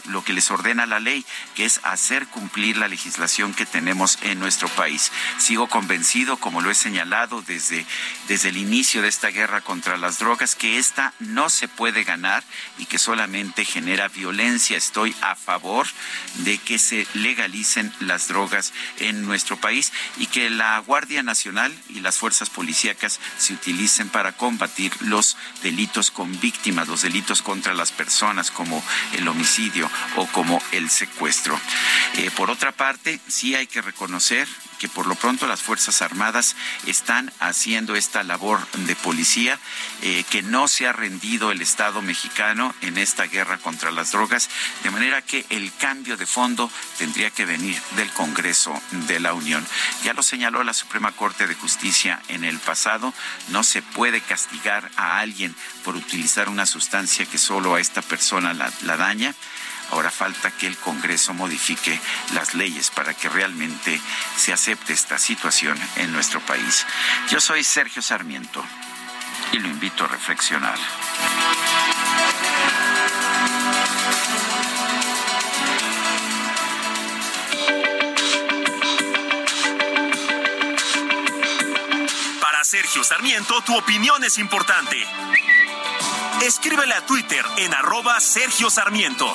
lo 0.06 0.24
que 0.24 0.32
les 0.32 0.50
ordena 0.50 0.86
la 0.86 1.00
ley, 1.00 1.24
que 1.54 1.64
es 1.64 1.80
hacer 1.82 2.26
cumplir 2.28 2.78
la 2.78 2.88
legislación 2.88 3.54
que 3.54 3.66
tenemos 3.66 4.18
en 4.22 4.38
nuestro 4.38 4.68
país. 4.68 5.12
Sigo 5.38 5.68
convencido, 5.68 6.38
como 6.38 6.60
lo 6.60 6.70
he 6.70 6.74
señalado 6.74 7.42
desde, 7.42 7.84
desde 8.28 8.48
el 8.48 8.56
inicio 8.56 9.02
de 9.02 9.08
esta 9.08 9.28
guerra 9.28 9.60
contra 9.60 9.96
las 9.98 10.18
drogas, 10.18 10.54
que 10.54 10.78
esta 10.78 11.12
no 11.18 11.50
se 11.50 11.68
puede 11.68 12.04
ganar 12.04 12.42
y 12.78 12.86
que 12.86 12.98
solamente 12.98 13.64
genera 13.64 14.08
violencia. 14.08 14.21
Estoy 14.22 15.14
a 15.20 15.34
favor 15.34 15.86
de 16.44 16.58
que 16.58 16.78
se 16.78 17.06
legalicen 17.14 17.92
las 18.00 18.28
drogas 18.28 18.72
en 18.98 19.26
nuestro 19.26 19.56
país 19.56 19.92
y 20.16 20.26
que 20.26 20.48
la 20.48 20.78
Guardia 20.78 21.22
Nacional 21.22 21.74
y 21.88 22.00
las 22.00 22.18
fuerzas 22.18 22.48
policíacas 22.48 23.18
se 23.36 23.54
utilicen 23.54 24.08
para 24.08 24.32
combatir 24.32 24.92
los 25.00 25.36
delitos 25.62 26.10
con 26.12 26.38
víctimas, 26.40 26.86
los 26.86 27.02
delitos 27.02 27.42
contra 27.42 27.74
las 27.74 27.90
personas 27.90 28.50
como 28.52 28.82
el 29.14 29.26
homicidio 29.26 29.90
o 30.16 30.26
como 30.28 30.62
el 30.70 30.88
secuestro. 30.88 31.58
Eh, 32.18 32.30
por 32.36 32.48
otra 32.50 32.70
parte, 32.70 33.18
sí 33.26 33.56
hay 33.56 33.66
que 33.66 33.82
reconocer 33.82 34.46
que 34.82 34.88
por 34.88 35.06
lo 35.06 35.14
pronto 35.14 35.46
las 35.46 35.62
Fuerzas 35.62 36.02
Armadas 36.02 36.56
están 36.86 37.32
haciendo 37.38 37.94
esta 37.94 38.24
labor 38.24 38.58
de 38.78 38.96
policía, 38.96 39.60
eh, 40.00 40.24
que 40.28 40.42
no 40.42 40.66
se 40.66 40.88
ha 40.88 40.92
rendido 40.92 41.52
el 41.52 41.62
Estado 41.62 42.02
mexicano 42.02 42.74
en 42.80 42.98
esta 42.98 43.26
guerra 43.28 43.58
contra 43.58 43.92
las 43.92 44.10
drogas, 44.10 44.50
de 44.82 44.90
manera 44.90 45.22
que 45.22 45.46
el 45.50 45.72
cambio 45.76 46.16
de 46.16 46.26
fondo 46.26 46.68
tendría 46.98 47.30
que 47.30 47.44
venir 47.44 47.80
del 47.94 48.10
Congreso 48.10 48.74
de 49.06 49.20
la 49.20 49.34
Unión. 49.34 49.64
Ya 50.02 50.14
lo 50.14 50.22
señaló 50.24 50.64
la 50.64 50.74
Suprema 50.74 51.12
Corte 51.12 51.46
de 51.46 51.54
Justicia 51.54 52.20
en 52.26 52.42
el 52.42 52.58
pasado, 52.58 53.14
no 53.50 53.62
se 53.62 53.82
puede 53.82 54.20
castigar 54.20 54.90
a 54.96 55.20
alguien 55.20 55.54
por 55.84 55.94
utilizar 55.94 56.48
una 56.48 56.66
sustancia 56.66 57.24
que 57.24 57.38
solo 57.38 57.76
a 57.76 57.80
esta 57.80 58.02
persona 58.02 58.52
la, 58.52 58.72
la 58.82 58.96
daña. 58.96 59.32
Ahora 59.92 60.10
falta 60.10 60.50
que 60.50 60.66
el 60.66 60.76
Congreso 60.76 61.34
modifique 61.34 62.00
las 62.34 62.54
leyes 62.54 62.90
para 62.90 63.14
que 63.14 63.28
realmente 63.28 64.00
se 64.36 64.52
acepte 64.52 64.92
esta 64.92 65.18
situación 65.18 65.78
en 65.96 66.12
nuestro 66.12 66.40
país. 66.40 66.86
Yo 67.30 67.40
soy 67.40 67.62
Sergio 67.62 68.02
Sarmiento 68.02 68.64
y 69.52 69.58
lo 69.58 69.68
invito 69.68 70.04
a 70.04 70.08
reflexionar. 70.08 70.78
Sergio 82.72 83.04
Sarmiento, 83.04 83.60
tu 83.60 83.76
opinión 83.76 84.24
es 84.24 84.38
importante 84.38 84.96
Escríbele 86.42 86.92
a 86.92 87.06
Twitter 87.06 87.44
en 87.58 87.72
arroba 87.72 88.18
Sergio 88.18 88.68
Sarmiento. 88.68 89.32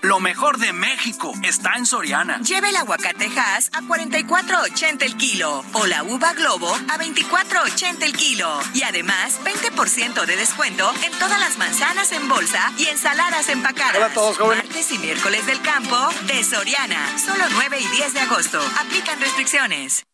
Lo 0.00 0.18
mejor 0.18 0.58
de 0.58 0.72
México 0.72 1.32
está 1.44 1.74
en 1.76 1.86
Soriana. 1.86 2.40
Lleve 2.40 2.70
el 2.70 2.76
aguacatejas 2.76 3.70
a 3.72 3.82
44.80 3.82 5.02
el 5.04 5.16
kilo 5.16 5.64
o 5.74 5.86
la 5.86 6.02
uva 6.02 6.32
globo 6.32 6.74
a 6.74 6.98
24.80 6.98 8.02
el 8.02 8.14
kilo. 8.14 8.60
Y 8.74 8.82
además, 8.82 9.38
20% 9.44 10.26
de 10.26 10.36
descuento 10.36 10.92
en 11.04 11.12
todas 11.20 11.38
las 11.38 11.56
manzanas 11.56 12.10
en 12.10 12.28
bolsa 12.28 12.72
y 12.78 12.86
ensaladas 12.88 13.48
empacadas. 13.48 13.94
Hola 13.94 14.06
a 14.06 14.12
todos, 14.14 14.38
jóvenes. 14.38 14.64
Martes 14.64 14.90
y 14.90 14.98
miércoles 14.98 15.46
del 15.46 15.62
campo 15.62 15.96
de 16.26 16.42
Soriana. 16.42 17.16
Solo 17.16 17.44
9 17.52 17.78
y 17.78 17.86
10 17.86 18.14
de 18.14 18.20
agosto. 18.20 18.60
Aplican 18.80 19.20
restricciones. 19.20 20.04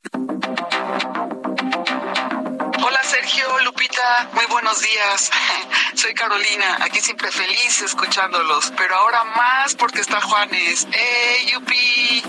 Hola 2.89 3.03
Sergio, 3.03 3.45
Lupita, 3.65 4.31
muy 4.33 4.45
buenos 4.47 4.81
días. 4.81 5.33
Soy 5.95 6.15
Carolina, 6.15 6.79
aquí 6.83 7.01
siempre 7.01 7.33
feliz 7.33 7.83
escuchándolos, 7.83 8.73
pero 8.77 8.95
ahora 8.95 9.25
más 9.25 9.75
porque 9.75 9.99
está 10.03 10.21
Juanes. 10.21 10.87
¡Eh, 10.93 11.47
Yupi! 11.51 12.23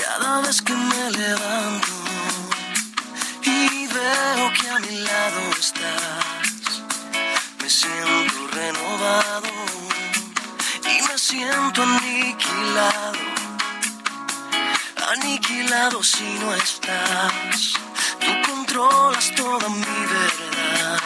Cada 0.00 0.40
vez 0.40 0.62
que 0.62 0.72
me 0.72 1.10
levanto 1.10 1.88
y 3.42 3.86
veo 3.86 4.52
que 4.58 4.70
a 4.70 4.78
mi 4.78 4.98
lado 5.00 5.40
estás, 5.60 6.82
me 7.60 7.68
siento 7.68 8.46
renovado 8.50 9.50
y 10.84 11.02
me 11.02 11.18
siento 11.18 11.82
aniquilado 11.82 13.27
aniquilado 15.20 16.02
si 16.02 16.24
no 16.40 16.54
estás. 16.54 17.74
Tú 18.20 18.32
controlas 18.50 19.34
toda 19.34 19.68
mi 19.68 19.98
verdad 20.16 21.00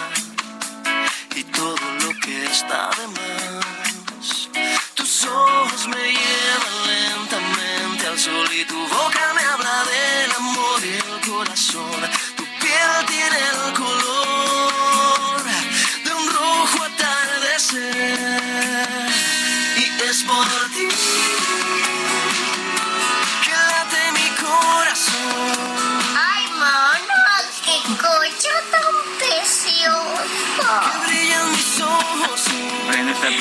y 1.35 1.45
todo 1.45 1.87
lo 2.03 2.11
que 2.21 2.45
está 2.47 2.91
de 2.99 3.07
más. 3.09 4.49
Tus 4.95 5.25
ojos 5.25 5.89
me 5.89 6.05
llevan 6.19 6.77
lentamente 6.93 8.07
al 8.07 8.19
sol 8.19 8.49
y 8.53 8.65
tu 8.65 8.79
boca 8.79 9.25
me 9.35 9.43
habla 9.53 9.85
del 9.85 10.33
amor 10.37 10.81
y 10.85 10.95
el 10.95 11.31
corazón. 11.31 12.01
Tu 12.37 12.45
piel 12.61 13.07
tiene 13.07 13.39
el 13.53 13.73
color 13.75 13.82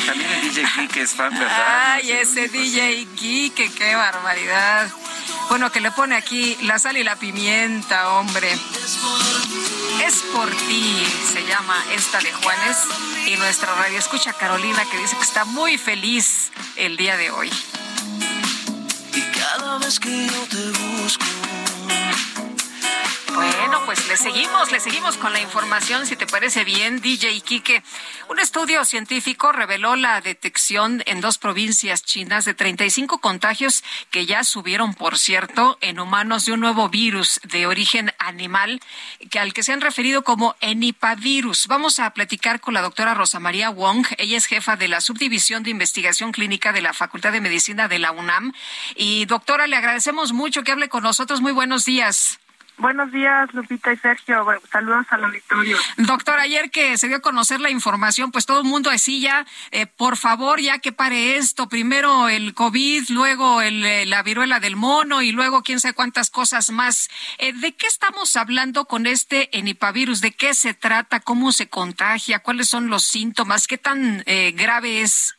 también 0.05 0.31
el 0.31 0.53
DJ 0.53 0.65
Kike 0.75 1.01
es 1.01 1.13
fan, 1.13 1.37
¿verdad? 1.37 1.93
Ay, 1.93 2.11
ese 2.11 2.47
DJ 2.47 3.07
Kike, 3.15 3.71
qué 3.73 3.95
barbaridad. 3.95 4.89
Bueno, 5.49 5.71
que 5.71 5.81
le 5.81 5.91
pone 5.91 6.15
aquí 6.15 6.57
la 6.63 6.79
sal 6.79 6.97
y 6.97 7.03
la 7.03 7.15
pimienta, 7.15 8.09
hombre. 8.11 8.51
Es 10.05 10.23
por 10.33 10.49
ti, 10.49 11.05
se 11.33 11.45
llama 11.45 11.75
esta 11.93 12.19
de 12.19 12.31
Juanes. 12.31 12.77
Y 13.27 13.35
nuestra 13.37 13.73
radio 13.75 13.97
escucha 13.97 14.33
Carolina 14.33 14.83
que 14.89 14.97
dice 14.97 15.15
que 15.17 15.23
está 15.23 15.45
muy 15.45 15.77
feliz 15.77 16.51
el 16.75 16.97
día 16.97 17.17
de 17.17 17.31
hoy. 17.31 17.51
Y 19.13 19.21
cada 19.37 19.77
vez 19.79 19.99
que 19.99 20.27
yo 20.27 20.47
te 20.49 20.71
busco. 20.79 21.60
Bueno, 23.33 23.79
pues 23.85 24.07
le 24.09 24.17
seguimos, 24.17 24.71
le 24.71 24.79
seguimos 24.79 25.15
con 25.15 25.31
la 25.31 25.39
información, 25.39 26.05
si 26.05 26.15
te 26.15 26.27
parece 26.27 26.65
bien, 26.65 26.99
DJ 27.01 27.39
Kike. 27.41 27.81
Un 28.27 28.39
estudio 28.39 28.83
científico 28.83 29.51
reveló 29.53 29.95
la 29.95 30.19
detección 30.19 31.01
en 31.05 31.21
dos 31.21 31.37
provincias 31.37 32.03
chinas 32.03 32.43
de 32.43 32.53
35 32.53 33.19
contagios 33.19 33.83
que 34.09 34.25
ya 34.25 34.43
subieron, 34.43 34.93
por 34.93 35.17
cierto, 35.17 35.77
en 35.81 35.99
humanos 35.99 36.45
de 36.45 36.51
un 36.51 36.59
nuevo 36.59 36.89
virus 36.89 37.39
de 37.43 37.67
origen 37.67 38.13
animal, 38.19 38.81
que 39.29 39.39
al 39.39 39.53
que 39.53 39.63
se 39.63 39.71
han 39.71 39.81
referido 39.81 40.23
como 40.23 40.55
enipavirus. 40.59 41.67
Vamos 41.67 41.99
a 41.99 42.09
platicar 42.11 42.59
con 42.59 42.73
la 42.73 42.81
doctora 42.81 43.13
Rosa 43.13 43.39
María 43.39 43.69
Wong. 43.69 44.05
Ella 44.17 44.37
es 44.37 44.45
jefa 44.45 44.75
de 44.75 44.89
la 44.89 44.99
subdivisión 44.99 45.63
de 45.63 45.69
investigación 45.69 46.33
clínica 46.33 46.73
de 46.73 46.81
la 46.81 46.93
Facultad 46.93 47.31
de 47.31 47.41
Medicina 47.41 47.87
de 47.87 47.99
la 47.99 48.11
UNAM. 48.11 48.51
Y 48.95 49.25
doctora, 49.25 49.67
le 49.67 49.77
agradecemos 49.77 50.33
mucho 50.33 50.63
que 50.63 50.73
hable 50.73 50.89
con 50.89 51.03
nosotros. 51.03 51.39
Muy 51.39 51.53
buenos 51.53 51.85
días. 51.85 52.39
Buenos 52.77 53.11
días, 53.11 53.53
Lupita 53.53 53.93
y 53.93 53.97
Sergio. 53.97 54.43
saludos 54.71 55.05
al 55.09 55.25
auditorio. 55.25 55.77
Doctor, 55.97 56.39
ayer 56.39 56.71
que 56.71 56.97
se 56.97 57.07
dio 57.07 57.17
a 57.17 57.21
conocer 57.21 57.59
la 57.59 57.69
información, 57.69 58.31
pues 58.31 58.45
todo 58.45 58.61
el 58.61 58.67
mundo 58.67 58.89
decía, 58.89 59.45
eh, 59.69 59.85
por 59.85 60.17
favor, 60.17 60.59
ya 60.59 60.79
que 60.79 60.91
pare 60.91 61.37
esto. 61.37 61.69
Primero 61.69 62.27
el 62.27 62.55
COVID, 62.55 63.09
luego 63.09 63.61
el, 63.61 63.85
eh, 63.85 64.05
la 64.07 64.23
viruela 64.23 64.59
del 64.59 64.75
mono 64.75 65.21
y 65.21 65.31
luego 65.31 65.61
quién 65.61 65.79
sabe 65.79 65.93
cuántas 65.93 66.31
cosas 66.31 66.71
más. 66.71 67.09
Eh, 67.37 67.53
¿De 67.53 67.73
qué 67.73 67.85
estamos 67.85 68.35
hablando 68.35 68.85
con 68.85 69.05
este 69.05 69.55
enipavirus? 69.57 70.21
¿De 70.21 70.31
qué 70.31 70.55
se 70.55 70.73
trata? 70.73 71.19
¿Cómo 71.19 71.51
se 71.51 71.69
contagia? 71.69 72.39
¿Cuáles 72.39 72.67
son 72.67 72.89
los 72.89 73.03
síntomas? 73.03 73.67
¿Qué 73.67 73.77
tan 73.77 74.23
grave 74.55 75.01
es? 75.01 75.35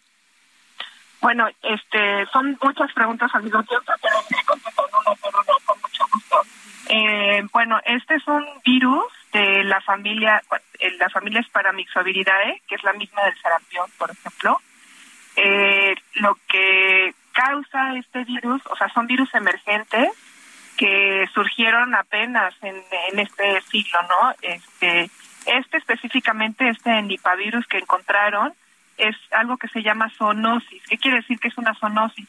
Bueno, 1.20 1.48
este, 1.62 2.26
son 2.32 2.58
muchas 2.60 2.92
preguntas 2.92 3.30
al 3.32 3.44
mismo 3.44 3.62
tiempo, 3.62 3.92
pero 4.02 4.16
uno 4.18 5.16
por 5.20 5.30
uno. 5.32 5.61
Eh, 6.94 7.42
bueno, 7.54 7.80
este 7.86 8.16
es 8.16 8.28
un 8.28 8.44
virus 8.62 9.06
de 9.32 9.64
la 9.64 9.80
familia, 9.80 10.42
eh, 10.78 10.90
la 10.98 11.08
familia 11.08 11.42
Sparamyxoviridae, 11.42 12.60
que 12.68 12.74
es 12.74 12.84
la 12.84 12.92
misma 12.92 13.22
del 13.22 13.38
sarampión, 13.38 13.90
por 13.96 14.10
ejemplo. 14.10 14.60
Eh, 15.36 15.94
lo 16.16 16.36
que 16.46 17.14
causa 17.32 17.96
este 17.96 18.24
virus, 18.24 18.60
o 18.66 18.76
sea, 18.76 18.90
son 18.90 19.06
virus 19.06 19.34
emergentes 19.34 20.10
que 20.76 21.26
surgieron 21.32 21.94
apenas 21.94 22.54
en, 22.60 22.76
este 23.18 23.62
siglo, 23.62 23.98
¿no? 24.02 24.34
Este, 24.42 25.08
este 25.46 25.78
específicamente, 25.78 26.68
este 26.68 26.90
enipavirus 26.90 27.66
que 27.68 27.78
encontraron, 27.78 28.52
es 28.98 29.16
algo 29.30 29.56
que 29.56 29.68
se 29.68 29.82
llama 29.82 30.10
zoonosis. 30.10 30.82
¿Qué 30.90 30.98
quiere 30.98 31.18
decir 31.18 31.38
que 31.38 31.48
es 31.48 31.56
una 31.56 31.74
zoonosis? 31.74 32.28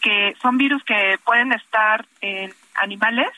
Que 0.00 0.36
son 0.40 0.56
virus 0.56 0.84
que 0.84 1.18
pueden 1.24 1.52
estar 1.52 2.06
en 2.20 2.54
animales 2.76 3.32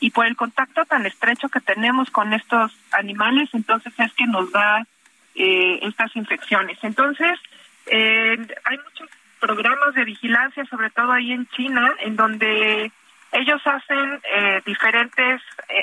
y 0.00 0.10
por 0.10 0.26
el 0.26 0.36
contacto 0.36 0.84
tan 0.84 1.06
estrecho 1.06 1.48
que 1.48 1.60
tenemos 1.60 2.10
con 2.10 2.32
estos 2.32 2.72
animales, 2.92 3.48
entonces 3.52 3.92
es 3.98 4.12
que 4.12 4.26
nos 4.26 4.50
da 4.52 4.86
eh, 5.34 5.78
estas 5.82 6.14
infecciones. 6.16 6.78
Entonces, 6.82 7.38
eh, 7.86 8.36
hay 8.64 8.76
muchos 8.78 9.08
programas 9.38 9.94
de 9.94 10.04
vigilancia, 10.04 10.64
sobre 10.66 10.90
todo 10.90 11.12
ahí 11.12 11.32
en 11.32 11.46
China, 11.50 11.92
en 12.00 12.16
donde 12.16 12.90
ellos 13.30 13.60
hacen 13.64 14.20
eh, 14.34 14.62
diferentes 14.66 15.40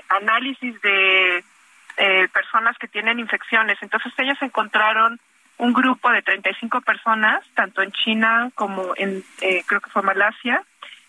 análisis 0.09 0.81
de 0.81 1.43
personas 2.33 2.77
que 2.77 2.89
tienen 2.89 3.19
infecciones. 3.19 3.77
Entonces, 3.81 4.11
ellos 4.17 4.37
encontraron 4.41 5.17
un 5.57 5.71
grupo 5.71 6.11
de 6.11 6.21
35 6.21 6.81
personas, 6.81 7.45
tanto 7.53 7.81
en 7.81 7.93
China 7.93 8.51
como 8.55 8.93
en, 8.97 9.23
creo 9.39 9.79
que 9.79 9.89
fue 9.89 10.01
Malasia, 10.01 10.61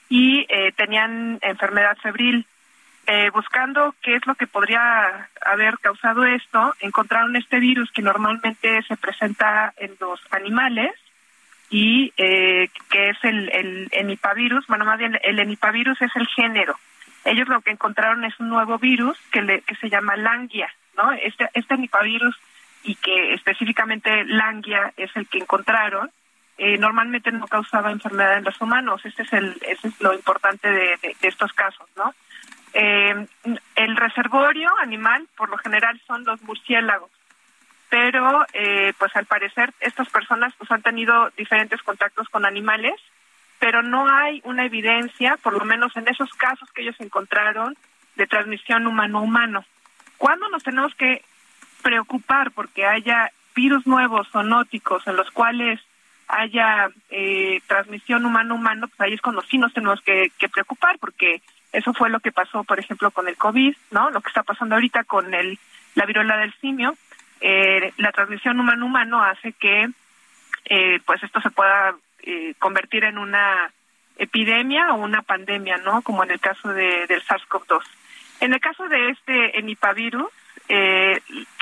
y 0.08 0.46
tenían 0.76 1.40
enfermedad 1.42 1.96
febril. 2.00 2.46
Eh, 3.08 3.30
buscando 3.30 3.94
qué 4.02 4.16
es 4.16 4.26
lo 4.26 4.34
que 4.34 4.48
podría 4.48 5.28
haber 5.40 5.78
causado 5.78 6.24
esto, 6.24 6.74
encontraron 6.80 7.36
este 7.36 7.60
virus 7.60 7.92
que 7.92 8.02
normalmente 8.02 8.82
se 8.82 8.96
presenta 8.96 9.72
en 9.76 9.94
los 10.00 10.20
animales 10.32 10.92
y 11.70 12.12
eh, 12.16 12.68
que 12.90 13.10
es 13.10 13.18
el, 13.22 13.48
el 13.50 13.88
enipavirus, 13.92 14.66
bueno, 14.66 14.84
más 14.84 14.98
bien 14.98 15.16
el 15.22 15.38
enipavirus 15.38 16.02
es 16.02 16.10
el 16.16 16.26
género. 16.26 16.74
Ellos 17.24 17.46
lo 17.46 17.60
que 17.60 17.70
encontraron 17.70 18.24
es 18.24 18.38
un 18.40 18.48
nuevo 18.48 18.76
virus 18.78 19.16
que, 19.30 19.42
le, 19.42 19.60
que 19.60 19.76
se 19.76 19.88
llama 19.88 20.16
Langia, 20.16 20.68
¿no? 20.96 21.12
Este, 21.12 21.48
este 21.54 21.74
enipavirus 21.74 22.36
y 22.82 22.96
que 22.96 23.34
específicamente 23.34 24.24
Langia 24.24 24.92
es 24.96 25.14
el 25.14 25.28
que 25.28 25.38
encontraron, 25.38 26.10
eh, 26.58 26.76
normalmente 26.76 27.30
no 27.30 27.46
causaba 27.46 27.92
enfermedad 27.92 28.38
en 28.38 28.44
los 28.44 28.60
humanos. 28.60 29.04
Este 29.04 29.22
es, 29.22 29.32
el, 29.32 29.56
ese 29.62 29.88
es 29.88 30.00
lo 30.00 30.12
importante 30.12 30.68
de, 30.68 30.98
de 31.20 31.28
estos 31.28 31.52
casos, 31.52 31.88
¿no? 31.96 32.12
Eh, 32.78 33.26
el 33.76 33.96
reservorio 33.96 34.68
animal, 34.78 35.26
por 35.34 35.48
lo 35.48 35.56
general, 35.56 35.98
son 36.06 36.24
los 36.24 36.42
murciélagos, 36.42 37.10
pero 37.88 38.44
eh, 38.52 38.92
pues 38.98 39.16
al 39.16 39.24
parecer 39.24 39.72
estas 39.80 40.10
personas 40.10 40.52
pues 40.58 40.70
han 40.70 40.82
tenido 40.82 41.30
diferentes 41.38 41.82
contactos 41.82 42.28
con 42.28 42.44
animales, 42.44 43.00
pero 43.58 43.82
no 43.82 44.06
hay 44.10 44.42
una 44.44 44.66
evidencia, 44.66 45.38
por 45.42 45.54
lo 45.54 45.64
menos 45.64 45.96
en 45.96 46.06
esos 46.06 46.30
casos 46.34 46.70
que 46.72 46.82
ellos 46.82 46.96
encontraron, 46.98 47.74
de 48.16 48.26
transmisión 48.26 48.86
humano-humano. 48.86 49.64
¿Cuándo 50.18 50.46
nos 50.50 50.62
tenemos 50.62 50.94
que 50.96 51.22
preocupar 51.82 52.50
porque 52.50 52.84
haya 52.84 53.30
virus 53.54 53.86
nuevos 53.86 54.28
zoonóticos 54.28 55.06
en 55.06 55.16
los 55.16 55.30
cuales 55.30 55.80
haya 56.28 56.90
eh, 57.08 57.62
transmisión 57.68 58.26
humano-humano? 58.26 58.88
Pues 58.88 59.00
ahí 59.00 59.14
es 59.14 59.22
cuando 59.22 59.40
sí 59.40 59.56
nos 59.56 59.72
tenemos 59.72 60.02
que, 60.02 60.30
que 60.38 60.50
preocupar 60.50 60.98
porque 60.98 61.40
eso 61.72 61.92
fue 61.92 62.10
lo 62.10 62.20
que 62.20 62.32
pasó, 62.32 62.64
por 62.64 62.78
ejemplo, 62.78 63.10
con 63.10 63.28
el 63.28 63.36
COVID, 63.36 63.74
¿no? 63.90 64.10
Lo 64.10 64.20
que 64.20 64.28
está 64.28 64.42
pasando 64.42 64.74
ahorita 64.74 65.04
con 65.04 65.34
el, 65.34 65.58
la 65.94 66.06
viruela 66.06 66.36
del 66.36 66.54
simio. 66.54 66.96
Eh, 67.40 67.92
la 67.98 68.12
transmisión 68.12 68.58
humano-humano 68.58 69.22
hace 69.22 69.52
que 69.52 69.88
eh, 70.64 71.00
pues 71.04 71.22
esto 71.22 71.40
se 71.40 71.50
pueda 71.50 71.94
eh, 72.22 72.54
convertir 72.58 73.04
en 73.04 73.18
una 73.18 73.70
epidemia 74.16 74.92
o 74.92 74.96
una 74.96 75.22
pandemia, 75.22 75.76
¿no? 75.78 76.02
Como 76.02 76.24
en 76.24 76.30
el 76.30 76.40
caso 76.40 76.70
de, 76.70 77.06
del 77.06 77.22
SARS-CoV-2. 77.24 77.82
En 78.40 78.52
el 78.54 78.60
caso 78.60 78.88
de 78.88 79.10
este 79.10 79.58
enipavirus, 79.58 80.30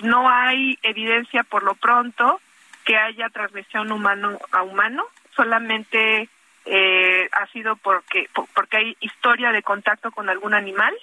no 0.02 0.30
hay 0.30 0.78
evidencia 0.82 1.42
por 1.42 1.62
lo 1.62 1.74
pronto 1.74 2.40
que 2.84 2.96
haya 2.96 3.28
transmisión 3.28 3.92
humano 3.92 4.38
a 4.50 4.62
humano, 4.62 5.04
solamente 5.36 6.28
eh, 6.66 7.28
ha 7.32 7.46
sido 7.48 7.76
porque 7.76 8.28
porque 8.54 8.76
hay 8.78 8.96
historia 9.00 9.52
de 9.52 9.62
contacto 9.62 10.10
con 10.10 10.28
algún 10.28 10.54
animal 10.54 10.94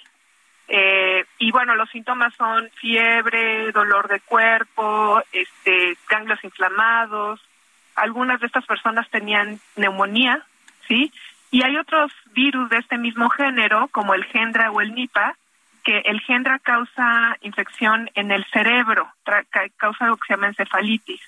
eh, 0.68 1.24
y 1.38 1.50
bueno 1.52 1.76
los 1.76 1.90
síntomas 1.90 2.34
son 2.34 2.68
fiebre 2.70 3.70
dolor 3.72 4.08
de 4.08 4.20
cuerpo 4.20 5.22
este 5.32 5.96
ganglios 6.08 6.42
inflamados. 6.44 7.40
Algunas 7.94 8.40
de 8.40 8.46
estas 8.46 8.64
personas 8.66 9.08
tenían 9.10 9.60
neumonía 9.76 10.44
sí 10.88 11.12
y 11.50 11.62
hay 11.62 11.76
otros 11.76 12.10
virus 12.32 12.68
de 12.70 12.78
este 12.78 12.98
mismo 12.98 13.28
género 13.28 13.88
como 13.88 14.14
el 14.14 14.24
gendra 14.24 14.70
o 14.70 14.80
el 14.80 14.94
nipa 14.94 15.36
que 15.84 15.98
el 15.98 16.20
gendra 16.20 16.58
causa 16.58 17.36
infección 17.42 18.10
en 18.14 18.30
el 18.30 18.44
cerebro 18.52 19.12
causa 19.76 20.06
lo 20.06 20.16
que 20.16 20.26
se 20.26 20.34
llama 20.34 20.48
encefalitis 20.48 21.20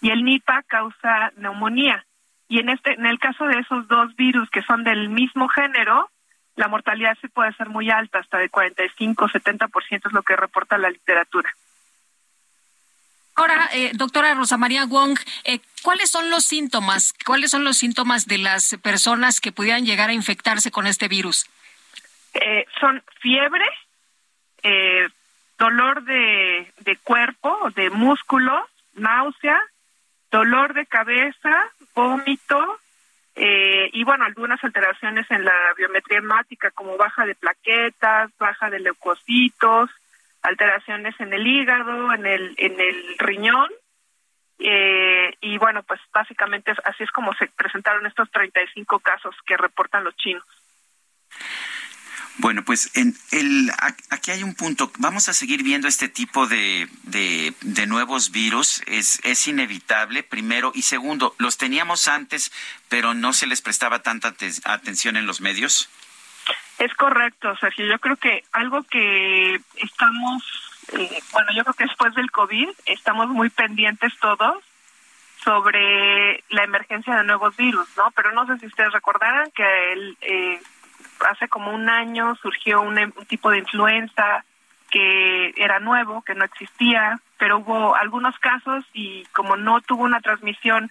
y 0.00 0.10
el 0.10 0.24
nipa 0.24 0.62
causa 0.66 1.32
neumonía 1.36 2.04
y 2.48 2.60
en 2.60 2.68
este 2.68 2.92
en 2.92 3.06
el 3.06 3.18
caso 3.18 3.46
de 3.46 3.58
esos 3.58 3.88
dos 3.88 4.14
virus 4.16 4.48
que 4.50 4.62
son 4.62 4.84
del 4.84 5.08
mismo 5.08 5.48
género, 5.48 6.10
la 6.56 6.68
mortalidad 6.68 7.16
sí 7.20 7.28
puede 7.28 7.52
ser 7.54 7.68
muy 7.68 7.90
alta, 7.90 8.18
hasta 8.18 8.38
de 8.38 8.48
45, 8.48 9.28
70% 9.28 10.06
es 10.06 10.12
lo 10.12 10.22
que 10.22 10.36
reporta 10.36 10.78
la 10.78 10.90
literatura. 10.90 11.54
Ahora, 13.34 13.68
eh, 13.74 13.90
doctora 13.94 14.32
Rosa 14.34 14.56
María 14.56 14.86
Wong, 14.86 15.18
eh, 15.44 15.60
¿cuáles 15.82 16.10
son 16.10 16.30
los 16.30 16.44
síntomas? 16.44 17.12
¿Cuáles 17.26 17.50
son 17.50 17.64
los 17.64 17.76
síntomas 17.76 18.26
de 18.26 18.38
las 18.38 18.78
personas 18.82 19.42
que 19.42 19.52
pudieran 19.52 19.84
llegar 19.84 20.08
a 20.08 20.14
infectarse 20.14 20.70
con 20.70 20.86
este 20.86 21.06
virus? 21.08 21.46
Eh, 22.32 22.66
son 22.80 23.02
fiebre, 23.20 23.66
eh, 24.62 25.08
dolor 25.58 26.04
de, 26.04 26.72
de 26.78 26.96
cuerpo, 26.96 27.70
de 27.74 27.90
músculo, 27.90 28.66
náusea, 28.94 29.60
dolor 30.36 30.74
de 30.74 30.84
cabeza, 30.86 31.70
vómito 31.94 32.78
eh, 33.34 33.90
y 33.92 34.02
bueno, 34.04 34.24
algunas 34.24 34.62
alteraciones 34.64 35.30
en 35.30 35.44
la 35.44 35.74
biometría 35.76 36.18
hemática 36.18 36.70
como 36.70 36.96
baja 36.96 37.26
de 37.26 37.34
plaquetas, 37.34 38.30
baja 38.38 38.70
de 38.70 38.80
leucocitos, 38.80 39.90
alteraciones 40.42 41.14
en 41.20 41.32
el 41.34 41.46
hígado, 41.46 42.14
en 42.14 42.26
el, 42.26 42.54
en 42.56 42.80
el 42.80 43.18
riñón. 43.18 43.70
Eh, 44.58 45.34
y 45.42 45.58
bueno, 45.58 45.82
pues 45.82 46.00
básicamente 46.14 46.72
así 46.84 47.02
es 47.02 47.10
como 47.10 47.34
se 47.34 47.46
presentaron 47.48 48.06
estos 48.06 48.30
35 48.30 49.00
casos 49.00 49.34
que 49.46 49.56
reportan 49.56 50.04
los 50.04 50.16
chinos. 50.16 50.44
Bueno, 52.38 52.62
pues 52.64 52.90
en 52.94 53.14
el, 53.30 53.70
aquí 54.10 54.30
hay 54.30 54.42
un 54.42 54.54
punto. 54.54 54.92
Vamos 54.98 55.28
a 55.28 55.32
seguir 55.32 55.62
viendo 55.62 55.88
este 55.88 56.08
tipo 56.08 56.46
de, 56.46 56.86
de, 57.04 57.86
nuevos 57.86 58.30
virus. 58.30 58.82
Es, 58.86 59.20
es 59.24 59.46
inevitable, 59.48 60.22
primero. 60.22 60.70
Y 60.74 60.82
segundo, 60.82 61.34
¿los 61.38 61.56
teníamos 61.56 62.08
antes, 62.08 62.52
pero 62.88 63.14
no 63.14 63.32
se 63.32 63.46
les 63.46 63.62
prestaba 63.62 64.02
tanta 64.02 64.34
atención 64.64 65.16
en 65.16 65.26
los 65.26 65.40
medios? 65.40 65.88
Es 66.78 66.92
correcto, 66.94 67.56
Sergio. 67.56 67.86
Yo 67.86 67.98
creo 67.98 68.16
que 68.16 68.44
algo 68.52 68.82
que 68.82 69.58
estamos, 69.76 70.42
eh, 70.92 71.22
bueno, 71.32 71.48
yo 71.54 71.64
creo 71.64 71.74
que 71.74 71.84
después 71.84 72.14
del 72.14 72.30
COVID 72.30 72.68
estamos 72.84 73.28
muy 73.28 73.48
pendientes 73.48 74.12
todos 74.20 74.62
sobre 75.42 76.42
la 76.50 76.64
emergencia 76.64 77.14
de 77.14 77.24
nuevos 77.24 77.56
virus, 77.56 77.88
¿no? 77.96 78.10
Pero 78.10 78.32
no 78.32 78.46
sé 78.46 78.58
si 78.58 78.66
ustedes 78.66 78.92
recordarán 78.92 79.50
que 79.52 79.92
el, 79.92 80.18
eh, 80.20 80.60
hace 81.30 81.48
como 81.48 81.72
un 81.72 81.88
año 81.88 82.34
surgió 82.36 82.80
un, 82.80 82.98
un 82.98 83.26
tipo 83.26 83.50
de 83.50 83.58
influenza 83.58 84.44
que 84.90 85.52
era 85.56 85.80
nuevo, 85.80 86.22
que 86.22 86.34
no 86.34 86.44
existía, 86.44 87.20
pero 87.38 87.58
hubo 87.58 87.96
algunos 87.96 88.38
casos 88.38 88.84
y 88.92 89.24
como 89.32 89.56
no 89.56 89.80
tuvo 89.80 90.04
una 90.04 90.20
transmisión 90.20 90.90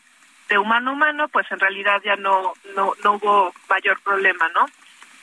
de 0.49 0.57
humano 0.57 0.91
a 0.91 0.93
humano, 0.93 1.27
pues 1.29 1.51
en 1.51 1.59
realidad 1.59 2.01
ya 2.03 2.15
no, 2.15 2.53
no, 2.75 2.93
no 3.03 3.13
hubo 3.13 3.53
mayor 3.69 3.99
problema, 4.01 4.47
¿no? 4.49 4.65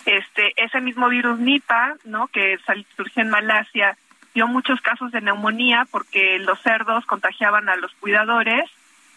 Este, 0.05 0.53
ese 0.57 0.81
mismo 0.81 1.09
virus 1.09 1.39
Nipah, 1.39 1.95
¿no? 2.05 2.27
Que 2.29 2.59
surgió 2.97 3.23
en 3.23 3.31
Malasia, 3.31 3.97
dio 4.35 4.49
muchos 4.49 4.81
casos 4.81 5.13
de 5.13 5.21
neumonía 5.21 5.87
porque 5.91 6.39
los 6.41 6.61
cerdos 6.63 7.07
contagiaban 7.07 7.69
a 7.69 7.77
los 7.77 7.93
cuidadores 7.95 8.69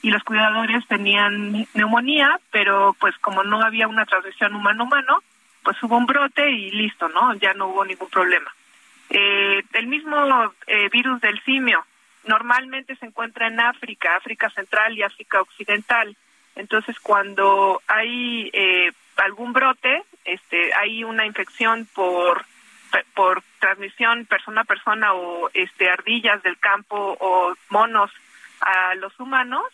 y 0.01 0.11
los 0.11 0.23
cuidadores 0.23 0.85
tenían 0.87 1.65
neumonía, 1.73 2.39
pero 2.51 2.95
pues 2.99 3.17
como 3.19 3.43
no 3.43 3.61
había 3.63 3.87
una 3.87 4.05
transmisión 4.05 4.53
humano-humano, 4.53 5.23
pues 5.65 5.81
hubo 5.83 5.97
un 5.97 6.05
brote 6.05 6.49
y 6.49 6.71
listo, 6.71 7.09
¿no? 7.09 7.33
Ya 7.33 7.53
no 7.53 7.67
hubo 7.67 7.83
ningún 7.83 8.09
problema. 8.09 8.53
Eh, 9.09 9.63
el 9.73 9.87
mismo 9.87 10.15
eh, 10.67 10.89
virus 10.89 11.19
del 11.19 11.41
simio 11.43 11.85
normalmente 12.23 12.95
se 12.95 13.07
encuentra 13.07 13.47
en 13.47 13.59
África, 13.59 14.15
África 14.15 14.49
Central 14.51 14.97
y 14.97 15.03
África 15.03 15.41
Occidental. 15.41 16.15
Entonces, 16.55 16.99
cuando 16.99 17.81
hay 17.87 18.49
eh, 18.53 18.91
algún 19.17 19.51
brote, 19.51 20.03
este, 20.23 20.73
hay 20.73 21.03
una 21.03 21.25
infección 21.25 21.87
por 21.93 22.45
por 23.13 23.43
transmisión 23.59 24.25
persona 24.25 24.61
a 24.61 24.63
persona 24.63 25.13
o 25.13 25.49
este 25.53 25.89
ardillas 25.89 26.41
del 26.43 26.57
campo 26.59 27.17
o 27.19 27.53
monos 27.69 28.09
a 28.61 28.95
los 28.95 29.19
humanos, 29.19 29.65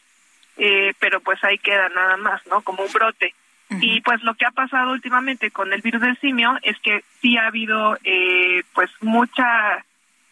eh, 0.57 0.93
pero 0.99 1.19
pues 1.19 1.43
ahí 1.43 1.59
queda 1.59 1.89
nada 1.89 2.17
más, 2.17 2.45
¿no? 2.47 2.61
Como 2.61 2.83
un 2.83 2.91
brote. 2.91 3.35
Y 3.79 4.01
pues 4.01 4.21
lo 4.23 4.33
que 4.35 4.45
ha 4.45 4.51
pasado 4.51 4.91
últimamente 4.91 5.51
con 5.51 5.71
el 5.71 5.81
virus 5.81 6.01
del 6.01 6.19
simio 6.19 6.57
es 6.61 6.77
que 6.79 7.03
sí 7.21 7.37
ha 7.37 7.47
habido 7.47 7.97
eh, 8.03 8.63
pues 8.73 8.89
mucha 9.01 9.85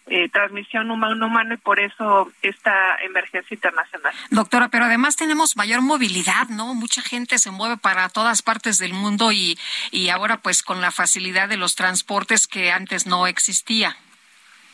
eh, 0.07 0.27
transmisión 0.29 0.89
humano-humano 0.89 1.53
y 1.53 1.57
por 1.57 1.79
eso 1.79 2.31
esta 2.41 2.95
emergencia 3.03 3.53
internacional. 3.53 4.13
Doctora, 4.31 4.69
pero 4.69 4.85
además 4.85 5.15
tenemos 5.15 5.55
mayor 5.55 5.81
movilidad, 5.81 6.47
¿no? 6.49 6.73
Mucha 6.73 7.01
gente 7.01 7.37
se 7.37 7.51
mueve 7.51 7.77
para 7.77 8.09
todas 8.09 8.41
partes 8.41 8.79
del 8.79 8.93
mundo 8.93 9.31
y, 9.31 9.57
y 9.91 10.09
ahora 10.09 10.37
pues 10.37 10.63
con 10.63 10.81
la 10.81 10.91
facilidad 10.91 11.47
de 11.47 11.57
los 11.57 11.75
transportes 11.75 12.47
que 12.47 12.71
antes 12.71 13.05
no 13.05 13.27
existía. 13.27 13.95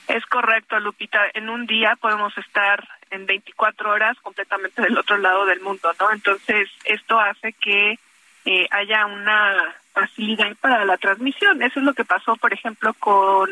Es 0.07 0.25
correcto, 0.27 0.79
Lupita. 0.79 1.19
En 1.33 1.49
un 1.49 1.65
día 1.65 1.97
podemos 1.99 2.37
estar 2.37 2.87
en 3.09 3.25
24 3.25 3.89
horas 3.89 4.17
completamente 4.21 4.81
del 4.81 4.97
otro 4.97 5.17
lado 5.17 5.45
del 5.45 5.61
mundo, 5.61 5.91
¿no? 5.99 6.11
Entonces, 6.11 6.69
esto 6.85 7.19
hace 7.19 7.53
que 7.53 7.99
eh, 8.45 8.67
haya 8.71 9.05
una 9.07 9.75
facilidad 9.93 10.55
para 10.57 10.85
la 10.85 10.97
transmisión. 10.97 11.61
Eso 11.61 11.79
es 11.79 11.85
lo 11.85 11.93
que 11.93 12.05
pasó, 12.05 12.35
por 12.35 12.53
ejemplo, 12.53 12.93
con 12.93 13.49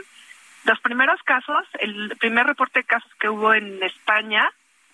los 0.65 0.79
primeros 0.79 1.21
casos, 1.23 1.65
el 1.79 2.15
primer 2.19 2.45
reporte 2.45 2.79
de 2.79 2.85
casos 2.85 3.11
que 3.19 3.29
hubo 3.29 3.53
en 3.53 3.81
España 3.83 4.49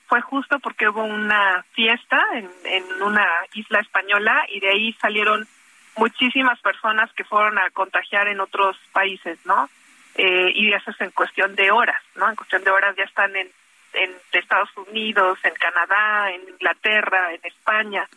fue 0.08 0.22
justo 0.22 0.58
porque 0.60 0.90
hubo 0.90 1.04
una 1.04 1.64
fiesta 1.74 2.20
en, 2.34 2.50
en 2.64 3.04
una 3.04 3.28
isla 3.54 3.80
española 3.80 4.46
y 4.50 4.60
de 4.60 4.70
ahí 4.70 4.94
salieron 4.94 5.48
muchísimas 5.96 6.60
personas 6.62 7.12
que 7.14 7.24
fueron 7.24 7.60
a 7.60 7.70
contagiar 7.70 8.28
en 8.28 8.40
otros 8.40 8.78
países, 8.92 9.38
¿no? 9.46 9.70
Eh, 10.16 10.52
y 10.56 10.74
eso 10.74 10.90
es 10.90 11.02
en 11.02 11.12
cuestión 11.12 11.56
de 11.56 11.70
horas, 11.70 12.02
¿no? 12.16 12.28
En 12.28 12.36
cuestión 12.36 12.64
de 12.64 12.72
horas 12.72 12.96
ya 12.96 13.04
están 13.04 13.36
en, 13.36 13.48
en 13.94 14.12
Estados 14.32 14.70
Unidos, 14.88 15.38
en 15.44 15.54
Canadá, 15.54 16.32
en 16.32 16.50
Inglaterra, 16.50 17.34
en 17.34 17.42
España 17.44 18.08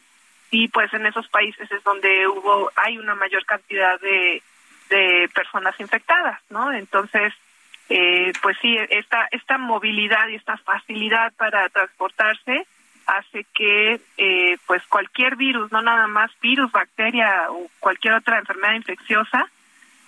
y 0.53 0.69
pues 0.69 0.93
en 0.93 1.07
esos 1.07 1.27
países 1.29 1.69
es 1.73 1.83
donde 1.83 2.29
hubo 2.29 2.71
hay 2.77 2.99
una 2.99 3.15
mayor 3.15 3.45
cantidad 3.47 3.99
de, 4.01 4.43
de 4.91 5.29
personas 5.35 5.75
infectadas, 5.81 6.41
¿no? 6.51 6.71
Entonces, 6.73 7.33
eh, 7.89 8.33
pues 8.43 8.57
sí, 8.61 8.77
esta 8.91 9.27
esta 9.33 9.57
movilidad 9.57 10.29
y 10.29 10.37
esta 10.37 10.59
facilidad 10.59 11.33
para 11.39 11.69
transportarse 11.71 12.67
hace 13.07 13.47
que 13.55 13.99
eh, 14.19 14.59
pues 14.67 14.87
cualquier 14.89 15.37
virus, 15.37 15.73
no 15.73 15.81
nada 15.81 16.07
más 16.07 16.31
virus, 16.41 16.71
bacteria 16.71 17.47
o 17.51 17.69
cualquier 17.81 18.15
otra 18.15 18.39
enfermedad 18.39 18.75
infecciosa, 18.75 19.49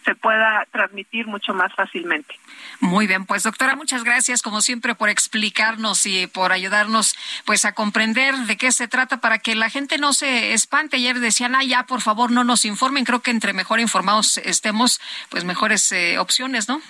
se 0.05 0.15
pueda 0.15 0.67
transmitir 0.71 1.27
mucho 1.27 1.55
más 1.55 1.73
fácilmente. 1.75 2.35
Muy 2.81 3.07
bien, 3.07 3.25
pues 3.25 3.43
doctora, 3.43 3.75
muchas 3.77 4.05
gracias 4.05 4.43
como 4.43 4.61
siempre 4.61 4.95
por 4.95 5.09
explicarnos 5.09 6.07
y 6.07 6.27
por 6.27 6.53
ayudarnos 6.53 7.17
pues 7.45 7.65
a 7.65 7.73
comprender 7.73 8.35
de 8.35 8.57
qué 8.57 8.73
se 8.73 8.89
trata 8.89 9.21
para 9.21 9.39
que 9.39 9.55
la 9.55 9.71
gente 9.71 9.99
no 9.99 10.13
se 10.13 10.53
espante. 10.53 10.97
Ayer 10.97 11.21
decían, 11.21 11.55
ah, 11.55 11.65
ya, 11.65 11.87
por 11.87 12.01
favor, 12.01 12.31
no 12.31 12.45
nos 12.45 12.65
informen. 12.65 13.05
Creo 13.05 13.21
que 13.21 13.31
entre 13.31 13.53
mejor 13.53 13.81
informados 13.81 14.39
estemos, 14.39 15.01
pues 15.31 15.45
mejores 15.45 15.91
eh, 15.93 16.19
opciones, 16.19 16.69
¿no? 16.69 16.81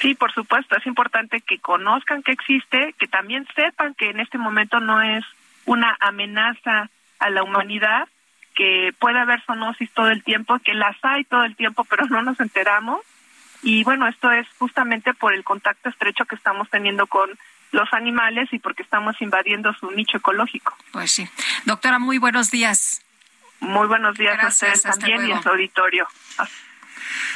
Sí, 0.00 0.14
por 0.14 0.32
supuesto, 0.32 0.76
es 0.76 0.86
importante 0.86 1.40
que 1.40 1.58
conozcan 1.58 2.22
que 2.22 2.32
existe, 2.32 2.94
que 2.98 3.08
también 3.08 3.46
sepan 3.54 3.94
que 3.94 4.10
en 4.10 4.20
este 4.20 4.38
momento 4.38 4.78
no 4.78 5.02
es 5.02 5.24
una 5.64 5.96
amenaza 6.00 6.88
a 7.18 7.30
la 7.30 7.42
humanidad, 7.42 8.08
que 8.58 8.92
puede 8.98 9.20
haber 9.20 9.40
zoonosis 9.46 9.88
todo 9.92 10.10
el 10.10 10.24
tiempo, 10.24 10.58
que 10.58 10.74
las 10.74 10.96
hay 11.02 11.22
todo 11.22 11.44
el 11.44 11.54
tiempo, 11.54 11.84
pero 11.84 12.06
no 12.06 12.22
nos 12.22 12.40
enteramos. 12.40 13.00
Y 13.62 13.84
bueno, 13.84 14.08
esto 14.08 14.32
es 14.32 14.48
justamente 14.58 15.14
por 15.14 15.32
el 15.32 15.44
contacto 15.44 15.88
estrecho 15.88 16.24
que 16.24 16.34
estamos 16.34 16.68
teniendo 16.68 17.06
con 17.06 17.30
los 17.70 17.92
animales 17.92 18.48
y 18.52 18.58
porque 18.58 18.82
estamos 18.82 19.14
invadiendo 19.20 19.72
su 19.74 19.92
nicho 19.92 20.16
ecológico. 20.16 20.76
Pues 20.90 21.12
sí. 21.12 21.28
Doctora, 21.66 22.00
muy 22.00 22.18
buenos 22.18 22.50
días. 22.50 23.00
Muy 23.60 23.86
buenos 23.86 24.16
días 24.16 24.42
a 24.42 24.48
ustedes 24.48 24.82
también 24.82 25.28
y 25.28 25.30
a 25.30 25.40
su 25.40 25.50
auditorio. 25.50 26.08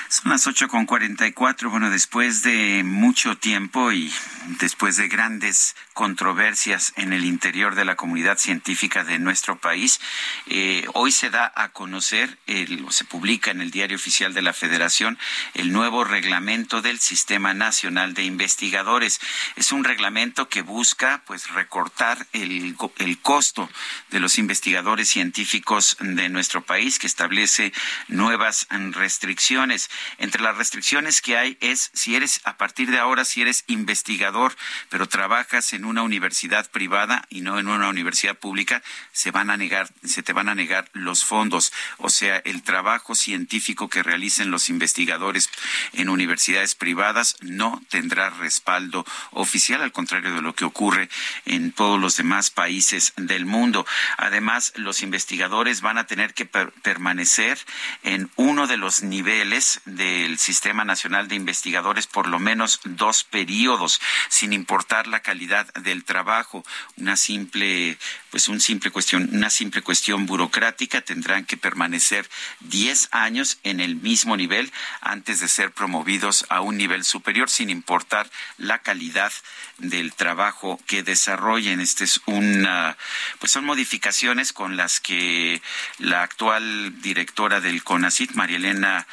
Son 0.09 0.33
las 0.33 0.47
ocho 0.49 0.67
con 0.67 0.87
cuarenta 0.87 1.27
y 1.27 1.33
cuatro. 1.33 1.71
Bueno, 1.71 1.89
después 1.89 2.43
de 2.43 2.83
mucho 2.85 3.37
tiempo 3.37 3.93
y 3.93 4.13
después 4.61 4.97
de 4.97 5.07
grandes 5.07 5.77
controversias 5.93 6.93
en 6.97 7.13
el 7.13 7.25
interior 7.25 7.75
de 7.75 7.85
la 7.85 7.97
comunidad 7.97 8.39
científica 8.39 9.05
de 9.05 9.19
nuestro 9.19 9.59
país, 9.59 10.01
eh, 10.47 10.87
hoy 10.95 11.13
se 11.13 11.31
da 11.31 11.53
a 11.55 11.71
conocer, 11.71 12.39
el, 12.47 12.87
se 12.91 13.05
publica 13.05 13.51
en 13.51 13.61
el 13.61 13.71
Diario 13.71 13.97
Oficial 13.97 14.35
de 14.35 14.43
la 14.43 14.53
Federación, 14.53 15.19
el 15.55 15.73
nuevo 15.73 16.05
reglamento 16.05 16.83
del 16.83 16.99
Sistema 16.99 17.55
Nacional 17.55 18.15
de 18.15 18.25
Investigadores. 18.25 19.21
Es 19.57 19.73
un 19.73 19.85
reglamento 19.85 20.49
que 20.49 20.63
busca, 20.63 21.23
pues, 21.27 21.49
recortar 21.51 22.27
el, 22.33 22.77
el 22.99 23.19
costo 23.21 23.69
de 24.11 24.21
los 24.21 24.39
investigadores 24.39 25.09
científicos 25.09 25.97
de 26.01 26.29
nuestro 26.29 26.63
país, 26.63 26.99
que 26.99 27.07
establece 27.07 27.73
nuevas 28.09 28.67
restricciones. 28.71 29.91
Entre 30.19 30.43
las 30.43 30.57
restricciones 30.57 31.21
que 31.21 31.37
hay 31.37 31.59
es 31.61 31.91
si 31.95 32.17
eres, 32.17 32.41
a 32.45 32.57
partir 32.57 32.91
de 32.91 32.99
ahora, 32.99 33.25
si 33.25 33.43
eres 33.43 33.65
investigador, 33.67 34.57
pero 34.89 35.09
trabajas 35.09 35.73
en 35.73 35.82
una 35.85 36.03
universidad 36.03 36.71
privada 36.71 37.27
y 37.29 37.41
no 37.41 37.59
en 37.59 37.69
una 37.69 37.89
universidad 37.89 38.37
pública, 38.37 38.83
se 39.13 39.31
van 39.31 39.51
a 39.51 39.57
negar, 39.57 39.89
se 40.05 40.23
te 40.23 40.33
van 40.33 40.49
a 40.49 40.55
negar 40.55 40.89
los 40.93 41.25
fondos. 41.25 41.73
O 41.99 42.11
sea, 42.11 42.39
el 42.45 42.63
trabajo 42.63 43.15
científico 43.15 43.89
que 43.89 44.03
realicen 44.03 44.51
los 44.51 44.69
investigadores 44.69 45.51
en 45.93 46.09
universidades 46.09 46.75
privadas 46.75 47.37
no 47.41 47.83
tendrá 47.89 48.31
respaldo 48.31 49.05
oficial, 49.31 49.83
al 49.83 49.93
contrario 49.93 50.35
de 50.35 50.43
lo 50.43 50.55
que 50.55 50.65
ocurre 50.65 51.09
en 51.45 51.73
todos 51.73 52.01
los 52.01 52.17
demás 52.17 52.51
países 52.51 53.13
del 53.17 53.47
mundo. 53.47 53.87
Además, 54.19 54.73
los 54.77 55.03
investigadores 55.03 55.81
van 55.81 55.99
a 55.99 56.07
tener 56.07 56.35
que 56.35 56.47
permanecer 56.47 57.59
en 58.03 58.31
uno 58.37 58.67
de 58.67 58.77
los 58.77 59.03
niveles 59.03 59.81
del 59.85 60.39
Sistema 60.39 60.85
Nacional 60.85 61.29
de 61.29 61.37
Investigadores 61.37 62.07
por 62.07 62.29
lo 62.29 62.39
menos 62.39 62.81
dos 62.85 63.25
periodos, 63.25 64.01
sin 64.29 64.53
importar 64.53 65.07
la 65.07 65.21
calidad 65.21 65.69
del 65.81 66.05
trabajo. 66.05 66.63
Una 66.97 67.17
simple, 67.17 67.97
pues 68.33 68.49
un 68.49 68.63
simple 68.63 68.91
cuestión, 68.91 69.29
una 69.31 69.51
simple 69.51 69.83
cuestión 69.83 70.25
burocrática, 70.25 71.03
tendrán 71.03 71.45
que 71.45 71.59
permanecer 71.59 72.29
diez 72.61 73.09
años 73.13 73.59
en 73.63 73.79
el 73.79 73.95
mismo 73.95 74.39
nivel 74.39 74.73
antes 75.03 75.41
de 75.41 75.49
ser 75.49 75.71
promovidos 75.71 76.47
a 76.49 76.63
un 76.63 76.79
nivel 76.79 77.05
superior, 77.05 77.51
sin 77.51 77.69
importar 77.69 78.31
la 78.57 78.79
calidad 78.79 79.31
del 79.77 80.15
trabajo 80.15 80.81
que 80.87 81.03
desarrollen. 81.03 81.81
Este 81.81 82.05
es 82.05 82.23
una, 82.25 82.97
pues 83.39 83.53
son 83.53 83.67
modificaciones 83.67 84.55
con 84.55 84.79
las 84.79 84.99
que 84.99 85.61
la 85.99 86.23
actual 86.23 87.03
directora 87.03 87.61
del 87.61 87.85
CONACIT, 87.85 88.33
María 88.33 88.57
Elena, 88.57 89.07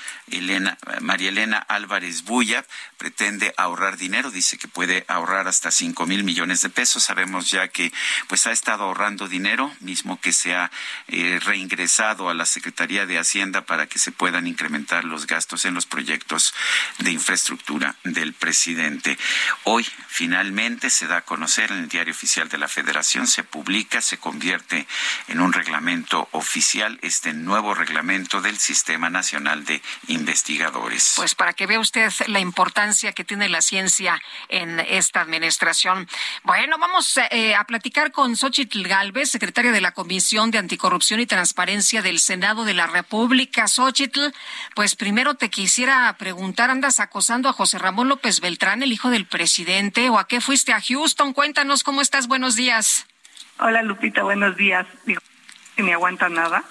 María 1.01 1.27
Elena 1.27 1.57
Álvarez 1.57 2.23
Buya, 2.23 2.65
pretende 2.97 3.53
ahorrar 3.57 3.97
dinero, 3.97 4.31
dice 4.31 4.57
que 4.57 4.69
puede 4.69 5.03
ahorrar 5.09 5.49
hasta 5.49 5.71
cinco 5.71 6.05
mil 6.05 6.23
millones 6.23 6.61
de 6.61 6.69
pesos. 6.69 7.03
Sabemos 7.03 7.51
ya 7.51 7.67
que 7.67 7.91
pues 8.29 8.47
ha 8.47 8.53
estado 8.53 8.85
ahorrando 8.85 9.09
dinero, 9.18 9.73
mismo 9.80 10.19
que 10.19 10.31
se 10.31 10.56
ha 10.56 10.72
eh, 11.07 11.40
reingresado 11.44 12.30
a 12.30 12.34
la 12.34 12.45
Secretaría 12.45 13.06
de 13.06 13.18
Hacienda 13.18 13.65
para 13.65 13.88
que 13.88 13.99
se 13.99 14.11
puedan 14.11 14.48
incrementar 14.48 15.03
los 15.03 15.27
gastos 15.27 15.65
en 15.65 15.73
los 15.73 15.86
proyectos 15.86 16.53
de 16.99 17.11
infraestructura 17.11 17.95
del 18.03 18.34
presidente. 18.34 19.18
Hoy 19.64 19.86
finalmente 20.07 20.90
se 20.90 21.07
da 21.07 21.18
a 21.18 21.22
conocer 21.22 21.72
en 21.72 21.80
el 21.80 21.90
Diario 21.90 22.14
Oficial 22.14 22.49
de 22.49 22.57
la 22.57 22.68
Federación, 22.68 23.27
se 23.27 23.44
publica, 23.44 24.02
se 24.02 24.18
convierte 24.18 24.88
en 25.27 25.40
un 25.40 25.53
reglamento 25.53 26.27
oficial 26.31 26.99
este 27.02 27.34
nuevo 27.34 27.73
reglamento 27.73 28.41
del 28.41 28.57
Sistema 28.57 29.10
Nacional 29.10 29.65
de 29.65 29.81
Investigadores. 30.07 31.14
Pues 31.15 31.36
para 31.36 31.53
que 31.53 31.68
vea 31.68 31.80
usted 31.80 32.11
la 32.27 32.40
importancia 32.40 33.14
que 33.14 33.23
tiene 33.23 33.49
la 33.49 33.61
ciencia 33.61 34.22
en 34.49 34.80
esta 34.80 35.22
administración. 35.22 36.07
Bueno, 36.44 36.77
vamos 36.77 37.18
eh, 37.31 37.56
a 37.56 37.64
platicar 37.64 38.11
con 38.11 38.36
Xochitl 38.36 38.84
Galvez, 38.84 38.98
secretaria 39.26 39.71
de 39.71 39.81
la 39.81 39.93
Comisión 39.93 40.51
de 40.51 40.57
Anticorrupción 40.57 41.19
y 41.19 41.26
Transparencia 41.26 42.01
del 42.01 42.19
Senado 42.19 42.65
de 42.65 42.73
la 42.73 42.85
República. 42.85 43.67
Xochitl, 43.67 44.34
pues 44.76 44.95
primero 44.95 45.35
te 45.35 45.49
quisiera 45.49 46.13
preguntar, 46.17 46.69
¿andas 46.69 46.99
acosando 46.99 47.47
a 47.47 47.53
José 47.53 47.80
Ramón 47.80 48.09
López 48.09 48.41
Beltrán, 48.41 48.84
el 48.84 48.91
hijo 48.91 49.09
del 49.09 49.26
presidente, 49.26 50.09
o 50.09 50.19
a 50.19 50.27
qué 50.27 50.41
fuiste 50.41 50.73
a 50.73 50.81
Houston? 50.81 51.34
Cuéntanos 51.34 51.84
cómo 51.84 52.01
estás. 52.01 52.27
Buenos 52.27 52.55
días. 52.55 53.07
Hola 53.59 53.84
Lupita, 53.84 54.23
buenos 54.23 54.55
días. 54.57 54.85
Digo, 55.05 55.21
que 55.76 55.84
me 55.84 55.93
aguanta 55.93 56.27
nada. 56.27 56.63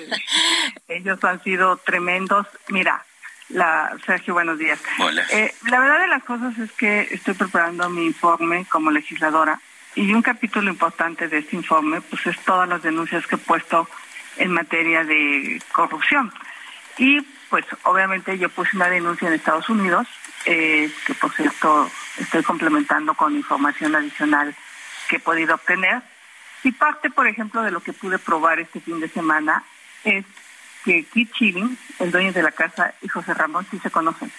Ellos 0.88 1.22
han 1.24 1.42
sido 1.42 1.76
tremendos. 1.76 2.46
Mira, 2.68 3.04
la 3.50 3.96
Sergio, 4.06 4.32
buenos 4.34 4.58
días. 4.58 4.80
Hola. 4.98 5.26
Eh, 5.30 5.54
la 5.68 5.80
verdad 5.80 6.00
de 6.00 6.08
las 6.08 6.24
cosas 6.24 6.56
es 6.58 6.72
que 6.72 7.08
estoy 7.10 7.34
preparando 7.34 7.88
mi 7.90 8.06
informe 8.06 8.64
como 8.70 8.90
legisladora 8.90 9.60
y 9.94 10.12
un 10.12 10.22
capítulo 10.22 10.70
importante 10.70 11.28
de 11.28 11.38
este 11.38 11.56
informe 11.56 12.00
pues 12.00 12.26
es 12.26 12.38
todas 12.44 12.68
las 12.68 12.82
denuncias 12.82 13.26
que 13.26 13.34
he 13.34 13.38
puesto 13.38 13.88
en 14.36 14.52
materia 14.52 15.04
de 15.04 15.60
corrupción. 15.72 16.32
Y 16.98 17.20
pues 17.48 17.64
obviamente 17.82 18.38
yo 18.38 18.48
puse 18.48 18.76
una 18.76 18.88
denuncia 18.88 19.28
en 19.28 19.34
Estados 19.34 19.68
Unidos, 19.68 20.06
eh, 20.46 20.90
que 21.06 21.14
por 21.14 21.34
cierto 21.34 21.90
estoy 22.18 22.42
complementando 22.42 23.14
con 23.14 23.34
información 23.34 23.94
adicional 23.96 24.54
que 25.08 25.16
he 25.16 25.20
podido 25.20 25.56
obtener. 25.56 26.02
Y 26.62 26.72
parte, 26.72 27.10
por 27.10 27.26
ejemplo, 27.26 27.62
de 27.62 27.70
lo 27.70 27.80
que 27.80 27.92
pude 27.92 28.18
probar 28.18 28.60
este 28.60 28.80
fin 28.80 29.00
de 29.00 29.08
semana 29.08 29.64
es 30.04 30.24
que 30.84 31.04
Keith 31.04 31.32
Chilling, 31.32 31.76
el 31.98 32.10
dueño 32.10 32.32
de 32.32 32.42
la 32.42 32.52
casa, 32.52 32.94
y 33.02 33.08
José 33.08 33.34
Ramón 33.34 33.66
sí 33.70 33.78
se 33.80 33.90
conocen. 33.90 34.30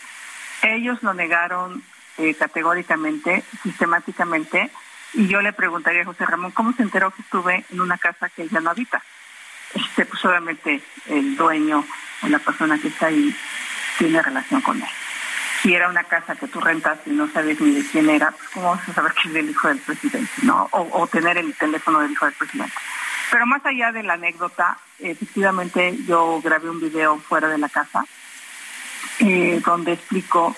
Ellos 0.61 1.01
lo 1.03 1.13
negaron 1.13 1.83
eh, 2.17 2.33
categóricamente, 2.35 3.43
sistemáticamente, 3.63 4.69
y 5.13 5.27
yo 5.27 5.41
le 5.41 5.53
preguntaría 5.53 6.01
a 6.01 6.05
José 6.05 6.25
Ramón, 6.25 6.51
¿cómo 6.51 6.73
se 6.73 6.83
enteró 6.83 7.11
que 7.11 7.21
estuve 7.21 7.65
en 7.71 7.81
una 7.81 7.97
casa 7.97 8.29
que 8.29 8.43
ella 8.43 8.59
no 8.59 8.69
habita? 8.69 9.01
Este, 9.73 10.05
pues 10.05 10.23
obviamente 10.25 10.81
el 11.07 11.35
dueño 11.35 11.85
o 12.23 12.27
la 12.27 12.39
persona 12.39 12.77
que 12.77 12.89
está 12.89 13.07
ahí 13.07 13.35
tiene 13.97 14.21
relación 14.21 14.61
con 14.61 14.81
él. 14.81 14.89
Si 15.61 15.73
era 15.73 15.89
una 15.89 16.03
casa 16.03 16.35
que 16.35 16.47
tú 16.47 16.59
rentas 16.59 16.99
y 17.05 17.11
no 17.11 17.27
sabes 17.31 17.59
ni 17.61 17.75
de 17.75 17.85
quién 17.89 18.09
era, 18.09 18.31
pues 18.31 18.49
¿cómo 18.49 18.71
vas 18.71 18.89
a 18.89 18.93
saber 18.93 19.13
que 19.13 19.27
es 19.27 19.33
del 19.33 19.49
hijo 19.49 19.67
del 19.67 19.79
presidente? 19.79 20.31
¿no? 20.41 20.67
O, 20.71 21.01
o 21.01 21.07
tener 21.07 21.37
el 21.37 21.53
teléfono 21.53 21.99
del 21.99 22.11
hijo 22.11 22.25
del 22.25 22.33
presidente. 22.33 22.73
Pero 23.31 23.45
más 23.45 23.65
allá 23.65 23.91
de 23.91 24.03
la 24.03 24.13
anécdota, 24.13 24.77
efectivamente 24.99 25.95
yo 26.05 26.41
grabé 26.41 26.69
un 26.69 26.81
video 26.81 27.17
fuera 27.19 27.47
de 27.47 27.57
la 27.57 27.69
casa 27.69 28.03
eh, 29.19 29.61
donde 29.65 29.93
explico 29.93 30.55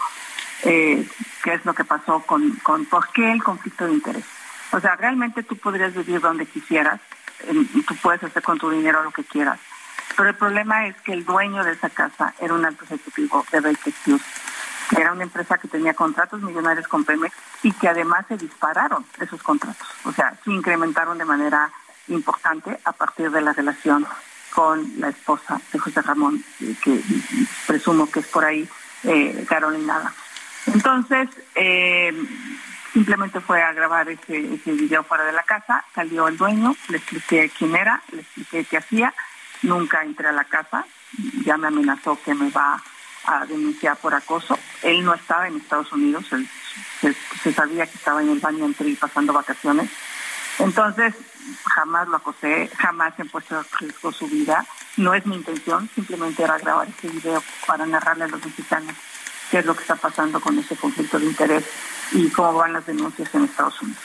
eh, 0.63 1.05
qué 1.43 1.53
es 1.53 1.65
lo 1.65 1.73
que 1.73 1.83
pasó 1.83 2.21
con, 2.21 2.51
con 2.63 2.85
por 2.85 3.09
qué 3.11 3.31
el 3.31 3.43
conflicto 3.43 3.85
de 3.85 3.93
interés. 3.93 4.25
O 4.73 4.79
sea, 4.79 4.95
realmente 4.95 5.43
tú 5.43 5.55
podrías 5.55 5.93
vivir 5.93 6.19
donde 6.19 6.47
quisieras, 6.47 6.99
tú 7.87 7.95
puedes 8.01 8.23
hacer 8.23 8.41
con 8.41 8.57
tu 8.57 8.71
dinero 8.71 9.03
lo 9.03 9.11
que 9.11 9.23
quieras, 9.23 9.59
pero 10.17 10.29
el 10.29 10.35
problema 10.35 10.87
es 10.87 10.99
que 11.01 11.13
el 11.13 11.23
dueño 11.25 11.63
de 11.63 11.73
esa 11.73 11.89
casa 11.91 12.33
era 12.39 12.55
un 12.55 12.65
alto 12.65 12.83
ejecutivo 12.83 13.45
de 13.51 13.59
Baker 13.59 13.93
Hughes, 14.05 14.23
que 14.89 14.99
era 14.99 15.13
una 15.13 15.23
empresa 15.23 15.59
que 15.59 15.67
tenía 15.67 15.93
contratos 15.93 16.41
millonarios 16.41 16.87
con 16.87 17.03
Pemex 17.03 17.35
y 17.61 17.71
que 17.71 17.87
además 17.87 18.25
se 18.27 18.37
dispararon 18.37 19.05
esos 19.19 19.41
contratos. 19.43 19.87
O 20.05 20.11
sea, 20.11 20.33
se 20.43 20.51
incrementaron 20.51 21.19
de 21.19 21.25
manera 21.25 21.71
importante 22.07 22.79
a 22.83 22.91
partir 22.93 23.29
de 23.29 23.41
la 23.41 23.53
relación 23.53 24.07
con 24.53 24.99
la 24.99 25.09
esposa 25.09 25.61
de 25.71 25.79
José 25.79 26.01
Ramón, 26.01 26.43
que 26.83 26.99
presumo 27.67 28.09
que 28.09 28.19
es 28.21 28.27
por 28.27 28.43
ahí 28.43 28.67
eh, 29.03 29.45
Carolina. 29.47 30.13
Entonces, 30.65 31.29
eh, 31.55 32.11
simplemente 32.93 33.41
fue 33.41 33.61
a 33.61 33.73
grabar 33.73 34.07
ese, 34.07 34.53
ese 34.53 34.71
video 34.71 35.03
fuera 35.03 35.25
de 35.25 35.33
la 35.33 35.43
casa, 35.43 35.83
salió 35.93 36.27
el 36.27 36.37
dueño, 36.37 36.75
le 36.89 36.97
expliqué 36.97 37.51
quién 37.57 37.75
era, 37.75 38.01
le 38.11 38.21
expliqué 38.21 38.63
qué 38.65 38.77
hacía, 38.77 39.13
nunca 39.63 40.03
entré 40.03 40.27
a 40.27 40.31
la 40.31 40.45
casa, 40.45 40.85
ya 41.43 41.57
me 41.57 41.67
amenazó 41.67 42.17
que 42.23 42.33
me 42.35 42.49
va 42.51 42.81
a 43.25 43.45
denunciar 43.45 43.97
por 43.97 44.13
acoso. 44.13 44.57
Él 44.83 45.03
no 45.03 45.13
estaba 45.13 45.47
en 45.47 45.57
Estados 45.57 45.91
Unidos, 45.91 46.25
se, 46.99 47.13
se, 47.41 47.53
sabía 47.53 47.85
que 47.87 47.97
estaba 47.97 48.21
en 48.21 48.29
el 48.29 48.39
baño 48.39 48.65
entre 48.65 48.93
pasando 48.95 49.33
vacaciones. 49.33 49.89
Entonces, 50.59 51.15
jamás 51.65 52.07
lo 52.07 52.17
acosé, 52.17 52.69
jamás 52.77 53.13
he 53.17 53.25
puesto 53.25 53.57
en 53.57 53.65
riesgo 53.79 54.11
su 54.11 54.27
vida. 54.27 54.65
No 54.97 55.13
es 55.15 55.25
mi 55.25 55.35
intención, 55.35 55.89
simplemente 55.95 56.43
era 56.43 56.59
grabar 56.59 56.87
este 56.87 57.07
video 57.07 57.43
para 57.65 57.85
narrarle 57.87 58.25
a 58.25 58.27
los 58.27 58.45
mexicanos 58.45 58.95
qué 59.53 59.59
es 59.59 59.65
lo 59.67 59.75
que 59.75 59.83
está 59.83 59.95
pasando 59.95 60.41
con 60.41 60.57
ese 60.57 60.75
conflicto 60.75 61.19
de 61.19 61.27
interés 61.27 61.63
y 62.11 62.27
cómo 62.29 62.55
van 62.55 62.73
las 62.73 62.87
denuncias 62.87 63.29
en 63.35 63.43
Estados 63.43 63.79
Unidos. 63.83 64.01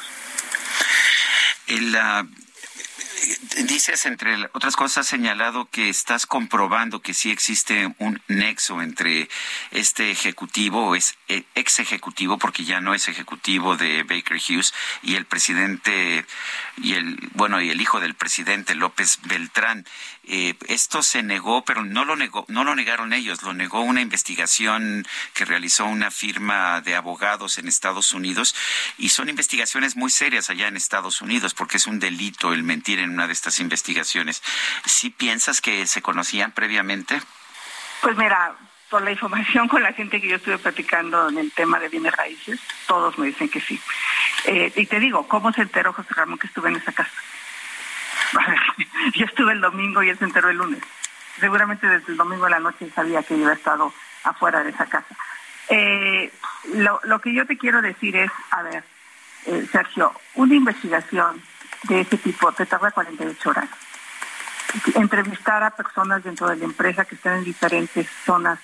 Dices, 3.66 4.06
entre 4.06 4.36
otras 4.52 4.76
cosas, 4.76 4.98
has 4.98 5.06
señalado 5.06 5.68
que 5.70 5.88
estás 5.88 6.26
comprobando 6.26 7.00
que 7.00 7.14
sí 7.14 7.30
existe 7.30 7.94
un 7.98 8.20
nexo 8.28 8.82
entre 8.82 9.28
este 9.70 10.10
ejecutivo, 10.10 10.94
es 10.94 11.16
eh, 11.28 11.44
ex 11.54 11.78
ejecutivo, 11.78 12.38
porque 12.38 12.64
ya 12.64 12.80
no 12.80 12.94
es 12.94 13.08
ejecutivo 13.08 13.76
de 13.76 14.02
Baker 14.02 14.36
Hughes, 14.36 14.74
y 15.02 15.14
el 15.16 15.26
presidente, 15.26 16.24
y 16.76 16.94
el, 16.94 17.18
bueno, 17.34 17.60
y 17.60 17.70
el 17.70 17.80
hijo 17.80 18.00
del 18.00 18.14
presidente 18.14 18.74
López 18.74 19.18
Beltrán. 19.24 19.86
Eh, 20.30 20.54
esto 20.66 21.02
se 21.02 21.22
negó, 21.22 21.64
pero 21.64 21.84
no 21.84 22.04
lo 22.04 22.14
negó, 22.14 22.44
no 22.48 22.62
lo 22.62 22.74
negaron 22.74 23.14
ellos, 23.14 23.42
lo 23.42 23.54
negó 23.54 23.80
una 23.80 24.02
investigación 24.02 25.06
que 25.32 25.46
realizó 25.46 25.86
una 25.86 26.10
firma 26.10 26.82
de 26.82 26.96
abogados 26.96 27.56
en 27.58 27.66
Estados 27.66 28.12
Unidos, 28.12 28.54
y 28.98 29.08
son 29.08 29.28
investigaciones 29.28 29.96
muy 29.96 30.10
serias 30.10 30.50
allá 30.50 30.68
en 30.68 30.76
Estados 30.76 31.22
Unidos, 31.22 31.54
porque 31.54 31.78
es 31.78 31.86
un 31.86 31.98
delito 31.98 32.52
el 32.52 32.62
mentir 32.62 32.98
en 32.98 33.07
una 33.10 33.26
de 33.26 33.32
estas 33.32 33.60
investigaciones. 33.60 34.42
¿Sí 34.84 35.10
piensas 35.10 35.60
que 35.60 35.86
se 35.86 36.02
conocían 36.02 36.52
previamente? 36.52 37.20
Pues 38.00 38.16
mira, 38.16 38.54
por 38.90 39.02
la 39.02 39.10
información 39.10 39.68
con 39.68 39.82
la 39.82 39.92
gente 39.92 40.20
que 40.20 40.28
yo 40.28 40.36
estuve 40.36 40.58
platicando 40.58 41.28
en 41.28 41.38
el 41.38 41.52
tema 41.52 41.78
de 41.78 41.88
bienes 41.88 42.14
raíces, 42.16 42.60
todos 42.86 43.18
me 43.18 43.26
dicen 43.26 43.48
que 43.48 43.60
sí. 43.60 43.80
Eh, 44.44 44.72
y 44.76 44.86
te 44.86 45.00
digo, 45.00 45.26
¿cómo 45.28 45.52
se 45.52 45.62
enteró 45.62 45.92
José 45.92 46.14
Ramón 46.14 46.38
que 46.38 46.46
estuve 46.46 46.70
en 46.70 46.76
esa 46.76 46.92
casa? 46.92 47.12
yo 49.14 49.26
estuve 49.26 49.52
el 49.52 49.60
domingo 49.60 50.02
y 50.02 50.10
él 50.10 50.18
se 50.18 50.24
enteró 50.24 50.48
el 50.50 50.56
lunes. 50.56 50.82
Seguramente 51.40 51.86
desde 51.86 52.12
el 52.12 52.16
domingo 52.16 52.44
de 52.44 52.50
la 52.50 52.60
noche 52.60 52.90
sabía 52.94 53.22
que 53.22 53.38
yo 53.38 53.44
había 53.44 53.56
estado 53.56 53.92
afuera 54.24 54.62
de 54.62 54.70
esa 54.70 54.86
casa. 54.86 55.16
Eh, 55.68 56.32
lo, 56.74 57.00
lo 57.04 57.20
que 57.20 57.32
yo 57.32 57.46
te 57.46 57.58
quiero 57.58 57.82
decir 57.82 58.16
es, 58.16 58.30
a 58.50 58.62
ver, 58.62 58.84
eh, 59.46 59.66
Sergio, 59.70 60.12
una 60.34 60.54
investigación 60.54 61.42
de 61.84 62.00
ese 62.00 62.16
tipo 62.18 62.52
te 62.52 62.66
tarda 62.66 62.90
48 62.90 63.50
horas. 63.50 63.68
Entrevistar 64.94 65.62
a 65.62 65.70
personas 65.70 66.22
dentro 66.22 66.48
de 66.48 66.56
la 66.56 66.64
empresa 66.64 67.04
que 67.04 67.14
están 67.14 67.38
en 67.38 67.44
diferentes 67.44 68.06
zonas 68.24 68.58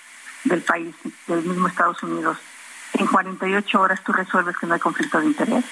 del 0.45 0.63
país, 0.63 0.95
del 1.27 1.43
mismo 1.43 1.69
Estados 1.69 2.03
Unidos, 2.03 2.39
en 2.95 3.07
48 3.07 3.81
horas 3.81 4.03
tú 4.05 4.13
resuelves 4.13 4.57
que 4.57 4.67
no 4.67 4.75
hay 4.75 4.81
conflicto 4.81 5.21
de 5.21 5.27
interés. 5.27 5.65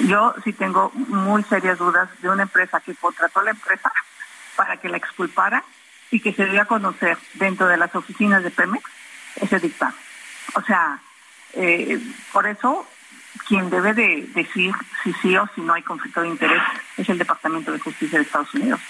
Yo 0.00 0.34
sí 0.44 0.52
tengo 0.52 0.90
muy 0.94 1.42
serias 1.44 1.78
dudas 1.78 2.08
de 2.20 2.28
una 2.28 2.42
empresa 2.42 2.80
que 2.80 2.94
contrató 2.94 3.40
a 3.40 3.44
la 3.44 3.50
empresa 3.50 3.92
para 4.56 4.76
que 4.78 4.88
la 4.88 4.96
exculpara 4.96 5.62
y 6.10 6.20
que 6.20 6.32
se 6.32 6.46
dio 6.46 6.62
a 6.62 6.66
conocer 6.66 7.18
dentro 7.34 7.66
de 7.66 7.76
las 7.76 7.94
oficinas 7.94 8.42
de 8.42 8.50
Pemex 8.50 8.84
ese 9.36 9.58
dictamen. 9.58 9.94
O 10.54 10.62
sea, 10.62 11.00
eh, 11.54 12.00
por 12.32 12.46
eso 12.46 12.86
quien 13.48 13.70
debe 13.70 13.94
de 13.94 14.28
decir 14.34 14.74
si 15.02 15.12
sí 15.14 15.36
o 15.36 15.48
si 15.54 15.60
no 15.60 15.74
hay 15.74 15.82
conflicto 15.82 16.22
de 16.22 16.28
interés 16.28 16.62
es 16.96 17.08
el 17.08 17.18
Departamento 17.18 17.72
de 17.72 17.78
Justicia 17.78 18.18
de 18.18 18.24
Estados 18.24 18.52
Unidos. 18.54 18.80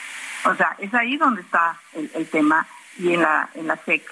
O 0.44 0.55
sea, 0.55 0.77
es 0.78 0.93
ahí 0.94 1.16
donde 1.16 1.40
está 1.40 1.77
el, 1.93 2.27
tema 2.28 2.66
y 2.98 3.14
en 3.14 3.23
la, 3.23 3.48
en 3.55 3.66
la 3.66 3.77
SEC. 3.85 4.02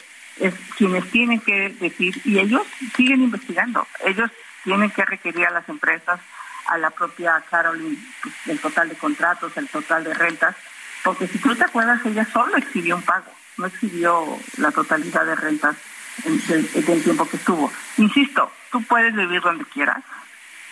Es 0.41 0.55
quienes 0.77 1.09
tienen 1.11 1.41
que 1.41 1.71
decir, 1.81 2.21
y 2.25 2.39
ellos 2.39 2.63
siguen 2.97 3.23
investigando, 3.23 3.87
ellos 4.05 4.31
tienen 4.65 4.91
que 4.91 5.05
requerir 5.05 5.47
a 5.47 5.51
las 5.51 5.69
empresas, 5.69 6.19
a 6.67 6.79
la 6.79 6.91
propia 6.91 7.43
Caroline, 7.49 7.97
pues, 8.23 8.35
el 8.47 8.59
total 8.59 8.89
de 8.89 8.97
contratos, 8.97 9.57
el 9.57 9.69
total 9.69 10.03
de 10.03 10.15
rentas, 10.15 10.57
porque 11.05 11.29
si 11.29 11.39
tú 11.39 11.55
te 11.55 11.65
acuerdas, 11.65 12.05
ella 12.05 12.27
solo 12.33 12.57
exhibió 12.57 12.97
un 12.97 13.03
pago, 13.03 13.31
no 13.59 13.67
exhibió 13.67 14.39
la 14.57 14.73
totalidad 14.73 15.25
de 15.25 15.37
rentas 15.37 15.77
del 16.25 17.03
tiempo 17.03 17.29
que 17.29 17.37
estuvo. 17.37 17.71
Insisto, 17.99 18.51
tú 18.73 18.83
puedes 18.85 19.15
vivir 19.15 19.41
donde 19.41 19.65
quieras, 19.67 20.03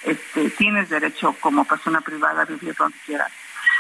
este, 0.05 0.51
tienes 0.51 0.89
derecho 0.89 1.35
como 1.41 1.65
persona 1.65 2.01
privada 2.01 2.43
a 2.43 2.47
vivir 2.47 2.75
donde 2.75 2.97
quieras. 3.07 3.33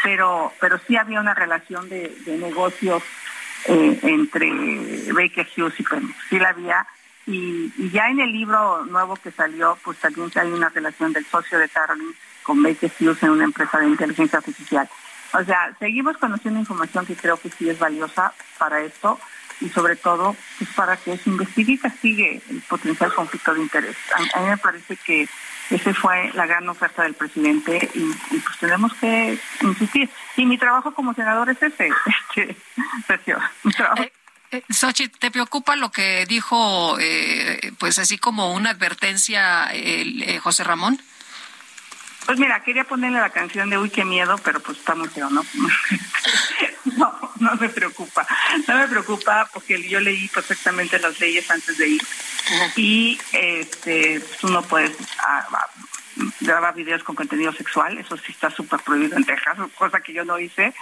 pero, 0.02 0.52
pero 0.60 0.78
sí 0.86 0.96
había 0.96 1.20
una 1.20 1.34
relación 1.34 1.88
de, 1.88 2.12
negocios 2.26 3.02
eh, 3.66 3.98
entre 4.02 4.50
Baker 5.12 5.48
Hughes 5.56 5.78
y 5.78 5.82
Pemex, 5.82 6.16
sí 6.28 6.38
la 6.38 6.50
había, 6.50 6.86
y, 7.26 7.90
ya 7.90 8.08
en 8.08 8.20
el 8.20 8.32
libro 8.32 8.84
nuevo 8.86 9.16
que 9.16 9.30
salió, 9.30 9.78
pues 9.84 9.98
también 9.98 10.30
hay 10.34 10.48
una 10.48 10.68
relación 10.68 11.12
del 11.12 11.24
socio 11.26 11.58
de 11.58 11.68
Carolyn 11.68 12.14
con 12.42 12.62
Baker 12.62 12.90
Hughes 12.98 13.22
en 13.22 13.30
una 13.30 13.44
empresa 13.44 13.78
de 13.78 13.86
inteligencia 13.86 14.38
artificial. 14.38 14.88
O 15.32 15.44
sea, 15.44 15.74
seguimos 15.78 16.16
conociendo 16.18 16.60
información 16.60 17.06
que 17.06 17.16
creo 17.16 17.36
que 17.36 17.50
sí 17.50 17.70
es 17.70 17.78
valiosa 17.78 18.34
para 18.58 18.80
esto 18.80 19.18
y 19.60 19.68
sobre 19.68 19.96
todo 19.96 20.36
pues 20.58 20.70
para 20.70 20.96
que 20.96 21.16
se 21.16 21.30
investigue 21.30 21.72
y 21.72 21.78
castigue 21.78 22.42
el 22.50 22.60
potencial 22.62 23.14
conflicto 23.14 23.54
de 23.54 23.62
interés. 23.62 23.96
A, 24.34 24.40
mí 24.40 24.48
me 24.48 24.56
parece 24.58 24.96
que 24.96 25.28
esa 25.74 25.94
fue 25.94 26.30
la 26.34 26.46
gran 26.46 26.68
oferta 26.68 27.02
del 27.02 27.14
presidente 27.14 27.90
y, 27.94 28.38
pues 28.38 28.58
tenemos 28.58 28.92
que 28.94 29.38
insistir. 29.62 30.10
Y 30.36 30.46
mi 30.46 30.58
trabajo 30.58 30.92
como 30.94 31.14
senador 31.14 31.48
es 31.50 31.62
ese, 31.62 31.90
este, 32.36 32.56
Sergio, 33.06 33.38
mi 33.62 33.72
trabajo. 33.72 34.02
Eh, 34.02 34.12
eh 34.50 35.08
¿te 35.18 35.30
preocupa 35.30 35.76
lo 35.76 35.90
que 35.90 36.26
dijo, 36.26 36.98
eh, 37.00 37.72
pues 37.78 37.98
así 37.98 38.18
como 38.18 38.52
una 38.52 38.70
advertencia 38.70 39.66
el, 39.72 40.22
eh, 40.22 40.38
José 40.38 40.64
Ramón? 40.64 41.00
Pues 42.26 42.38
mira, 42.38 42.62
quería 42.62 42.84
ponerle 42.84 43.18
la 43.18 43.30
canción 43.30 43.68
de 43.68 43.78
Uy, 43.78 43.90
qué 43.90 44.04
miedo, 44.04 44.38
pero 44.44 44.60
pues 44.60 44.78
está 44.78 44.94
muy 44.94 45.08
feo, 45.08 45.28
¿no? 45.30 45.42
no, 47.50 47.56
me 47.56 47.68
preocupa. 47.68 48.26
No 48.66 48.76
me 48.76 48.88
preocupa 48.88 49.48
porque 49.52 49.88
yo 49.88 50.00
leí 50.00 50.28
perfectamente 50.28 50.98
las 50.98 51.18
leyes 51.20 51.50
antes 51.50 51.76
de 51.78 51.88
ir. 51.88 52.02
Y 52.76 53.18
este, 53.32 54.20
pues, 54.20 54.38
tú 54.38 54.48
no 54.48 54.62
puedes 54.62 54.92
ah, 55.18 55.46
ah, 55.52 55.66
grabar 56.40 56.74
videos 56.74 57.02
con 57.02 57.14
contenido 57.14 57.52
sexual, 57.52 57.98
eso 57.98 58.16
sí 58.16 58.32
está 58.32 58.50
súper 58.50 58.80
prohibido 58.80 59.16
en 59.16 59.24
Texas, 59.24 59.56
cosa 59.78 60.00
que 60.00 60.12
yo 60.12 60.24
no 60.24 60.38
hice. 60.38 60.74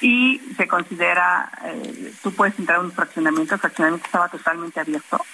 Y 0.00 0.40
se 0.56 0.66
considera, 0.66 1.50
eh, 1.64 2.12
tú 2.22 2.34
puedes 2.34 2.58
entrar 2.58 2.78
a 2.78 2.82
un 2.82 2.92
fraccionamiento, 2.92 3.54
el 3.54 3.60
fraccionamiento 3.60 4.06
estaba 4.06 4.28
totalmente 4.28 4.80
abierto 4.80 5.24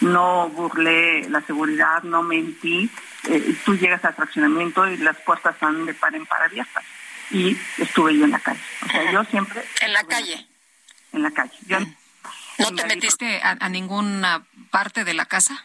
no 0.00 0.48
burlé 0.50 1.28
la 1.28 1.40
seguridad, 1.42 2.02
no 2.02 2.22
mentí. 2.22 2.90
Eh, 3.28 3.56
tú 3.64 3.76
llegas 3.76 4.04
al 4.04 4.14
fraccionamiento 4.14 4.86
y 4.88 4.98
las 4.98 5.16
puertas 5.18 5.54
están 5.54 5.86
de 5.86 5.94
par 5.94 6.14
en 6.14 6.26
par 6.26 6.42
abiertas. 6.42 6.84
Y 7.30 7.56
estuve 7.78 8.16
yo 8.16 8.24
en 8.24 8.30
la 8.30 8.40
calle. 8.40 8.60
O 8.84 8.88
sea, 8.88 9.12
yo 9.12 9.24
siempre... 9.24 9.64
¿En 9.80 9.92
la 9.92 10.04
calle? 10.04 10.46
En 11.12 11.22
la 11.22 11.30
calle. 11.30 11.56
¿No 12.58 12.74
te 12.74 12.86
metiste 12.86 13.40
a, 13.42 13.68
ninguna 13.68 14.44
parte 14.70 15.04
de 15.04 15.14
la 15.14 15.26
casa? 15.26 15.64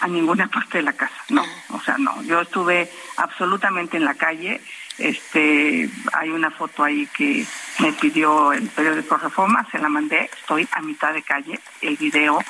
A 0.00 0.06
ninguna 0.06 0.48
parte 0.48 0.78
de 0.78 0.82
la 0.82 0.92
casa, 0.92 1.16
no. 1.30 1.44
O 1.70 1.80
sea, 1.80 1.96
no. 1.98 2.22
Yo 2.22 2.40
estuve 2.40 2.90
absolutamente 3.16 3.96
en 3.96 4.04
la 4.04 4.14
calle 4.14 4.60
este, 4.98 5.88
hay 6.12 6.30
una 6.30 6.50
foto 6.50 6.82
ahí 6.82 7.06
que 7.16 7.46
me 7.78 7.92
pidió 7.92 8.52
el 8.52 8.68
periódico 8.68 9.16
Reforma, 9.16 9.66
se 9.70 9.78
la 9.78 9.88
mandé, 9.88 10.28
estoy 10.40 10.68
a 10.72 10.82
mitad 10.82 11.14
de 11.14 11.22
calle, 11.22 11.60
el 11.80 11.96
video 11.96 12.40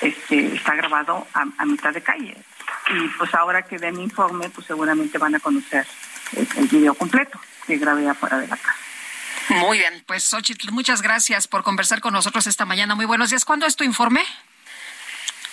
este, 0.00 0.56
está 0.56 0.74
grabado 0.74 1.28
a, 1.32 1.64
mitad 1.64 1.92
de 1.92 2.02
calle. 2.02 2.36
Y 2.92 3.08
pues 3.16 3.32
ahora 3.34 3.62
que 3.62 3.78
den 3.78 3.96
mi 3.96 4.02
informe, 4.02 4.50
pues 4.50 4.66
seguramente 4.66 5.16
van 5.18 5.36
a 5.36 5.40
conocer 5.40 5.86
el, 6.36 6.48
el 6.56 6.66
video 6.66 6.94
completo 6.94 7.40
que 7.66 7.78
grabé 7.78 8.08
afuera 8.08 8.38
de 8.38 8.48
la 8.48 8.56
casa. 8.56 8.76
Muy 9.48 9.78
bien, 9.78 10.02
pues 10.06 10.24
Xochitl, 10.24 10.70
muchas 10.72 11.02
gracias 11.02 11.48
por 11.48 11.62
conversar 11.62 12.00
con 12.00 12.12
nosotros 12.12 12.46
esta 12.46 12.64
mañana. 12.64 12.94
Muy 12.94 13.06
buenos 13.06 13.30
días. 13.30 13.44
¿Cuándo 13.44 13.66
es 13.66 13.76
tu 13.76 13.84
informe? 13.84 14.22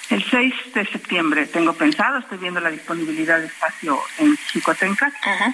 El 0.10 0.24
6 0.24 0.54
de 0.74 0.86
septiembre 0.88 1.46
tengo 1.46 1.74
pensado, 1.74 2.18
estoy 2.18 2.40
viendo 2.40 2.60
la 2.60 2.72
disponibilidad 2.72 3.40
de 3.40 3.46
espacio 3.46 4.02
en 4.18 4.36
Chicotenca, 4.48 5.12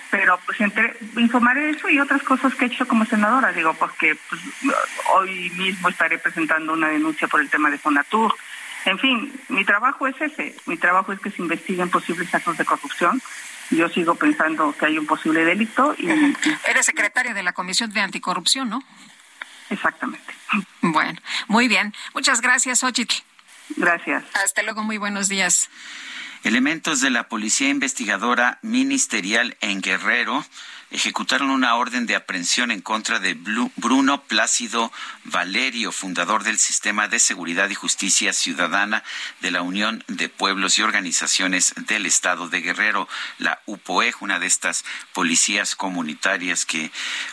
pero 0.10 0.40
pues 0.45 0.61
entre, 0.61 0.95
informaré 1.18 1.72
eso 1.72 1.90
y 1.90 1.99
otras 1.99 2.23
cosas 2.23 2.56
que 2.56 2.64
he 2.64 2.68
hecho 2.69 2.88
como 2.88 3.06
senadora, 3.06 3.52
digo, 3.52 3.73
porque 3.73 4.18
pues, 4.30 4.41
hoy 5.14 5.49
mismo 5.57 5.90
estaré 5.90 6.19
presentando 6.19 6.72
una 6.72 6.88
denuncia 6.88 7.27
por 7.27 7.41
el 7.41 7.49
tema 7.49 7.69
de 7.69 7.77
Fonatur. 7.77 8.34
En 8.86 8.99
fin, 8.99 9.34
mi 9.49 9.66
trabajo 9.66 10.07
es 10.07 10.16
ese, 10.22 10.56
mi 10.68 10.78
trabajo 10.78 11.12
es 11.12 11.20
que 11.20 11.32
se 11.32 11.41
investiguen 11.41 11.90
posibles 11.90 12.34
actos 12.34 12.57
de 12.57 12.66
corrupción. 12.66 13.22
Yo 13.72 13.90
sigo 13.90 14.14
pensando 14.16 14.76
que 14.78 14.86
hay 14.86 14.98
un 14.99 15.07
posible 15.07 15.44
delito. 15.44 15.95
y 15.98 16.07
Eres 16.70 16.86
secretaria 16.86 17.34
de 17.34 17.41
la 17.41 17.53
Comisión 17.53 17.91
de 17.91 17.99
Anticorrupción, 17.99 18.70
¿no? 18.70 18.84
Exactamente. 19.72 20.34
Bueno, 20.82 21.20
muy 21.48 21.68
bien. 21.68 21.94
Muchas 22.14 22.41
gracias, 22.41 22.84
Ochitl. 22.84 23.16
Gracias. 23.76 24.24
Hasta 24.36 24.62
luego, 24.62 24.84
muy 24.84 24.98
buenos 24.98 25.28
días. 25.28 25.70
Elementos 26.44 27.02
de 27.02 27.10
la 27.10 27.28
Policía 27.28 27.70
Investigadora 27.70 28.60
Ministerial 28.62 29.57
en 29.62 29.82
Guerrero 29.82 30.45
ejecutaron 30.96 31.50
una 31.50 31.76
orden 31.76 32.06
de 32.06 32.16
aprehensión 32.16 32.72
en 32.72 32.82
contra 32.82 33.20
de 33.20 33.34
Bruno 33.76 34.24
Plácido 34.24 34.94
Valerio, 35.26 35.92
fundador 35.92 36.44
del 36.44 36.58
Sistema 36.58 37.10
de 37.10 37.20
Seguridad 37.20 37.70
y 37.70 37.76
Justicia 37.76 38.32
Ciudadana 38.32 39.04
de 39.42 39.52
la 39.52 39.62
Unión 39.62 40.06
de 40.08 40.30
Pueblos 40.30 40.80
y 40.80 40.84
Organizaciones 40.84 41.74
del 41.88 42.06
Estado 42.06 42.48
de 42.48 42.62
Guerrero, 42.62 43.10
la 43.40 43.62
UPOEG, 43.66 44.16
una 44.22 44.40
de 44.40 44.48
estas 44.48 44.86
policías 45.14 45.76
comunitarias 45.76 46.66
que 46.66 46.92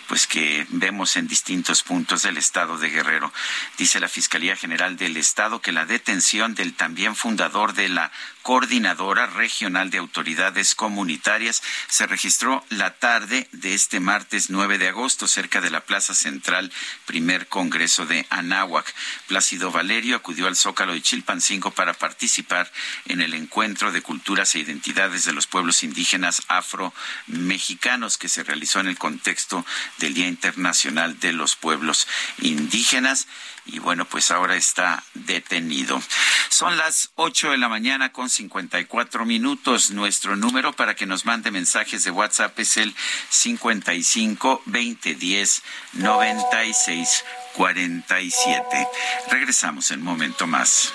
pues 0.08 0.26
que 0.26 0.66
vemos 0.70 1.16
en 1.16 1.28
distintos 1.28 1.84
puntos 1.84 2.22
del 2.22 2.38
estado 2.38 2.78
de 2.78 2.90
Guerrero. 2.90 3.32
Dice 3.78 4.00
la 4.00 4.08
Fiscalía 4.08 4.56
General 4.56 4.96
del 4.96 5.16
Estado 5.16 5.60
que 5.60 5.70
la 5.70 5.86
detención 5.86 6.56
del 6.56 6.74
también 6.74 7.14
fundador 7.14 7.74
de 7.74 7.88
la 7.88 8.10
Coordinadora 8.42 9.26
Regional 9.26 9.90
de 9.90 9.98
Autoridades 9.98 10.74
Comunitarias 10.74 11.62
se 11.88 12.06
registró 12.06 12.64
la 12.70 12.94
tarde 12.94 13.48
de 13.52 13.74
este 13.74 14.00
martes 14.00 14.50
9 14.50 14.78
de 14.78 14.88
agosto 14.88 15.28
cerca 15.28 15.60
de 15.60 15.70
la 15.70 15.80
Plaza 15.80 16.12
Central, 16.12 16.72
primer 17.06 17.46
Congreso 17.46 18.04
de 18.04 18.26
Anáhuac. 18.30 18.92
Plácido 19.28 19.70
Valerio 19.70 20.16
acudió 20.16 20.48
al 20.48 20.56
Zócalo 20.56 20.92
de 20.92 21.02
Chilpancingo 21.02 21.70
para 21.70 21.94
participar 21.94 22.70
en 23.06 23.20
el 23.20 23.34
encuentro 23.34 23.92
de 23.92 24.02
culturas 24.02 24.54
e 24.54 24.58
identidades 24.58 25.24
de 25.24 25.32
los 25.32 25.46
pueblos 25.46 25.82
indígenas 25.82 26.42
afro-mexicanos 26.48 28.18
que 28.18 28.28
se 28.28 28.42
realizó 28.42 28.80
en 28.80 28.88
el 28.88 28.98
contexto 28.98 29.64
del 29.98 30.14
Día 30.14 30.26
Internacional 30.26 31.20
de 31.20 31.32
los 31.32 31.56
Pueblos 31.56 32.08
Indígenas 32.38 33.28
y 33.64 33.78
bueno, 33.78 34.04
pues 34.06 34.30
ahora 34.30 34.56
está 34.56 35.04
detenido. 35.14 36.02
Son 36.48 36.76
las 36.76 37.10
8 37.14 37.52
de 37.52 37.58
la 37.58 37.68
mañana 37.68 38.12
con 38.12 38.28
54 38.32 39.24
minutos. 39.24 39.90
Nuestro 39.90 40.36
número 40.36 40.72
para 40.72 40.94
que 40.94 41.06
nos 41.06 41.24
mande 41.24 41.50
mensajes 41.50 42.04
de 42.04 42.10
WhatsApp 42.10 42.58
es 42.58 42.76
el 42.76 42.94
55 43.30 44.62
20 44.66 45.14
10 45.14 45.62
96 45.94 47.24
47. 47.54 48.88
Regresamos 49.30 49.90
en 49.90 50.00
un 50.00 50.06
momento 50.06 50.46
más. 50.46 50.92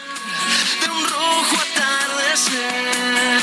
De 0.81 0.89
un 0.89 1.03
rojo 1.03 1.57
atardecer, 1.72 3.41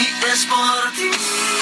y 0.00 0.30
es 0.30 0.46
por 0.46 0.92
ti 0.92 1.61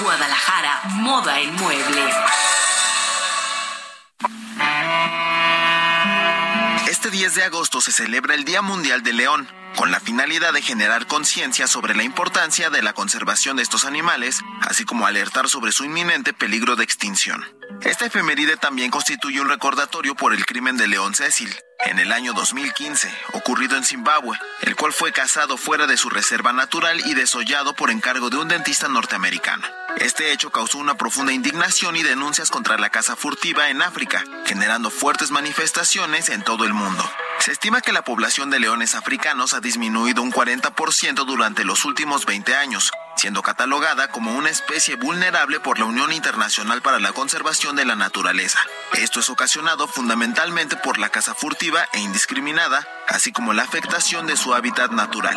Guadalajara, 0.00 0.80
moda 0.86 1.38
en 1.40 1.54
mueble. 1.56 2.10
Este 6.88 7.10
10 7.10 7.34
de 7.34 7.44
agosto 7.44 7.82
se 7.82 7.92
celebra 7.92 8.34
el 8.34 8.44
Día 8.44 8.62
Mundial 8.62 9.02
del 9.02 9.18
León, 9.18 9.46
con 9.76 9.90
la 9.90 10.00
finalidad 10.00 10.52
de 10.52 10.62
generar 10.62 11.06
conciencia 11.06 11.66
sobre 11.66 11.94
la 11.94 12.02
importancia 12.02 12.70
de 12.70 12.82
la 12.82 12.92
conservación 12.92 13.56
de 13.56 13.62
estos 13.62 13.84
animales, 13.84 14.40
así 14.62 14.84
como 14.84 15.06
alertar 15.06 15.48
sobre 15.48 15.72
su 15.72 15.84
inminente 15.84 16.32
peligro 16.32 16.76
de 16.76 16.84
extinción. 16.84 17.44
Esta 17.82 18.06
efeméride 18.06 18.56
también 18.56 18.90
constituye 18.90 19.40
un 19.40 19.48
recordatorio 19.48 20.14
por 20.14 20.32
el 20.32 20.46
crimen 20.46 20.76
de 20.76 20.88
León 20.88 21.14
Cecil, 21.14 21.54
en 21.86 21.98
el 21.98 22.12
año 22.12 22.32
2015, 22.32 23.12
ocurrido 23.32 23.76
en 23.76 23.84
Zimbabue, 23.84 24.38
el 24.62 24.74
cual 24.76 24.92
fue 24.92 25.12
cazado 25.12 25.56
fuera 25.56 25.86
de 25.86 25.96
su 25.96 26.08
reserva 26.08 26.52
natural 26.52 27.02
y 27.04 27.14
desollado 27.14 27.74
por 27.74 27.90
encargo 27.90 28.30
de 28.30 28.38
un 28.38 28.48
dentista 28.48 28.88
norteamericano. 28.88 29.66
Este 29.96 30.32
hecho 30.32 30.50
causó 30.50 30.78
una 30.78 30.96
profunda 30.96 31.32
indignación 31.32 31.94
y 31.96 32.02
denuncias 32.02 32.50
contra 32.50 32.78
la 32.78 32.90
caza 32.90 33.16
furtiva 33.16 33.68
en 33.68 33.82
África, 33.82 34.24
generando 34.44 34.90
fuertes 34.90 35.30
manifestaciones 35.30 36.30
en 36.30 36.42
todo 36.42 36.64
el 36.64 36.72
mundo. 36.72 37.08
Se 37.38 37.52
estima 37.52 37.80
que 37.80 37.92
la 37.92 38.02
población 38.02 38.50
de 38.50 38.58
leones 38.58 38.94
africanos 38.94 39.52
ha 39.52 39.60
disminuido 39.64 40.22
un 40.22 40.30
40% 40.30 41.24
durante 41.24 41.64
los 41.64 41.84
últimos 41.84 42.26
20 42.26 42.54
años, 42.54 42.92
siendo 43.16 43.42
catalogada 43.42 44.08
como 44.08 44.36
una 44.36 44.50
especie 44.50 44.94
vulnerable 44.94 45.58
por 45.58 45.80
la 45.80 45.86
Unión 45.86 46.12
Internacional 46.12 46.82
para 46.82 47.00
la 47.00 47.12
Conservación 47.12 47.74
de 47.74 47.84
la 47.84 47.96
Naturaleza. 47.96 48.60
Esto 48.92 49.18
es 49.18 49.28
ocasionado 49.30 49.88
fundamentalmente 49.88 50.76
por 50.76 50.98
la 50.98 51.08
caza 51.08 51.34
furtiva 51.34 51.88
e 51.92 51.98
indiscriminada, 51.98 52.86
así 53.08 53.32
como 53.32 53.52
la 53.52 53.64
afectación 53.64 54.28
de 54.28 54.36
su 54.36 54.54
hábitat 54.54 54.92
natural. 54.92 55.36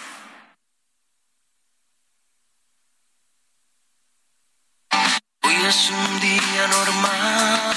Hoy 4.91 5.55
es 5.67 5.89
un 5.89 6.19
día 6.19 6.67
normal, 6.67 7.75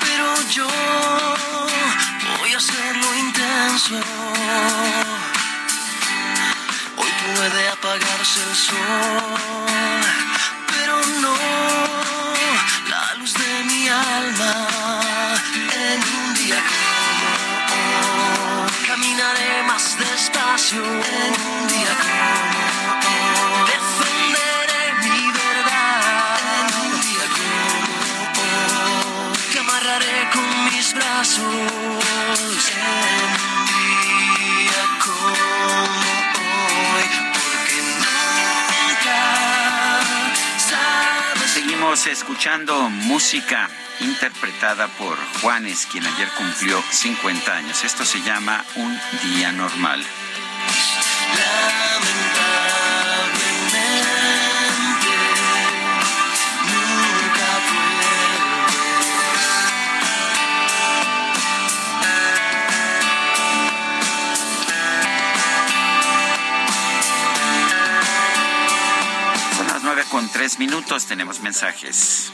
pero 0.00 0.26
yo 0.50 0.68
voy 2.38 2.52
a 2.52 2.56
hacerlo 2.56 3.14
intenso. 3.16 3.94
Hoy 6.96 7.10
puede 7.34 7.68
apagarse 7.68 8.40
el 8.48 8.56
sol, 8.56 9.40
pero 10.66 10.94
no 11.22 11.34
la 12.88 13.14
luz 13.18 13.34
de 13.34 13.64
mi 13.64 13.88
alma. 13.88 14.68
En 15.86 16.00
un 16.20 16.34
día 16.34 16.60
como 16.70 17.28
hoy, 18.62 18.72
caminaré 18.86 19.62
más 19.66 19.96
despacio. 19.98 20.82
En 20.84 21.32
un 21.52 21.68
día 21.68 21.92
como 22.02 22.47
mis 30.70 30.94
brazos. 30.94 31.44
En 31.44 32.82
un 33.54 33.66
día 33.66 34.82
como 35.04 35.28
hoy, 36.94 37.08
porque 37.32 37.78
nunca 38.78 39.20
sabes. 40.58 41.50
Seguimos 41.52 42.06
escuchando 42.06 42.90
música 42.90 43.68
interpretada 44.00 44.88
por 44.88 45.16
Juanes, 45.40 45.86
quien 45.90 46.06
ayer 46.06 46.28
cumplió 46.36 46.82
50 46.90 47.52
años. 47.52 47.84
Esto 47.84 48.04
se 48.04 48.20
llama 48.22 48.64
Un 48.76 48.98
Día 49.22 49.52
Normal. 49.52 50.04
Son 51.94 52.47
minutos, 70.58 71.06
tenemos 71.06 71.40
mensajes. 71.40 72.32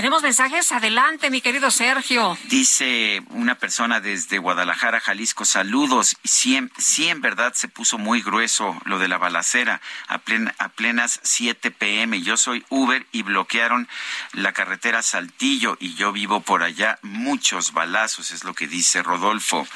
Tenemos 0.00 0.22
mensajes. 0.22 0.72
Adelante, 0.72 1.28
mi 1.28 1.42
querido 1.42 1.70
Sergio. 1.70 2.38
Dice 2.44 3.22
una 3.32 3.56
persona 3.56 4.00
desde 4.00 4.38
Guadalajara, 4.38 4.98
Jalisco, 4.98 5.44
saludos. 5.44 6.16
Sí, 6.24 6.56
en- 6.56 7.20
verdad 7.20 7.52
se 7.54 7.68
puso 7.68 7.98
muy 7.98 8.22
grueso 8.22 8.80
lo 8.86 8.98
de 8.98 9.08
la 9.08 9.18
balacera 9.18 9.82
a, 10.08 10.16
plen- 10.16 10.54
a 10.56 10.70
plenas 10.70 11.20
7 11.22 11.70
pm. 11.70 12.22
Yo 12.22 12.38
soy 12.38 12.64
Uber 12.70 13.06
y 13.12 13.20
bloquearon 13.20 13.88
la 14.32 14.54
carretera 14.54 15.02
Saltillo 15.02 15.76
y 15.78 15.92
yo 15.96 16.12
vivo 16.12 16.40
por 16.40 16.62
allá. 16.62 16.98
Muchos 17.02 17.74
balazos, 17.74 18.30
es 18.30 18.42
lo 18.42 18.54
que 18.54 18.66
dice 18.68 19.02
Rodolfo. 19.02 19.68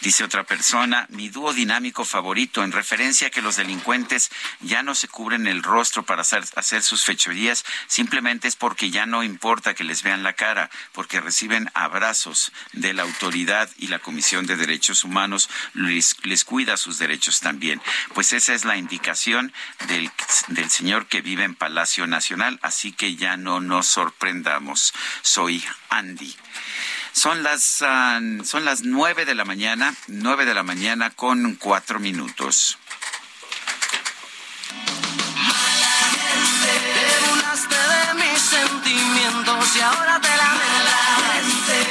Dice 0.00 0.24
otra 0.24 0.44
persona, 0.44 1.04
mi 1.10 1.28
dúo 1.28 1.52
dinámico 1.52 2.06
favorito 2.06 2.64
en 2.64 2.72
referencia 2.72 3.26
a 3.26 3.30
que 3.30 3.42
los 3.42 3.56
delincuentes 3.56 4.30
ya 4.60 4.82
no 4.82 4.94
se 4.94 5.08
cubren 5.08 5.46
el 5.46 5.62
rostro 5.62 6.02
para 6.02 6.22
hacer 6.22 6.82
sus 6.82 7.04
fechorías, 7.04 7.66
simplemente 7.88 8.48
es 8.48 8.56
porque 8.56 8.88
ya 8.90 9.04
no 9.04 9.22
importa 9.22 9.65
que 9.74 9.84
les 9.84 10.02
vean 10.02 10.22
la 10.22 10.34
cara, 10.34 10.70
porque 10.92 11.20
reciben 11.20 11.70
abrazos 11.74 12.52
de 12.72 12.94
la 12.94 13.02
autoridad 13.02 13.68
y 13.78 13.88
la 13.88 13.98
Comisión 13.98 14.46
de 14.46 14.56
Derechos 14.56 15.04
Humanos 15.04 15.48
les, 15.74 16.14
cuida 16.44 16.76
sus 16.76 16.98
derechos 16.98 17.40
también. 17.40 17.80
Pues 18.14 18.32
esa 18.32 18.54
es 18.54 18.64
la 18.64 18.76
indicación 18.76 19.52
del, 19.88 20.10
del 20.48 20.70
señor 20.70 21.06
que 21.06 21.22
vive 21.22 21.44
en 21.44 21.54
Palacio 21.54 22.06
Nacional, 22.06 22.58
así 22.62 22.92
que 22.92 23.16
ya 23.16 23.36
no 23.36 23.60
nos 23.60 23.86
sorprendamos. 23.86 24.92
Soy 25.22 25.64
Andy. 25.90 26.34
Son 27.12 27.42
las, 27.42 27.80
ah, 27.80 28.20
son 28.44 28.66
las 28.66 28.82
nueve 28.82 29.24
de 29.24 29.34
la 29.34 29.46
mañana, 29.46 29.94
nueve 30.06 30.44
de 30.44 30.52
la 30.52 30.62
mañana 30.62 31.10
con 31.10 31.54
cuatro 31.54 31.98
minutos. 31.98 32.78
Sentimientos 38.56 39.76
y 39.76 39.80
ahora 39.80 40.20
te 40.20 40.34
lamentas. 40.42 41.16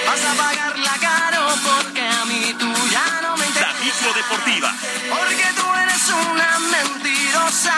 Vas 0.07 0.23
a 0.25 0.33
pagar 0.43 0.77
la 0.79 0.95
caro 1.07 1.41
porque 1.69 2.01
a 2.01 2.25
mí 2.25 2.55
tú 2.57 2.71
ya 2.91 3.21
no 3.21 3.37
me 3.37 3.45
La 3.45 3.73
micro 3.83 4.13
deportiva. 4.13 4.73
Porque 5.09 5.47
tú 5.57 5.65
eres 5.83 6.03
una 6.31 6.59
mentirosa 6.75 7.75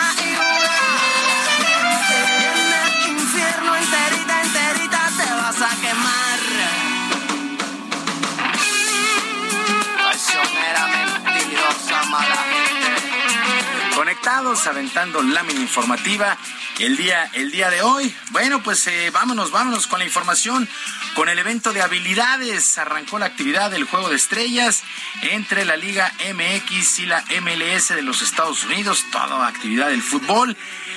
Conectados, 13.98 14.68
aventando 14.68 15.24
lámina 15.24 15.60
informativa 15.60 16.38
el 16.78 16.96
día, 16.98 17.32
el 17.34 17.50
día 17.50 17.72
de 17.72 17.82
hoy. 17.82 18.16
Bueno, 18.30 18.62
pues 18.62 18.86
eh, 18.86 19.10
vámonos, 19.10 19.50
vámonos 19.50 19.88
con 19.88 19.98
la 19.98 20.06
información. 20.06 20.70
Con 21.16 21.30
el 21.30 21.40
evento 21.40 21.74
de 21.74 21.82
habilidades 21.82 22.78
arrancó 22.78 23.18
la 23.18 23.26
actividad 23.26 23.72
del 23.72 23.86
Juego 23.86 24.10
de 24.10 24.16
Estrellas 24.16 24.84
entre 25.24 25.66
la 25.66 25.78
Liga 25.78 26.14
MX 26.32 27.00
y 27.00 27.06
la 27.08 27.26
MLS 27.42 27.88
de 27.88 28.04
los 28.04 28.22
Estados 28.22 28.64
Unidos. 28.66 29.04
Toda 29.12 29.48
actividad 29.48 29.88
del 29.88 30.04
fútbol 30.04 30.56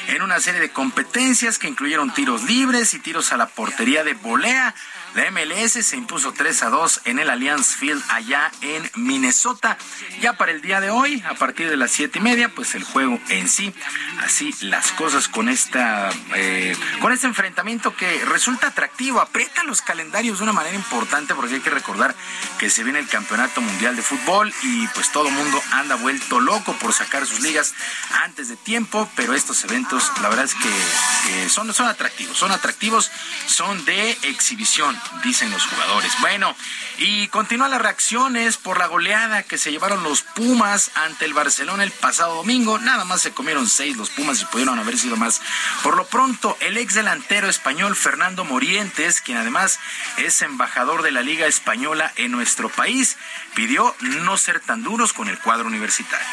en 0.09 0.20
una 0.20 0.39
serie 0.39 0.60
de 0.60 0.70
competencias 0.70 1.59
que 1.59 1.68
incluyeron 1.68 2.12
tiros 2.12 2.43
libres 2.43 2.93
y 2.93 2.98
tiros 2.98 3.32
a 3.32 3.39
la 3.39 3.47
portería 3.47 4.05
de 4.05 4.12
volea. 4.12 4.74
La 5.15 5.28
MLS 5.32 5.73
se 5.73 5.97
impuso 5.97 6.32
3 6.32 6.62
a 6.62 6.70
2 6.70 7.01
en 7.07 7.19
el 7.19 7.31
Allianz 7.31 7.74
Field 7.74 8.03
allá 8.11 8.53
en 8.61 8.89
Minnesota. 8.95 9.77
Ya 10.20 10.35
para 10.35 10.53
el 10.53 10.62
día 10.62 10.81
de 10.81 10.91
hoy, 10.91 11.23
a 11.28 11.35
partir 11.35 11.69
de 11.69 11.77
las 11.77 11.91
siete 11.91 12.20
y 12.20 12.23
media, 12.23 12.49
pues 12.49 12.77
el 12.77 12.85
juego 12.85 13.19
en 13.28 13.49
sí. 13.49 13.74
Así 14.20 14.55
las 14.61 14.93
cosas 14.93 15.27
con 15.27 15.49
esta 15.49 16.11
eh, 16.35 16.77
con 17.01 17.12
este 17.12 17.27
enfrentamiento 17.27 17.97
que 17.97 18.24
resulta 18.27 18.69
atractivo, 18.69 19.20
aprieta 19.20 19.65
los 19.65 19.82
calendarios 19.82 20.39
de 20.39 20.45
una 20.45 20.53
manera 20.53 20.77
importante 20.77 21.35
porque 21.35 21.55
hay 21.55 21.61
que 21.61 21.70
recordar 21.70 22.15
que 22.59 22.70
se 22.70 22.85
viene 22.85 23.01
el 23.01 23.09
Campeonato 23.09 23.61
Mundial 23.61 23.97
de 23.97 24.03
Fútbol 24.03 24.53
y 24.62 24.87
pues 24.89 25.11
todo 25.11 25.28
mundo 25.31 25.61
anda 25.73 25.97
vuelto 25.97 26.41
loco 26.41 26.73
por 26.74 26.93
sacar 26.93 27.27
sus 27.27 27.41
ligas 27.41 27.74
antes 28.23 28.49
de 28.49 28.57
tiempo, 28.57 29.11
pero 29.16 29.35
estos 29.35 29.65
eventos 29.65 30.12
la 30.23 30.28
verdad 30.28 30.45
es 30.45 30.55
que, 30.55 31.49
son, 31.49 31.73
son 31.74 31.89
atractivos, 31.89 32.37
son 32.37 32.53
atractivos, 32.53 33.11
son 33.47 33.85
de 33.85 34.12
exhibición 34.23 34.99
dicen 35.22 35.51
los 35.51 35.64
jugadores. 35.66 36.12
Bueno, 36.20 36.55
y 36.98 37.28
continúan 37.28 37.70
las 37.70 37.82
reacciones 37.82 38.56
por 38.56 38.78
la 38.78 38.86
goleada 38.86 39.43
que 39.43 39.59
se 39.59 39.70
llevaron 39.70 40.02
los 40.02 40.22
Pumas 40.22 40.90
ante 40.94 41.24
el 41.24 41.35
Barcelona 41.35 41.85
el 41.85 41.90
pasado 41.90 42.36
domingo. 42.36 42.78
Nada 42.78 43.05
más 43.05 43.22
se 43.22 43.32
comieron 43.32 43.68
seis 43.68 43.97
los 43.97 44.10
Pumas 44.10 44.40
y 44.40 44.44
pudieron 44.47 44.78
haber 44.78 44.98
sido 44.98 45.16
más. 45.16 45.40
Por 45.82 45.97
lo 45.97 46.06
pronto, 46.06 46.56
el 46.60 46.77
ex 46.77 46.94
delantero 46.94 47.48
español 47.48 47.97
Fernando 47.97 48.44
Morientes, 48.44 49.20
quien 49.20 49.39
además 49.39 49.78
es 50.16 50.43
embajador 50.43 51.02
de 51.02 51.12
la 51.12 51.22
Liga 51.22 51.47
Española 51.47 52.12
en 52.16 52.32
nuestro 52.32 52.68
país, 52.68 53.16
pidió 53.55 53.94
no 54.01 54.36
ser 54.36 54.60
tan 54.60 54.82
duros 54.82 55.12
con 55.12 55.28
el 55.28 55.39
cuadro 55.39 55.66
universitario. 55.66 56.27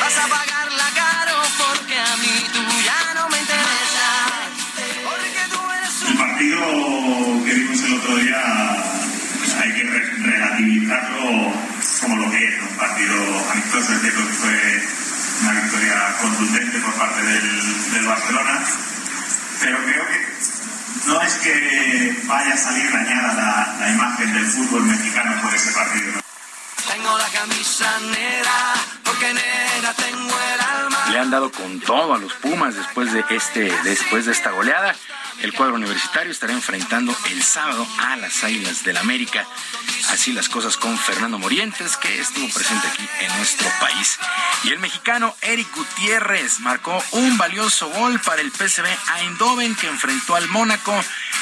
Vas 0.00 0.18
a 0.18 0.28
pagarla 0.28 0.90
caro 0.94 1.42
porque 1.58 1.98
a 1.98 2.16
mí 2.16 2.46
tú 2.52 2.60
ya 2.84 3.14
no 3.14 3.28
me 3.28 3.40
El 6.08 6.16
partido 6.16 6.89
el 8.10 8.16
otro 8.16 8.24
día 8.24 9.62
hay 9.62 9.72
que 9.72 9.84
relativizarlo 9.84 11.52
como 12.00 12.16
lo 12.16 12.30
que 12.30 12.44
es, 12.44 12.60
un 12.60 12.76
partido 12.76 13.14
amistoso, 13.50 13.92
es 13.92 14.00
cierto 14.00 14.26
que 14.26 14.32
fue 14.32 14.82
una 15.42 15.60
victoria 15.60 16.16
contundente 16.20 16.78
por 16.80 16.94
parte 16.94 17.22
del, 17.22 18.06
Barcelona, 18.06 18.60
pero 19.60 19.78
creo 19.84 20.06
que 20.08 21.08
no 21.08 21.22
es 21.22 21.34
que 21.34 22.16
vaya 22.26 22.54
a 22.54 22.56
salir 22.56 22.90
dañada 22.90 23.34
la, 23.34 23.76
la 23.78 23.92
imagen 23.92 24.32
del 24.34 24.46
fútbol 24.46 24.82
mexicano 24.84 25.40
por 25.42 25.54
ese 25.54 25.72
partido. 25.72 26.20
Tengo 26.92 27.18
la 27.18 27.28
camisa 27.28 28.00
negra, 28.10 28.74
porque 29.04 29.26
tengo 29.96 30.38
el 30.54 30.60
alma. 30.60 31.06
Le 31.10 31.18
han 31.18 31.30
dado 31.30 31.52
con 31.52 31.78
todo 31.80 32.14
a 32.14 32.18
los 32.18 32.32
Pumas 32.34 32.74
después 32.74 33.12
de 33.12 33.24
este, 33.30 33.72
después 33.84 34.26
de 34.26 34.32
esta 34.32 34.50
goleada. 34.50 34.96
El 35.42 35.54
cuadro 35.54 35.76
universitario 35.76 36.30
estará 36.30 36.52
enfrentando 36.52 37.16
el 37.30 37.42
sábado 37.42 37.86
a 37.98 38.16
las 38.16 38.44
Águilas 38.44 38.84
del 38.84 38.98
América. 38.98 39.46
Así 40.10 40.32
las 40.32 40.50
cosas 40.50 40.76
con 40.76 40.98
Fernando 40.98 41.38
Morientes, 41.38 41.96
que 41.96 42.18
estuvo 42.18 42.46
presente 42.50 42.86
aquí 42.86 43.08
en 43.20 43.36
nuestro 43.38 43.66
país. 43.80 44.18
Y 44.64 44.68
el 44.68 44.78
mexicano 44.80 45.34
Eric 45.40 45.74
Gutiérrez 45.74 46.60
marcó 46.60 47.02
un 47.12 47.38
valioso 47.38 47.88
gol 47.88 48.20
para 48.20 48.42
el 48.42 48.50
PSV 48.50 48.86
Eindhoven, 49.18 49.74
que 49.76 49.86
enfrentó 49.86 50.36
al 50.36 50.48
Mónaco 50.48 50.94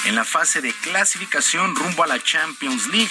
en 0.05 0.15
la 0.15 0.25
fase 0.25 0.61
de 0.61 0.73
clasificación 0.73 1.75
rumbo 1.75 2.05
a 2.05 2.07
la 2.07 2.23
Champions 2.23 2.87
League. 2.87 3.11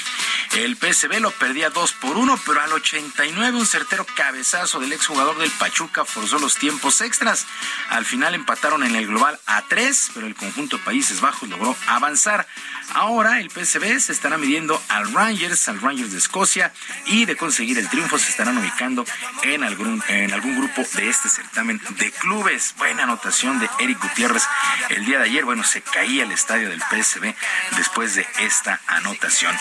El 0.54 0.78
PSV 0.78 1.20
lo 1.20 1.32
perdía 1.32 1.70
2 1.70 1.94
por 1.94 2.18
1, 2.18 2.40
pero 2.46 2.62
al 2.62 2.72
89 2.72 3.58
un 3.58 3.66
certero 3.66 4.06
cabezazo 4.16 4.80
del 4.80 4.94
exjugador 4.94 5.38
del 5.38 5.52
Pachuca 5.52 6.06
forzó 6.06 6.40
los 6.40 6.56
tiempos 6.56 7.02
extras. 7.02 7.46
Al 7.90 8.06
final 8.06 8.34
empataron 8.34 8.84
en 8.84 8.96
el 8.96 9.08
global 9.08 9.40
a 9.46 9.64
3, 9.64 10.12
pero 10.14 10.28
el 10.28 10.36
conjunto 10.36 10.77
Países 10.80 11.22
Bajos 11.22 11.50
logró 11.50 11.76
avanzar. 11.88 12.48
Ahora 12.94 13.40
el 13.40 13.50
PSV 13.50 14.00
se 14.00 14.12
estará 14.12 14.38
midiendo 14.38 14.82
al 14.90 15.14
Rangers, 15.14 15.70
al 15.70 15.82
Rangers 15.82 16.12
de 16.12 16.18
Escocia, 16.18 16.74
y 17.06 17.26
de 17.26 17.38
conseguir 17.38 17.78
el 17.80 17.90
triunfo 17.90 18.20
se 18.20 18.30
estarán 18.30 18.58
ubicando 18.58 19.06
en 19.44 19.64
algún, 19.64 20.04
en 20.10 20.34
algún 20.34 20.58
grupo 20.58 20.84
de 20.96 21.10
este 21.10 21.30
certamen 21.30 21.82
de 21.98 22.12
clubes. 22.12 22.76
Buena 22.78 23.04
anotación 23.04 23.60
de 23.60 23.70
Eric 23.80 24.02
Gutiérrez 24.02 24.44
el 24.90 25.06
día 25.06 25.20
de 25.20 25.26
ayer. 25.26 25.46
Bueno, 25.46 25.64
se 25.64 25.82
caía 25.82 26.24
el 26.24 26.32
estadio 26.32 26.70
del 26.70 26.82
PSV 26.82 27.34
después 27.78 28.16
de 28.16 28.28
esta 28.40 28.82
anotación. 28.88 29.56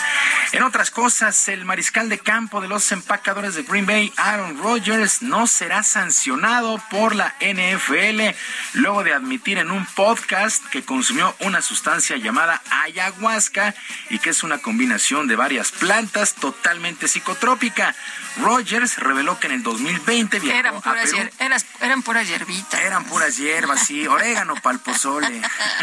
En 0.51 0.63
otras 0.63 0.91
cosas, 0.91 1.47
el 1.47 1.63
mariscal 1.63 2.09
de 2.09 2.19
campo 2.19 2.59
de 2.59 2.67
los 2.67 2.91
empacadores 2.91 3.55
de 3.55 3.63
Green 3.63 3.85
Bay, 3.85 4.11
Aaron 4.17 4.57
Rodgers, 4.61 5.21
no 5.21 5.47
será 5.47 5.83
sancionado 5.83 6.81
por 6.89 7.15
la 7.15 7.35
NFL 7.39 8.35
luego 8.73 9.03
de 9.03 9.13
admitir 9.13 9.57
en 9.57 9.71
un 9.71 9.85
podcast 9.85 10.65
que 10.65 10.83
con 10.83 10.97
consumió 10.97 11.35
una 11.41 11.61
sustancia 11.61 12.17
llamada 12.17 12.59
ayahuasca 12.71 13.16
y 14.09 14.19
que 14.19 14.29
es 14.29 14.43
una 14.43 14.59
combinación 14.59 15.27
de 15.27 15.35
varias 15.35 15.71
plantas 15.71 16.35
totalmente 16.35 17.07
psicotrópica. 17.07 17.95
Rogers 18.41 18.97
reveló 18.97 19.39
que 19.39 19.47
en 19.47 19.53
el 19.53 19.63
2020 19.63 20.39
viajó 20.39 20.59
eran 20.59 20.81
puras, 20.81 21.13
eran 21.81 22.03
puras 22.03 22.27
hierbitas. 22.27 22.79
Eran 22.79 23.05
puras 23.05 23.37
hierbas, 23.37 23.85
sí, 23.85 24.05
orégano 24.07 24.55
palpozole. 24.55 25.41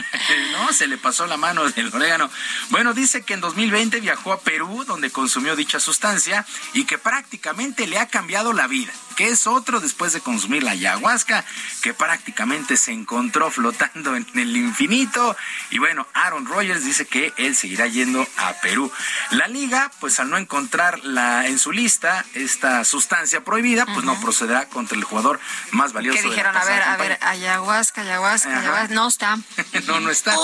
no, 0.53 0.73
se 0.73 0.87
le 0.87 0.99
pasó 0.99 1.27
la 1.27 1.37
mano 1.37 1.69
del 1.69 1.93
orégano. 1.93 2.31
Bueno, 2.71 2.95
dice 2.95 3.23
que 3.23 3.35
en 3.35 3.41
2020 3.41 4.01
viajó 4.01 4.33
a 4.33 4.41
Perú 4.41 4.85
donde 4.85 5.11
consumió 5.11 5.57
dicha 5.57 5.81
sustancia 5.81 6.47
y 6.73 6.85
que 6.85 6.99
prácticamente 6.99 7.87
le 7.87 7.99
ha 7.99 8.07
cambiado 8.07 8.53
la 8.53 8.67
vida 8.67 8.93
que 9.15 9.29
es 9.29 9.47
otro 9.47 9.81
después 9.81 10.13
de 10.13 10.21
consumir 10.21 10.63
la 10.63 10.73
ayahuasca, 10.73 11.45
que 11.83 11.95
prácticamente 11.95 12.77
se 12.77 12.93
encontró 12.93 13.51
flotando 13.51 14.17
en 14.17 14.27
el 14.35 14.57
infinito. 14.57 15.37
Y 15.71 15.79
bueno, 15.79 16.07
Aaron 16.15 16.47
Rodgers 16.47 16.85
dice 16.85 17.07
que 17.07 17.24
él 17.37 17.57
seguirá 17.57 17.87
yendo 17.87 18.27
a 18.37 18.53
Perú. 18.55 18.91
La 19.31 19.49
liga, 19.49 19.91
pues 20.01 20.21
al 20.21 20.31
no 20.31 20.37
encontrar 20.37 21.05
la, 21.05 21.47
en 21.47 21.59
su 21.59 21.73
lista 21.73 22.25
esta 22.35 22.85
sustancia 22.85 23.43
prohibida, 23.43 23.87
pues 23.87 24.05
no 24.05 24.21
procederá 24.21 24.67
contra 24.67 24.97
el 24.97 25.05
jugador 25.05 25.41
más 25.71 25.93
valioso. 25.93 26.21
Que 26.21 26.29
dijeron, 26.29 26.57
a 26.57 26.65
ver, 26.65 26.83
a 26.83 26.97
ver, 26.97 27.19
ayahuasca, 27.21 28.03
ayahuasca, 28.03 28.59
ayahuasca, 28.59 28.95
no 28.95 29.09
está. 29.09 29.37
no, 29.87 30.01
no 30.01 30.11
está. 30.11 30.35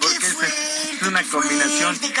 porque 0.00 0.26
es 0.26 1.02
una 1.02 1.22
combinación 1.24 1.98
de 2.00 2.14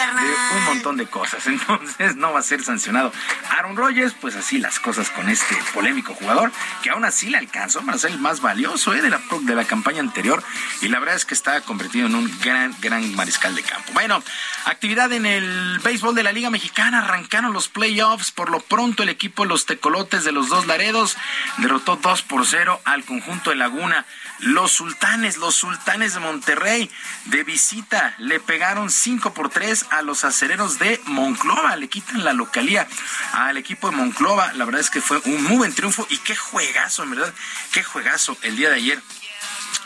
un 0.56 0.64
montón 0.64 0.96
de 0.96 1.06
cosas. 1.06 1.46
Entonces 1.46 2.16
no 2.16 2.32
va 2.32 2.40
a 2.40 2.42
ser 2.42 2.62
sancionado. 2.62 3.12
Aaron 3.50 3.76
Rodgers, 3.76 4.14
pues 4.20 4.34
así 4.36 4.58
las 4.58 4.78
cosas 4.80 5.10
con 5.10 5.28
este 5.28 5.56
polémico 5.74 6.14
jugador, 6.14 6.52
que 6.82 6.90
aún 6.90 7.04
así 7.04 7.30
le 7.30 7.38
alcanzó 7.38 7.84
para 7.84 7.98
ser 7.98 8.12
el 8.12 8.18
más 8.18 8.40
valioso 8.40 8.94
¿eh? 8.94 9.02
de, 9.02 9.10
la, 9.10 9.20
de 9.40 9.54
la 9.54 9.64
campaña 9.64 10.00
anterior. 10.00 10.42
Y 10.80 10.88
la 10.88 10.98
verdad 10.98 11.16
es 11.16 11.24
que 11.24 11.34
está 11.34 11.60
convertido 11.62 12.06
en 12.06 12.14
un 12.14 12.38
gran, 12.40 12.74
gran 12.80 13.14
mariscal 13.14 13.54
de 13.54 13.62
campo. 13.62 13.92
Bueno, 13.96 14.22
actividad 14.66 15.10
en 15.14 15.24
el 15.24 15.78
béisbol 15.78 16.14
de 16.14 16.22
la 16.22 16.30
Liga 16.30 16.50
Mexicana. 16.50 16.98
Arrancaron 16.98 17.54
los 17.54 17.68
playoffs. 17.68 18.30
Por 18.30 18.50
lo 18.50 18.60
pronto, 18.60 19.02
el 19.02 19.08
equipo 19.08 19.42
de 19.42 19.48
los 19.48 19.64
Tecolotes 19.64 20.22
de 20.22 20.32
los 20.32 20.50
dos 20.50 20.66
Laredos 20.66 21.16
derrotó 21.56 21.96
2 21.96 22.20
por 22.24 22.46
0 22.46 22.78
al 22.84 23.06
conjunto 23.06 23.48
de 23.48 23.56
Laguna. 23.56 24.04
Los 24.40 24.72
sultanes, 24.72 25.38
los 25.38 25.54
sultanes 25.54 26.12
de 26.12 26.20
Monterrey, 26.20 26.90
de 27.24 27.42
visita, 27.42 28.14
le 28.18 28.38
pegaron 28.38 28.90
5 28.90 29.32
por 29.32 29.48
3 29.48 29.86
a 29.88 30.02
los 30.02 30.24
acereros 30.24 30.78
de 30.78 31.00
Monclova. 31.06 31.74
Le 31.76 31.88
quitan 31.88 32.22
la 32.22 32.34
localía 32.34 32.86
al 33.32 33.56
equipo 33.56 33.88
de 33.88 33.96
Monclova. 33.96 34.52
La 34.52 34.66
verdad 34.66 34.82
es 34.82 34.90
que 34.90 35.00
fue 35.00 35.22
un 35.24 35.42
muy 35.42 35.56
buen 35.56 35.74
triunfo 35.74 36.06
y 36.10 36.18
qué 36.18 36.36
juegazo, 36.36 37.02
en 37.02 37.12
verdad, 37.12 37.32
qué 37.72 37.82
juegazo 37.82 38.36
el 38.42 38.56
día 38.56 38.68
de 38.68 38.76
ayer 38.76 39.02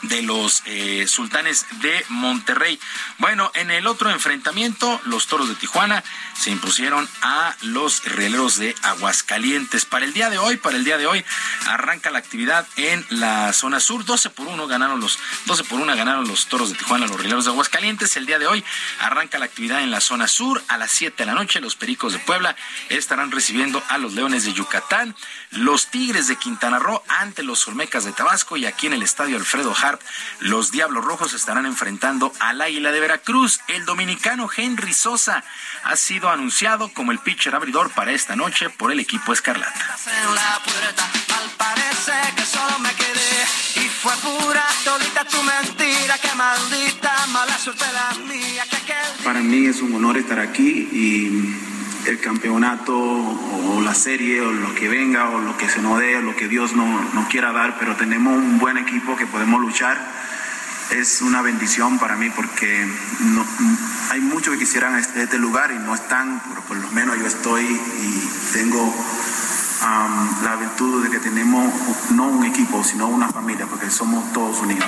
de 0.03 0.23
los 0.23 0.63
eh, 0.65 1.07
sultanes 1.07 1.67
de 1.81 2.05
Monterrey. 2.09 2.81
Bueno, 3.19 3.51
en 3.55 3.71
el 3.71 3.87
otro 3.87 4.11
enfrentamiento, 4.11 5.01
los 5.05 5.27
toros 5.27 5.49
de 5.49 5.55
Tijuana 5.55 6.03
se 6.35 6.51
impusieron 6.51 7.09
a 7.23 7.55
los 7.63 8.03
rieleros 8.05 8.57
de 8.57 8.75
Aguascalientes. 8.83 9.85
Para 9.85 10.05
el 10.05 10.13
día 10.13 10.31
de 10.31 10.39
hoy, 10.39 10.57
para 10.57 10.77
el 10.77 10.85
día 10.85 10.97
de 10.97 11.07
hoy, 11.07 11.25
arranca 11.67 12.11
la 12.11 12.19
actividad 12.19 12.67
en 12.77 13.05
la 13.11 13.53
zona 13.53 13.81
sur. 13.81 14.05
12 14.05 14.31
por 14.31 14.47
1 14.47 14.67
ganaron 14.67 15.01
los, 15.01 15.19
12 15.47 15.65
por 15.65 15.81
1 15.81 15.97
ganaron 15.97 16.27
los 16.27 16.47
toros 16.47 16.71
de 16.71 16.77
Tijuana, 16.77 17.07
los 17.07 17.19
rieleros 17.19 17.45
de 17.45 17.51
Aguascalientes. 17.51 18.17
El 18.17 18.27
día 18.27 18.39
de 18.39 18.47
hoy 18.47 18.65
arranca 19.01 19.39
la 19.39 19.45
actividad 19.45 19.83
en 19.83 19.91
la 19.91 20.01
zona 20.01 20.29
sur. 20.29 20.63
A 20.69 20.79
las 20.79 20.91
7 20.91 21.15
de 21.17 21.27
la 21.27 21.35
noche, 21.35 21.61
los 21.61 21.77
pericos 21.77 22.13
de 22.13 22.19
Puebla 22.21 22.57
estarán 22.89 23.31
recibiendo 23.31 23.83
a 23.89 23.99
los 23.99 24.15
leones 24.15 24.45
de 24.45 24.53
Yucatán, 24.53 25.15
los 25.51 25.91
tigres 25.91 26.29
de 26.29 26.37
Quintana 26.37 26.79
Roo 26.79 27.03
ante 27.09 27.43
los 27.43 27.67
olmecas 27.69 28.05
de 28.05 28.13
Tabasco 28.13 28.57
y 28.57 28.67
aquí 28.67 28.87
en 28.87 28.95
el 28.95 29.03
estadio 29.03 29.37
Alfredo 29.37 29.70
Harp 29.75 30.01
los 30.41 30.71
Diablos 30.71 31.05
Rojos 31.05 31.35
estarán 31.35 31.67
enfrentando 31.67 32.33
al 32.41 32.61
Águila 32.61 32.93
de 32.93 33.01
Veracruz. 33.01 33.61
El 33.69 33.85
dominicano 33.85 34.49
Henry 34.55 34.95
Sosa 34.95 35.45
ha 35.85 35.97
sido 35.97 36.31
anunciado 36.31 36.93
como 36.93 37.13
el 37.13 37.19
pitcher 37.19 37.55
abridor 37.55 37.91
para 37.91 38.13
esta 38.13 38.37
noche 38.37 38.71
por 38.71 38.93
el 38.93 39.01
equipo 39.01 39.33
Escarlata. 39.33 39.97
Para 49.25 49.41
mí 49.41 49.67
es 49.67 49.81
un 49.81 49.95
honor 49.95 50.17
estar 50.17 50.39
aquí 50.39 50.89
y 50.93 51.70
el 52.07 52.21
campeonato 52.21 52.97
o 52.97 53.81
la 53.83 53.95
serie 53.95 54.41
o 54.41 54.51
lo 54.51 54.75
que 54.75 54.89
venga 54.89 55.29
o 55.31 55.41
lo 55.41 55.57
que 55.57 55.69
se 55.69 55.81
nos 55.81 55.99
dé, 55.99 56.17
o 56.17 56.23
lo 56.23 56.37
que 56.37 56.49
Dios 56.49 56.73
nos 56.75 57.15
no 57.15 57.29
quiera 57.29 57.53
dar, 57.53 57.79
pero 57.79 57.97
tenemos 57.97 58.37
un 58.37 58.59
buen 58.59 58.79
equipo 58.79 59.17
que 59.17 59.27
podemos 59.27 59.61
luchar. 59.61 59.99
Es 60.91 61.23
una 61.23 61.41
bendición 61.41 61.99
para 61.99 62.17
mí 62.17 62.31
porque 62.31 62.87
no, 63.21 63.45
hay 64.11 64.21
muchos 64.21 64.55
que 64.55 64.61
quisieran 64.61 64.99
este, 64.99 65.39
lugar 65.39 65.71
y 65.71 65.79
no 65.79 65.95
están, 65.95 66.43
pero 66.49 66.63
por 66.63 66.77
lo 66.77 66.89
menos 66.91 67.17
yo 67.19 67.27
estoy 67.27 67.65
y 67.65 68.53
tengo 68.53 68.93
la 70.45 70.57
virtud 70.57 71.05
de 71.05 71.11
que 71.11 71.19
tenemos 71.19 71.73
no 72.11 72.29
un 72.29 72.45
equipo, 72.45 72.83
sino 72.85 73.09
una 73.09 73.29
familia, 73.29 73.67
porque 73.67 73.91
somos 73.91 74.33
todos 74.33 74.61
unidos. 74.61 74.85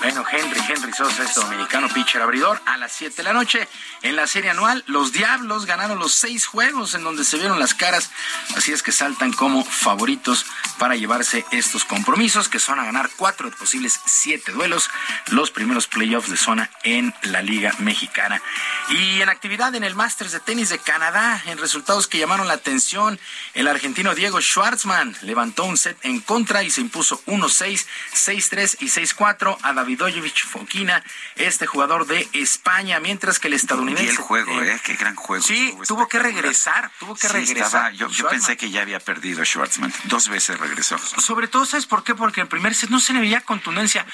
Bueno, 0.00 0.24
Henry, 0.32 0.60
Henry 0.66 0.94
Sosa 0.94 1.24
es 1.24 1.34
dominicano 1.34 1.86
pitcher 1.90 2.22
abridor 2.22 2.58
a 2.64 2.78
las 2.78 2.90
7 2.92 3.16
de 3.16 3.22
la 3.22 3.34
noche. 3.34 3.68
En 4.00 4.16
la 4.16 4.26
serie 4.26 4.48
anual, 4.48 4.82
los 4.86 5.12
Diablos 5.12 5.66
ganaron 5.66 5.98
los 5.98 6.14
seis 6.14 6.46
juegos 6.46 6.94
en 6.94 7.04
donde 7.04 7.22
se 7.22 7.36
vieron 7.36 7.58
las 7.58 7.74
caras, 7.74 8.10
así 8.56 8.72
es 8.72 8.82
que 8.82 8.92
saltan 8.92 9.30
como 9.30 9.62
favoritos 9.62 10.46
para 10.78 10.96
llevarse 10.96 11.44
estos 11.50 11.84
compromisos, 11.84 12.48
que 12.48 12.58
son 12.58 12.80
a 12.80 12.86
ganar 12.86 13.10
cuatro 13.18 13.50
de 13.50 13.56
posibles 13.56 14.00
siete 14.06 14.52
duelos, 14.52 14.88
los 15.32 15.50
primeros 15.50 15.86
playoffs 15.86 16.30
de 16.30 16.38
zona 16.38 16.70
en 16.82 17.14
la 17.20 17.42
Liga 17.42 17.74
Mexicana. 17.80 18.40
Y 18.88 19.20
en 19.20 19.28
actividad 19.28 19.74
en 19.74 19.84
el 19.84 19.94
Masters 19.94 20.32
de 20.32 20.40
Tenis 20.40 20.70
de 20.70 20.78
Canadá, 20.78 21.42
en 21.44 21.58
resultados 21.58 22.06
que 22.06 22.18
llamaron 22.18 22.48
la 22.48 22.54
atención, 22.54 23.20
el 23.52 23.68
argentino 23.68 24.14
Diego 24.14 24.40
Schwartzman 24.40 25.14
levantó 25.20 25.64
un 25.64 25.76
set 25.76 25.98
en 26.04 26.20
contra 26.20 26.62
y 26.62 26.70
se 26.70 26.80
impuso 26.80 27.22
1-6, 27.26 27.86
6-3 28.14 28.76
y 28.80 28.86
6-4 28.86 29.58
a 29.60 29.72
David 29.74 29.89
Davidovich 29.96 30.44
Fokina, 30.44 31.02
este 31.36 31.66
jugador 31.66 32.06
de 32.06 32.28
España, 32.32 33.00
mientras 33.00 33.38
que 33.38 33.48
el 33.48 33.54
estadounidense. 33.54 34.04
Y 34.04 34.08
el 34.08 34.16
juego, 34.16 34.62
¿eh? 34.62 34.80
Qué 34.84 34.94
gran 34.96 35.14
juego. 35.16 35.44
Sí, 35.44 35.74
tuvo 35.86 36.08
que 36.08 36.18
regresar, 36.18 36.90
tuvo 36.98 37.14
que 37.14 37.28
regresar. 37.28 37.92
yo, 37.92 38.08
pensé 38.28 38.56
que 38.56 38.70
ya 38.70 38.82
había 38.82 39.00
perdido 39.00 39.44
Schwartzman. 39.44 39.92
Dos 40.04 40.28
veces 40.28 40.58
regresó. 40.58 40.98
Sobre 40.98 41.48
todo, 41.48 41.64
¿sabes 41.66 41.86
por 41.86 42.04
qué? 42.04 42.14
Porque 42.14 42.40
el 42.40 42.48
primer 42.48 42.74
set 42.74 42.90
no 42.90 43.00
se 43.00 43.12
le 43.12 43.20
veía 43.20 43.40
contundencia. 43.42 44.06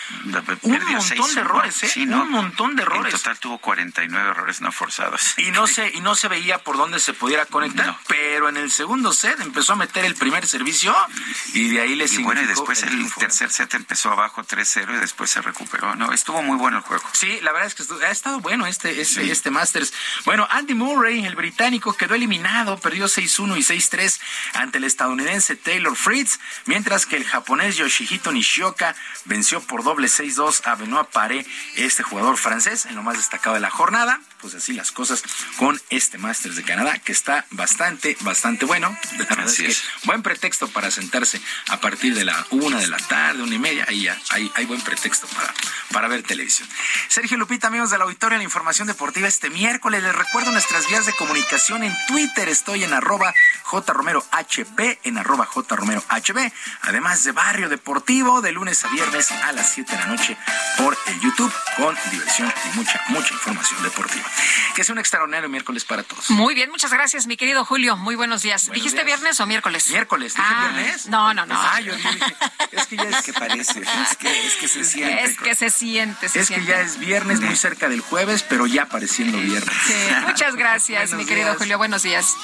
Un 0.62 0.82
montón 0.84 1.34
de 1.34 1.40
errores, 1.40 1.82
¿eh? 1.82 2.02
Un 2.06 2.30
montón 2.30 2.76
de 2.76 2.82
errores. 2.82 3.14
En 3.14 3.20
total 3.20 3.38
tuvo 3.38 3.58
49 3.58 4.30
errores 4.30 4.60
no 4.60 4.72
forzados. 4.72 5.38
Y 5.38 5.50
no 5.50 5.66
se, 5.66 5.88
y 5.94 6.00
no 6.00 6.14
se 6.14 6.28
veía 6.28 6.58
por 6.58 6.76
dónde 6.76 6.98
se 6.98 7.12
pudiera 7.12 7.46
conectar. 7.46 7.96
Pero 8.08 8.48
en 8.48 8.56
el 8.56 8.70
segundo 8.70 9.12
set 9.12 9.40
empezó 9.40 9.74
a 9.74 9.76
meter 9.76 10.04
el 10.04 10.14
primer 10.14 10.46
servicio 10.46 10.94
y 11.52 11.68
de 11.68 11.80
ahí 11.80 11.94
le 11.94 12.06
Y 12.06 12.22
bueno, 12.22 12.42
y 12.42 12.46
después 12.46 12.82
el, 12.82 13.12
tercer 13.14 13.50
set 13.50 13.74
empezó 13.74 14.12
abajo 14.12 14.42
3-0 14.42 14.96
y 14.96 15.00
después 15.00 15.30
se 15.30 15.42
recuperó 15.42 15.65
pero 15.70 15.94
no, 15.94 16.12
estuvo 16.12 16.42
muy 16.42 16.56
bueno 16.56 16.78
el 16.78 16.82
juego. 16.82 17.04
Sí, 17.12 17.38
la 17.42 17.52
verdad 17.52 17.68
es 17.68 17.74
que 17.74 17.84
ha 18.04 18.10
estado 18.10 18.40
bueno 18.40 18.66
este, 18.66 19.00
este, 19.00 19.30
este 19.30 19.50
Masters. 19.50 19.92
Bueno, 20.24 20.46
Andy 20.50 20.74
Murray, 20.74 21.24
el 21.24 21.36
británico, 21.36 21.96
quedó 21.96 22.14
eliminado, 22.14 22.78
perdió 22.78 23.06
6-1 23.06 23.58
y 23.58 23.62
6-3 23.62 24.20
ante 24.54 24.78
el 24.78 24.84
estadounidense 24.84 25.56
Taylor 25.56 25.96
Fritz, 25.96 26.38
mientras 26.66 27.06
que 27.06 27.16
el 27.16 27.24
japonés 27.24 27.76
Yoshihito 27.76 28.32
Nishioka 28.32 28.94
venció 29.24 29.60
por 29.60 29.82
doble 29.82 30.08
6-2 30.08 30.66
a 30.66 30.74
Benoit 30.74 31.08
Paré, 31.08 31.46
este 31.76 32.02
jugador 32.02 32.36
francés, 32.36 32.86
en 32.86 32.94
lo 32.94 33.02
más 33.02 33.16
destacado 33.16 33.54
de 33.54 33.60
la 33.60 33.70
jornada. 33.70 34.20
Pues 34.46 34.62
así 34.62 34.74
las 34.74 34.92
cosas 34.92 35.24
con 35.56 35.82
este 35.90 36.18
Masters 36.18 36.54
de 36.54 36.62
Canadá, 36.62 37.00
que 37.00 37.10
está 37.10 37.44
bastante, 37.50 38.16
bastante 38.20 38.64
bueno. 38.64 38.96
así 39.38 39.64
es. 39.64 39.82
buen 40.04 40.22
pretexto 40.22 40.68
para 40.68 40.92
sentarse 40.92 41.40
a 41.66 41.80
partir 41.80 42.14
de 42.14 42.24
la 42.24 42.46
una 42.50 42.78
de 42.78 42.86
la 42.86 42.96
tarde, 42.96 43.42
una 43.42 43.56
y 43.56 43.58
media, 43.58 43.84
ahí 43.88 44.02
ya 44.02 44.16
hay, 44.30 44.48
hay 44.54 44.66
buen 44.66 44.80
pretexto 44.82 45.26
para 45.26 45.52
para 45.96 46.08
ver 46.08 46.22
televisión. 46.22 46.68
Sergio 47.08 47.38
Lupita, 47.38 47.68
amigos 47.68 47.88
del 47.88 48.02
auditorio, 48.02 48.36
la 48.36 48.44
información 48.44 48.86
deportiva 48.86 49.28
este 49.28 49.48
miércoles. 49.48 50.02
Les 50.02 50.14
recuerdo 50.14 50.52
nuestras 50.52 50.86
vías 50.88 51.06
de 51.06 51.14
comunicación 51.14 51.82
en 51.84 51.94
Twitter. 52.06 52.50
Estoy 52.50 52.84
en 52.84 52.92
arroba 52.92 53.32
jromerohb, 53.64 54.98
en 55.04 55.16
arroba 55.16 55.46
jromerohb. 55.46 56.52
Además 56.82 57.24
de 57.24 57.32
Barrio 57.32 57.70
Deportivo, 57.70 58.42
de 58.42 58.52
lunes 58.52 58.84
a 58.84 58.88
viernes 58.88 59.30
a 59.30 59.52
las 59.52 59.72
7 59.72 59.90
de 59.90 59.98
la 59.98 60.06
noche 60.06 60.36
por 60.76 60.96
el 61.06 61.18
YouTube, 61.20 61.52
con 61.76 61.96
diversión 62.10 62.52
y 62.66 62.76
mucha, 62.76 63.00
mucha 63.08 63.32
información 63.32 63.82
deportiva. 63.82 64.24
Que 64.74 64.84
sea 64.84 64.92
un 64.92 64.98
extraordinario 64.98 65.48
miércoles 65.48 65.84
para 65.84 66.02
todos. 66.02 66.30
Muy 66.30 66.54
bien, 66.54 66.70
muchas 66.70 66.92
gracias, 66.92 67.26
mi 67.26 67.36
querido 67.36 67.64
Julio. 67.64 67.96
Muy 67.96 68.14
buenos 68.14 68.42
días. 68.42 68.70
¿Dijiste 68.70 69.04
viernes 69.04 69.40
o 69.40 69.46
miércoles? 69.46 69.88
Miércoles, 69.88 70.34
¿dije 70.34 70.48
ah, 70.48 70.70
viernes? 70.72 71.06
No, 71.06 71.32
no, 71.34 71.46
no. 71.46 71.54
Ah, 71.56 71.80
yo 71.80 71.94
dije, 71.96 72.18
es 72.72 72.86
que 72.86 72.96
ya 72.96 73.04
es 73.04 73.24
que 73.24 73.32
parece, 73.32 73.80
es 73.80 74.16
que, 74.16 74.46
es 74.46 74.54
que 74.56 74.68
se 74.68 74.84
siente 74.84 75.36
que 75.42 75.54
se 75.54 75.70
siente. 75.70 76.26
es 76.26 76.48
que 76.48 76.64
ya 76.64 76.80
es 76.80 76.98
viernes, 76.98 77.40
muy 77.40 77.56
cerca 77.56 77.88
del 77.88 78.00
jueves, 78.00 78.42
pero 78.42 78.66
ya 78.66 78.86
pareciendo 78.86 79.38
viernes. 79.38 79.74
muchas 80.26 80.54
gracias, 80.56 81.12
mi 81.12 81.24
querido 81.24 81.54
Julio. 81.54 81.78
Buenos 81.78 82.02
días. 82.02 82.34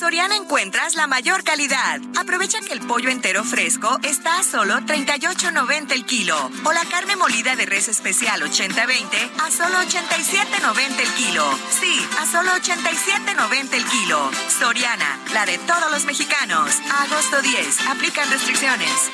Soriana 0.00 0.34
encuentras 0.34 0.94
la 0.94 1.06
mayor 1.06 1.44
calidad. 1.44 2.00
Aprovecha 2.18 2.58
que 2.62 2.72
el 2.72 2.80
pollo 2.80 3.10
entero 3.10 3.44
fresco 3.44 3.98
está 4.02 4.38
a 4.38 4.42
solo 4.42 4.76
38.90 4.76 5.92
el 5.92 6.06
kilo 6.06 6.50
o 6.64 6.72
la 6.72 6.86
carne 6.86 7.16
molida 7.16 7.54
de 7.54 7.66
res 7.66 7.88
especial 7.88 8.40
80-20 8.40 9.30
a 9.42 9.50
solo 9.50 9.76
87.90 9.80 11.00
el 11.00 11.12
kilo. 11.22 11.44
Sí, 11.78 12.00
a 12.18 12.24
solo 12.24 12.50
87.90 12.52 13.74
el 13.74 13.84
kilo. 13.84 14.30
Soriana, 14.58 15.18
la 15.34 15.44
de 15.44 15.58
todos 15.58 15.90
los 15.90 16.06
mexicanos. 16.06 16.76
agosto 17.02 17.42
10. 17.42 17.88
Aplican 17.88 18.30
restricciones. 18.30 19.10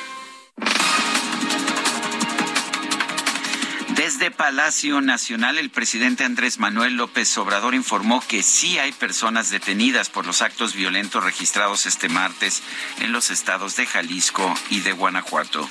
Desde 4.17 4.31
Palacio 4.31 4.99
Nacional, 4.99 5.59
el 5.59 5.69
presidente 5.69 6.23
Andrés 6.23 6.57
Manuel 6.57 6.95
López 6.97 7.37
Obrador 7.37 7.75
informó 7.75 8.23
que 8.27 8.41
sí 8.41 8.79
hay 8.79 8.91
personas 8.91 9.51
detenidas 9.51 10.09
por 10.09 10.25
los 10.25 10.41
actos 10.41 10.73
violentos 10.73 11.23
registrados 11.23 11.85
este 11.85 12.09
martes 12.09 12.63
en 12.99 13.11
los 13.11 13.29
estados 13.29 13.75
de 13.75 13.85
Jalisco 13.85 14.51
y 14.71 14.79
de 14.79 14.93
Guanajuato. 14.93 15.69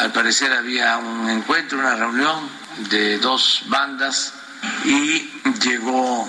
Al 0.00 0.10
parecer 0.10 0.52
había 0.52 0.96
un 0.96 1.30
encuentro, 1.30 1.78
una 1.78 1.94
reunión 1.94 2.50
de 2.90 3.18
dos 3.18 3.62
bandas 3.68 4.34
y 4.84 5.30
llegó 5.62 6.28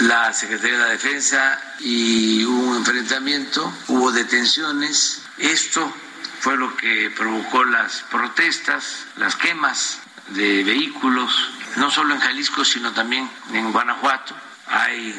la 0.00 0.32
Secretaría 0.32 0.78
de 0.78 0.82
la 0.82 0.90
Defensa 0.90 1.60
y 1.78 2.44
hubo 2.44 2.70
un 2.70 2.76
enfrentamiento, 2.78 3.72
hubo 3.86 4.10
detenciones. 4.10 5.22
Esto 5.38 5.94
fue 6.40 6.56
lo 6.56 6.76
que 6.76 7.12
provocó 7.16 7.62
las 7.62 8.04
protestas, 8.10 9.06
las 9.16 9.36
quemas 9.36 10.00
de 10.28 10.64
vehículos, 10.64 11.50
no 11.76 11.90
solo 11.90 12.14
en 12.14 12.20
Jalisco, 12.20 12.64
sino 12.64 12.92
también 12.92 13.28
en 13.52 13.72
Guanajuato. 13.72 14.34
Hay 14.66 15.14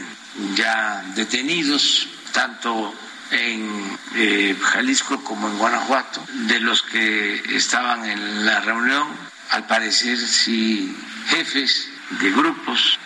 ya 0.55 1.03
detenidos, 1.15 2.07
tanto 2.33 2.93
en 3.31 3.97
eh, 4.15 4.55
Jalisco 4.61 5.23
como 5.23 5.47
en 5.47 5.57
Guanajuato, 5.57 6.23
de 6.47 6.59
los 6.59 6.81
que 6.83 7.55
estaban 7.55 8.05
en 8.05 8.45
la 8.45 8.59
reunión, 8.61 9.07
al 9.51 9.65
parecer 9.67 10.17
sí 10.17 10.95
jefes 11.29 11.89
de 12.21 12.31
grupos. 12.31 12.99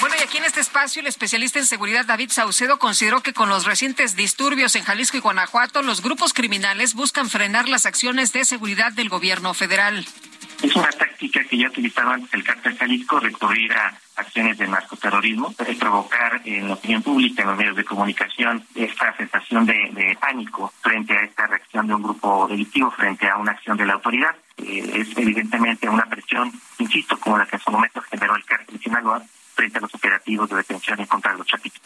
Bueno, 0.00 0.14
y 0.18 0.22
aquí 0.22 0.36
en 0.38 0.44
este 0.44 0.60
espacio, 0.60 1.00
el 1.00 1.08
especialista 1.08 1.58
en 1.58 1.66
seguridad 1.66 2.04
David 2.04 2.30
Saucedo 2.30 2.78
consideró 2.78 3.20
que 3.20 3.32
con 3.32 3.48
los 3.48 3.64
recientes 3.64 4.14
disturbios 4.14 4.76
en 4.76 4.84
Jalisco 4.84 5.16
y 5.16 5.20
Guanajuato, 5.20 5.82
los 5.82 6.02
grupos 6.02 6.32
criminales 6.32 6.94
buscan 6.94 7.28
frenar 7.28 7.68
las 7.68 7.84
acciones 7.84 8.32
de 8.32 8.44
seguridad 8.44 8.92
del 8.92 9.08
gobierno 9.08 9.54
federal. 9.54 10.06
Es 10.62 10.74
una 10.74 10.90
táctica 10.90 11.44
que 11.44 11.56
ya 11.56 11.68
utilizaba 11.68 12.14
antes 12.14 12.34
el 12.34 12.42
cártel 12.42 12.76
Jalisco, 12.76 13.20
recurrir 13.20 13.72
a 13.72 13.96
acciones 14.16 14.58
de 14.58 14.66
narcoterrorismo, 14.66 15.54
provocar 15.78 16.40
en 16.44 16.66
la 16.66 16.74
opinión 16.74 17.02
pública, 17.02 17.42
en 17.42 17.48
los 17.48 17.56
medios 17.56 17.76
de 17.76 17.84
comunicación, 17.84 18.64
esta 18.74 19.16
sensación 19.16 19.64
de, 19.66 20.16
pánico 20.20 20.72
frente 20.80 21.16
a 21.16 21.22
esta 21.22 21.46
reacción 21.46 21.86
de 21.86 21.94
un 21.94 22.02
grupo 22.02 22.48
delictivo, 22.48 22.90
frente 22.90 23.28
a 23.28 23.36
una 23.36 23.52
acción 23.52 23.76
de 23.76 23.86
la 23.86 23.94
autoridad. 23.94 24.34
Eh, 24.56 24.90
es 24.94 25.16
evidentemente 25.16 25.88
una 25.88 26.06
presión, 26.06 26.50
insisto, 26.78 27.18
como 27.20 27.38
la 27.38 27.46
que 27.46 27.56
en 27.56 27.62
su 27.62 27.70
momento 27.70 28.00
generó 28.02 28.34
el 28.34 28.44
cártel 28.44 28.80
Sinaloa 28.80 29.22
frente 29.54 29.78
a 29.78 29.80
los 29.80 29.94
operativos 29.94 30.50
de 30.50 30.56
detención 30.56 30.98
en 30.98 31.06
contra 31.06 31.32
de 31.32 31.38
los 31.38 31.46
chapitos. 31.46 31.80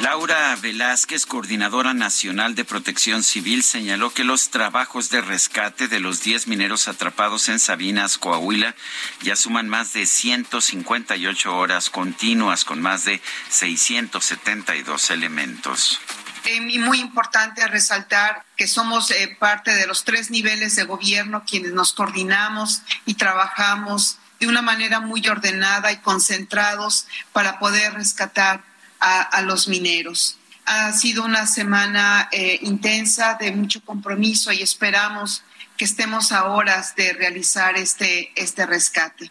Laura 0.00 0.54
Velázquez, 0.54 1.26
coordinadora 1.26 1.92
nacional 1.92 2.54
de 2.54 2.64
protección 2.64 3.24
civil, 3.24 3.64
señaló 3.64 4.10
que 4.10 4.22
los 4.22 4.48
trabajos 4.50 5.10
de 5.10 5.20
rescate 5.20 5.88
de 5.88 5.98
los 5.98 6.22
10 6.22 6.46
mineros 6.46 6.86
atrapados 6.86 7.48
en 7.48 7.58
Sabinas, 7.58 8.16
Coahuila, 8.16 8.76
ya 9.22 9.34
suman 9.34 9.68
más 9.68 9.92
de 9.94 10.06
158 10.06 11.56
horas 11.56 11.90
continuas 11.90 12.64
con 12.64 12.80
más 12.80 13.06
de 13.06 13.20
672 13.48 15.10
elementos. 15.10 16.00
Eh, 16.44 16.64
y 16.68 16.78
muy 16.78 17.00
importante 17.00 17.66
resaltar 17.66 18.44
que 18.56 18.68
somos 18.68 19.10
eh, 19.10 19.36
parte 19.40 19.74
de 19.74 19.88
los 19.88 20.04
tres 20.04 20.30
niveles 20.30 20.76
de 20.76 20.84
gobierno 20.84 21.42
quienes 21.44 21.72
nos 21.72 21.92
coordinamos 21.92 22.82
y 23.04 23.14
trabajamos 23.14 24.18
de 24.38 24.46
una 24.46 24.62
manera 24.62 25.00
muy 25.00 25.26
ordenada 25.26 25.90
y 25.90 25.96
concentrados 25.96 27.08
para 27.32 27.58
poder 27.58 27.94
rescatar 27.94 28.67
a, 29.00 29.42
los 29.42 29.68
mineros. 29.68 30.38
Ha 30.64 30.92
sido 30.92 31.24
una 31.24 31.46
semana 31.46 32.28
eh, 32.32 32.58
intensa 32.62 33.36
de 33.40 33.52
mucho 33.52 33.82
compromiso 33.84 34.52
y 34.52 34.62
esperamos 34.62 35.42
que 35.76 35.84
estemos 35.84 36.32
a 36.32 36.46
horas 36.46 36.94
de 36.96 37.12
realizar 37.12 37.76
este, 37.76 38.32
este 38.34 38.66
rescate. 38.66 39.30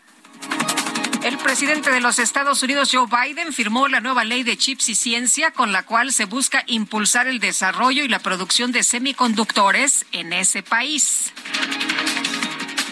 El 1.23 1.37
presidente 1.39 1.91
de 1.91 1.99
los 1.99 2.19
Estados 2.19 2.63
Unidos, 2.63 2.89
Joe 2.91 3.07
Biden, 3.07 3.51
firmó 3.51 3.87
la 3.87 3.99
nueva 3.99 4.23
ley 4.23 4.43
de 4.43 4.55
chips 4.55 4.87
y 4.87 4.95
ciencia 4.95 5.51
con 5.51 5.73
la 5.73 5.83
cual 5.83 6.13
se 6.13 6.25
busca 6.25 6.63
impulsar 6.67 7.27
el 7.27 7.39
desarrollo 7.39 8.03
y 8.03 8.07
la 8.07 8.19
producción 8.19 8.71
de 8.71 8.83
semiconductores 8.83 10.05
en 10.13 10.31
ese 10.31 10.63
país. 10.63 11.33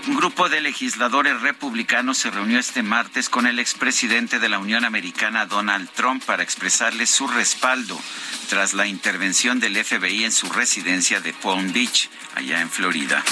Un 0.08 0.18
grupo 0.18 0.50
de 0.50 0.62
legisladores 0.62 1.42
republicanos 1.42 2.20
se 2.20 2.30
reunió 2.30 2.60
este 2.60 2.84
martes 2.84 3.28
con 3.28 3.48
el 3.48 3.58
expresidente 3.58 4.38
de 4.38 4.50
la 4.50 4.60
Unión 4.60 4.86
Americana, 4.86 5.48
Donald 5.48 5.90
Trump, 5.96 6.24
para 6.24 6.44
expresarle 6.44 7.08
su 7.08 7.28
respaldo 7.28 8.00
tras 8.48 8.76
la 8.76 8.86
intervención 8.86 9.60
del 9.60 9.84
FBI 9.84 10.26
en 10.26 10.32
su 10.32 10.48
residencia 10.50 11.22
de 11.22 11.34
Palm 11.34 11.74
Beach, 11.74 12.12
allá 12.36 12.62
en 12.62 12.70
Florida. 12.70 13.24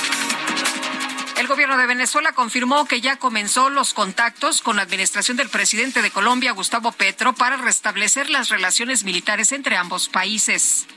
El 1.38 1.45
gobierno 1.45 1.78
de 1.78 1.86
Venezuela 1.86 2.32
confirmó 2.32 2.86
que 2.86 3.02
ya 3.02 3.18
comenzó 3.18 3.70
los 3.70 3.94
contactos 3.94 4.64
con 4.64 4.76
la 4.76 4.82
administración 4.82 5.38
del 5.38 5.50
presidente 5.50 6.02
de 6.02 6.10
Colombia, 6.10 6.54
Gustavo 6.54 6.91
Petro, 6.91 7.34
para 7.34 7.58
restablecer 7.58 8.32
las 8.32 8.50
relaciones 8.50 9.04
militares 9.04 9.52
entre 9.52 9.78
ambos 9.78 10.10
países. 10.10 10.88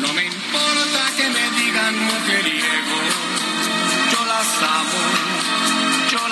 No 0.00 0.12
me 0.14 0.24
importa 0.24 1.10
que 1.16 1.28
me 1.28 1.62
digan 1.62 1.94
las 2.08 3.41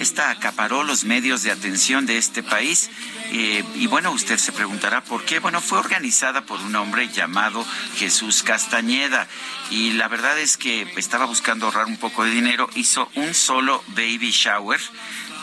Esta 0.00 0.30
acaparó 0.30 0.82
los 0.82 1.04
medios 1.04 1.42
de 1.42 1.50
atención 1.50 2.06
de 2.06 2.16
este 2.16 2.42
país 2.42 2.88
eh, 3.32 3.62
y 3.74 3.86
bueno, 3.86 4.12
usted 4.12 4.38
se 4.38 4.50
preguntará 4.50 5.04
por 5.04 5.26
qué. 5.26 5.40
Bueno, 5.40 5.60
fue 5.60 5.78
organizada 5.78 6.46
por 6.46 6.58
un 6.60 6.74
hombre 6.74 7.08
llamado 7.08 7.66
Jesús 7.96 8.42
Castañeda 8.42 9.28
y 9.70 9.92
la 9.92 10.08
verdad 10.08 10.38
es 10.38 10.56
que 10.56 10.90
estaba 10.96 11.26
buscando 11.26 11.66
ahorrar 11.66 11.84
un 11.84 11.98
poco 11.98 12.24
de 12.24 12.30
dinero. 12.30 12.70
Hizo 12.74 13.10
un 13.14 13.34
solo 13.34 13.84
baby 13.88 14.30
shower 14.30 14.80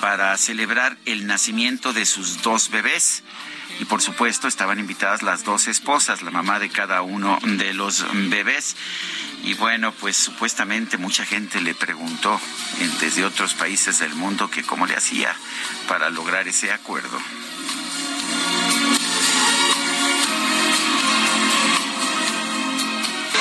para 0.02 0.36
celebrar 0.38 0.98
el 1.06 1.28
nacimiento 1.28 1.94
de 1.94 2.08
sus 2.08 2.42
dos 2.42 2.72
bebés 2.72 3.24
y 3.80 3.86
por 3.86 4.02
supuesto 4.02 4.48
estaban 4.48 4.80
invitadas 4.80 5.22
las 5.22 5.44
dos 5.44 5.68
esposas, 5.68 6.24
la 6.24 6.32
mamá 6.32 6.58
de 6.58 6.70
cada 6.70 7.04
uno 7.04 7.38
de 7.44 7.76
los 7.76 8.06
bebés. 8.30 8.76
Y 9.44 9.54
bueno, 9.54 9.94
pues 9.94 10.18
supuestamente 10.18 10.98
mucha 10.98 11.26
gente 11.26 11.62
le 11.62 11.74
preguntó 11.74 12.40
desde 13.00 13.26
otros 13.26 13.54
países 13.54 14.00
del 14.00 14.14
mundo 14.16 14.50
que 14.50 14.64
cómo 14.64 14.86
le 14.86 14.96
hacía 14.96 15.36
para 15.88 16.10
lograr 16.10 16.48
ese 16.48 16.72
acuerdo. 16.72 17.18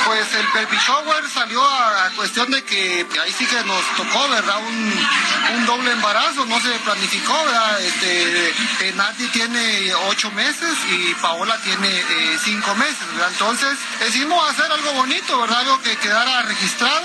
Pues 0.07 0.35
el 0.35 0.47
baby 0.55 0.77
shower 0.79 1.29
salió 1.29 1.63
a, 1.63 2.11
cuestión 2.15 2.49
de 2.53 2.63
que 2.63 3.05
ahí 3.21 3.33
sí 3.37 3.45
que 3.45 3.63
nos 3.65 3.85
tocó, 3.97 4.29
¿verdad? 4.29 4.59
Un, 4.59 5.67
doble 5.67 5.91
embarazo, 5.91 6.47
no 6.47 6.61
se 6.61 6.71
planificó, 6.85 7.35
¿verdad? 7.45 7.83
Este, 7.83 8.93
Nati 8.95 9.27
tiene 9.29 9.93
ocho 10.09 10.31
meses 10.31 10.77
y 10.89 11.13
Paola 11.15 11.59
tiene 11.65 11.89
eh, 11.89 12.39
cinco 12.43 12.75
meses, 12.77 13.05
¿verdad? 13.15 13.31
Entonces 13.33 13.79
decidimos 13.99 14.49
hacer 14.49 14.71
algo 14.71 14.93
bonito, 14.93 15.41
¿verdad? 15.41 15.61
Algo 15.61 15.83
que 15.83 15.97
quedara 15.97 16.43
registrado. 16.43 17.05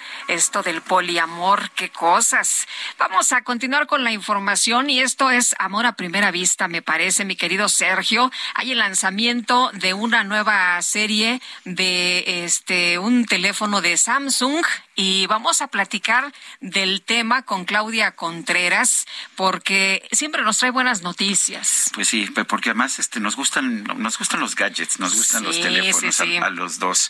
esto 0.31 0.63
del 0.63 0.81
poliamor, 0.81 1.71
qué 1.71 1.89
cosas. 1.89 2.65
Vamos 2.97 3.33
a 3.33 3.41
continuar 3.41 3.85
con 3.85 4.05
la 4.05 4.13
información 4.13 4.89
y 4.89 5.01
esto 5.01 5.29
es 5.29 5.53
amor 5.59 5.85
a 5.85 5.97
primera 5.97 6.31
vista, 6.31 6.69
me 6.69 6.81
parece, 6.81 7.25
mi 7.25 7.35
querido 7.35 7.67
Sergio. 7.67 8.31
Hay 8.55 8.71
el 8.71 8.77
lanzamiento 8.77 9.71
de 9.73 9.93
una 9.93 10.23
nueva 10.23 10.81
serie 10.81 11.41
de 11.65 12.45
este 12.45 12.97
un 12.97 13.25
teléfono 13.25 13.81
de 13.81 13.97
Samsung 13.97 14.65
y 15.01 15.25
vamos 15.25 15.63
a 15.63 15.67
platicar 15.67 16.31
del 16.59 17.01
tema 17.01 17.41
con 17.41 17.65
Claudia 17.65 18.11
Contreras 18.11 19.07
porque 19.35 20.07
siempre 20.11 20.43
nos 20.43 20.59
trae 20.59 20.69
buenas 20.69 21.01
noticias. 21.01 21.89
Pues 21.95 22.07
sí, 22.07 22.29
porque 22.47 22.69
además 22.69 22.99
este 22.99 23.19
nos 23.19 23.35
gustan 23.35 23.83
nos 23.83 24.19
gustan 24.19 24.41
los 24.41 24.55
gadgets, 24.55 24.99
nos 24.99 25.15
gustan 25.15 25.43
los 25.43 25.59
teléfonos 25.59 26.21
A, 26.21 26.45
a 26.45 26.49
los 26.51 26.77
dos. 26.77 27.09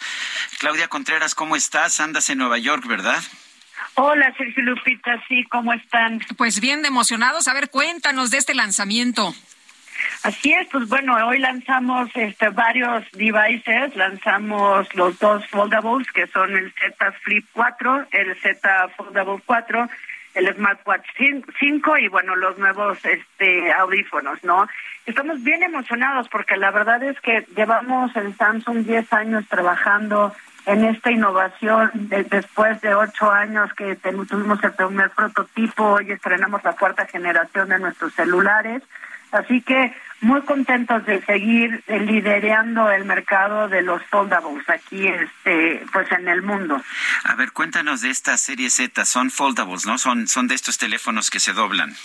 Claudia 0.60 0.88
Contreras, 0.88 1.36
¿cómo 1.36 1.58
estás? 1.58 2.00
Andas 2.00 2.30
en 2.30 2.38
Nueva 2.38 2.58
York, 2.60 2.88
¿verdad? 2.88 3.22
Hola, 3.96 4.34
Sergio 4.38 4.64
Lupita, 4.64 5.22
sí, 5.28 5.44
¿cómo 5.52 5.74
están? 5.74 6.22
Pues 6.38 6.62
bien 6.62 6.86
emocionados. 6.86 7.50
A 7.50 7.54
ver, 7.54 7.70
cuéntanos 7.70 8.32
de 8.32 8.38
este 8.38 8.56
lanzamiento. 8.56 9.36
Así 10.24 10.54
es, 10.54 10.68
pues 10.68 10.88
bueno, 10.88 11.16
hoy 11.28 11.40
lanzamos 11.40 12.10
este, 12.16 12.50
varios 12.50 13.04
devices, 13.12 13.96
lanzamos 13.96 14.94
los 14.96 15.18
dos 15.20 15.48
foldables, 15.48 16.12
que 16.12 16.28
son 16.28 16.56
el 16.56 16.72
Z 16.74 17.12
Flip 17.24 17.46
4, 17.54 18.06
el 18.12 18.36
Z 18.40 18.90
Foldable 18.96 19.42
4, 19.46 19.90
el 20.36 20.56
Smartwatch 20.56 21.06
5 21.60 21.98
y 21.98 22.08
bueno, 22.08 22.36
los 22.36 22.58
nuevos 22.58 23.04
este, 23.04 23.72
audífonos, 23.74 24.44
¿no? 24.44 24.68
Estamos 25.06 25.44
bien 25.44 25.64
emocionados 25.64 26.30
porque 26.30 26.56
la 26.56 26.72
verdad 26.72 27.04
es 27.04 27.20
que 27.22 27.46
llevamos 27.56 28.16
en 28.16 28.38
Samsung 28.38 28.86
10 28.86 29.12
años 29.14 29.46
trabajando 29.50 30.34
en 30.66 30.86
esta 30.86 31.12
innovación 31.12 31.90
después 32.30 32.80
de 32.82 32.94
ocho 32.94 33.32
años 33.32 33.74
que 33.74 33.96
tuvimos 33.96 34.64
el 34.64 34.74
primer 34.74 35.10
prototipo 35.10 36.00
y 36.02 36.12
estrenamos 36.12 36.64
la 36.64 36.74
cuarta 36.74 37.08
generación 37.08 37.70
de 37.70 37.80
nuestros 37.80 38.14
celulares. 38.14 38.84
Así 39.32 39.62
que 39.62 39.94
muy 40.22 40.42
contentos 40.42 41.06
de 41.06 41.22
seguir 41.22 41.84
liderando 41.88 42.92
el 42.92 43.06
mercado 43.06 43.68
de 43.68 43.82
los 43.82 44.04
foldables 44.04 44.70
aquí 44.70 45.08
este 45.08 45.84
pues 45.92 46.12
en 46.12 46.28
el 46.28 46.42
mundo. 46.42 46.82
A 47.24 47.36
ver, 47.36 47.52
cuéntanos 47.52 48.02
de 48.02 48.10
esta 48.10 48.38
serie 48.38 48.70
Z, 48.70 49.04
son 49.06 49.32
foldables, 49.32 49.86
¿no? 49.86 49.98
Son 49.98 50.28
son 50.28 50.48
de 50.48 50.56
estos 50.56 50.78
teléfonos 50.78 51.30
que 51.30 51.40
se 51.40 51.54
doblan. 51.54 51.96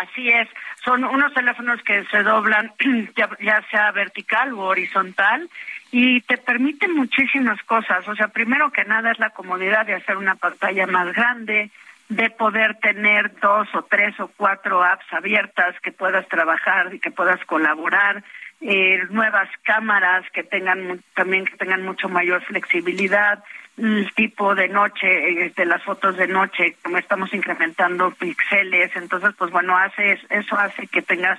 Así 0.00 0.28
es, 0.28 0.48
son 0.84 1.04
unos 1.04 1.32
teléfonos 1.32 1.82
que 1.82 2.04
se 2.06 2.22
doblan 2.22 2.72
ya 3.40 3.62
sea 3.70 3.92
vertical 3.92 4.52
u 4.52 4.60
horizontal 4.60 5.48
y 5.90 6.20
te 6.22 6.36
permiten 6.36 6.94
muchísimas 6.94 7.62
cosas. 7.62 8.06
O 8.08 8.14
sea, 8.14 8.28
primero 8.28 8.70
que 8.70 8.84
nada 8.84 9.10
es 9.10 9.18
la 9.18 9.30
comodidad 9.30 9.86
de 9.86 9.94
hacer 9.94 10.16
una 10.16 10.34
pantalla 10.34 10.86
más 10.86 11.12
grande, 11.14 11.70
de 12.08 12.30
poder 12.30 12.76
tener 12.76 13.38
dos 13.40 13.68
o 13.74 13.82
tres 13.82 14.18
o 14.18 14.28
cuatro 14.36 14.82
apps 14.82 15.04
abiertas 15.12 15.78
que 15.82 15.92
puedas 15.92 16.26
trabajar 16.28 16.94
y 16.94 17.00
que 17.00 17.10
puedas 17.10 17.44
colaborar, 17.44 18.24
eh, 18.60 19.02
nuevas 19.10 19.48
cámaras 19.62 20.24
que 20.32 20.42
tengan 20.42 21.02
también 21.14 21.44
que 21.44 21.56
tengan 21.56 21.84
mucho 21.84 22.08
mayor 22.08 22.42
flexibilidad, 22.42 23.42
el 23.76 24.12
tipo 24.14 24.54
de 24.54 24.68
noche, 24.68 25.06
de 25.06 25.46
este, 25.46 25.64
las 25.64 25.82
fotos 25.84 26.16
de 26.16 26.26
noche, 26.26 26.76
como 26.82 26.98
estamos 26.98 27.32
incrementando 27.32 28.10
píxeles, 28.10 28.90
entonces 28.96 29.34
pues 29.38 29.52
bueno, 29.52 29.76
hace 29.76 30.18
eso 30.30 30.58
hace 30.58 30.88
que 30.88 31.02
tengas 31.02 31.38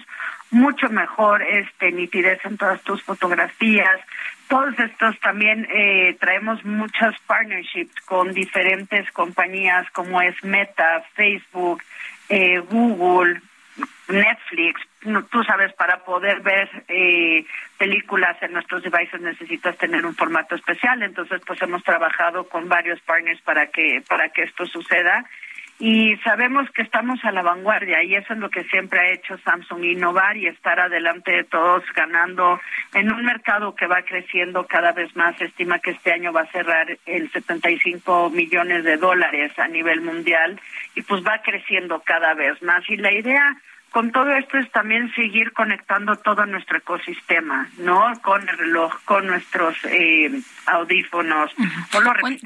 mucho 0.51 0.87
mejor 0.89 1.41
este 1.41 1.91
nitidez 1.91 2.39
en 2.45 2.57
todas 2.57 2.81
tus 2.83 3.03
fotografías. 3.03 3.99
Todos 4.49 4.79
estos 4.79 5.19
también 5.19 5.67
eh, 5.71 6.17
traemos 6.19 6.65
muchas 6.65 7.15
partnerships 7.27 7.93
con 8.01 8.33
diferentes 8.33 9.09
compañías 9.11 9.87
como 9.91 10.19
es 10.23 10.43
Meta, 10.43 11.03
Facebook, 11.13 11.83
eh, 12.29 12.57
Google, 12.57 13.41
Netflix, 14.07 14.81
tú 15.29 15.43
sabes, 15.43 15.71
para 15.73 16.03
poder 16.03 16.41
ver 16.41 16.67
eh, 16.87 17.45
películas 17.77 18.41
en 18.41 18.53
nuestros 18.53 18.81
devices 18.81 19.21
necesitas 19.21 19.77
tener 19.77 20.03
un 20.03 20.15
formato 20.15 20.55
especial, 20.55 21.03
entonces 21.03 21.41
pues 21.45 21.61
hemos 21.61 21.83
trabajado 21.83 22.49
con 22.49 22.67
varios 22.67 22.99
partners 23.01 23.39
para 23.41 23.67
que 23.67 24.01
para 24.09 24.29
que 24.29 24.41
esto 24.43 24.65
suceda 24.65 25.25
y 25.79 26.17
sabemos 26.25 26.69
que 26.71 26.81
estamos 26.81 27.23
a 27.23 27.31
la 27.31 27.41
vanguardia 27.41 28.03
y 28.03 28.13
eso 28.13 28.33
es 28.33 28.39
lo 28.39 28.49
que 28.49 28.65
siempre 28.65 28.99
ha 28.99 29.13
hecho 29.13 29.37
Samsung, 29.37 29.85
innovar 29.85 30.35
y 30.35 30.47
estar 30.47 30.77
adelante 30.77 31.31
de 31.31 31.43
todos, 31.45 31.83
ganando 31.95 32.59
en 32.93 33.09
un 33.09 33.23
mercado 33.23 33.73
que 33.75 33.87
va 33.87 34.01
creciendo 34.01 34.67
cada 34.67 34.91
vez 34.91 35.15
más. 35.15 35.37
Se 35.37 35.45
estima 35.45 35.79
que 35.79 35.91
este 35.91 36.11
año 36.11 36.33
va 36.33 36.41
a 36.41 36.51
cerrar 36.51 36.97
el 37.05 37.31
75 37.31 38.29
millones 38.29 38.83
de 38.83 38.97
dólares 38.97 39.57
a 39.57 39.69
nivel 39.69 40.01
mundial 40.01 40.59
y 40.95 41.01
pues 41.03 41.23
va 41.25 41.41
creciendo 41.41 42.01
cada 42.01 42.33
vez 42.33 42.61
más. 42.61 42.83
Y 42.89 42.97
la 42.97 43.13
idea 43.13 43.55
con 43.91 44.11
todo 44.11 44.31
esto 44.31 44.57
es 44.57 44.69
también 44.71 45.11
seguir 45.15 45.53
conectando 45.53 46.17
todo 46.17 46.45
nuestro 46.45 46.77
ecosistema, 46.77 47.69
¿no? 47.77 48.11
Con 48.21 48.47
el 48.47 48.57
reloj, 48.57 48.93
con 49.05 49.27
nuestros 49.27 49.77
eh, 49.85 50.29
audífonos, 50.65 51.51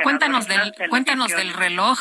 Cuéntanos 0.03 0.47
del, 0.47 0.71
cuéntanos 0.89 1.35
del 1.35 1.53
reloj. 1.53 1.97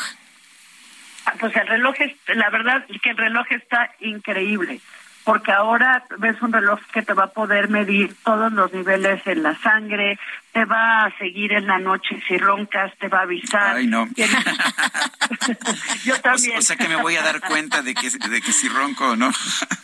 Pues 1.39 1.55
el 1.55 1.67
reloj, 1.67 1.95
es, 1.99 2.13
la 2.35 2.49
verdad 2.49 2.85
es 2.89 3.01
que 3.01 3.11
el 3.11 3.17
reloj 3.17 3.45
está 3.51 3.91
increíble, 3.99 4.81
porque 5.23 5.51
ahora 5.51 6.03
ves 6.17 6.41
un 6.41 6.51
reloj 6.51 6.79
que 6.91 7.01
te 7.01 7.13
va 7.13 7.25
a 7.25 7.31
poder 7.31 7.69
medir 7.69 8.13
todos 8.23 8.51
los 8.51 8.73
niveles 8.73 9.25
en 9.25 9.41
la 9.41 9.57
sangre, 9.59 10.19
te 10.51 10.65
va 10.65 11.05
a 11.05 11.17
seguir 11.17 11.53
en 11.53 11.67
la 11.67 11.79
noche 11.79 12.21
si 12.27 12.37
roncas, 12.37 12.91
te 12.99 13.07
va 13.07 13.19
a 13.19 13.23
avisar. 13.23 13.77
Ay, 13.77 13.87
no. 13.87 14.07
Yo 16.03 16.19
también. 16.21 16.57
O, 16.57 16.61
sea 16.61 16.75
que 16.75 16.89
me 16.89 16.97
voy 16.97 17.15
a 17.15 17.23
dar 17.23 17.39
cuenta 17.41 17.81
de 17.81 17.93
que, 17.93 18.09
de 18.09 18.41
que 18.41 18.51
si 18.51 18.67
ronco 18.67 19.11
o 19.11 19.15
no. 19.15 19.31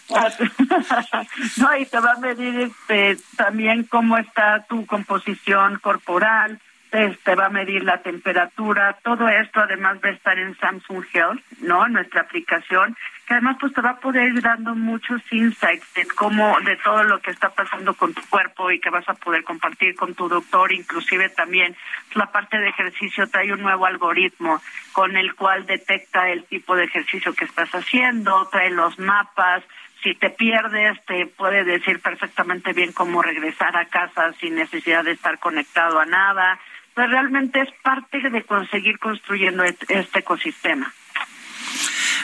no, 1.57 1.77
y 1.77 1.85
te 1.85 1.99
va 1.99 2.13
a 2.13 2.19
medir 2.19 2.59
este, 2.61 3.17
también 3.37 3.83
cómo 3.83 4.17
está 4.17 4.65
tu 4.67 4.85
composición 4.85 5.79
corporal, 5.79 6.59
te 6.89 7.35
va 7.35 7.45
a 7.45 7.49
medir 7.49 7.83
la 7.83 8.01
temperatura, 8.01 8.97
todo 9.03 9.29
esto 9.29 9.59
además 9.59 9.97
va 10.03 10.09
a 10.09 10.13
estar 10.13 10.39
en 10.39 10.57
Samsung 10.57 11.05
Health, 11.13 11.41
¿no? 11.61 11.87
Nuestra 11.87 12.21
aplicación, 12.21 12.97
que 13.27 13.35
además 13.35 13.57
pues 13.59 13.73
te 13.73 13.81
va 13.81 13.91
a 13.91 13.99
poder 13.99 14.33
ir 14.33 14.41
dando 14.41 14.73
muchos 14.73 15.21
insights 15.31 15.93
de 15.93 16.07
cómo, 16.07 16.59
de 16.61 16.75
todo 16.77 17.03
lo 17.03 17.19
que 17.19 17.29
está 17.29 17.49
pasando 17.49 17.93
con 17.93 18.13
tu 18.15 18.21
cuerpo 18.29 18.71
y 18.71 18.79
que 18.79 18.89
vas 18.89 19.07
a 19.07 19.13
poder 19.13 19.43
compartir 19.43 19.95
con 19.95 20.15
tu 20.15 20.27
doctor, 20.27 20.71
inclusive 20.71 21.29
también 21.29 21.75
la 22.15 22.31
parte 22.31 22.57
de 22.57 22.69
ejercicio 22.69 23.27
trae 23.29 23.53
un 23.53 23.61
nuevo 23.61 23.85
algoritmo 23.85 24.59
con 24.91 25.15
el 25.15 25.35
cual 25.35 25.67
detecta 25.67 26.29
el 26.29 26.45
tipo 26.45 26.75
de 26.75 26.85
ejercicio 26.85 27.33
que 27.35 27.45
estás 27.45 27.69
haciendo, 27.69 28.47
trae 28.51 28.71
los 28.71 28.97
mapas, 28.97 29.63
si 30.01 30.15
te 30.15 30.29
pierdes, 30.29 30.97
te 31.05 31.27
puede 31.27 31.63
decir 31.65 31.99
perfectamente 31.99 32.73
bien 32.73 32.93
cómo 32.93 33.21
regresar 33.21 33.75
a 33.75 33.85
casa 33.85 34.31
sin 34.39 34.55
necesidad 34.55 35.03
de 35.03 35.11
estar 35.11 35.37
conectado 35.39 35.99
a 35.99 36.05
nada 36.05 36.59
realmente 37.07 37.61
es 37.61 37.69
parte 37.83 38.29
de 38.29 38.43
conseguir 38.43 38.99
construyendo 38.99 39.63
este 39.63 40.19
ecosistema. 40.19 40.93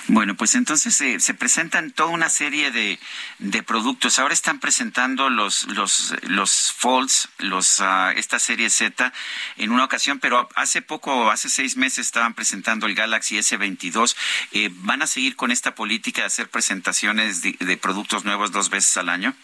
Bueno, 0.08 0.36
pues 0.36 0.54
entonces 0.54 1.02
eh, 1.02 1.20
se 1.20 1.34
presentan 1.34 1.92
toda 1.92 2.10
una 2.10 2.30
serie 2.30 2.70
de, 2.70 3.00
de, 3.40 3.64
productos. 3.64 4.20
Ahora 4.20 4.36
están 4.36 4.60
presentando 4.60 5.32
los 5.32 5.66
los 5.70 6.14
los 6.24 6.74
Folds, 6.78 7.30
los 7.40 7.80
uh, 7.80 8.12
esta 8.16 8.38
serie 8.38 8.70
Z 8.70 9.12
en 9.58 9.72
una 9.72 9.84
ocasión, 9.84 10.20
pero 10.20 10.48
hace 10.56 10.84
poco, 10.84 11.32
hace 11.32 11.50
seis 11.50 11.76
meses 11.76 12.06
estaban 12.06 12.36
presentando 12.36 12.86
el 12.86 12.94
Galaxy 12.94 13.38
S22. 13.38 14.16
Eh, 14.52 14.70
¿Van 14.72 15.02
a 15.02 15.08
seguir 15.08 15.36
con 15.36 15.50
esta 15.50 15.74
política 15.74 16.22
de 16.22 16.28
hacer 16.28 16.50
presentaciones 16.50 17.42
de 17.42 17.78
productos 17.78 18.26
nuevos 18.26 18.52
dos 18.52 18.70
veces 18.70 18.96
al 18.98 19.10
año? 19.10 19.36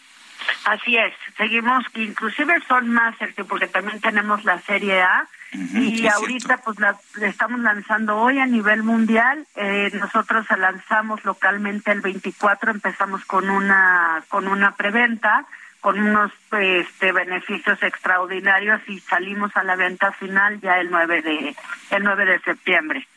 Así 0.66 0.98
es, 0.98 1.14
seguimos, 1.38 1.84
inclusive 1.96 2.54
son 2.68 2.90
más, 2.90 3.16
porque 3.48 3.68
también 3.68 4.00
tenemos 4.00 4.44
la 4.44 4.60
Serie 4.62 5.02
A 5.02 5.28
y 5.54 6.08
ahorita 6.08 6.58
pues 6.58 6.80
la, 6.80 6.96
estamos 7.22 7.60
lanzando 7.60 8.18
hoy 8.18 8.40
a 8.40 8.46
nivel 8.46 8.84
mundial. 8.84 9.46
Eh, 9.56 9.90
nosotros 9.94 10.46
lanzamos 10.58 11.24
localmente 11.26 11.92
el 11.92 12.02
24, 12.02 12.72
empezamos 12.72 13.26
con 13.26 13.50
una 13.50 14.24
con 14.30 14.48
una 14.48 14.76
preventa 14.76 15.46
con 15.82 16.00
unos 16.00 16.32
este, 16.52 17.12
beneficios 17.12 17.82
extraordinarios 17.82 18.82
y 18.88 19.00
salimos 19.00 19.56
a 19.58 19.64
la 19.64 19.76
venta 19.76 20.12
final 20.12 20.62
ya 20.62 20.80
el 20.80 20.92
9 20.92 21.22
de 21.24 21.56
el 21.90 22.04
9 22.04 22.26
de 22.26 22.40
septiembre. 22.40 23.08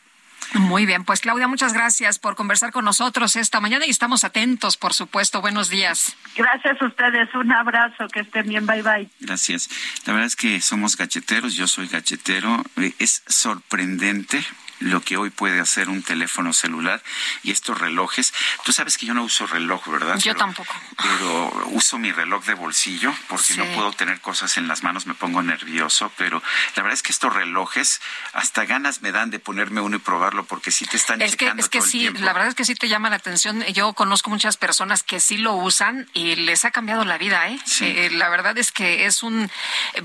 Muy 0.59 0.85
bien, 0.85 1.03
pues 1.03 1.21
Claudia, 1.21 1.47
muchas 1.47 1.73
gracias 1.73 2.17
por 2.17 2.35
conversar 2.35 2.71
con 2.71 2.85
nosotros 2.85 3.35
esta 3.35 3.59
mañana 3.59 3.85
y 3.85 3.89
estamos 3.89 4.23
atentos, 4.23 4.77
por 4.77 4.93
supuesto. 4.93 5.41
Buenos 5.41 5.69
días. 5.69 6.15
Gracias 6.35 6.81
a 6.81 6.85
ustedes, 6.85 7.33
un 7.35 7.51
abrazo, 7.51 8.07
que 8.07 8.21
estén 8.21 8.47
bien, 8.47 8.65
bye 8.65 8.81
bye. 8.81 9.09
Gracias. 9.19 9.69
La 10.05 10.13
verdad 10.13 10.27
es 10.27 10.35
que 10.35 10.61
somos 10.61 10.95
gacheteros, 10.97 11.55
yo 11.55 11.67
soy 11.67 11.87
gachetero. 11.87 12.63
Eh, 12.77 12.93
es 12.99 13.23
sorprendente 13.27 14.43
lo 14.79 15.01
que 15.01 15.17
hoy 15.17 15.29
puede 15.29 15.59
hacer 15.59 15.89
un 15.89 16.03
teléfono 16.03 16.53
celular 16.53 17.01
y 17.43 17.51
estos 17.51 17.77
relojes. 17.77 18.33
Tú 18.63 18.71
sabes 18.71 18.97
que 18.97 19.05
yo 19.05 19.13
no 19.13 19.23
uso 19.23 19.47
reloj, 19.47 19.87
¿verdad? 19.87 20.17
Yo 20.19 20.35
tampoco. 20.35 20.73
Pero 20.97 21.67
uso 21.71 21.97
mi 21.97 22.11
reloj 22.11 22.45
de 22.45 22.53
bolsillo 22.53 23.13
porque 23.27 23.55
no 23.55 23.65
puedo 23.73 23.91
tener 23.93 24.19
cosas 24.21 24.57
en 24.57 24.67
las 24.67 24.83
manos, 24.83 25.05
me 25.05 25.13
pongo 25.13 25.41
nervioso, 25.41 26.11
pero 26.17 26.41
la 26.75 26.83
verdad 26.83 26.93
es 26.93 27.03
que 27.03 27.11
estos 27.11 27.33
relojes 27.33 28.01
hasta 28.33 28.65
ganas 28.65 29.01
me 29.01 29.11
dan 29.11 29.29
de 29.29 29.39
ponerme 29.39 29.81
uno 29.81 29.97
y 29.97 29.99
probarlo 29.99 30.45
porque 30.45 30.71
sí 30.71 30.85
te 30.85 30.97
están 30.97 31.21
es 31.21 31.35
que 31.35 31.51
es 31.57 31.69
que 31.69 31.81
sí, 31.81 32.09
la 32.09 32.33
verdad 32.33 32.49
es 32.49 32.55
que 32.55 32.65
sí 32.65 32.75
te 32.75 32.87
llama 32.87 33.09
la 33.09 33.15
atención. 33.17 33.63
Yo 33.73 33.93
conozco 33.93 34.29
muchas 34.29 34.57
personas 34.57 35.03
que 35.03 35.19
sí 35.19 35.37
lo 35.37 35.53
usan 35.53 36.09
y 36.13 36.35
les 36.35 36.65
ha 36.65 36.71
cambiado 36.71 37.05
la 37.05 37.17
vida, 37.17 37.47
¿eh? 37.49 37.59
eh 37.81 38.09
la 38.11 38.29
verdad 38.29 38.57
es 38.57 38.71
que 38.71 39.05
es 39.05 39.23
un 39.23 39.49
eh, 39.93 40.03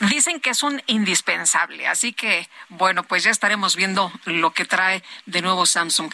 dicen 0.00 0.40
que 0.40 0.50
es 0.50 0.62
un 0.62 0.82
indispensable, 0.86 1.86
así 1.86 2.12
que 2.12 2.48
bueno, 2.68 3.02
pues 3.02 3.24
ya 3.24 3.30
estaremos 3.30 3.76
viendo 3.76 4.05
lo 4.24 4.52
que 4.52 4.64
trae 4.64 5.02
de 5.26 5.42
nuevo 5.42 5.66
Samsung. 5.66 6.12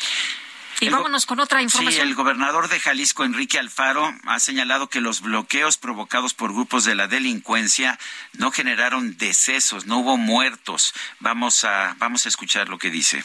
Y 0.80 0.88
vámonos 0.88 1.26
con 1.26 1.38
otra 1.38 1.62
información. 1.62 2.02
Sí, 2.02 2.08
el 2.08 2.16
gobernador 2.16 2.68
de 2.68 2.80
Jalisco, 2.80 3.24
Enrique 3.24 3.56
Alfaro, 3.56 4.12
ha 4.26 4.40
señalado 4.40 4.88
que 4.88 5.00
los 5.00 5.20
bloqueos 5.20 5.78
provocados 5.78 6.34
por 6.34 6.52
grupos 6.52 6.84
de 6.84 6.96
la 6.96 7.06
delincuencia 7.06 8.00
no 8.32 8.50
generaron 8.50 9.16
decesos, 9.16 9.86
no 9.86 9.98
hubo 9.98 10.16
muertos. 10.16 10.92
Vamos 11.20 11.62
a, 11.62 11.94
vamos 11.98 12.26
a 12.26 12.28
escuchar 12.28 12.68
lo 12.68 12.78
que 12.78 12.90
dice. 12.90 13.22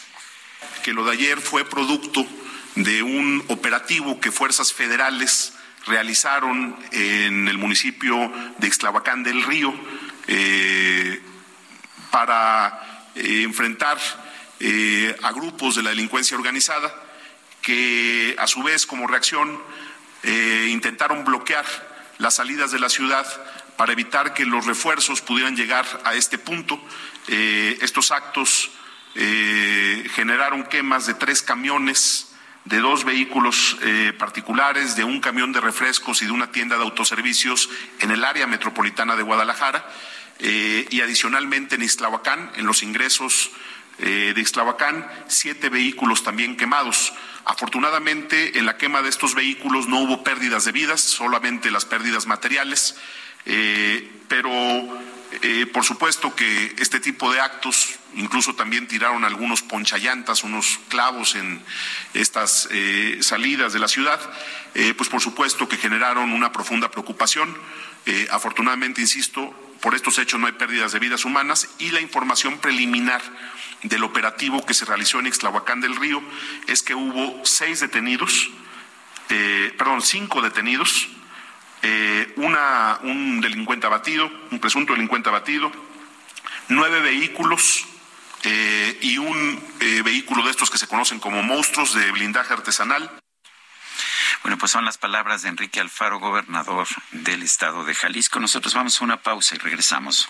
Que 0.83 0.93
lo 0.93 1.03
de 1.05 1.13
ayer 1.13 1.41
fue 1.41 1.65
producto 1.65 2.27
de 2.75 3.01
un 3.01 3.43
operativo 3.47 4.19
que 4.19 4.31
fuerzas 4.31 4.71
federales 4.71 5.53
realizaron 5.87 6.77
en 6.91 7.47
el 7.47 7.57
municipio 7.57 8.31
de 8.59 8.67
Ixtlavacán 8.67 9.23
del 9.23 9.41
Río 9.43 9.73
eh, 10.27 11.23
para 12.11 13.09
eh, 13.15 13.41
enfrentar 13.43 13.97
eh, 14.59 15.15
a 15.21 15.31
grupos 15.33 15.75
de 15.75 15.83
la 15.83 15.91
delincuencia 15.91 16.35
organizada 16.35 16.91
que 17.61 18.35
a 18.39 18.47
su 18.47 18.63
vez 18.63 18.87
como 18.87 19.05
reacción 19.05 19.61
eh, 20.23 20.69
intentaron 20.71 21.23
bloquear 21.23 21.65
las 22.17 22.35
salidas 22.35 22.71
de 22.71 22.79
la 22.79 22.89
ciudad 22.89 23.27
para 23.75 23.91
evitar 23.91 24.33
que 24.33 24.45
los 24.45 24.65
refuerzos 24.65 25.21
pudieran 25.21 25.55
llegar 25.55 25.85
a 26.05 26.15
este 26.15 26.39
punto. 26.39 26.81
Eh, 27.27 27.77
estos 27.81 28.11
actos 28.11 28.71
generaron 29.13 30.63
quemas 30.65 31.07
de 31.07 31.15
tres 31.15 31.41
camiones, 31.41 32.35
de 32.65 32.77
dos 32.77 33.03
vehículos 33.03 33.75
particulares, 34.19 34.95
de 34.95 35.03
un 35.03 35.21
camión 35.21 35.51
de 35.51 35.59
refrescos 35.59 36.21
y 36.21 36.25
de 36.25 36.31
una 36.31 36.51
tienda 36.51 36.77
de 36.77 36.83
autoservicios 36.83 37.67
en 37.99 38.11
el 38.11 38.23
área 38.23 38.45
metropolitana 38.45 39.15
de 39.15 39.23
Guadalajara. 39.23 39.89
y 40.39 41.01
adicionalmente 41.01 41.75
en 41.75 41.81
Islahuacán, 41.81 42.51
en 42.57 42.67
los 42.67 42.83
ingresos 42.83 43.49
eh, 43.99 44.33
de 44.35 44.41
Ixtlavacán, 44.41 45.09
siete 45.27 45.69
vehículos 45.69 46.23
también 46.23 46.55
quemados. 46.55 47.13
Afortunadamente, 47.45 48.59
en 48.59 48.67
la 48.67 48.77
quema 48.77 49.01
de 49.01 49.09
estos 49.09 49.33
vehículos 49.33 49.87
no 49.87 50.01
hubo 50.01 50.23
pérdidas 50.23 50.65
de 50.65 50.71
vidas, 50.71 51.01
solamente 51.01 51.71
las 51.71 51.85
pérdidas 51.85 52.27
materiales, 52.27 52.95
eh, 53.45 54.07
pero 54.27 54.51
eh, 55.41 55.65
por 55.73 55.83
supuesto 55.83 56.35
que 56.35 56.75
este 56.77 56.99
tipo 56.99 57.31
de 57.31 57.39
actos, 57.39 57.95
incluso 58.13 58.53
también 58.53 58.87
tiraron 58.87 59.23
algunos 59.25 59.63
ponchallantas, 59.63 60.43
unos 60.43 60.79
clavos 60.89 61.33
en 61.33 61.59
estas 62.13 62.69
salidas 63.21 63.73
de 63.73 63.79
la 63.79 63.87
ciudad, 63.87 64.19
pues 64.95 65.09
por 65.09 65.21
supuesto 65.21 65.67
que 65.67 65.77
generaron 65.77 66.33
una 66.33 66.51
profunda 66.51 66.91
preocupación. 66.91 67.57
afortunadamente, 68.29 69.01
insisto, 69.01 69.55
por 69.81 69.95
estos 69.95 70.17
hechos 70.19 70.39
no 70.39 70.47
hay 70.47 70.53
pérdidas 70.53 70.91
de 70.91 70.99
vidas 70.99 71.25
humanas 71.25 71.69
y 71.79 71.91
la 71.91 72.01
información 72.01 72.59
preliminar 72.59 73.21
del 73.83 74.03
operativo 74.03 74.65
que 74.65 74.73
se 74.73 74.85
realizó 74.85 75.19
en 75.19 75.27
Ixtlahuacán 75.27 75.81
del 75.81 75.95
Río 75.95 76.21
es 76.67 76.81
que 76.81 76.95
hubo 76.95 77.45
seis 77.45 77.79
detenidos, 77.79 78.49
eh, 79.29 79.73
perdón, 79.77 80.01
cinco 80.01 80.41
detenidos, 80.41 81.09
eh, 81.83 82.33
una, 82.37 82.99
un 83.03 83.39
delincuente 83.41 83.85
abatido, 83.85 84.29
un 84.51 84.59
presunto 84.59 84.93
delincuente 84.93 85.29
abatido, 85.29 85.71
nueve 86.69 86.99
vehículos 87.01 87.85
eh, 88.43 88.97
y 89.01 89.17
un 89.17 89.63
vehículo 90.03 90.43
de 90.43 90.51
estos 90.51 90.69
que 90.69 90.77
se 90.77 90.87
conocen 90.87 91.19
como 91.19 91.43
monstruos 91.43 91.93
de 91.93 92.11
blindaje 92.11 92.53
artesanal. 92.53 93.11
Bueno, 94.43 94.57
pues 94.57 94.71
son 94.71 94.85
las 94.85 94.97
palabras 94.97 95.41
de 95.41 95.49
Enrique 95.49 95.79
Alfaro, 95.79 96.19
gobernador 96.19 96.87
del 97.11 97.43
estado 97.43 97.83
de 97.83 97.95
Jalisco. 97.95 98.39
Nosotros 98.39 98.73
vamos 98.73 99.01
a 99.01 99.03
una 99.03 99.21
pausa 99.21 99.55
y 99.55 99.57
regresamos. 99.57 100.29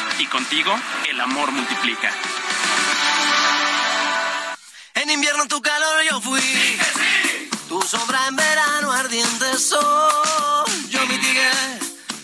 y 0.19 0.25
contigo 0.25 0.73
el 1.09 1.19
amor 1.19 1.51
multiplica. 1.51 2.11
En 4.95 5.09
invierno 5.09 5.47
tu 5.47 5.61
calor 5.61 6.03
yo 6.09 6.21
fui. 6.21 6.41
Tu 7.67 7.81
sombra 7.81 8.27
en 8.27 8.35
verano 8.35 8.91
ardiente 8.91 9.57
sol. 9.57 10.65
Yo 10.89 11.05
mitigué 11.07 11.51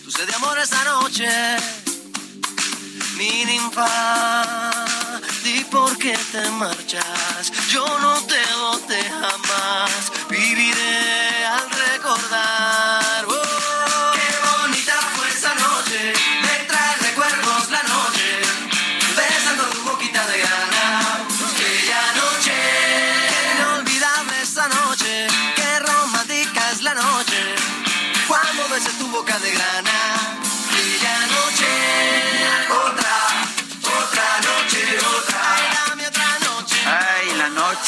tu 0.04 0.10
sed 0.10 0.26
de 0.26 0.34
amor 0.34 0.58
esa 0.58 0.84
noche. 0.84 1.28
Mi 3.16 3.44
ninfa, 3.44 4.84
di 5.42 5.64
por 5.64 5.96
qué 5.98 6.16
te 6.32 6.48
marchas. 6.50 7.52
Yo 7.70 7.86
no 7.98 8.14
te 8.22 8.42
boté 8.60 9.02
jamás. 9.02 10.12
Viviré 10.28 11.27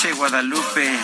noche, 0.00 0.12
Guadalupe. 0.14 0.98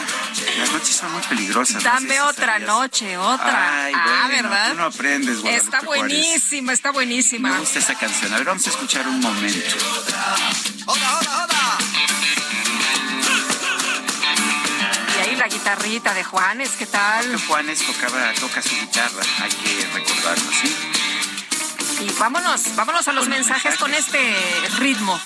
Las 0.59 0.73
noches 0.73 0.97
son 0.97 1.13
muy 1.13 1.21
peligrosas. 1.23 1.75
no 1.77 1.81
sé 1.83 1.87
Dame 1.87 2.15
si 2.15 2.19
otra 2.21 2.53
sabías. 2.55 2.69
noche, 2.69 3.19
otra. 3.19 3.85
Ay, 3.85 3.93
ah, 3.95 4.25
bueno, 4.27 4.49
¿verdad? 4.49 4.71
Tú 4.71 4.77
no 4.79 4.85
aprendes, 4.85 5.41
Guadalupe 5.43 5.65
Está 5.65 5.79
Juárez. 5.81 6.01
buenísima, 6.03 6.73
está 6.73 6.91
buenísima. 6.93 7.51
Me 7.51 7.59
gusta 7.59 7.79
esa 7.79 7.95
canción. 7.95 8.33
A 8.33 8.37
ver, 8.39 8.47
vamos 8.47 8.67
a 8.67 8.71
escuchar 8.71 9.07
un 9.07 9.21
momento. 9.21 9.77
Y 15.15 15.29
ahí 15.29 15.37
la 15.37 15.49
guitarrita 15.49 16.15
de 16.15 16.25
Juanes, 16.25 16.71
¿qué 16.79 16.87
tal? 16.87 17.39
Juanes 17.47 17.85
tocaba, 17.85 18.33
toca 18.41 18.63
su 18.63 18.75
guitarra, 18.77 19.23
hay 19.43 19.51
que 19.51 19.89
recordarlo, 19.93 20.51
¿sí? 20.53 20.75
Y 22.01 22.11
vámonos, 22.19 22.75
vámonos 22.77 23.07
a 23.09 23.13
los 23.13 23.29
mensajes 23.29 23.77
con 23.77 23.93
este 23.93 24.35
ritmo. 24.79 25.21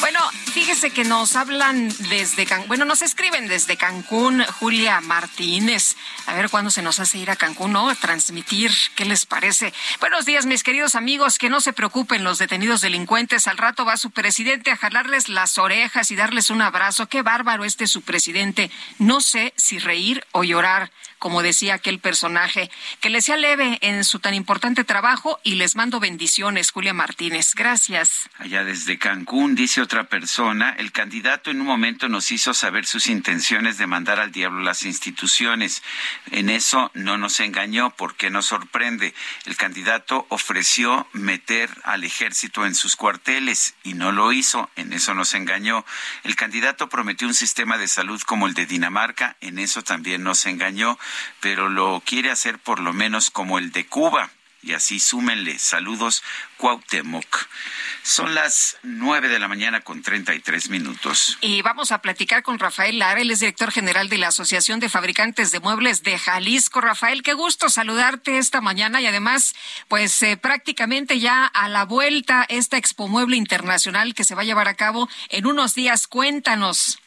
Bueno, 0.00 0.20
fíjese 0.52 0.90
que 0.90 1.04
nos 1.04 1.36
hablan 1.36 1.88
desde 2.10 2.46
Cancún, 2.46 2.68
bueno, 2.68 2.84
nos 2.84 3.02
escriben 3.02 3.48
desde 3.48 3.76
Cancún, 3.76 4.44
Julia 4.58 5.00
Martínez. 5.00 5.96
A 6.26 6.34
ver 6.34 6.50
cuándo 6.50 6.70
se 6.70 6.82
nos 6.82 7.00
hace 7.00 7.18
ir 7.18 7.30
a 7.30 7.36
Cancún, 7.36 7.72
¿no? 7.72 7.88
A 7.88 7.94
transmitir, 7.94 8.70
¿qué 8.94 9.04
les 9.04 9.26
parece? 9.26 9.72
Buenos 10.00 10.26
días, 10.26 10.46
mis 10.46 10.62
queridos 10.62 10.94
amigos, 10.94 11.38
que 11.38 11.50
no 11.50 11.60
se 11.60 11.72
preocupen 11.72 12.24
los 12.24 12.38
detenidos 12.38 12.80
delincuentes. 12.80 13.46
Al 13.46 13.58
rato 13.58 13.84
va 13.84 13.96
su 13.96 14.10
presidente 14.10 14.70
a 14.70 14.76
jalarles 14.76 15.28
las 15.28 15.58
orejas 15.58 16.10
y 16.10 16.16
darles 16.16 16.50
un 16.50 16.62
abrazo. 16.62 17.08
Qué 17.08 17.22
bárbaro 17.22 17.64
este 17.64 17.86
su 17.86 18.02
presidente. 18.02 18.70
No 18.98 19.20
sé 19.20 19.54
si 19.56 19.78
reír 19.78 20.24
o 20.32 20.44
llorar 20.44 20.90
como 21.26 21.42
decía 21.42 21.74
aquel 21.74 21.98
personaje, 21.98 22.70
que 23.00 23.10
les 23.10 23.24
sea 23.24 23.36
leve 23.36 23.78
en 23.80 24.04
su 24.04 24.20
tan 24.20 24.32
importante 24.32 24.84
trabajo 24.84 25.40
y 25.42 25.56
les 25.56 25.74
mando 25.74 25.98
bendiciones, 25.98 26.70
Julia 26.70 26.94
Martínez. 26.94 27.52
Gracias. 27.56 28.30
Allá 28.38 28.62
desde 28.62 28.96
Cancún, 28.96 29.56
dice 29.56 29.82
otra 29.82 30.04
persona, 30.04 30.76
el 30.78 30.92
candidato 30.92 31.50
en 31.50 31.60
un 31.60 31.66
momento 31.66 32.08
nos 32.08 32.30
hizo 32.30 32.54
saber 32.54 32.86
sus 32.86 33.08
intenciones 33.08 33.76
de 33.76 33.88
mandar 33.88 34.20
al 34.20 34.30
diablo 34.30 34.60
las 34.60 34.84
instituciones. 34.84 35.82
En 36.30 36.48
eso 36.48 36.92
no 36.94 37.18
nos 37.18 37.40
engañó, 37.40 37.90
porque 37.96 38.30
nos 38.30 38.46
sorprende. 38.46 39.12
El 39.46 39.56
candidato 39.56 40.26
ofreció 40.28 41.08
meter 41.12 41.70
al 41.82 42.04
ejército 42.04 42.64
en 42.66 42.76
sus 42.76 42.94
cuarteles 42.94 43.74
y 43.82 43.94
no 43.94 44.12
lo 44.12 44.30
hizo. 44.30 44.70
En 44.76 44.92
eso 44.92 45.12
nos 45.12 45.34
engañó. 45.34 45.84
El 46.22 46.36
candidato 46.36 46.88
prometió 46.88 47.26
un 47.26 47.34
sistema 47.34 47.78
de 47.78 47.88
salud 47.88 48.22
como 48.22 48.46
el 48.46 48.54
de 48.54 48.66
Dinamarca. 48.66 49.36
En 49.40 49.58
eso 49.58 49.82
también 49.82 50.22
nos 50.22 50.46
engañó, 50.46 50.96
pero 51.40 51.68
lo 51.68 52.02
quiere 52.04 52.30
hacer 52.30 52.58
por 52.58 52.80
lo 52.80 52.92
menos 52.92 53.30
como 53.30 53.58
el 53.58 53.72
de 53.72 53.86
Cuba. 53.86 54.30
Y 54.62 54.72
así 54.72 54.98
súmenle. 54.98 55.60
Saludos, 55.60 56.24
Cuauhtémoc. 56.56 57.46
Son 58.02 58.34
las 58.34 58.78
nueve 58.82 59.28
de 59.28 59.38
la 59.38 59.46
mañana 59.46 59.82
con 59.82 60.02
treinta 60.02 60.34
y 60.34 60.40
tres 60.40 60.70
minutos. 60.70 61.38
Y 61.40 61.62
vamos 61.62 61.92
a 61.92 62.02
platicar 62.02 62.42
con 62.42 62.58
Rafael 62.58 62.98
Lara, 62.98 63.20
él 63.20 63.30
es 63.30 63.38
director 63.38 63.70
general 63.70 64.08
de 64.08 64.18
la 64.18 64.28
Asociación 64.28 64.80
de 64.80 64.88
Fabricantes 64.88 65.52
de 65.52 65.60
Muebles 65.60 66.02
de 66.02 66.18
Jalisco. 66.18 66.80
Rafael, 66.80 67.22
qué 67.22 67.34
gusto 67.34 67.68
saludarte 67.68 68.38
esta 68.38 68.60
mañana 68.60 69.00
y 69.00 69.06
además, 69.06 69.54
pues 69.86 70.20
eh, 70.22 70.36
prácticamente 70.36 71.20
ya 71.20 71.46
a 71.46 71.68
la 71.68 71.84
vuelta 71.84 72.44
esta 72.48 72.76
Expo 72.76 73.06
Mueble 73.06 73.36
Internacional 73.36 74.14
que 74.14 74.24
se 74.24 74.34
va 74.34 74.42
a 74.42 74.46
llevar 74.46 74.66
a 74.66 74.74
cabo 74.74 75.08
en 75.28 75.46
unos 75.46 75.76
días. 75.76 76.08
Cuéntanos. 76.08 76.98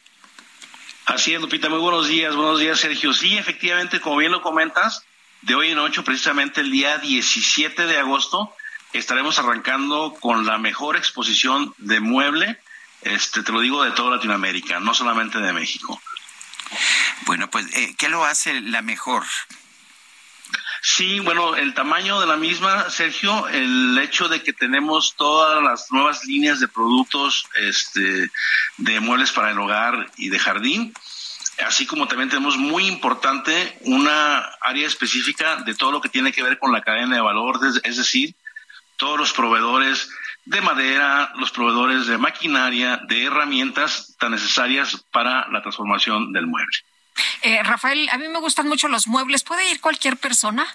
Así 1.06 1.34
es, 1.34 1.40
Lupita, 1.40 1.68
muy 1.68 1.78
buenos 1.78 2.08
días, 2.08 2.36
buenos 2.36 2.60
días, 2.60 2.78
Sergio. 2.78 3.12
Sí, 3.12 3.36
efectivamente, 3.36 4.00
como 4.00 4.16
bien 4.16 4.32
lo 4.32 4.42
comentas, 4.42 5.04
de 5.42 5.54
hoy 5.54 5.70
en 5.70 5.78
ocho, 5.78 6.04
precisamente 6.04 6.60
el 6.60 6.70
día 6.70 6.98
17 6.98 7.86
de 7.86 7.98
agosto, 7.98 8.54
estaremos 8.92 9.38
arrancando 9.38 10.16
con 10.20 10.46
la 10.46 10.58
mejor 10.58 10.96
exposición 10.96 11.74
de 11.78 12.00
mueble, 12.00 12.60
este, 13.02 13.42
te 13.42 13.52
lo 13.52 13.60
digo, 13.60 13.82
de 13.82 13.92
toda 13.92 14.16
Latinoamérica, 14.16 14.78
no 14.78 14.94
solamente 14.94 15.38
de 15.38 15.52
México. 15.52 16.00
Bueno, 17.26 17.50
pues, 17.50 17.66
eh, 17.74 17.94
¿qué 17.98 18.08
lo 18.08 18.24
hace 18.24 18.60
la 18.60 18.82
mejor? 18.82 19.24
Sí, 20.82 21.20
bueno, 21.20 21.56
el 21.56 21.74
tamaño 21.74 22.20
de 22.20 22.26
la 22.26 22.36
misma, 22.36 22.88
Sergio, 22.88 23.46
el 23.48 23.98
hecho 23.98 24.28
de 24.28 24.42
que 24.42 24.52
tenemos 24.54 25.14
todas 25.16 25.62
las 25.62 25.92
nuevas 25.92 26.24
líneas 26.24 26.58
de 26.58 26.68
productos 26.68 27.44
este, 27.54 28.30
de 28.78 29.00
muebles 29.00 29.30
para 29.32 29.50
el 29.50 29.58
hogar 29.58 30.10
y 30.16 30.30
de 30.30 30.38
jardín, 30.38 30.94
así 31.66 31.84
como 31.84 32.08
también 32.08 32.30
tenemos 32.30 32.56
muy 32.56 32.86
importante 32.86 33.76
una 33.82 34.38
área 34.62 34.86
específica 34.86 35.56
de 35.56 35.74
todo 35.74 35.92
lo 35.92 36.00
que 36.00 36.08
tiene 36.08 36.32
que 36.32 36.42
ver 36.42 36.58
con 36.58 36.72
la 36.72 36.80
cadena 36.80 37.16
de 37.16 37.20
valor, 37.22 37.60
es- 37.84 37.96
decir, 37.98 38.34
todos 38.96 39.18
los 39.18 39.32
proveedores 39.34 40.08
de 40.46 40.62
madera, 40.62 41.32
los 41.36 41.50
proveedores 41.50 42.06
de 42.06 42.16
maquinaria, 42.16 43.00
de 43.06 43.24
herramientas 43.24 44.16
tan 44.18 44.32
necesarias 44.32 45.04
para 45.12 45.46
la 45.48 45.60
transformación 45.60 46.32
del 46.32 46.46
mueble. 46.46 46.76
Eh, 47.42 47.62
Rafael, 47.62 48.08
a 48.10 48.18
mí 48.18 48.28
me 48.28 48.38
gustan 48.38 48.68
mucho 48.68 48.88
los 48.88 49.06
muebles. 49.06 49.42
¿Puede 49.42 49.70
ir 49.70 49.80
cualquier 49.80 50.16
persona? 50.16 50.66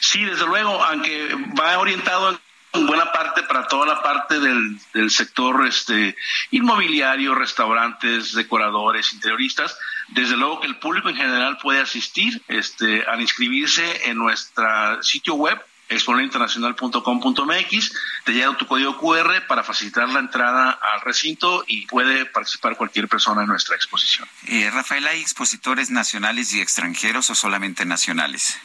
Sí, 0.00 0.24
desde 0.24 0.46
luego, 0.46 0.82
aunque 0.84 1.34
va 1.58 1.78
orientado 1.78 2.40
en 2.72 2.86
buena 2.86 3.10
parte 3.12 3.42
para 3.42 3.66
toda 3.66 3.86
la 3.86 4.02
parte 4.02 4.38
del, 4.38 5.10
sector 5.10 5.66
este 5.66 6.16
inmobiliario, 6.50 7.34
restaurantes, 7.34 8.32
decoradores, 8.32 9.12
interioristas, 9.12 9.76
desde 10.08 10.36
luego 10.36 10.60
que 10.60 10.68
el 10.68 10.76
público 10.76 11.08
en 11.08 11.16
general 11.16 11.58
puede 11.58 11.80
asistir 11.80 12.42
este, 12.48 13.04
al 13.04 13.20
inscribirse 13.20 14.08
en 14.08 14.18
nuestro 14.18 15.02
sitio 15.02 15.34
web 15.34 15.60
exponerinterncional.com.mx, 15.90 17.92
te 18.24 18.32
llega 18.32 18.56
tu 18.56 18.66
código 18.66 18.96
QR 18.96 19.46
para 19.46 19.62
facilitar 19.62 20.08
la 20.08 20.20
entrada 20.20 20.70
al 20.70 21.02
recinto 21.02 21.64
y 21.66 21.86
puede 21.86 22.24
participar 22.26 22.76
cualquier 22.76 23.08
persona 23.08 23.42
en 23.42 23.48
nuestra 23.48 23.76
exposición. 23.76 24.28
Eh, 24.46 24.70
Rafael, 24.72 25.06
¿hay 25.06 25.20
expositores 25.20 25.90
nacionales 25.90 26.54
y 26.54 26.60
extranjeros 26.60 27.28
o 27.30 27.34
solamente 27.34 27.84
nacionales? 27.84 28.58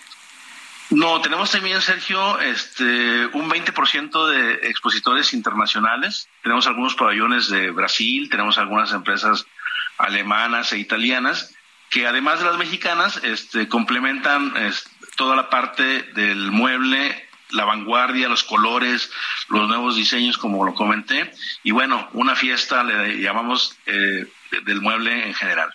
No, 0.91 1.19
tenemos 1.19 1.51
también, 1.51 1.81
Sergio, 1.81 2.39
este, 2.39 3.25
un 3.33 3.49
20% 3.49 4.27
de 4.27 4.69
expositores 4.69 5.33
internacionales. 5.33 6.29
Tenemos 6.43 6.67
algunos 6.67 6.93
pabellones 6.93 7.49
de 7.49 7.71
Brasil, 7.71 8.29
tenemos 8.29 8.59
algunas 8.59 8.91
empresas 8.91 9.47
alemanas 9.97 10.71
e 10.73 10.77
italianas, 10.77 11.55
que 11.89 12.05
además 12.05 12.39
de 12.39 12.45
las 12.45 12.57
mexicanas, 12.57 13.19
este, 13.23 13.67
complementan 13.67 14.55
toda 15.15 15.35
la 15.35 15.49
parte 15.49 16.03
del 16.13 16.51
mueble, 16.51 17.27
la 17.51 17.65
vanguardia, 17.65 18.27
los 18.27 18.43
colores, 18.43 19.11
los 19.49 19.67
nuevos 19.67 19.95
diseños, 19.95 20.37
como 20.37 20.65
lo 20.65 20.73
comenté, 20.73 21.31
y 21.63 21.71
bueno, 21.71 22.09
una 22.13 22.35
fiesta 22.35 22.83
le 22.83 23.21
llamamos 23.21 23.77
eh, 23.85 24.27
del 24.63 24.81
mueble 24.81 25.27
en 25.27 25.33
general. 25.33 25.73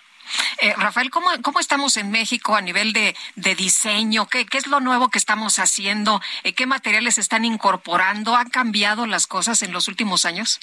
Eh, 0.59 0.73
Rafael, 0.77 1.09
¿cómo, 1.09 1.29
¿cómo, 1.41 1.59
estamos 1.59 1.97
en 1.97 2.11
México 2.11 2.55
a 2.55 2.61
nivel 2.61 2.93
de, 2.93 3.15
diseño? 3.55 4.27
¿Qué, 4.27 4.45
¿Qué, 4.45 4.57
es 4.59 4.67
lo 4.67 4.79
nuevo 4.79 5.09
que 5.09 5.17
estamos 5.17 5.59
haciendo? 5.59 6.21
Eh, 6.43 6.53
¿Qué 6.53 6.65
materiales 6.65 7.17
están 7.17 7.43
incorporando? 7.43 8.35
¿Han 8.35 8.49
cambiado 8.49 9.05
las 9.07 9.27
cosas 9.27 9.61
en 9.61 9.73
los 9.73 9.87
últimos 9.87 10.25
años? 10.25 10.59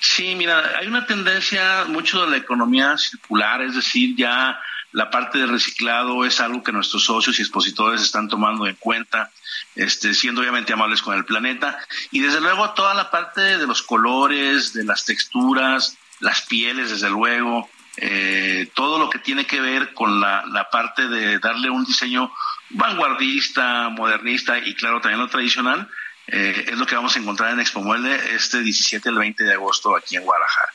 Sí, 0.00 0.34
mira, 0.34 0.78
hay 0.78 0.86
una 0.86 1.06
tendencia 1.06 1.84
mucho 1.88 2.24
de 2.24 2.30
la 2.30 2.36
economía 2.36 2.96
circular, 2.96 3.60
es 3.62 3.74
decir, 3.74 4.14
ya 4.16 4.58
la 4.92 5.10
parte 5.10 5.38
de 5.38 5.46
reciclado 5.46 6.24
es 6.24 6.40
algo 6.40 6.62
que 6.62 6.72
nuestros 6.72 7.04
socios 7.04 7.38
y 7.38 7.42
expositores 7.42 8.02
están 8.02 8.28
tomando 8.28 8.66
en 8.66 8.76
cuenta, 8.76 9.30
este, 9.74 10.14
siendo 10.14 10.40
obviamente 10.40 10.72
amables 10.72 11.02
con 11.02 11.16
el 11.16 11.24
planeta. 11.24 11.78
Y 12.10 12.20
desde 12.20 12.40
luego 12.40 12.70
toda 12.70 12.94
la 12.94 13.10
parte 13.10 13.58
de 13.58 13.66
los 13.66 13.82
colores, 13.82 14.72
de 14.72 14.84
las 14.84 15.04
texturas, 15.04 15.96
las 16.20 16.42
pieles, 16.42 16.90
desde 16.90 17.10
luego, 17.10 17.68
eh, 17.98 18.70
todo 18.74 18.98
lo 18.98 19.10
que 19.10 19.18
tiene 19.18 19.46
que 19.46 19.60
ver 19.60 19.92
con 19.92 20.20
la, 20.20 20.44
la 20.46 20.70
parte 20.70 21.08
de 21.08 21.38
darle 21.38 21.68
un 21.70 21.84
diseño 21.84 22.32
vanguardista, 22.70 23.88
modernista 23.88 24.58
y 24.58 24.74
claro, 24.74 25.00
también 25.00 25.20
lo 25.20 25.28
tradicional, 25.28 25.88
eh, 26.26 26.66
es 26.68 26.78
lo 26.78 26.86
que 26.86 26.94
vamos 26.94 27.16
a 27.16 27.18
encontrar 27.18 27.52
en 27.52 27.60
Expo 27.60 27.80
Muelde 27.80 28.34
este 28.34 28.60
17 28.60 29.08
al 29.08 29.16
20 29.16 29.44
de 29.44 29.54
agosto 29.54 29.96
aquí 29.96 30.16
en 30.16 30.24
Guadalajara. 30.24 30.68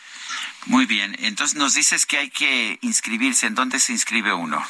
Muy 0.66 0.86
bien, 0.86 1.16
entonces 1.20 1.58
nos 1.58 1.74
dices 1.74 2.06
que 2.06 2.18
hay 2.18 2.30
que 2.30 2.78
inscribirse. 2.82 3.48
¿En 3.48 3.56
dónde 3.56 3.80
se 3.80 3.92
inscribe 3.92 4.34
uno? 4.34 4.66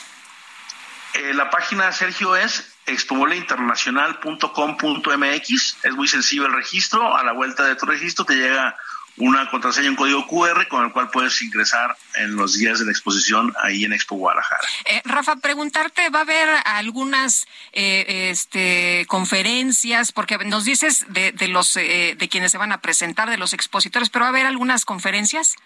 Eh, 1.13 1.33
la 1.33 1.49
página, 1.49 1.91
Sergio, 1.91 2.35
es 2.35 2.73
expomoldeinternacional.com.mx. 2.85 5.77
Es 5.83 5.93
muy 5.93 6.07
sencillo 6.07 6.45
el 6.47 6.53
registro. 6.53 7.15
A 7.15 7.23
la 7.23 7.33
vuelta 7.33 7.65
de 7.65 7.75
tu 7.75 7.85
registro 7.85 8.25
te 8.25 8.35
llega 8.35 8.75
una 9.17 9.49
contraseña, 9.49 9.89
un 9.89 9.95
código 9.95 10.25
QR 10.25 10.67
con 10.67 10.85
el 10.85 10.91
cual 10.91 11.09
puedes 11.11 11.39
ingresar 11.41 11.95
en 12.15 12.35
los 12.35 12.57
días 12.57 12.79
de 12.79 12.85
la 12.85 12.91
exposición 12.91 13.53
ahí 13.61 13.85
en 13.85 13.93
Expo 13.93 14.15
Guadalajara. 14.15 14.67
Eh, 14.85 15.01
Rafa, 15.05 15.35
preguntarte, 15.35 16.09
¿va 16.09 16.19
a 16.19 16.21
haber 16.23 16.49
algunas 16.65 17.47
eh, 17.73 18.29
este, 18.31 19.05
conferencias? 19.07 20.11
Porque 20.11 20.39
nos 20.39 20.65
dices 20.65 21.05
de, 21.09 21.31
de 21.31 21.47
los 21.47 21.77
eh, 21.77 22.15
de 22.17 22.29
quienes 22.29 22.51
se 22.51 22.57
van 22.57 22.71
a 22.71 22.81
presentar, 22.81 23.29
de 23.29 23.37
los 23.37 23.53
expositores, 23.53 24.09
pero 24.09 24.23
¿va 24.23 24.27
a 24.27 24.29
haber 24.29 24.47
algunas 24.47 24.83
conferencias? 24.83 25.57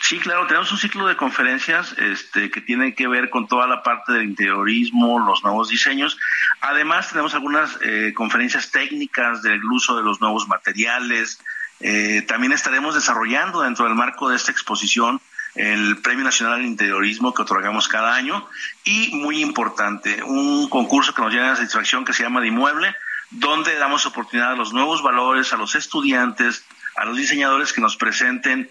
Sí, 0.00 0.18
claro, 0.18 0.46
tenemos 0.46 0.70
un 0.72 0.78
ciclo 0.78 1.06
de 1.06 1.16
conferencias 1.16 1.94
este, 1.98 2.50
que 2.50 2.60
tienen 2.60 2.94
que 2.94 3.08
ver 3.08 3.30
con 3.30 3.46
toda 3.48 3.66
la 3.66 3.82
parte 3.82 4.12
del 4.12 4.24
interiorismo, 4.24 5.18
los 5.18 5.42
nuevos 5.42 5.68
diseños. 5.68 6.18
Además, 6.60 7.10
tenemos 7.10 7.34
algunas 7.34 7.78
conferencias 8.14 8.70
técnicas 8.70 9.42
del 9.42 9.64
uso 9.64 9.96
de 9.96 10.02
los 10.02 10.20
nuevos 10.20 10.48
materiales, 10.48 11.40
eh, 11.80 12.24
también 12.26 12.52
estaremos 12.52 12.94
desarrollando 12.94 13.62
dentro 13.62 13.84
del 13.84 13.94
marco 13.94 14.28
de 14.28 14.36
esta 14.36 14.50
exposición 14.50 15.20
el 15.54 15.98
Premio 15.98 16.24
Nacional 16.24 16.54
al 16.54 16.66
Interiorismo 16.66 17.34
que 17.34 17.42
otorgamos 17.42 17.88
cada 17.88 18.14
año 18.14 18.46
y 18.84 19.14
muy 19.16 19.40
importante, 19.40 20.22
un 20.22 20.68
concurso 20.68 21.14
que 21.14 21.22
nos 21.22 21.32
llena 21.32 21.50
de 21.50 21.56
satisfacción 21.56 22.04
que 22.04 22.12
se 22.12 22.22
llama 22.22 22.40
de 22.40 22.48
Inmueble, 22.48 22.94
donde 23.30 23.76
damos 23.76 24.06
oportunidad 24.06 24.52
a 24.52 24.56
los 24.56 24.72
nuevos 24.72 25.02
valores, 25.02 25.52
a 25.52 25.56
los 25.56 25.74
estudiantes, 25.74 26.64
a 26.96 27.04
los 27.04 27.16
diseñadores 27.16 27.72
que 27.72 27.80
nos 27.80 27.96
presenten 27.96 28.70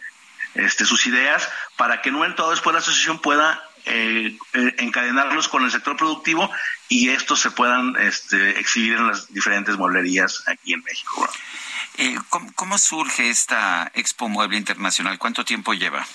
este, 0.58 0.86
sus 0.86 1.06
ideas 1.08 1.50
para 1.76 2.02
que 2.02 2.12
no 2.12 2.26
en 2.26 2.36
todo 2.36 2.52
después 2.52 2.74
la 2.74 2.80
asociación 2.80 3.20
pueda 3.20 3.64
eh, 3.86 4.38
eh, 4.54 4.76
encadenarlos 4.80 5.48
con 5.48 5.64
el 5.64 5.72
sector 5.72 5.96
productivo 5.96 6.52
y 6.90 7.10
estos 7.10 7.40
se 7.40 7.52
puedan 7.52 7.96
este, 7.98 8.60
exhibir 8.60 8.94
en 8.94 9.08
las 9.08 9.32
diferentes 9.34 9.78
mueblerías 9.78 10.44
aquí 10.48 10.74
en 10.74 10.84
México. 10.84 11.30
Eh, 11.98 12.16
¿cómo, 12.30 12.78
surge 12.78 13.30
esta 13.30 13.92
Expo 13.96 14.30
Mueble 14.30 14.58
Internacional? 14.58 15.18
¿Cuánto 15.18 15.44
tiempo 15.44 15.74
lleva? 15.74 16.06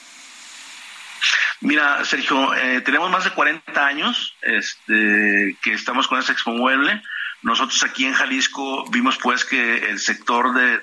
Mira, 1.61 2.05
Sergio, 2.05 2.55
eh, 2.55 2.81
tenemos 2.83 3.11
más 3.11 3.25
de 3.25 3.31
40 3.31 3.87
años 3.87 4.37
este, 4.43 5.57
que 5.63 5.73
estamos 5.73 6.09
con 6.09 6.19
esta 6.19 6.33
Expo 6.33 6.53
Mueble. 6.53 7.03
Nosotros 7.43 7.83
aquí 7.83 8.05
en 8.05 8.15
Jalisco 8.15 8.85
vimos 8.91 9.19
pues 9.19 9.45
que 9.45 9.91
el 9.91 9.99
sector 9.99 10.55
de, 10.55 10.81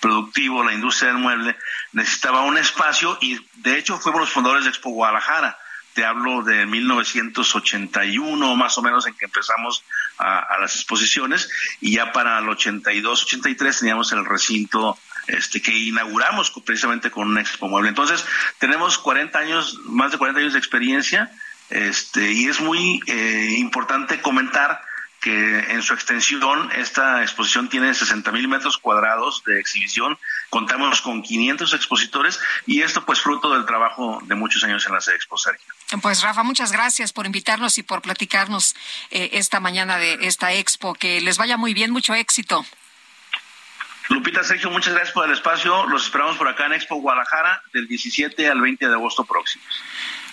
productivo, 0.00 0.62
la 0.62 0.74
industria 0.74 1.12
del 1.12 1.22
mueble, 1.22 1.56
necesitaba 1.92 2.42
un 2.42 2.58
espacio 2.58 3.18
y 3.20 3.38
de 3.56 3.78
hecho 3.78 3.98
fuimos 3.98 4.20
los 4.20 4.30
fundadores 4.30 4.64
de 4.64 4.70
Expo 4.70 4.90
Guadalajara 4.90 5.58
te 5.94 6.04
hablo 6.04 6.42
de 6.42 6.66
1981 6.66 8.56
más 8.56 8.78
o 8.78 8.82
menos 8.82 9.06
en 9.06 9.14
que 9.14 9.26
empezamos 9.26 9.84
a, 10.18 10.58
las 10.60 10.74
exposiciones 10.76 11.50
y 11.80 11.92
ya 11.92 12.12
para 12.12 12.38
el 12.38 12.48
82, 12.48 13.24
83 13.24 13.78
teníamos 13.78 14.12
el 14.12 14.24
recinto 14.24 14.98
este 15.26 15.60
que 15.60 15.76
inauguramos 15.76 16.50
precisamente 16.64 17.10
con 17.10 17.28
un 17.28 17.38
expo 17.38 17.68
mueble. 17.68 17.90
Entonces, 17.90 18.24
tenemos 18.58 18.98
40 18.98 19.38
años, 19.38 19.78
más 19.84 20.10
de 20.10 20.18
40 20.18 20.40
años 20.40 20.52
de 20.52 20.58
experiencia 20.58 21.30
este 21.70 22.32
y 22.32 22.48
es 22.48 22.60
muy 22.60 23.00
eh, 23.06 23.54
importante 23.58 24.20
comentar 24.20 24.82
que 25.22 25.60
en 25.72 25.82
su 25.82 25.94
extensión 25.94 26.70
esta 26.72 27.22
exposición 27.22 27.68
tiene 27.68 27.94
60 27.94 28.32
mil 28.32 28.48
metros 28.48 28.76
cuadrados 28.76 29.42
de 29.46 29.60
exhibición, 29.60 30.18
contamos 30.50 31.00
con 31.00 31.22
500 31.22 31.72
expositores 31.74 32.40
y 32.66 32.82
esto 32.82 33.04
pues 33.06 33.20
fruto 33.20 33.54
del 33.54 33.64
trabajo 33.64 34.20
de 34.24 34.34
muchos 34.34 34.64
años 34.64 34.84
en 34.86 34.92
las 34.92 35.08
Expo, 35.08 35.38
Sergio. 35.38 35.72
Pues 36.00 36.22
Rafa, 36.22 36.42
muchas 36.42 36.72
gracias 36.72 37.12
por 37.12 37.26
invitarnos 37.26 37.78
y 37.78 37.82
por 37.82 38.02
platicarnos 38.02 38.74
eh, 39.10 39.30
esta 39.34 39.60
mañana 39.60 39.96
de 39.98 40.18
esta 40.22 40.52
expo. 40.52 40.94
Que 40.94 41.20
les 41.20 41.38
vaya 41.38 41.56
muy 41.56 41.72
bien, 41.72 41.90
mucho 41.90 42.14
éxito. 42.14 42.66
Lupita, 44.08 44.42
Sergio, 44.42 44.70
muchas 44.70 44.92
gracias 44.92 45.14
por 45.14 45.26
el 45.26 45.32
espacio. 45.32 45.86
Los 45.86 46.04
esperamos 46.04 46.36
por 46.36 46.48
acá 46.48 46.66
en 46.66 46.72
Expo 46.72 46.96
Guadalajara 46.96 47.62
del 47.72 47.86
17 47.86 48.48
al 48.48 48.60
20 48.60 48.88
de 48.88 48.92
agosto 48.92 49.24
próximos. 49.24 49.66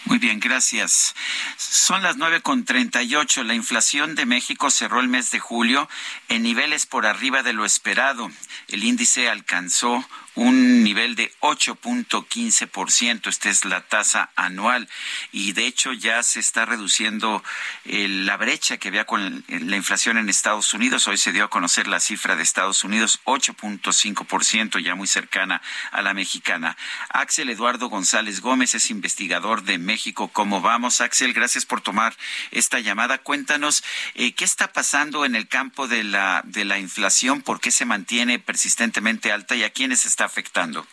Muy 0.05 0.17
bien, 0.17 0.39
gracias. 0.39 1.13
Son 1.57 2.01
las 2.01 2.17
nueve 2.17 2.41
con 2.41 2.65
treinta 2.65 3.03
y 3.03 3.15
ocho. 3.15 3.43
La 3.43 3.53
inflación 3.53 4.15
de 4.15 4.25
México 4.25 4.71
cerró 4.71 5.01
el 5.01 5.07
mes 5.07 5.29
de 5.31 5.39
julio 5.39 5.87
en 6.29 6.43
niveles 6.43 6.85
por 6.85 7.05
arriba 7.05 7.43
de 7.43 7.53
lo 7.53 7.65
esperado. 7.65 8.31
El 8.67 8.83
índice 8.83 9.29
alcanzó 9.29 10.07
un 10.39 10.83
nivel 10.83 11.15
de 11.15 11.33
8.15%. 11.41 13.27
Esta 13.27 13.49
es 13.49 13.65
la 13.65 13.81
tasa 13.81 14.29
anual. 14.37 14.87
Y 15.33 15.51
de 15.51 15.67
hecho 15.67 15.91
ya 15.91 16.23
se 16.23 16.39
está 16.39 16.65
reduciendo 16.65 17.43
eh, 17.83 18.07
la 18.07 18.37
brecha 18.37 18.77
que 18.77 18.87
había 18.87 19.05
con 19.05 19.43
la 19.49 19.75
inflación 19.75 20.17
en 20.17 20.29
Estados 20.29 20.73
Unidos. 20.73 21.09
Hoy 21.09 21.17
se 21.17 21.33
dio 21.33 21.43
a 21.43 21.49
conocer 21.49 21.87
la 21.87 21.99
cifra 21.99 22.37
de 22.37 22.43
Estados 22.43 22.85
Unidos, 22.85 23.19
8.5%, 23.25 24.79
ya 24.79 24.95
muy 24.95 25.07
cercana 25.07 25.61
a 25.91 26.01
la 26.01 26.13
mexicana. 26.13 26.77
Axel 27.09 27.49
Eduardo 27.49 27.89
González 27.89 28.39
Gómez 28.39 28.75
es 28.75 28.91
investigador 28.91 29.63
de 29.63 29.77
México. 29.77 30.29
¿Cómo 30.29 30.61
vamos, 30.61 31.01
Axel? 31.01 31.33
Gracias 31.33 31.65
por 31.65 31.81
tomar 31.81 32.15
esta 32.51 32.79
llamada. 32.79 33.17
Cuéntanos 33.17 33.83
eh, 34.15 34.31
qué 34.31 34.45
está 34.45 34.71
pasando 34.71 35.25
en 35.25 35.35
el 35.35 35.49
campo 35.49 35.89
de 35.89 36.05
la, 36.05 36.43
de 36.45 36.63
la 36.63 36.79
inflación, 36.79 37.41
por 37.41 37.59
qué 37.59 37.71
se 37.71 37.83
mantiene 37.83 38.39
persistentemente 38.39 39.33
alta 39.33 39.57
y 39.57 39.63
a 39.63 39.71
quiénes 39.71 40.05
está 40.05 40.28
afectando? 40.29 40.85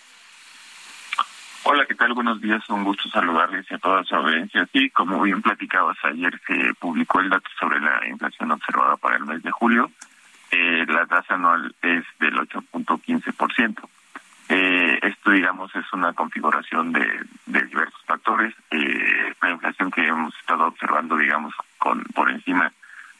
Hola, 1.65 1.85
¿qué 1.85 1.95
tal? 1.95 2.15
Buenos 2.15 2.41
días, 2.41 2.63
un 2.71 2.85
gusto 2.85 3.09
saludarles 3.11 3.71
a 3.71 3.79
toda 3.79 4.03
su 4.05 4.15
audiencia. 4.15 4.67
Sí, 4.73 4.89
como 4.91 5.21
bien 5.21 5.43
platicabas 5.43 5.99
ayer, 6.05 6.41
se 6.47 6.73
publicó 6.75 7.21
el 7.21 7.29
dato 7.29 7.51
sobre 7.59 7.81
la 7.81 8.07
inflación 8.09 8.51
observada 8.53 8.97
para 8.97 9.17
el 9.17 9.27
mes 9.27 9.43
de 9.43 9.51
julio. 9.51 9.91
Eh, 10.51 10.87
la 10.89 11.05
tasa 11.07 11.35
anual 11.35 11.75
es 11.83 12.05
del 12.19 12.35
8.15%. 12.37 13.89
Eh, 14.49 15.01
esto, 15.03 15.31
digamos, 15.31 15.75
es 15.75 15.93
una 15.93 16.15
configuración 16.15 16.93
de, 16.93 17.07
diversos 17.47 18.01
factores. 18.07 18.55
Eh, 18.71 19.35
la 19.43 19.51
inflación 19.51 19.91
que 19.91 20.07
hemos 20.07 20.35
estado 20.39 20.69
observando, 20.69 21.17
digamos, 21.17 21.53
con 21.79 22.03
por 22.15 22.31
encima 22.31 22.73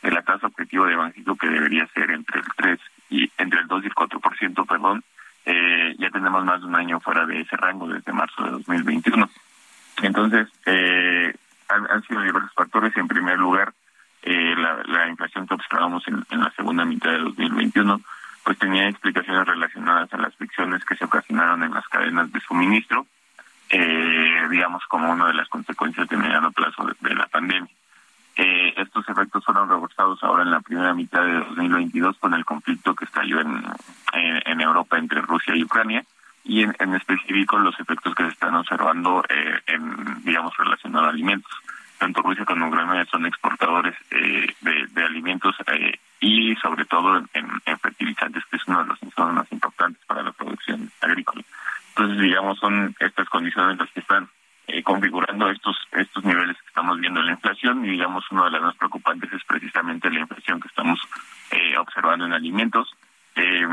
de 0.03 0.13
la 0.13 0.23
tasa 0.23 0.47
objetiva 0.47 0.87
de 0.87 0.97
Banxico, 0.97 1.37
que 1.37 1.49
debería 1.49 1.87
ser 1.89 2.11
entre 2.11 2.41
el 2.41 2.47
3 2.57 2.81
y 3.11 3.31
entre 3.37 3.61
el 3.61 3.67
2 3.67 3.83
y 3.83 3.87
el 3.89 3.95
4%, 3.95 4.67
perdón, 4.67 5.05
eh, 5.47 5.95
ya 5.99 6.11
tenemos 6.11 6.45
más 6.45 6.61
de 6.61 6.67
un 6.67 6.75
año 6.75 7.01
fuera 7.01 7.25
de 7.25 7.41
ese 7.41 7.57
rango 7.57 7.87
desde 7.87 8.13
marzo 8.13 8.43
de 8.45 8.51
2021. 8.51 9.31
Entonces, 10.03 10.49
eh, 10.67 11.33
han, 11.69 12.03
sido 12.03 12.21
diversos 12.23 12.53
factores. 12.53 12.97
En 12.97 13.09
primer 13.09 13.39
lugar, 13.39 13.73
eh, 14.23 14.55
la, 14.57 15.09
inflación 15.09 15.47
que 15.47 15.55
observamos 15.55 16.03
en, 16.09 16.25
la 16.31 16.51
segunda 16.57 16.85
mitad 16.85 17.11
de 17.11 17.19
2021 17.19 18.01
pues 18.45 18.59
tenía 18.59 18.89
explicaciones 18.89 19.45
relacionadas 19.45 20.13
a 20.13 20.19
las 20.19 20.35
fricciones 20.37 20.85
que 20.85 20.95
se 20.95 21.05
ocasionaron 21.05 21.65
en 21.65 21.75
las 21.75 21.87
cadenas 21.89 22.31
de 22.33 22.39
suministro, 22.41 23.05
eh, 23.71 24.47
digamos 24.49 24.85
como 24.87 25.11
una 25.11 25.27
de 25.27 25.35
las 25.35 25.49
consecuencias 25.49 26.09
de 26.09 26.17
mediano 26.17 26.53
plazo 26.53 26.89
de 27.01 27.15
la 27.15 27.27
pandemia. 27.27 27.73
Eh, 28.39 28.75
estos 28.77 29.09
efectos 29.09 29.43
fueron 29.45 29.69
reforzados 29.69 30.23
ahora 30.23 30.43
en 30.43 30.51
la 30.51 30.61
primera 30.61 30.93
mitad 30.93 31.25
de 31.25 31.33
2022 31.33 32.19
con 32.19 32.35
el 32.35 32.45
conflicto 32.45 32.95
que 32.95 33.07
estalló 33.07 33.41
en, 33.41 33.65
en, 34.13 34.61
Europa 34.61 34.99
entre 34.99 35.23
Rusia 35.23 35.57
y 35.57 35.65
Ucrania 35.65 36.05
y 36.45 36.63
en, 36.63 36.95
específico 36.95 37.59
los 37.59 37.79
efectos 37.81 38.15
que 38.15 38.25
se 38.25 38.29
están 38.29 38.55
observando 38.55 39.25
eh, 39.29 39.59
en, 39.67 40.23
digamos, 40.23 40.55
relacionados 40.57 41.07
a 41.07 41.11
alimentos. 41.11 41.53
Tanto 41.99 42.21
Rusia 42.21 42.45
como 42.45 42.69
Ucrania 42.69 43.07
son 43.07 43.25
exportadores 43.25 43.95
eh, 44.11 44.47
de, 44.61 45.03
alimentos 45.03 45.57
eh, 45.73 45.99
y 46.21 46.55
sobre 46.57 46.85
todo 46.85 47.17
en, 47.33 47.79
fertilizantes, 47.81 48.45
que 48.51 48.57
es 48.57 48.67
uno 48.67 48.83
de 48.83 48.89
los 48.89 49.03
insumos 49.03 49.33
más 49.33 49.51
importantes 49.51 50.05
para 50.07 50.23
la 50.23 50.33
producción 50.33 50.91
agrícola. 51.01 51.43
Entonces, 51.89 52.19
digamos, 52.21 52.59
son 52.59 52.95
estas 53.01 53.29
condiciones 53.31 53.79
las 53.79 53.91
que 53.93 54.01
están 54.01 54.29
configurando 54.85 55.51
estos 55.51 55.77
estos 55.93 56.25
niveles 56.25 56.57
que 56.59 56.69
estamos 56.69 56.99
viendo. 56.99 57.21
En 57.21 57.27
la 57.27 57.33
inflación 57.33 57.85
y 57.85 57.91
digamos 57.91 58.25
una 58.31 58.45
de 58.45 58.51
las 58.53 58.63
más 58.63 58.77
preocupantes 58.77 59.33
es 59.33 59.45
precisamente 59.45 60.11
la 60.11 60.21
inflación 60.21 60.61
que 60.61 60.69
estamos 60.69 61.01
observando 61.79 62.27
en 62.27 62.33
alimentos. 62.33 62.89
Eh, 63.39 63.67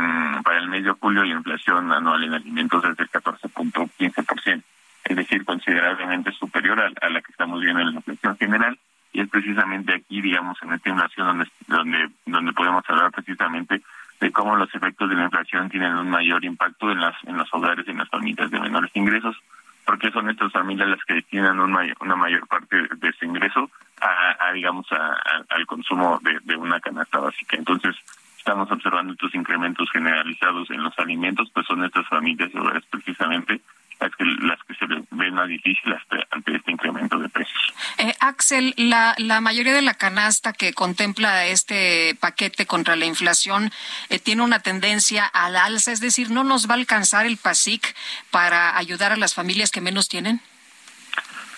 para 0.44 0.60
el 0.60 0.68
mes 0.68 0.84
de 0.84 0.92
julio 0.92 1.24
la 1.24 1.36
inflación 1.36 1.90
anual 1.90 2.22
en 2.26 2.34
alimentos 2.34 2.84
es 2.84 2.98
del 2.98 3.10
14.15%, 3.10 4.62
es 5.06 5.16
decir, 5.16 5.46
considerablemente 5.46 6.34
superior 6.34 6.82
a, 6.82 7.10
la 7.10 7.22
que 7.22 7.32
estamos 7.32 7.62
viendo 7.62 7.80
en 7.80 7.88
la 7.88 7.94
inflación 7.94 8.38
general. 8.38 8.78
Y 9.14 9.22
es 9.22 9.30
precisamente 9.30 9.94
aquí, 9.94 10.22
digamos, 10.22 10.58
en 10.64 10.74
esta 10.74 10.90
inflación 10.90 11.28
donde, 11.28 11.48
donde, 11.68 12.10
donde 12.26 12.52
podemos 12.52 12.84
hablar 12.90 13.12
precisamente 13.12 13.82
de 14.20 14.32
cómo 14.32 14.56
los 14.58 14.74
efectos 14.76 15.10
de 15.10 15.16
la 15.16 15.26
inflación 15.26 15.70
tienen 15.70 15.96
un 15.96 16.10
mayor 16.10 16.44
impacto 16.44 16.92
en 16.92 17.00
las 17.00 17.16
en 17.24 17.38
los 17.38 17.48
hogares 17.54 17.86
y 17.88 17.92
en 17.92 18.00
las 18.00 18.10
familias 18.10 18.52
de 18.52 18.60
menores 18.60 18.92
ingresos, 18.96 19.38
porque 19.86 20.12
son 20.12 20.30
estas 20.30 20.52
familias 20.52 20.90
las 20.90 21.04
que 21.06 21.16
destinan 21.16 21.60
un 21.60 21.78
una 22.00 22.16
mayor 22.16 22.48
parte 22.48 22.76
de 22.96 23.10
ese 23.10 23.26
ingreso 23.26 23.70
a, 24.02 24.52
digamos, 24.52 24.86
al 24.92 25.66
consumo 25.66 26.20
de, 26.22 26.56
una 26.56 26.80
canasta 26.80 27.20
básica. 27.20 27.56
Entonces, 27.58 27.96
estamos 28.38 28.70
observando 28.72 29.14
estos 29.14 29.34
incrementos 29.34 29.90
generalizados 29.92 30.70
en 30.72 30.84
los 30.84 30.98
alimentos, 31.00 31.50
pues 31.54 31.66
son 31.66 31.84
estas 31.84 32.08
familias 32.08 32.52
precisamente 32.90 33.62
las 34.00 34.16
que, 34.16 34.26
las 34.26 34.60
que 34.64 34.76
se 34.76 34.86
ven 34.86 35.34
más 35.34 35.48
difíciles 35.48 36.02
ante 36.32 36.56
este 36.56 36.72
incremento 36.72 37.18
de 37.18 37.30
precios. 37.30 37.74
Eh, 37.98 38.14
Axel, 38.20 38.74
la, 38.78 39.16
la 39.18 39.42
mayoría 39.42 39.74
de 39.74 39.82
la 39.82 39.94
canasta 39.94 40.54
que 40.54 40.74
contempla 40.74 41.46
este 41.46 42.16
paquete 42.20 42.66
contra 42.66 42.96
la 42.96 43.06
inflación 43.06 43.72
eh, 44.10 44.20
tiene 44.20 44.42
una 44.42 44.60
tendencia 44.60 45.26
al 45.26 45.56
alza, 45.56 45.92
es 45.92 46.00
decir, 46.00 46.32
¿no 46.32 46.44
nos 46.44 46.70
va 46.70 46.74
a 46.74 46.78
alcanzar 46.78 47.26
el 47.26 47.38
PASIC 47.38 47.96
para 48.32 48.78
ayudar 48.78 49.12
a 49.12 49.18
las 49.18 49.34
familias 49.34 49.72
que 49.72 49.82
menos 49.82 50.10
tienen? 50.10 50.42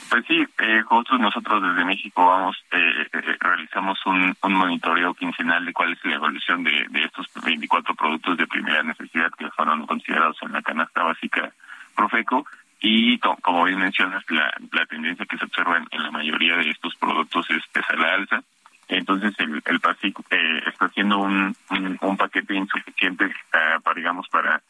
Pues 0.09 0.23
sí, 0.27 0.45
eh, 0.59 0.81
justo 0.85 1.17
nosotros 1.17 1.61
desde 1.61 1.83
México 1.83 2.25
vamos, 2.25 2.55
eh, 2.71 3.07
eh, 3.11 3.37
realizamos 3.39 3.99
un, 4.05 4.35
un, 4.41 4.53
monitoreo 4.53 5.13
quincenal 5.13 5.65
de 5.65 5.73
cuál 5.73 5.93
es 5.93 6.05
la 6.05 6.15
evolución 6.15 6.63
de, 6.63 6.85
de 6.89 7.03
estos 7.03 7.27
24 7.43 7.95
productos 7.95 8.37
de 8.37 8.47
primera 8.47 8.83
necesidad 8.83 9.31
que 9.37 9.49
fueron 9.51 9.85
considerados 9.87 10.37
en 10.43 10.53
la 10.53 10.61
canasta 10.61 11.03
básica 11.03 11.51
Profeco 11.95 12.45
y 12.79 13.17
como 13.17 13.63
bien 13.63 13.79
mencionas, 13.79 14.23
la, 14.29 14.53
la 14.71 14.85
tendencia 14.85 15.25
que 15.25 15.37
se 15.37 15.45
observa 15.45 15.83
en, 15.89 16.03
la 16.03 16.11
mayoría 16.11 16.55
de 16.57 16.69
estos 16.69 16.95
productos 16.95 17.49
es, 17.49 17.63
es 17.73 17.89
a 17.89 17.95
la 17.95 18.13
alza. 18.13 18.43
Entonces 18.87 19.33
el, 19.39 19.63
el 19.65 19.79
PASIC 19.79 20.19
eh, 20.29 20.61
está 20.67 20.85
haciendo 20.85 21.17
un, 21.17 21.55
un, 22.01 22.17
paquete 22.17 22.53
insuficiente, 22.53 23.33
para, 23.49 23.95
digamos, 23.95 24.27
para, 24.29 24.61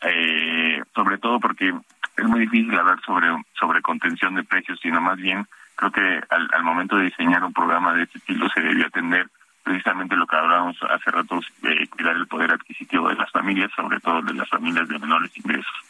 eh, 0.00 0.82
sobre 0.94 1.18
todo 1.18 1.38
porque 1.38 1.72
es 2.16 2.24
muy 2.24 2.40
difícil 2.40 2.76
hablar 2.76 3.00
sobre, 3.06 3.28
sobre 3.58 3.82
contención 3.82 4.34
de 4.34 4.42
precios, 4.42 4.80
sino 4.82 5.00
más 5.00 5.18
bien 5.18 5.46
creo 5.76 5.92
que 5.92 6.20
al, 6.28 6.48
al 6.52 6.64
momento 6.64 6.96
de 6.96 7.04
diseñar 7.04 7.44
un 7.44 7.52
programa 7.52 7.94
de 7.94 8.02
este 8.02 8.18
estilo 8.18 8.48
se 8.50 8.60
debía 8.60 8.86
atender 8.86 9.28
precisamente 9.62 10.16
lo 10.16 10.26
que 10.26 10.36
hablábamos 10.36 10.76
hace 10.82 11.10
rato, 11.10 11.40
de 11.62 11.86
cuidar 11.88 12.16
el 12.16 12.26
poder 12.26 12.50
adquisitivo 12.50 13.08
de 13.08 13.14
las 13.14 13.30
familias, 13.30 13.70
sobre 13.76 14.00
todo 14.00 14.20
de 14.22 14.34
las 14.34 14.48
familias 14.48 14.88
de 14.88 14.98
menores 14.98 15.30
ingresos. 15.36 15.89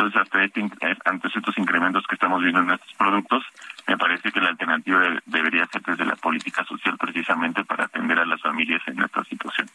Entonces, 0.00 0.22
hasta 0.22 0.44
este, 0.44 0.66
ante 1.04 1.28
estos 1.28 1.58
incrementos 1.58 2.06
que 2.08 2.14
estamos 2.14 2.40
viendo 2.40 2.60
en 2.60 2.70
estos 2.70 2.94
productos, 2.94 3.44
me 3.90 3.98
parece 3.98 4.30
que 4.30 4.40
la 4.40 4.50
alternativa 4.50 5.20
debería 5.26 5.66
ser 5.66 5.82
desde 5.82 6.04
la 6.04 6.14
política 6.14 6.64
social 6.64 6.96
precisamente 6.96 7.64
para 7.64 7.86
atender 7.86 8.20
a 8.20 8.24
las 8.24 8.40
familias 8.40 8.80
en 8.86 9.02
esta 9.02 9.24
situación. 9.24 9.68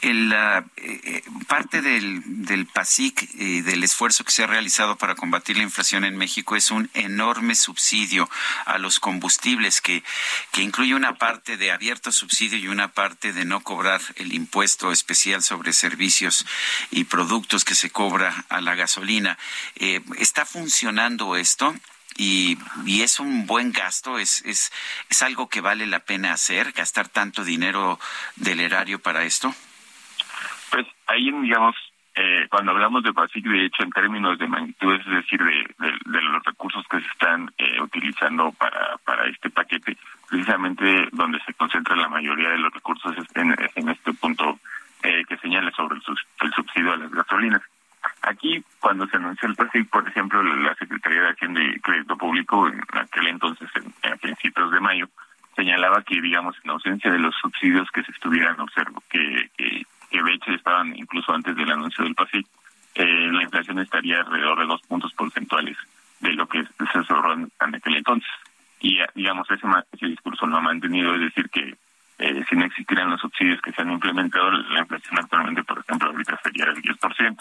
El, 0.00 0.32
eh, 0.32 0.62
eh, 0.78 1.22
parte 1.46 1.82
del, 1.82 2.22
del 2.46 2.64
PASIC 2.64 3.28
y 3.34 3.60
del 3.60 3.84
esfuerzo 3.84 4.24
que 4.24 4.32
se 4.32 4.44
ha 4.44 4.46
realizado 4.46 4.96
para 4.96 5.14
combatir 5.14 5.58
la 5.58 5.62
inflación 5.62 6.06
en 6.06 6.16
México 6.16 6.56
es 6.56 6.70
un 6.70 6.88
enorme 6.94 7.54
subsidio 7.54 8.30
a 8.64 8.78
los 8.78 8.98
combustibles 8.98 9.82
que, 9.82 10.02
que 10.50 10.62
incluye 10.62 10.94
una 10.94 11.16
parte 11.16 11.58
de 11.58 11.70
abierto 11.70 12.12
subsidio 12.12 12.56
y 12.56 12.68
una 12.68 12.88
parte 12.88 13.34
de 13.34 13.44
no 13.44 13.60
cobrar 13.60 14.00
el 14.16 14.32
impuesto 14.32 14.90
especial 14.90 15.42
sobre 15.42 15.74
servicios 15.74 16.46
y 16.90 17.04
productos 17.04 17.66
que 17.66 17.74
se 17.74 17.90
cobra 17.90 18.46
a 18.48 18.62
la 18.62 18.74
gasolina. 18.74 19.36
Eh, 19.76 20.00
¿Está 20.16 20.46
funcionando 20.46 21.36
esto? 21.36 21.74
Y, 22.16 22.58
y, 22.86 23.02
es 23.02 23.18
un 23.18 23.46
buen 23.46 23.72
gasto, 23.72 24.18
es, 24.18 24.44
es, 24.44 24.72
es 25.10 25.22
algo 25.22 25.48
que 25.48 25.60
vale 25.60 25.86
la 25.86 26.00
pena 26.00 26.32
hacer, 26.32 26.72
gastar 26.72 27.08
tanto 27.08 27.42
dinero 27.42 27.98
del 28.36 28.60
erario 28.60 29.00
para 29.00 29.24
esto. 29.24 29.52
Pues 30.70 30.86
ahí, 31.06 31.30
digamos, 31.42 31.74
eh, 32.16 32.46
cuando 32.48 32.70
hablamos 32.70 33.02
de 33.02 33.12
PASIC, 33.12 33.44
de 33.44 33.66
hecho, 33.66 33.82
en 33.82 33.90
términos 33.90 34.38
de 34.38 34.46
magnitud, 34.46 34.94
es 34.94 35.06
decir, 35.06 35.42
de, 35.42 35.66
de, 35.78 36.22
los 36.22 36.44
recursos 36.44 36.86
que 36.88 37.00
se 37.00 37.06
están 37.08 37.52
eh, 37.58 37.80
utilizando 37.80 38.52
para, 38.52 38.96
para 38.98 39.26
este 39.26 39.50
paquete, 39.50 39.96
precisamente 40.28 41.08
donde 41.10 41.40
se 41.44 41.54
concentra 41.54 41.96
la 41.96 42.08
mayoría 42.08 42.50
de 42.50 42.58
los 42.58 42.72
recursos 42.72 43.16
es 43.18 43.24
en, 43.34 43.88
este 43.88 44.12
punto 44.14 44.60
eh, 45.02 45.24
que 45.28 45.36
señala 45.38 45.72
sobre 45.72 45.96
el, 45.96 46.02
el 46.42 46.52
subsidio 46.52 46.92
a 46.92 46.96
las 46.98 47.10
gasolinas. 47.10 47.62
Aquí, 48.22 48.62
cuando 48.80 49.06
se 49.06 49.16
anunció 49.16 49.48
el 49.48 49.54
PASIC, 49.54 49.88
por 49.90 50.08
ejemplo, 50.08 50.42
la 50.42 50.74
Secretaría 50.76 51.22
de 51.22 51.30
Hacienda 51.30 51.62
y 51.62 51.80
Crédito 51.80 52.16
Público, 52.16 52.68
en 52.68 52.80
aquel 52.92 53.26
entonces, 53.28 53.68
en, 53.76 54.12
a 54.12 54.16
principios 54.16 54.70
de 54.70 54.80
mayo, 54.80 55.08
señalaba 55.56 56.02
que, 56.02 56.20
digamos, 56.20 56.56
en 56.64 56.70
ausencia 56.70 57.10
de 57.10 57.18
los 57.18 57.34
subsidios 57.36 57.90
que 57.90 58.02
se 58.02 58.12
estuvieran 58.12 58.58
observando, 58.60 59.02
que, 59.08 59.50
que, 59.56 59.84
de 60.10 60.32
hecho 60.32 60.52
estaban 60.52 60.96
incluso 60.96 61.32
antes 61.32 61.56
del 61.56 61.70
anuncio 61.70 62.04
del 62.04 62.14
PASIC, 62.14 62.46
eh, 62.94 63.28
la 63.32 63.42
inflación 63.42 63.78
estaría 63.80 64.20
alrededor 64.20 64.60
de 64.60 64.66
dos 64.66 64.80
puntos 64.82 65.12
porcentuales 65.14 65.76
de 66.20 66.32
lo 66.32 66.46
que 66.46 66.62
se 66.62 66.98
observó 66.98 67.32
en, 67.32 67.50
aquel 67.74 67.96
entonces. 67.96 68.30
Y, 68.80 68.98
digamos, 69.14 69.50
ese, 69.50 69.66
ese 69.92 70.06
discurso 70.06 70.46
lo 70.46 70.56
ha 70.56 70.60
mantenido, 70.60 71.14
es 71.14 71.20
decir, 71.20 71.48
que 71.50 71.76
eh, 72.18 72.44
si 72.48 72.56
no 72.56 72.64
existieran 72.64 73.10
los 73.10 73.20
subsidios 73.20 73.60
que 73.60 73.72
se 73.72 73.82
han 73.82 73.90
implementado, 73.90 74.50
la 74.50 74.80
inflación 74.80 75.18
actualmente, 75.18 75.64
por 75.64 75.80
ejemplo, 75.80 76.10
ahorita 76.10 76.38
sería 76.42 76.66
del 76.66 76.82
10%. 76.82 77.36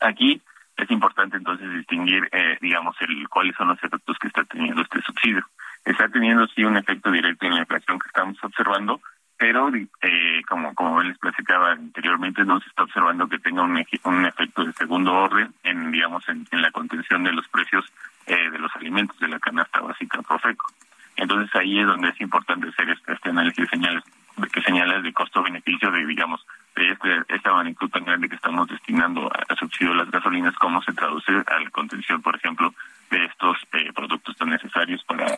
Aquí 0.00 0.40
es 0.76 0.90
importante 0.90 1.36
entonces 1.36 1.72
distinguir, 1.72 2.28
eh, 2.32 2.58
digamos, 2.60 2.96
el 3.00 3.28
cuáles 3.28 3.56
son 3.56 3.68
los 3.68 3.82
efectos 3.82 4.16
que 4.18 4.28
está 4.28 4.44
teniendo 4.44 4.82
este 4.82 5.00
subsidio. 5.02 5.44
Está 5.84 6.08
teniendo 6.08 6.46
sí 6.48 6.64
un 6.64 6.76
efecto 6.76 7.10
directo 7.10 7.46
en 7.46 7.54
la 7.54 7.60
inflación 7.60 7.98
que 7.98 8.08
estamos 8.08 8.36
observando, 8.42 9.00
pero 9.38 9.70
eh, 9.74 10.42
como 10.48 10.74
como 10.74 11.02
les 11.02 11.18
platicaba 11.18 11.72
anteriormente, 11.72 12.44
no 12.44 12.60
se 12.60 12.68
está 12.68 12.82
observando 12.82 13.28
que 13.28 13.38
tenga 13.38 13.62
un, 13.62 13.82
un 14.04 14.26
efecto 14.26 14.64
de 14.64 14.72
segundo 14.72 15.12
orden 15.14 15.54
en, 15.62 15.90
digamos, 15.92 16.28
en, 16.28 16.46
la 16.52 16.70
contención 16.70 17.24
de 17.24 17.32
los 17.32 17.46
precios 17.48 17.84
eh, 18.26 18.50
de 18.50 18.58
los 18.58 18.74
alimentos 18.76 19.18
de 19.18 19.28
la 19.28 19.38
canasta 19.38 19.80
básica 19.80 20.20
Profeco. 20.22 20.70
Entonces 21.16 21.54
ahí 21.54 21.78
es 21.78 21.86
donde 21.86 22.08
es 22.08 22.20
importante 22.20 22.68
hacer 22.68 22.90
este, 22.90 23.12
este 23.12 23.30
análisis 23.30 23.64
de 23.64 23.68
señales, 23.68 24.04
que 24.52 24.60
señales 24.60 25.02
de 25.02 25.12
costo-beneficio 25.12 25.90
de, 25.90 26.04
digamos, 26.04 26.46
de 26.76 26.92
este, 26.92 27.34
esta 27.34 27.52
magnitud 27.52 27.88
tan 27.90 28.04
grande 28.04 28.28
que 28.28 28.36
estamos 28.36 28.68
destinando 28.68 29.30
a, 29.32 29.56
subsidio 29.56 29.92
de 29.92 29.98
las 29.98 30.10
gasolinas, 30.10 30.54
cómo 30.56 30.82
se 30.82 30.92
traduce 30.92 31.32
a 31.32 31.60
la 31.60 31.70
contención, 31.70 32.20
por 32.20 32.36
ejemplo, 32.36 32.74
de 33.10 33.24
estos 33.24 33.56
eh, 33.72 33.92
productos 33.94 34.36
tan 34.36 34.50
necesarios 34.50 35.02
para, 35.04 35.36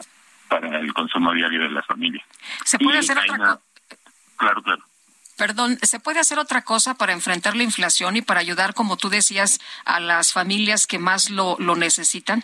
para 0.49 0.81
el 0.81 0.92
consumo 0.92 1.33
diario 1.33 1.62
de 1.62 1.70
las 1.70 1.86
familias. 1.86 2.26
¿Se 2.65 2.78
puede 2.78 2.99
hacer 2.99 3.18
otra 3.18 3.36
cosa? 3.36 3.60
Claro, 4.36 4.62
claro. 4.62 4.83
Perdón, 5.36 5.78
¿se 5.83 6.00
puede 6.00 6.18
hacer 6.18 6.41
otra 6.41 6.62
cosa 6.62 6.94
para 6.94 7.12
enfrentar 7.12 7.55
la 7.55 7.62
inflación 7.62 8.17
y 8.17 8.23
para 8.23 8.41
ayudar, 8.41 8.75
como 8.75 8.97
tú 8.97 9.08
decías, 9.08 9.60
a 9.84 10.00
las 10.00 10.33
familias 10.33 10.89
que 10.89 10.99
más 10.99 11.31
lo, 11.31 11.57
lo 11.60 11.76
necesitan? 11.76 12.42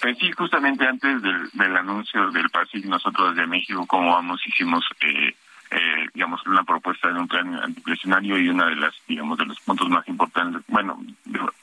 Pues 0.00 0.18
sí, 0.18 0.32
justamente 0.32 0.84
antes 0.84 1.22
del, 1.22 1.48
del 1.52 1.76
anuncio 1.76 2.32
del 2.32 2.50
PASIC, 2.50 2.84
nosotros 2.86 3.36
desde 3.36 3.46
México, 3.46 3.86
como 3.86 4.12
vamos, 4.12 4.40
hicimos 4.44 4.84
eh, 5.00 5.36
eh, 5.72 6.08
digamos, 6.12 6.46
una 6.46 6.64
propuesta 6.64 7.10
de 7.10 7.18
un 7.18 7.26
plan 7.26 7.54
antiinflacionario 7.54 8.38
y 8.38 8.48
una 8.48 8.66
de 8.66 8.76
las, 8.76 8.94
digamos, 9.08 9.38
de 9.38 9.46
los 9.46 9.58
puntos 9.60 9.88
más 9.88 10.06
importantes, 10.06 10.62
bueno, 10.68 11.00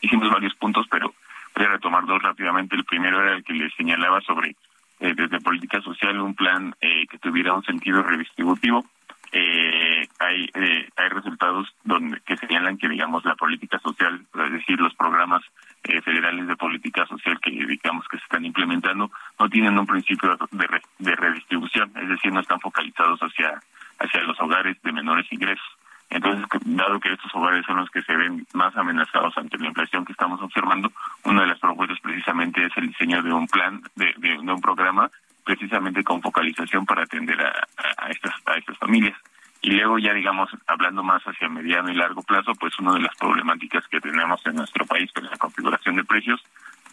hicimos 0.01 0.31
varios 0.31 0.55
puntos, 0.55 0.87
pero 0.89 1.13
voy 1.55 1.65
a 1.65 1.69
retomar 1.69 2.05
dos 2.05 2.21
rápidamente. 2.21 2.75
El 2.75 2.85
primero 2.85 3.21
era 3.21 3.35
el 3.35 3.43
que 3.43 3.53
les 3.53 3.71
señalaba 3.75 4.19
sobre, 4.21 4.55
eh, 4.99 5.13
desde 5.15 5.39
política 5.41 5.79
social, 5.81 6.19
un 6.19 6.33
plan 6.33 6.73
eh, 6.81 7.05
que 7.07 7.19
tuviera 7.19 7.53
un 7.53 7.63
sentido 7.63 8.01
redistributivo. 8.01 8.83
Eh, 9.31 10.07
hay 10.17 10.49
eh, 10.55 10.89
hay 10.95 11.09
resultados 11.09 11.67
donde 11.83 12.19
que 12.21 12.35
señalan 12.35 12.79
que 12.79 12.89
digamos 12.89 13.23
la 13.25 13.35
política 13.35 13.77
social 13.77 14.25
es 14.33 14.51
decir 14.53 14.79
los 14.79 14.95
programas 14.95 15.43
eh, 15.83 16.01
federales 16.01 16.47
de 16.47 16.55
política 16.55 17.05
social 17.05 17.39
que 17.39 17.51
digamos 17.51 18.07
que 18.07 18.17
se 18.17 18.23
están 18.23 18.43
implementando 18.43 19.11
no 19.39 19.49
tienen 19.49 19.77
un 19.77 19.85
principio 19.85 20.35
de, 20.49 20.81
de 20.97 21.15
redistribución 21.15 21.91
es 22.01 22.09
decir 22.09 22.33
no 22.33 22.39
están 22.39 22.59
focalizados 22.59 23.19
hacia 23.19 23.61
hacia 23.99 24.21
los 24.23 24.39
hogares 24.39 24.81
de 24.81 24.91
menores 24.91 25.31
ingresos. 25.31 25.65
Entonces, 26.09 26.45
dado 26.65 26.99
que 26.99 27.13
estos 27.13 27.33
hogares 27.35 27.65
son 27.65 27.77
los 27.77 27.89
que 27.91 28.01
se 28.01 28.15
ven 28.15 28.45
más 28.53 28.75
amenazados 28.75 29.37
ante 29.37 29.59
la 29.59 29.67
inflación 29.67 30.05
estamos 30.19 30.41
observando, 30.41 30.91
una 31.23 31.41
de 31.41 31.47
las 31.47 31.59
propuestas 31.59 31.99
precisamente 32.01 32.65
es 32.65 32.75
el 32.77 32.87
diseño 32.87 33.21
de 33.21 33.31
un 33.31 33.47
plan, 33.47 33.81
de, 33.95 34.13
de, 34.17 34.37
un 34.37 34.61
programa 34.61 35.09
precisamente 35.45 36.03
con 36.03 36.21
focalización 36.21 36.85
para 36.85 37.03
atender 37.03 37.39
a, 37.41 37.53
a, 37.97 38.09
estas, 38.09 38.33
a 38.45 38.57
estas 38.57 38.77
familias. 38.77 39.17
Y 39.61 39.71
luego 39.71 39.97
ya, 39.99 40.13
digamos, 40.13 40.49
hablando 40.67 41.03
más 41.03 41.21
hacia 41.23 41.47
mediano 41.49 41.91
y 41.91 41.95
largo 41.95 42.21
plazo, 42.23 42.53
pues 42.55 42.77
una 42.79 42.93
de 42.93 43.01
las 43.01 43.15
problemáticas 43.15 43.87
que 43.87 44.01
tenemos 44.01 44.45
en 44.45 44.55
nuestro 44.55 44.85
país 44.85 45.11
con 45.11 45.25
la 45.25 45.37
configuración 45.37 45.95
de 45.95 46.03
precios 46.03 46.41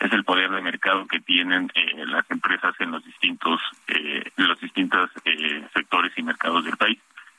es 0.01 0.13
el 0.13 0.25
poder 0.25 0.51
de 0.51 0.61
mercado 0.61 1.07
que 1.07 1.21
tienen 1.21 1.71
eh, 1.75 2.05
las 2.07 2.31
empresas 2.31 2.75
en 2.81 2.91
los 2.91 3.05
distintos 3.05 3.61
eh, 3.89 4.23
los 4.37 4.61
distintos 4.61 5.11
eh, 5.25 5.67
sectores 5.75 6.13
y 6.17 6.23
mercados 6.23 6.65
del 6.65 6.77
país. 6.77 6.99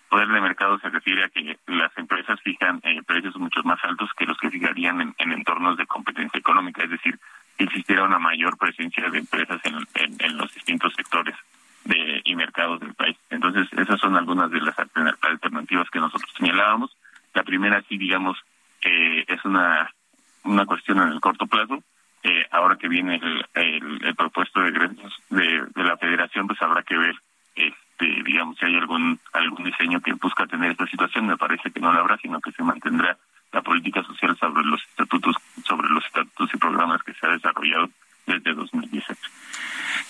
Poder 0.10 0.30
de 0.30 0.42
mercado 0.42 0.80
se 0.80 0.90
refiere 0.90 1.26
a 1.26 1.30
que 1.30 1.60
las 1.68 1.96
empresas 1.98 2.40
fijan 2.42 2.80
eh, 2.84 3.02
precios 3.06 3.36
mucho 3.36 3.62
más 3.64 3.84
altos 3.84 4.10
que 4.18 4.26
los 4.26 4.38
que 4.38 4.50
fijarían 4.50 5.02
en, 5.02 5.16
en, 5.18 5.34
entornos 5.34 5.78
de 5.78 5.86
competencia 5.86 6.40
económica, 6.40 6.84
es 6.84 6.92
decir, 6.92 7.20
que 7.58 7.66
existiera 7.66 8.06
una 8.06 8.18
mayor 8.18 8.58
presencia 8.58 9.10
de 9.10 9.20
empresas 9.20 9.60
en, 9.66 9.76
en, 9.96 10.16
en 10.20 10.38
los 10.38 10.54
distintos 10.54 10.94
sectores 10.94 11.36
de, 11.84 12.22
y 12.24 12.36
mercados 12.36 12.80
del 12.80 12.94
país. 12.94 13.18
Entonces, 13.30 13.68
esas 13.74 14.00
son 14.00 14.16
algunas 14.16 14.50
de 14.50 14.62
las 14.62 14.76
alternativas 15.22 15.90
que 15.90 16.00
nosotros 16.00 16.32
señalábamos. 16.38 16.96
La 17.34 17.44
primera, 17.44 17.82
sí, 17.90 17.98
digamos, 17.98 18.38
eh, 18.82 19.26
es 19.28 19.44
una, 19.44 19.92
una 20.44 20.66
cuestión 20.66 21.00
en 21.02 21.10
el 21.10 21.20
corto 21.20 21.48
plazo. 21.48 21.84
Eh, 22.24 22.46
ahora 22.52 22.78
que 22.78 22.88
viene 22.88 23.16
el, 23.16 23.46
el, 23.54 24.06
el 24.06 24.16
propuesto 24.16 24.60
de, 24.62 24.72
de, 24.72 25.66
de 25.76 25.84
la 25.84 25.98
federación, 25.98 26.48
pues 26.48 26.62
habrá 26.62 26.84
que 26.84 26.98
ver, 26.98 27.16
este, 27.56 28.24
digamos, 28.24 28.58
si 28.58 28.66
hay 28.66 28.76
algún, 28.76 29.20
algún 29.34 29.64
diseño 29.64 30.02
que 30.02 30.14
busca 30.14 30.46
tener 30.48 30.72
esta 30.72 30.88
situación. 30.88 31.28
Me 31.28 31.38
parece 31.38 31.72
que 31.72 31.80
no 31.80 31.94
la 31.94 32.00
habrá, 32.00 32.18
sino 32.18 32.42
que 32.42 32.52
se 32.52 32.64
mantendrá 32.64 33.18
la 33.52 33.62
política 33.62 34.04
social 34.04 34.38
sobre 34.38 34.64
los 34.66 34.82
estatutos, 34.82 35.36
sobre 35.66 35.90
los 35.90 36.06
estatutos 36.06 36.50
y 36.54 36.58
programas 36.58 37.02
que 37.04 37.14
se 37.14 37.26
ha 37.26 37.30
desarrollado 37.30 37.90
desde 38.26 38.54
2018. 38.54 39.20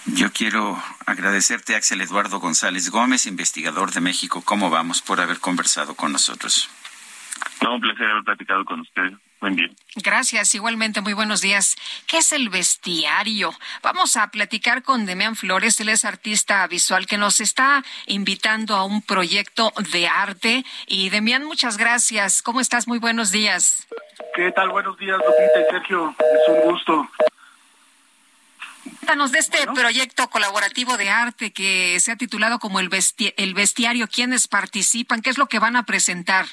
Yo 0.07 0.31
quiero 0.31 0.77
agradecerte, 1.05 1.75
Axel 1.75 2.01
Eduardo 2.01 2.39
González 2.39 2.89
Gómez, 2.89 3.25
investigador 3.27 3.91
de 3.91 4.01
México. 4.01 4.41
¿Cómo 4.43 4.69
vamos 4.69 5.01
por 5.01 5.21
haber 5.21 5.39
conversado 5.39 5.95
con 5.95 6.11
nosotros? 6.11 6.69
No, 7.61 7.75
un 7.75 7.81
placer 7.81 8.09
haber 8.09 8.23
platicado 8.23 8.65
con 8.65 8.79
usted. 8.81 9.13
Buen 9.40 9.56
día. 9.56 9.69
Gracias, 9.98 10.56
igualmente, 10.56 11.01
muy 11.01 11.14
buenos 11.14 11.41
días. 11.41 11.75
¿Qué 12.07 12.17
es 12.17 12.32
el 12.32 12.49
bestiario? 12.49 13.53
Vamos 13.83 14.17
a 14.17 14.27
platicar 14.32 14.82
con 14.82 15.06
Demián 15.06 15.35
Flores, 15.35 15.80
él 15.80 15.90
es 15.90 16.06
artista 16.06 16.66
visual 16.67 17.06
que 17.06 17.17
nos 17.17 17.40
está 17.40 17.83
invitando 18.07 18.75
a 18.75 18.83
un 18.83 19.03
proyecto 19.03 19.72
de 19.91 20.07
arte. 20.07 20.66
Y 20.88 21.09
Demián, 21.09 21.45
muchas 21.45 21.77
gracias. 21.77 22.41
¿Cómo 22.41 22.61
estás? 22.61 22.88
Muy 22.88 22.98
buenos 22.98 23.32
días. 23.32 23.88
¿Qué 24.33 24.51
tal? 24.51 24.69
Buenos 24.69 24.98
días, 24.98 25.17
Lupita 25.17 25.61
y 25.61 25.72
Sergio. 25.72 26.16
Es 26.19 26.49
un 26.49 26.72
gusto. 26.72 27.09
Cuéntanos 28.83 29.32
de 29.32 29.40
este 29.40 29.57
bueno. 29.59 29.74
proyecto 29.75 30.30
colaborativo 30.30 30.98
de 30.98 31.09
arte 31.09 31.51
que 31.53 31.99
se 31.99 32.11
ha 32.11 32.16
titulado 32.16 32.59
como 32.59 32.80
el, 32.80 32.90
besti 32.90 33.33
el 33.38 33.53
Bestiario. 33.53 34.07
¿Quiénes 34.07 34.48
participan? 34.48 35.22
¿Qué 35.22 35.30
es 35.30 35.38
lo 35.38 35.48
que 35.48 35.59
van 35.59 35.75
a 35.75 35.83
presentar? 35.83 36.45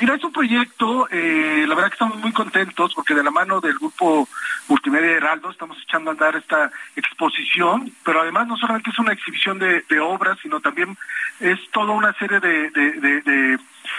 Mira, 0.00 0.16
es 0.16 0.24
un 0.24 0.32
proyecto, 0.32 1.08
eh, 1.10 1.64
la 1.68 1.74
verdad 1.74 1.90
que 1.90 1.94
estamos 1.94 2.18
muy 2.18 2.32
contentos 2.32 2.92
porque 2.94 3.14
de 3.14 3.22
la 3.22 3.30
mano 3.30 3.60
del 3.60 3.74
grupo 3.74 4.28
Multimedia 4.66 5.12
Heraldo 5.12 5.50
estamos 5.50 5.80
echando 5.82 6.10
a 6.10 6.14
andar 6.14 6.34
esta 6.34 6.70
exposición, 6.96 7.92
pero 8.04 8.20
además 8.20 8.48
no 8.48 8.56
solamente 8.56 8.90
es 8.90 8.98
una 8.98 9.12
exhibición 9.12 9.58
de, 9.58 9.84
obras, 10.00 10.38
sino 10.42 10.60
también 10.60 10.96
es 11.38 11.58
toda 11.70 11.92
una 11.92 12.12
serie 12.14 12.40
de, 12.40 13.58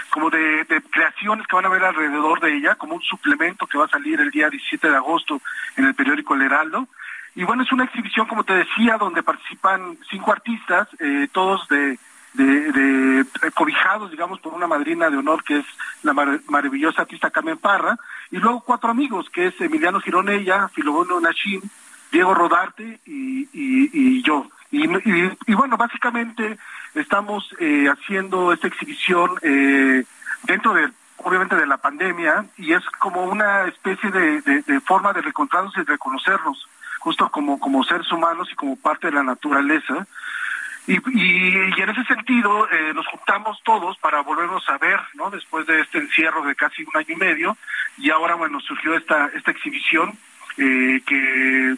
como 0.09 0.29
de, 0.29 0.65
creaciones 0.91 1.47
que 1.47 1.55
van 1.55 1.65
a 1.65 1.69
ver 1.69 1.83
alrededor 1.83 2.41
de 2.41 2.57
ella, 2.57 2.75
como 2.75 2.95
un 2.95 3.01
suplemento 3.01 3.65
que 3.65 3.77
va 3.77 3.85
a 3.85 3.89
salir 3.89 4.19
el 4.19 4.31
día 4.31 4.49
17 4.49 4.89
de 4.89 4.95
agosto 4.95 5.41
en 5.77 5.85
el 5.85 5.95
periódico 5.95 6.35
El 6.35 6.41
Heraldo. 6.41 6.87
Y 7.35 7.43
bueno, 7.43 7.63
es 7.63 7.71
una 7.71 7.85
exhibición, 7.85 8.27
como 8.27 8.43
te 8.43 8.53
decía, 8.53 8.97
donde 8.97 9.23
participan 9.23 9.97
cinco 10.09 10.31
artistas, 10.31 10.87
eh, 10.99 11.27
todos 11.31 11.67
de, 11.69 11.97
de, 12.35 12.71
de, 12.71 13.25
cobijados, 13.53 14.11
digamos, 14.11 14.39
por 14.39 14.53
una 14.53 14.67
madrina 14.67 15.09
de 15.09 15.17
honor 15.17 15.43
que 15.43 15.59
es 15.59 15.65
la 16.03 16.13
mar 16.13 16.39
maravillosa 16.47 17.01
artista 17.01 17.31
Carmen 17.31 17.57
Parra, 17.57 17.97
y 18.31 18.37
luego 18.37 18.61
cuatro 18.61 18.91
amigos, 18.91 19.29
que 19.29 19.47
es 19.47 19.61
Emiliano 19.61 19.99
Gironella, 19.99 20.67
Filobono 20.69 21.19
Nachín, 21.19 21.61
Diego 22.11 22.33
Rodarte 22.33 22.99
y, 23.05 23.49
y, 23.53 24.21
yo. 24.23 24.47
Y, 24.71 25.53
bueno, 25.53 25.77
básicamente 25.77 26.57
estamos 26.93 27.49
eh, 27.59 27.87
haciendo 27.87 28.51
esta 28.51 28.67
exhibición 28.67 29.31
eh, 29.41 30.03
dentro 30.43 30.73
de, 30.73 30.89
obviamente, 31.17 31.55
de 31.55 31.65
la 31.65 31.77
pandemia, 31.77 32.45
y 32.57 32.73
es 32.73 32.83
como 32.99 33.23
una 33.23 33.65
especie 33.65 34.11
de, 34.11 34.81
forma 34.81 35.13
de 35.13 35.21
reencontrarnos 35.21 35.75
y 35.77 35.83
reconocernos 35.83 36.67
justo 36.99 37.29
como, 37.29 37.59
como 37.59 37.83
seres 37.83 38.11
humanos 38.11 38.49
y 38.51 38.55
como 38.55 38.75
parte 38.75 39.07
de 39.07 39.13
la 39.13 39.23
naturaleza. 39.23 40.07
Y, 40.87 40.93
y, 40.93 41.73
y 41.77 41.81
en 41.81 41.89
ese 41.89 42.03
sentido 42.05 42.69
eh, 42.71 42.93
nos 42.93 43.07
juntamos 43.07 43.59
todos 43.63 43.97
para 43.97 44.21
volvernos 44.21 44.67
a 44.69 44.77
ver, 44.77 44.99
¿no? 45.15 45.31
Después 45.31 45.65
de 45.65 45.81
este 45.81 45.97
encierro 45.97 46.43
de 46.43 46.55
casi 46.55 46.83
un 46.83 46.95
año 46.95 47.07
y 47.09 47.15
medio, 47.15 47.57
y 47.97 48.11
ahora, 48.11 48.35
bueno, 48.35 48.59
surgió 48.59 48.95
esta, 48.95 49.27
esta 49.33 49.51
exhibición 49.51 50.17
eh, 50.57 51.01
que 51.05 51.75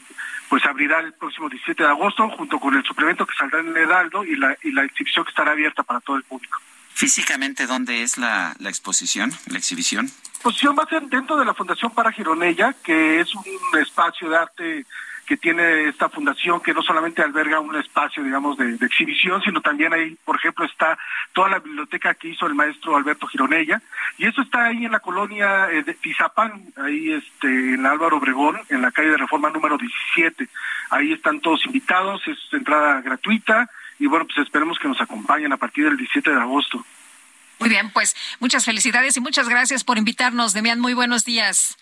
pues 0.49 0.65
abrirá 0.65 0.99
el 0.99 1.13
próximo 1.13 1.49
17 1.49 1.83
de 1.83 1.89
agosto 1.89 2.29
junto 2.29 2.59
con 2.59 2.75
el 2.75 2.83
suplemento 2.83 3.25
que 3.25 3.35
saldrá 3.35 3.59
en 3.59 3.69
el 3.69 3.77
Heraldo 3.77 4.23
y 4.23 4.35
la, 4.35 4.55
y 4.63 4.71
la 4.71 4.83
exhibición 4.83 5.25
que 5.25 5.29
estará 5.29 5.51
abierta 5.51 5.83
para 5.83 5.99
todo 5.99 6.15
el 6.15 6.23
público. 6.23 6.57
Físicamente, 6.93 7.67
¿dónde 7.67 8.01
es 8.01 8.17
la, 8.17 8.55
la 8.59 8.69
exposición, 8.69 9.31
la 9.47 9.57
exhibición? 9.57 10.05
La 10.05 10.29
exposición 10.29 10.75
va 10.77 10.83
a 10.83 10.89
ser 10.89 11.03
dentro 11.03 11.37
de 11.37 11.45
la 11.45 11.53
Fundación 11.53 11.91
Para 11.91 12.11
Gironella, 12.11 12.73
que 12.83 13.19
es 13.19 13.35
un 13.35 13.43
espacio 13.79 14.29
de 14.29 14.37
arte 14.37 14.85
que 15.27 15.35
tiene 15.35 15.89
esta 15.89 16.07
fundación 16.07 16.61
que 16.61 16.73
no 16.73 16.81
solamente 16.81 17.21
alberga 17.21 17.59
un 17.59 17.75
espacio, 17.75 18.23
digamos, 18.23 18.57
de, 18.57 18.75
exhibición, 18.75 19.41
sino 19.41 19.59
también 19.61 19.93
ahí, 19.93 20.17
por 20.23 20.37
ejemplo, 20.37 20.65
está 20.65 20.97
toda 21.33 21.49
la 21.49 21.59
biblioteca 21.59 22.13
que 22.13 22.29
hizo 22.29 22.47
el 22.47 22.55
maestro 22.55 22.95
Alberto 22.95 23.27
Gironella, 23.27 23.81
y 24.17 24.25
eso 24.25 24.41
está 24.41 24.65
ahí 24.65 24.85
en 24.85 24.91
la 24.93 25.01
colonia 25.01 25.69
eh, 25.69 25.83
de 25.83 25.93
Tizapán, 25.95 26.63
ahí 26.77 27.11
este, 27.11 27.47
en 27.47 27.85
Álvaro 27.85 28.17
Obregón, 28.17 28.57
en 28.69 28.81
la 28.81 28.91
calle 28.91 29.09
de 29.09 29.17
Reforma 29.17 29.49
número 29.49 29.77
17. 29.77 30.47
Ahí 30.91 31.11
están 31.11 31.41
todos 31.41 31.65
invitados, 31.65 32.21
es 32.25 32.37
entrada 32.53 33.01
gratuita, 33.01 33.69
y 33.99 34.07
bueno, 34.07 34.25
pues 34.25 34.37
esperemos 34.37 34.79
que 34.79 34.87
nos 34.87 35.01
acompañen 35.01 35.51
a 35.51 35.57
partir 35.57 35.83
del 35.83 35.97
17 35.97 36.31
de 36.31 36.39
agosto. 36.39 36.85
Muy 37.59 37.69
bien, 37.69 37.89
pues 37.91 38.15
muchas 38.39 38.63
felicidades 38.63 39.17
y 39.17 39.19
muchas 39.19 39.49
gracias 39.49 39.83
por 39.83 39.97
invitarnos, 39.97 40.53
Demián. 40.53 40.79
Muy 40.79 40.93
buenos 40.93 41.25
días. 41.25 41.77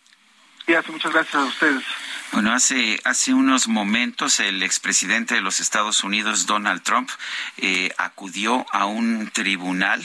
Muchas 0.68 1.14
gracias 1.14 1.36
a 1.36 1.46
ustedes. 1.46 1.84
Bueno, 2.32 2.52
hace, 2.52 3.00
hace 3.04 3.34
unos 3.34 3.68
momentos 3.68 4.40
el 4.40 4.64
expresidente 4.64 5.36
de 5.36 5.42
los 5.42 5.60
Estados 5.60 6.04
Unidos, 6.04 6.48
Donald 6.48 6.82
Trump, 6.82 7.10
eh, 7.58 7.92
acudió 7.98 8.66
a 8.72 8.86
un 8.86 9.30
tribunal 9.32 10.02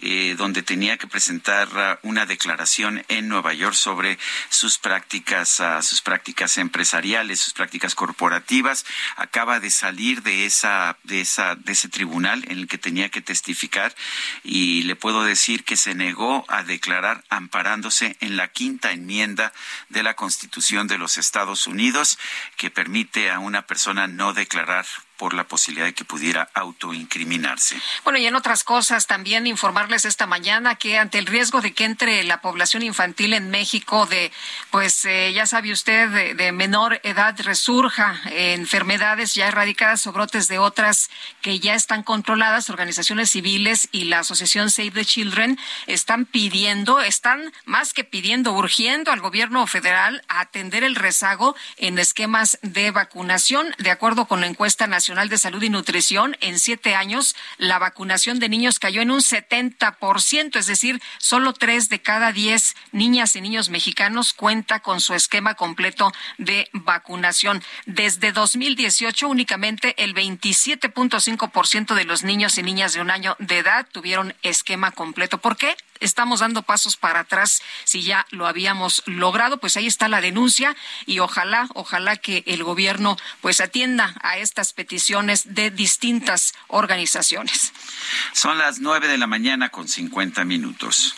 eh, 0.00 0.34
donde 0.38 0.62
tenía 0.62 0.96
que 0.96 1.06
presentar 1.06 1.68
uh, 1.68 2.06
una 2.06 2.24
declaración 2.24 3.04
en 3.08 3.28
Nueva 3.28 3.52
York 3.52 3.74
sobre 3.74 4.18
sus 4.48 4.78
prácticas, 4.78 5.60
uh, 5.60 5.82
sus 5.82 6.02
prácticas 6.02 6.56
empresariales, 6.58 7.40
sus 7.40 7.52
prácticas 7.52 7.94
corporativas. 7.94 8.86
Acaba 9.16 9.58
de 9.58 9.70
salir 9.70 10.22
de 10.22 10.46
esa, 10.46 10.96
de 11.02 11.20
esa, 11.20 11.56
de 11.56 11.72
ese 11.72 11.88
tribunal 11.88 12.44
en 12.48 12.58
el 12.58 12.68
que 12.68 12.78
tenía 12.78 13.08
que 13.08 13.22
testificar 13.22 13.94
y 14.44 14.82
le 14.82 14.94
puedo 14.94 15.24
decir 15.24 15.64
que 15.64 15.76
se 15.76 15.94
negó 15.94 16.44
a 16.48 16.62
declarar 16.62 17.24
amparándose 17.28 18.16
en 18.20 18.36
la 18.36 18.48
quinta 18.48 18.92
enmienda 18.92 19.52
de 19.88 20.02
la 20.02 20.14
Constitución 20.14 20.86
de 20.86 20.98
los 20.98 21.18
Estados 21.18 21.66
Unidos 21.66 22.18
que 22.56 22.70
permite 22.70 23.30
a 23.30 23.40
una 23.40 23.66
persona 23.66 24.06
no 24.06 24.32
declarar 24.32 24.86
por 25.18 25.34
la 25.34 25.44
posibilidad 25.44 25.86
de 25.86 25.94
que 25.94 26.04
pudiera 26.04 26.48
autoincriminarse. 26.54 27.76
Bueno, 28.04 28.18
y 28.20 28.26
en 28.26 28.36
otras 28.36 28.62
cosas 28.62 29.06
también 29.06 29.46
informarles 29.46 30.04
esta 30.04 30.26
mañana 30.26 30.76
que 30.76 30.96
ante 30.96 31.18
el 31.18 31.26
riesgo 31.26 31.60
de 31.60 31.74
que 31.74 31.84
entre 31.84 32.22
la 32.22 32.40
población 32.40 32.82
infantil 32.82 33.34
en 33.34 33.50
México 33.50 34.06
de, 34.06 34.30
pues 34.70 35.04
eh, 35.04 35.32
ya 35.34 35.46
sabe 35.46 35.72
usted, 35.72 36.34
de, 36.36 36.52
menor 36.52 37.00
edad 37.02 37.38
resurja 37.40 38.20
enfermedades 38.30 39.34
ya 39.34 39.48
erradicadas 39.48 40.06
o 40.06 40.12
brotes 40.12 40.48
de 40.48 40.58
otras 40.58 41.10
que 41.42 41.58
ya 41.58 41.74
están 41.74 42.02
controladas, 42.02 42.70
organizaciones 42.70 43.30
civiles 43.30 43.88
y 43.92 44.04
la 44.04 44.20
Asociación 44.20 44.70
Save 44.70 44.92
the 44.92 45.04
Children 45.04 45.58
están 45.86 46.24
pidiendo, 46.26 47.00
están 47.00 47.52
más 47.64 47.92
que 47.92 48.04
pidiendo, 48.04 48.52
urgiendo 48.52 49.10
al 49.10 49.20
gobierno 49.20 49.66
federal 49.66 50.22
a 50.28 50.40
atender 50.40 50.84
el 50.84 50.94
rezago 50.94 51.56
en 51.76 51.98
esquemas 51.98 52.58
de 52.62 52.92
vacunación, 52.92 53.74
de 53.78 53.90
acuerdo 53.90 54.26
con 54.26 54.40
la 54.40 54.46
encuesta 54.46 54.86
nacional 54.86 55.07
Nacional 55.08 55.30
de 55.30 55.38
Salud 55.38 55.62
y 55.62 55.70
Nutrición, 55.70 56.36
en 56.42 56.58
siete 56.58 56.94
años 56.94 57.34
la 57.56 57.78
vacunación 57.78 58.40
de 58.40 58.50
niños 58.50 58.78
cayó 58.78 59.00
en 59.00 59.10
un 59.10 59.20
70%, 59.20 60.56
es 60.58 60.66
decir, 60.66 61.00
solo 61.16 61.54
tres 61.54 61.88
de 61.88 62.02
cada 62.02 62.30
diez 62.30 62.76
niñas 62.92 63.34
y 63.34 63.40
niños 63.40 63.70
mexicanos 63.70 64.34
cuenta 64.34 64.80
con 64.80 65.00
su 65.00 65.14
esquema 65.14 65.54
completo 65.54 66.12
de 66.36 66.68
vacunación. 66.74 67.62
Desde 67.86 68.32
2018, 68.32 69.28
únicamente 69.28 69.94
el 69.96 70.14
27.5% 70.14 71.94
de 71.94 72.04
los 72.04 72.22
niños 72.22 72.58
y 72.58 72.62
niñas 72.62 72.92
de 72.92 73.00
un 73.00 73.10
año 73.10 73.34
de 73.38 73.60
edad 73.60 73.86
tuvieron 73.90 74.34
esquema 74.42 74.90
completo. 74.90 75.38
¿Por 75.38 75.56
qué? 75.56 75.74
Estamos 76.00 76.40
dando 76.40 76.62
pasos 76.62 76.96
para 76.96 77.20
atrás 77.20 77.62
si 77.84 78.02
ya 78.02 78.26
lo 78.30 78.46
habíamos 78.46 79.02
logrado. 79.06 79.58
Pues 79.58 79.76
ahí 79.76 79.86
está 79.86 80.08
la 80.08 80.20
denuncia 80.20 80.76
y 81.06 81.18
ojalá, 81.18 81.68
ojalá 81.74 82.16
que 82.16 82.42
el 82.46 82.64
gobierno 82.64 83.16
pues 83.40 83.60
atienda 83.60 84.14
a 84.22 84.38
estas 84.38 84.72
peticiones 84.72 85.54
de 85.54 85.70
distintas 85.70 86.54
organizaciones. 86.68 87.72
Son 88.32 88.58
las 88.58 88.80
nueve 88.80 89.08
de 89.08 89.18
la 89.18 89.26
mañana 89.26 89.68
con 89.70 89.88
cincuenta 89.88 90.44
minutos. 90.44 91.14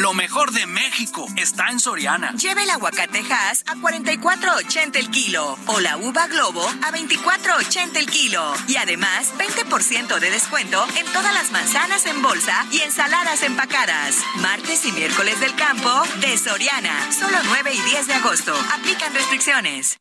Lo 0.00 0.14
mejor 0.14 0.50
de 0.52 0.66
México 0.66 1.26
está 1.36 1.68
en 1.68 1.78
Soriana. 1.78 2.32
Lleve 2.32 2.62
el 2.62 2.70
aguacate 2.70 3.18
Hass 3.18 3.64
a 3.66 3.74
44.80 3.74 4.96
el 4.96 5.10
kilo 5.10 5.58
o 5.66 5.80
la 5.80 5.98
uva 5.98 6.26
Globo 6.26 6.66
a 6.66 6.90
24.80 6.90 7.98
el 7.98 8.06
kilo. 8.06 8.54
Y 8.66 8.76
además, 8.76 9.34
20% 9.36 10.18
de 10.18 10.30
descuento 10.30 10.82
en 10.96 11.04
todas 11.12 11.34
las 11.34 11.50
manzanas 11.50 12.06
en 12.06 12.22
bolsa 12.22 12.66
y 12.72 12.80
ensaladas 12.80 13.42
empacadas. 13.42 14.16
Martes 14.36 14.86
y 14.86 14.92
miércoles 14.92 15.38
del 15.38 15.54
campo 15.54 15.90
de 16.22 16.38
Soriana. 16.38 17.12
Solo 17.12 17.36
9 17.44 17.70
y 17.74 17.80
10 17.90 18.06
de 18.06 18.14
agosto. 18.14 18.54
Aplican 18.72 19.12
restricciones. 19.12 20.00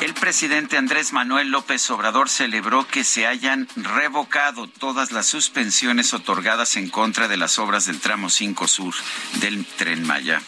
El 0.00 0.14
presidente 0.14 0.78
Andrés 0.78 1.12
Manuel 1.12 1.50
López 1.50 1.90
Obrador 1.90 2.30
celebró 2.30 2.86
que 2.86 3.04
se 3.04 3.26
hayan 3.26 3.68
revocado 3.76 4.66
todas 4.66 5.12
las 5.12 5.26
suspensiones 5.26 6.14
otorgadas 6.14 6.76
en 6.76 6.88
contra 6.88 7.28
de 7.28 7.36
las 7.36 7.58
obras 7.58 7.84
del 7.84 8.00
tramo 8.00 8.30
5 8.30 8.66
Sur 8.66 8.94
del 9.34 9.66
tren 9.66 10.06
Maya. 10.06 10.40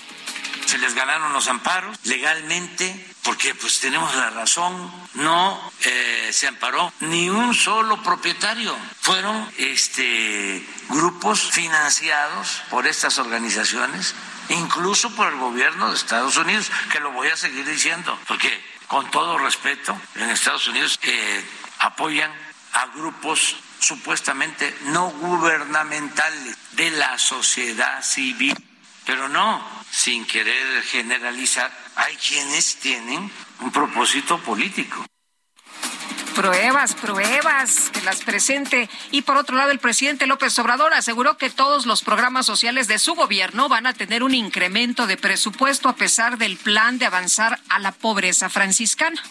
Se 0.64 0.78
les 0.78 0.94
ganaron 0.94 1.34
los 1.34 1.48
amparos 1.48 1.98
legalmente 2.04 3.12
porque 3.22 3.54
pues 3.54 3.78
tenemos 3.80 4.14
la 4.16 4.30
razón, 4.30 4.90
no 5.14 5.72
eh, 5.82 6.30
se 6.32 6.48
amparó 6.48 6.90
ni 7.00 7.28
un 7.28 7.54
solo 7.54 8.02
propietario. 8.02 8.74
Fueron 9.02 9.46
este, 9.58 10.66
grupos 10.88 11.50
financiados 11.50 12.62
por 12.70 12.86
estas 12.86 13.18
organizaciones, 13.18 14.14
incluso 14.48 15.14
por 15.14 15.30
el 15.30 15.38
gobierno 15.38 15.90
de 15.90 15.96
Estados 15.96 16.38
Unidos, 16.38 16.70
que 16.90 17.00
lo 17.00 17.12
voy 17.12 17.28
a 17.28 17.36
seguir 17.36 17.66
diciendo, 17.66 18.18
porque 18.26 18.72
con 18.92 19.10
todo 19.10 19.38
respeto, 19.38 19.98
en 20.16 20.28
Estados 20.28 20.68
Unidos 20.68 21.00
eh, 21.02 21.42
apoyan 21.78 22.30
a 22.74 22.88
grupos 22.88 23.56
supuestamente 23.78 24.76
no 24.88 25.08
gubernamentales 25.12 26.58
de 26.72 26.90
la 26.90 27.16
sociedad 27.16 28.02
civil, 28.02 28.54
pero 29.06 29.30
no, 29.30 29.66
sin 29.90 30.26
querer 30.26 30.82
generalizar, 30.82 31.72
hay 31.96 32.14
quienes 32.16 32.76
tienen 32.80 33.32
un 33.60 33.72
propósito 33.72 34.36
político. 34.40 35.06
Pruebas, 36.34 36.94
pruebas, 36.94 37.90
que 37.90 38.00
las 38.00 38.22
presente. 38.22 38.88
Y 39.10 39.22
por 39.22 39.36
otro 39.36 39.54
lado, 39.54 39.70
el 39.70 39.78
presidente 39.78 40.26
López 40.26 40.58
Obrador 40.58 40.94
aseguró 40.94 41.36
que 41.36 41.50
todos 41.50 41.84
los 41.84 42.02
programas 42.02 42.46
sociales 42.46 42.88
de 42.88 42.98
su 42.98 43.14
gobierno 43.14 43.68
van 43.68 43.86
a 43.86 43.92
tener 43.92 44.22
un 44.22 44.34
incremento 44.34 45.06
de 45.06 45.18
presupuesto 45.18 45.90
a 45.90 45.96
pesar 45.96 46.38
del 46.38 46.56
plan 46.56 46.98
de 46.98 47.04
avanzar 47.04 47.60
a 47.68 47.78
la 47.78 47.92
pobreza 47.92 48.48
franciscana. 48.48 49.22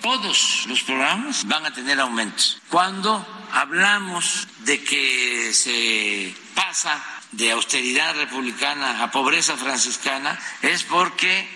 Todos 0.00 0.64
los 0.68 0.82
programas 0.84 1.46
van 1.46 1.66
a 1.66 1.72
tener 1.72 2.00
aumentos. 2.00 2.60
Cuando 2.70 3.26
hablamos 3.52 4.48
de 4.60 4.82
que 4.82 5.52
se 5.52 6.34
pasa 6.54 7.02
de 7.32 7.52
austeridad 7.52 8.16
republicana 8.16 9.02
a 9.02 9.10
pobreza 9.10 9.56
franciscana, 9.56 10.38
es 10.62 10.82
porque 10.84 11.46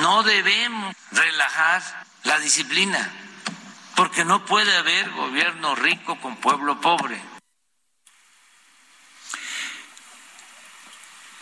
no 0.00 0.22
debemos 0.22 0.94
relajar 1.10 1.82
la 2.22 2.38
disciplina 2.38 3.25
porque 3.96 4.24
no 4.24 4.44
puede 4.44 4.76
haber 4.76 5.10
gobierno 5.10 5.74
rico 5.74 6.20
con 6.20 6.36
pueblo 6.36 6.80
pobre. 6.80 7.20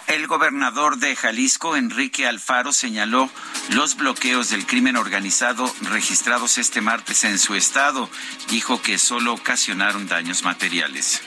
El 0.06 0.28
gobernador 0.28 0.98
de 0.98 1.16
Jalisco, 1.16 1.76
Enrique 1.76 2.26
Alfaro, 2.28 2.72
señaló 2.72 3.28
los 3.70 3.96
bloqueos 3.96 4.50
del 4.50 4.64
crimen 4.64 4.96
organizado 4.96 5.72
registrados 5.82 6.56
este 6.56 6.80
martes 6.80 7.24
en 7.24 7.38
su 7.38 7.54
estado. 7.56 8.08
Dijo 8.48 8.80
que 8.80 8.98
solo 8.98 9.32
ocasionaron 9.32 10.06
daños 10.06 10.44
materiales. 10.44 11.20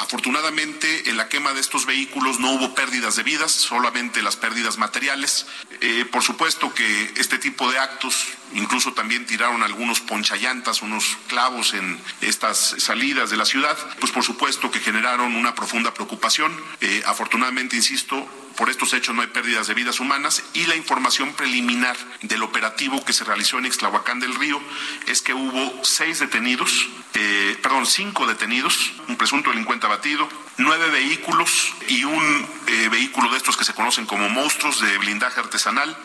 Afortunadamente, 0.00 1.10
en 1.10 1.16
la 1.16 1.28
quema 1.28 1.52
de 1.52 1.60
estos 1.60 1.84
vehículos 1.84 2.38
no 2.38 2.52
hubo 2.52 2.74
pérdidas 2.74 3.16
de 3.16 3.22
vidas, 3.22 3.50
solamente 3.50 4.22
las 4.22 4.36
pérdidas 4.36 4.78
materiales. 4.78 5.46
Eh, 5.80 6.04
por 6.10 6.22
supuesto 6.22 6.72
que 6.72 7.12
este 7.16 7.38
tipo 7.38 7.70
de 7.70 7.78
actos, 7.78 8.26
incluso 8.54 8.92
también 8.92 9.26
tiraron 9.26 9.62
algunos 9.62 10.00
ponchallantas, 10.00 10.82
unos 10.82 11.16
clavos 11.26 11.74
en 11.74 12.00
estas 12.20 12.76
salidas 12.78 13.30
de 13.30 13.36
la 13.36 13.44
ciudad, 13.44 13.76
pues 13.98 14.12
por 14.12 14.22
supuesto 14.22 14.70
que 14.70 14.80
generaron 14.80 15.34
una 15.34 15.54
profunda 15.54 15.92
preocupación. 15.92 16.56
Eh, 16.80 17.02
afortunadamente, 17.06 17.76
insisto, 17.76 18.28
por 18.56 18.70
estos 18.70 18.92
hechos 18.92 19.14
no 19.14 19.22
hay 19.22 19.28
pérdidas 19.28 19.66
de 19.66 19.74
vidas 19.74 20.00
humanas 20.00 20.42
y 20.54 20.66
la 20.66 20.76
información 20.76 21.32
preliminar 21.34 21.96
del 22.22 22.42
operativo 22.42 23.04
que 23.04 23.12
se 23.12 23.24
realizó 23.24 23.58
en 23.58 23.66
Ixtlahuacán 23.66 24.20
del 24.20 24.34
Río 24.34 24.60
es 25.06 25.22
que 25.22 25.34
hubo 25.34 25.84
seis 25.84 26.18
detenidos, 26.18 26.88
eh, 27.14 27.56
perdón, 27.62 27.86
cinco 27.86 28.26
detenidos, 28.26 28.92
un 29.08 29.16
presunto 29.16 29.50
delincuente 29.50 29.86
abatido, 29.86 30.28
nueve 30.56 30.90
vehículos 30.90 31.74
y 31.88 32.04
un 32.04 32.48
eh, 32.66 32.88
vehículo 32.90 33.30
de 33.30 33.36
estos 33.36 33.56
que 33.56 33.64
se 33.64 33.74
conocen 33.74 34.06
como 34.06 34.28
monstruos 34.28 34.80
de 34.80 34.98
blindaje 34.98 35.40
artesanal 35.40 35.96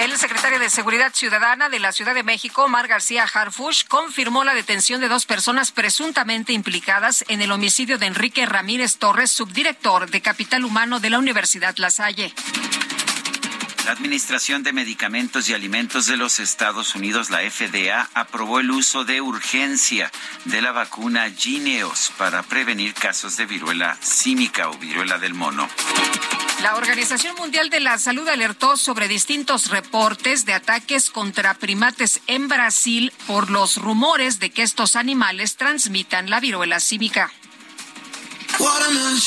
el 0.00 0.16
secretario 0.16 0.58
de 0.58 0.70
Seguridad 0.70 1.12
Ciudadana 1.12 1.68
de 1.68 1.78
la 1.78 1.92
Ciudad 1.92 2.14
de 2.14 2.22
México, 2.22 2.68
Mar 2.68 2.88
García 2.88 3.24
Harfush, 3.24 3.84
confirmó 3.86 4.44
la 4.44 4.54
detención 4.54 5.00
de 5.00 5.08
dos 5.08 5.26
personas 5.26 5.72
presuntamente 5.72 6.52
implicadas 6.52 7.24
en 7.28 7.42
el 7.42 7.52
homicidio 7.52 7.98
de 7.98 8.06
Enrique 8.06 8.46
Ramírez 8.46 8.96
Torres, 8.96 9.30
subdirector 9.30 10.10
de 10.10 10.20
Capital 10.22 10.64
Humano 10.64 11.00
de 11.00 11.10
la 11.10 11.18
Universidad 11.18 11.76
La 11.76 11.90
Salle. 11.90 12.32
La 13.84 13.92
Administración 13.92 14.62
de 14.62 14.72
Medicamentos 14.72 15.48
y 15.48 15.54
Alimentos 15.54 16.06
de 16.06 16.16
los 16.16 16.38
Estados 16.38 16.94
Unidos, 16.94 17.30
la 17.30 17.38
FDA, 17.38 18.08
aprobó 18.14 18.60
el 18.60 18.70
uso 18.70 19.04
de 19.04 19.20
urgencia 19.20 20.12
de 20.44 20.62
la 20.62 20.70
vacuna 20.70 21.28
Gineos 21.36 22.12
para 22.16 22.44
prevenir 22.44 22.94
casos 22.94 23.36
de 23.36 23.46
viruela 23.46 23.96
símica 24.00 24.70
o 24.70 24.78
viruela 24.78 25.18
del 25.18 25.34
mono. 25.34 25.68
La 26.62 26.76
Organización 26.76 27.34
Mundial 27.34 27.70
de 27.70 27.80
la 27.80 27.98
Salud 27.98 28.28
alertó 28.28 28.76
sobre 28.76 29.08
distintos 29.08 29.68
reportes 29.68 30.46
de 30.46 30.54
ataques 30.54 31.10
contra 31.10 31.54
primates 31.54 32.20
en 32.28 32.46
Brasil 32.46 33.12
por 33.26 33.50
los 33.50 33.78
rumores 33.78 34.38
de 34.38 34.50
que 34.50 34.62
estos 34.62 34.94
animales 34.94 35.56
transmitan 35.56 36.30
la 36.30 36.38
viruela 36.38 36.78
símica. 36.78 37.32
Bueno, 38.58 39.10
y 39.16 39.20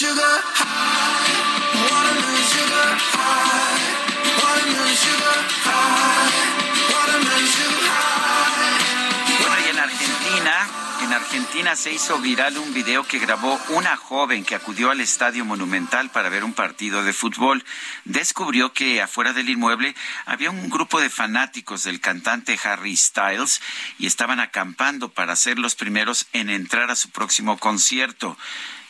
Argentina 11.26 11.76
se 11.76 11.92
hizo 11.92 12.20
viral 12.20 12.56
un 12.60 12.72
video 12.72 13.04
que 13.04 13.18
grabó 13.18 13.60
una 13.70 13.98
joven 13.98 14.46
que 14.46 14.54
acudió 14.54 14.92
al 14.92 15.02
Estadio 15.02 15.44
Monumental 15.44 16.12
para 16.12 16.30
ver 16.30 16.44
un 16.44 16.54
partido 16.54 17.04
de 17.04 17.14
fútbol. 17.14 17.66
Descubrió 18.04 18.74
que 18.74 19.02
afuera 19.02 19.34
del 19.34 19.50
inmueble 19.50 19.96
había 20.28 20.52
un 20.52 20.70
grupo 20.70 21.02
de 21.02 21.10
fanáticos 21.10 21.84
del 21.84 22.00
cantante 22.00 22.60
Harry 22.64 22.96
Styles 22.96 23.60
y 23.98 24.06
estaban 24.06 24.40
acampando 24.40 25.10
para 25.10 25.36
ser 25.36 25.58
los 25.58 25.74
primeros 25.74 26.28
en 26.32 26.52
entrar 26.52 26.92
a 26.92 26.96
su 26.96 27.10
próximo 27.10 27.58
concierto. 27.58 28.38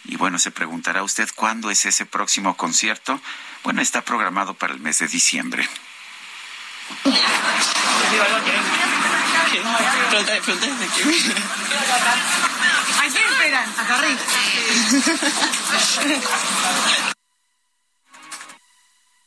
Y 0.04 0.18
bueno, 0.18 0.38
se 0.38 0.52
preguntará 0.52 1.04
usted 1.04 1.30
cuándo 1.36 1.72
es 1.72 1.86
ese 1.86 2.06
próximo 2.06 2.58
concierto. 2.58 3.22
Bueno, 3.64 3.82
está 3.82 4.04
programado 4.04 4.56
para 4.56 4.74
el 4.74 4.82
mes 4.82 5.00
de 5.00 5.08
diciembre. 5.08 5.66
¿A 12.98 13.08
quién 13.10 13.24
esperan? 13.32 13.66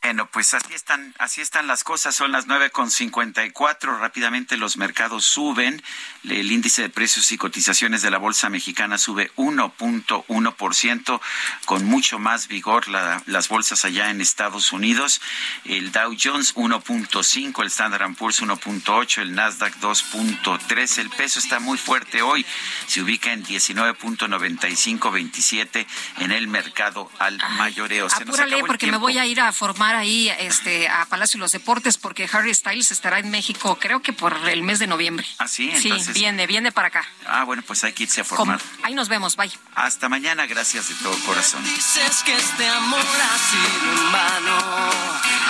Bueno, 0.02 0.30
pues 0.30 0.54
así 0.54 0.72
están, 0.72 1.14
así 1.18 1.42
están 1.42 1.66
las 1.66 1.84
cosas. 1.84 2.14
Son 2.14 2.32
las 2.32 2.46
nueve 2.46 2.70
con 2.70 2.90
cincuenta 2.90 3.44
y 3.44 3.50
cuatro. 3.50 3.98
Rápidamente 3.98 4.56
los 4.56 4.78
mercados 4.78 5.26
suben. 5.26 5.82
El 6.30 6.52
índice 6.52 6.82
de 6.82 6.88
precios 6.88 7.30
y 7.32 7.38
cotizaciones 7.38 8.02
de 8.02 8.10
la 8.10 8.18
bolsa 8.18 8.48
mexicana 8.48 8.98
sube 8.98 9.30
1.1%, 9.36 11.20
con 11.64 11.84
mucho 11.84 12.18
más 12.18 12.48
vigor 12.48 12.88
las 12.88 13.48
bolsas 13.48 13.84
allá 13.84 14.10
en 14.10 14.20
Estados 14.20 14.72
Unidos. 14.72 15.20
El 15.64 15.92
Dow 15.92 16.16
Jones 16.20 16.54
1.5, 16.54 17.62
el 17.62 17.68
Standard 17.68 18.14
Poor's 18.14 18.42
1.8, 18.42 19.22
el 19.22 19.34
Nasdaq 19.34 19.78
2.3. 19.80 20.98
El 20.98 21.10
peso 21.10 21.38
está 21.38 21.60
muy 21.60 21.78
fuerte 21.78 22.22
hoy. 22.22 22.44
Se 22.86 23.02
ubica 23.02 23.32
en 23.32 23.44
19.9527 23.44 25.86
en 26.18 26.32
el 26.32 26.48
mercado 26.48 27.10
al 27.18 27.38
mayoreo. 27.56 28.06
apúrale 28.06 28.60
porque 28.60 28.90
me 28.90 28.96
voy 28.96 29.18
a 29.18 29.26
ir 29.26 29.40
a 29.40 29.52
formar 29.52 29.94
ahí 29.96 30.30
este, 30.40 30.88
a 30.88 31.04
Palacio 31.06 31.38
de 31.38 31.42
los 31.42 31.52
Deportes 31.52 31.98
porque 31.98 32.28
Harry 32.32 32.54
Styles 32.54 32.90
estará 32.90 33.18
en 33.18 33.30
México, 33.30 33.78
creo 33.80 34.00
que 34.02 34.12
por 34.12 34.36
el 34.48 34.62
mes 34.62 34.78
de 34.78 34.86
noviembre. 34.86 35.26
¿Ah, 35.38 35.48
sí? 35.48 35.72
Sí, 35.78 35.92
viene, 36.18 36.46
viene 36.46 36.72
para 36.72 36.88
acá. 36.88 37.06
Ah, 37.26 37.44
bueno, 37.44 37.62
pues 37.66 37.84
hay 37.84 37.92
que 37.92 38.02
irse 38.04 38.20
a 38.20 38.24
formar. 38.24 38.60
Ahí 38.82 38.94
nos 38.94 39.08
vemos, 39.08 39.36
bye. 39.36 39.50
Hasta 39.74 40.08
mañana, 40.08 40.46
gracias 40.46 40.88
de 40.88 40.94
todo 40.96 41.16
corazón. 41.26 41.62
Dices 41.64 42.22
que 42.24 42.34
este 42.34 42.68
amor 42.68 43.00
ha 43.00 43.38
sido 43.38 43.92
en 43.92 44.12
vano. 44.12 44.58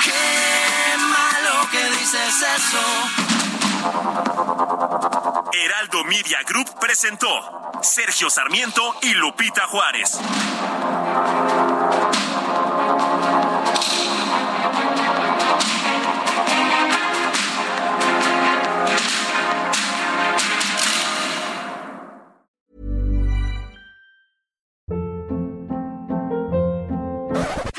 Qué 0.05 0.97
malo 0.99 1.69
que 1.71 1.85
dices 1.99 2.43
eso. 2.57 2.83
Heraldo 5.53 6.05
Media 6.05 6.39
Group 6.47 6.79
presentó 6.81 7.29
Sergio 7.83 8.29
Sarmiento 8.29 8.97
y 9.03 9.15
Lupita 9.15 9.67
Juárez. 9.67 10.19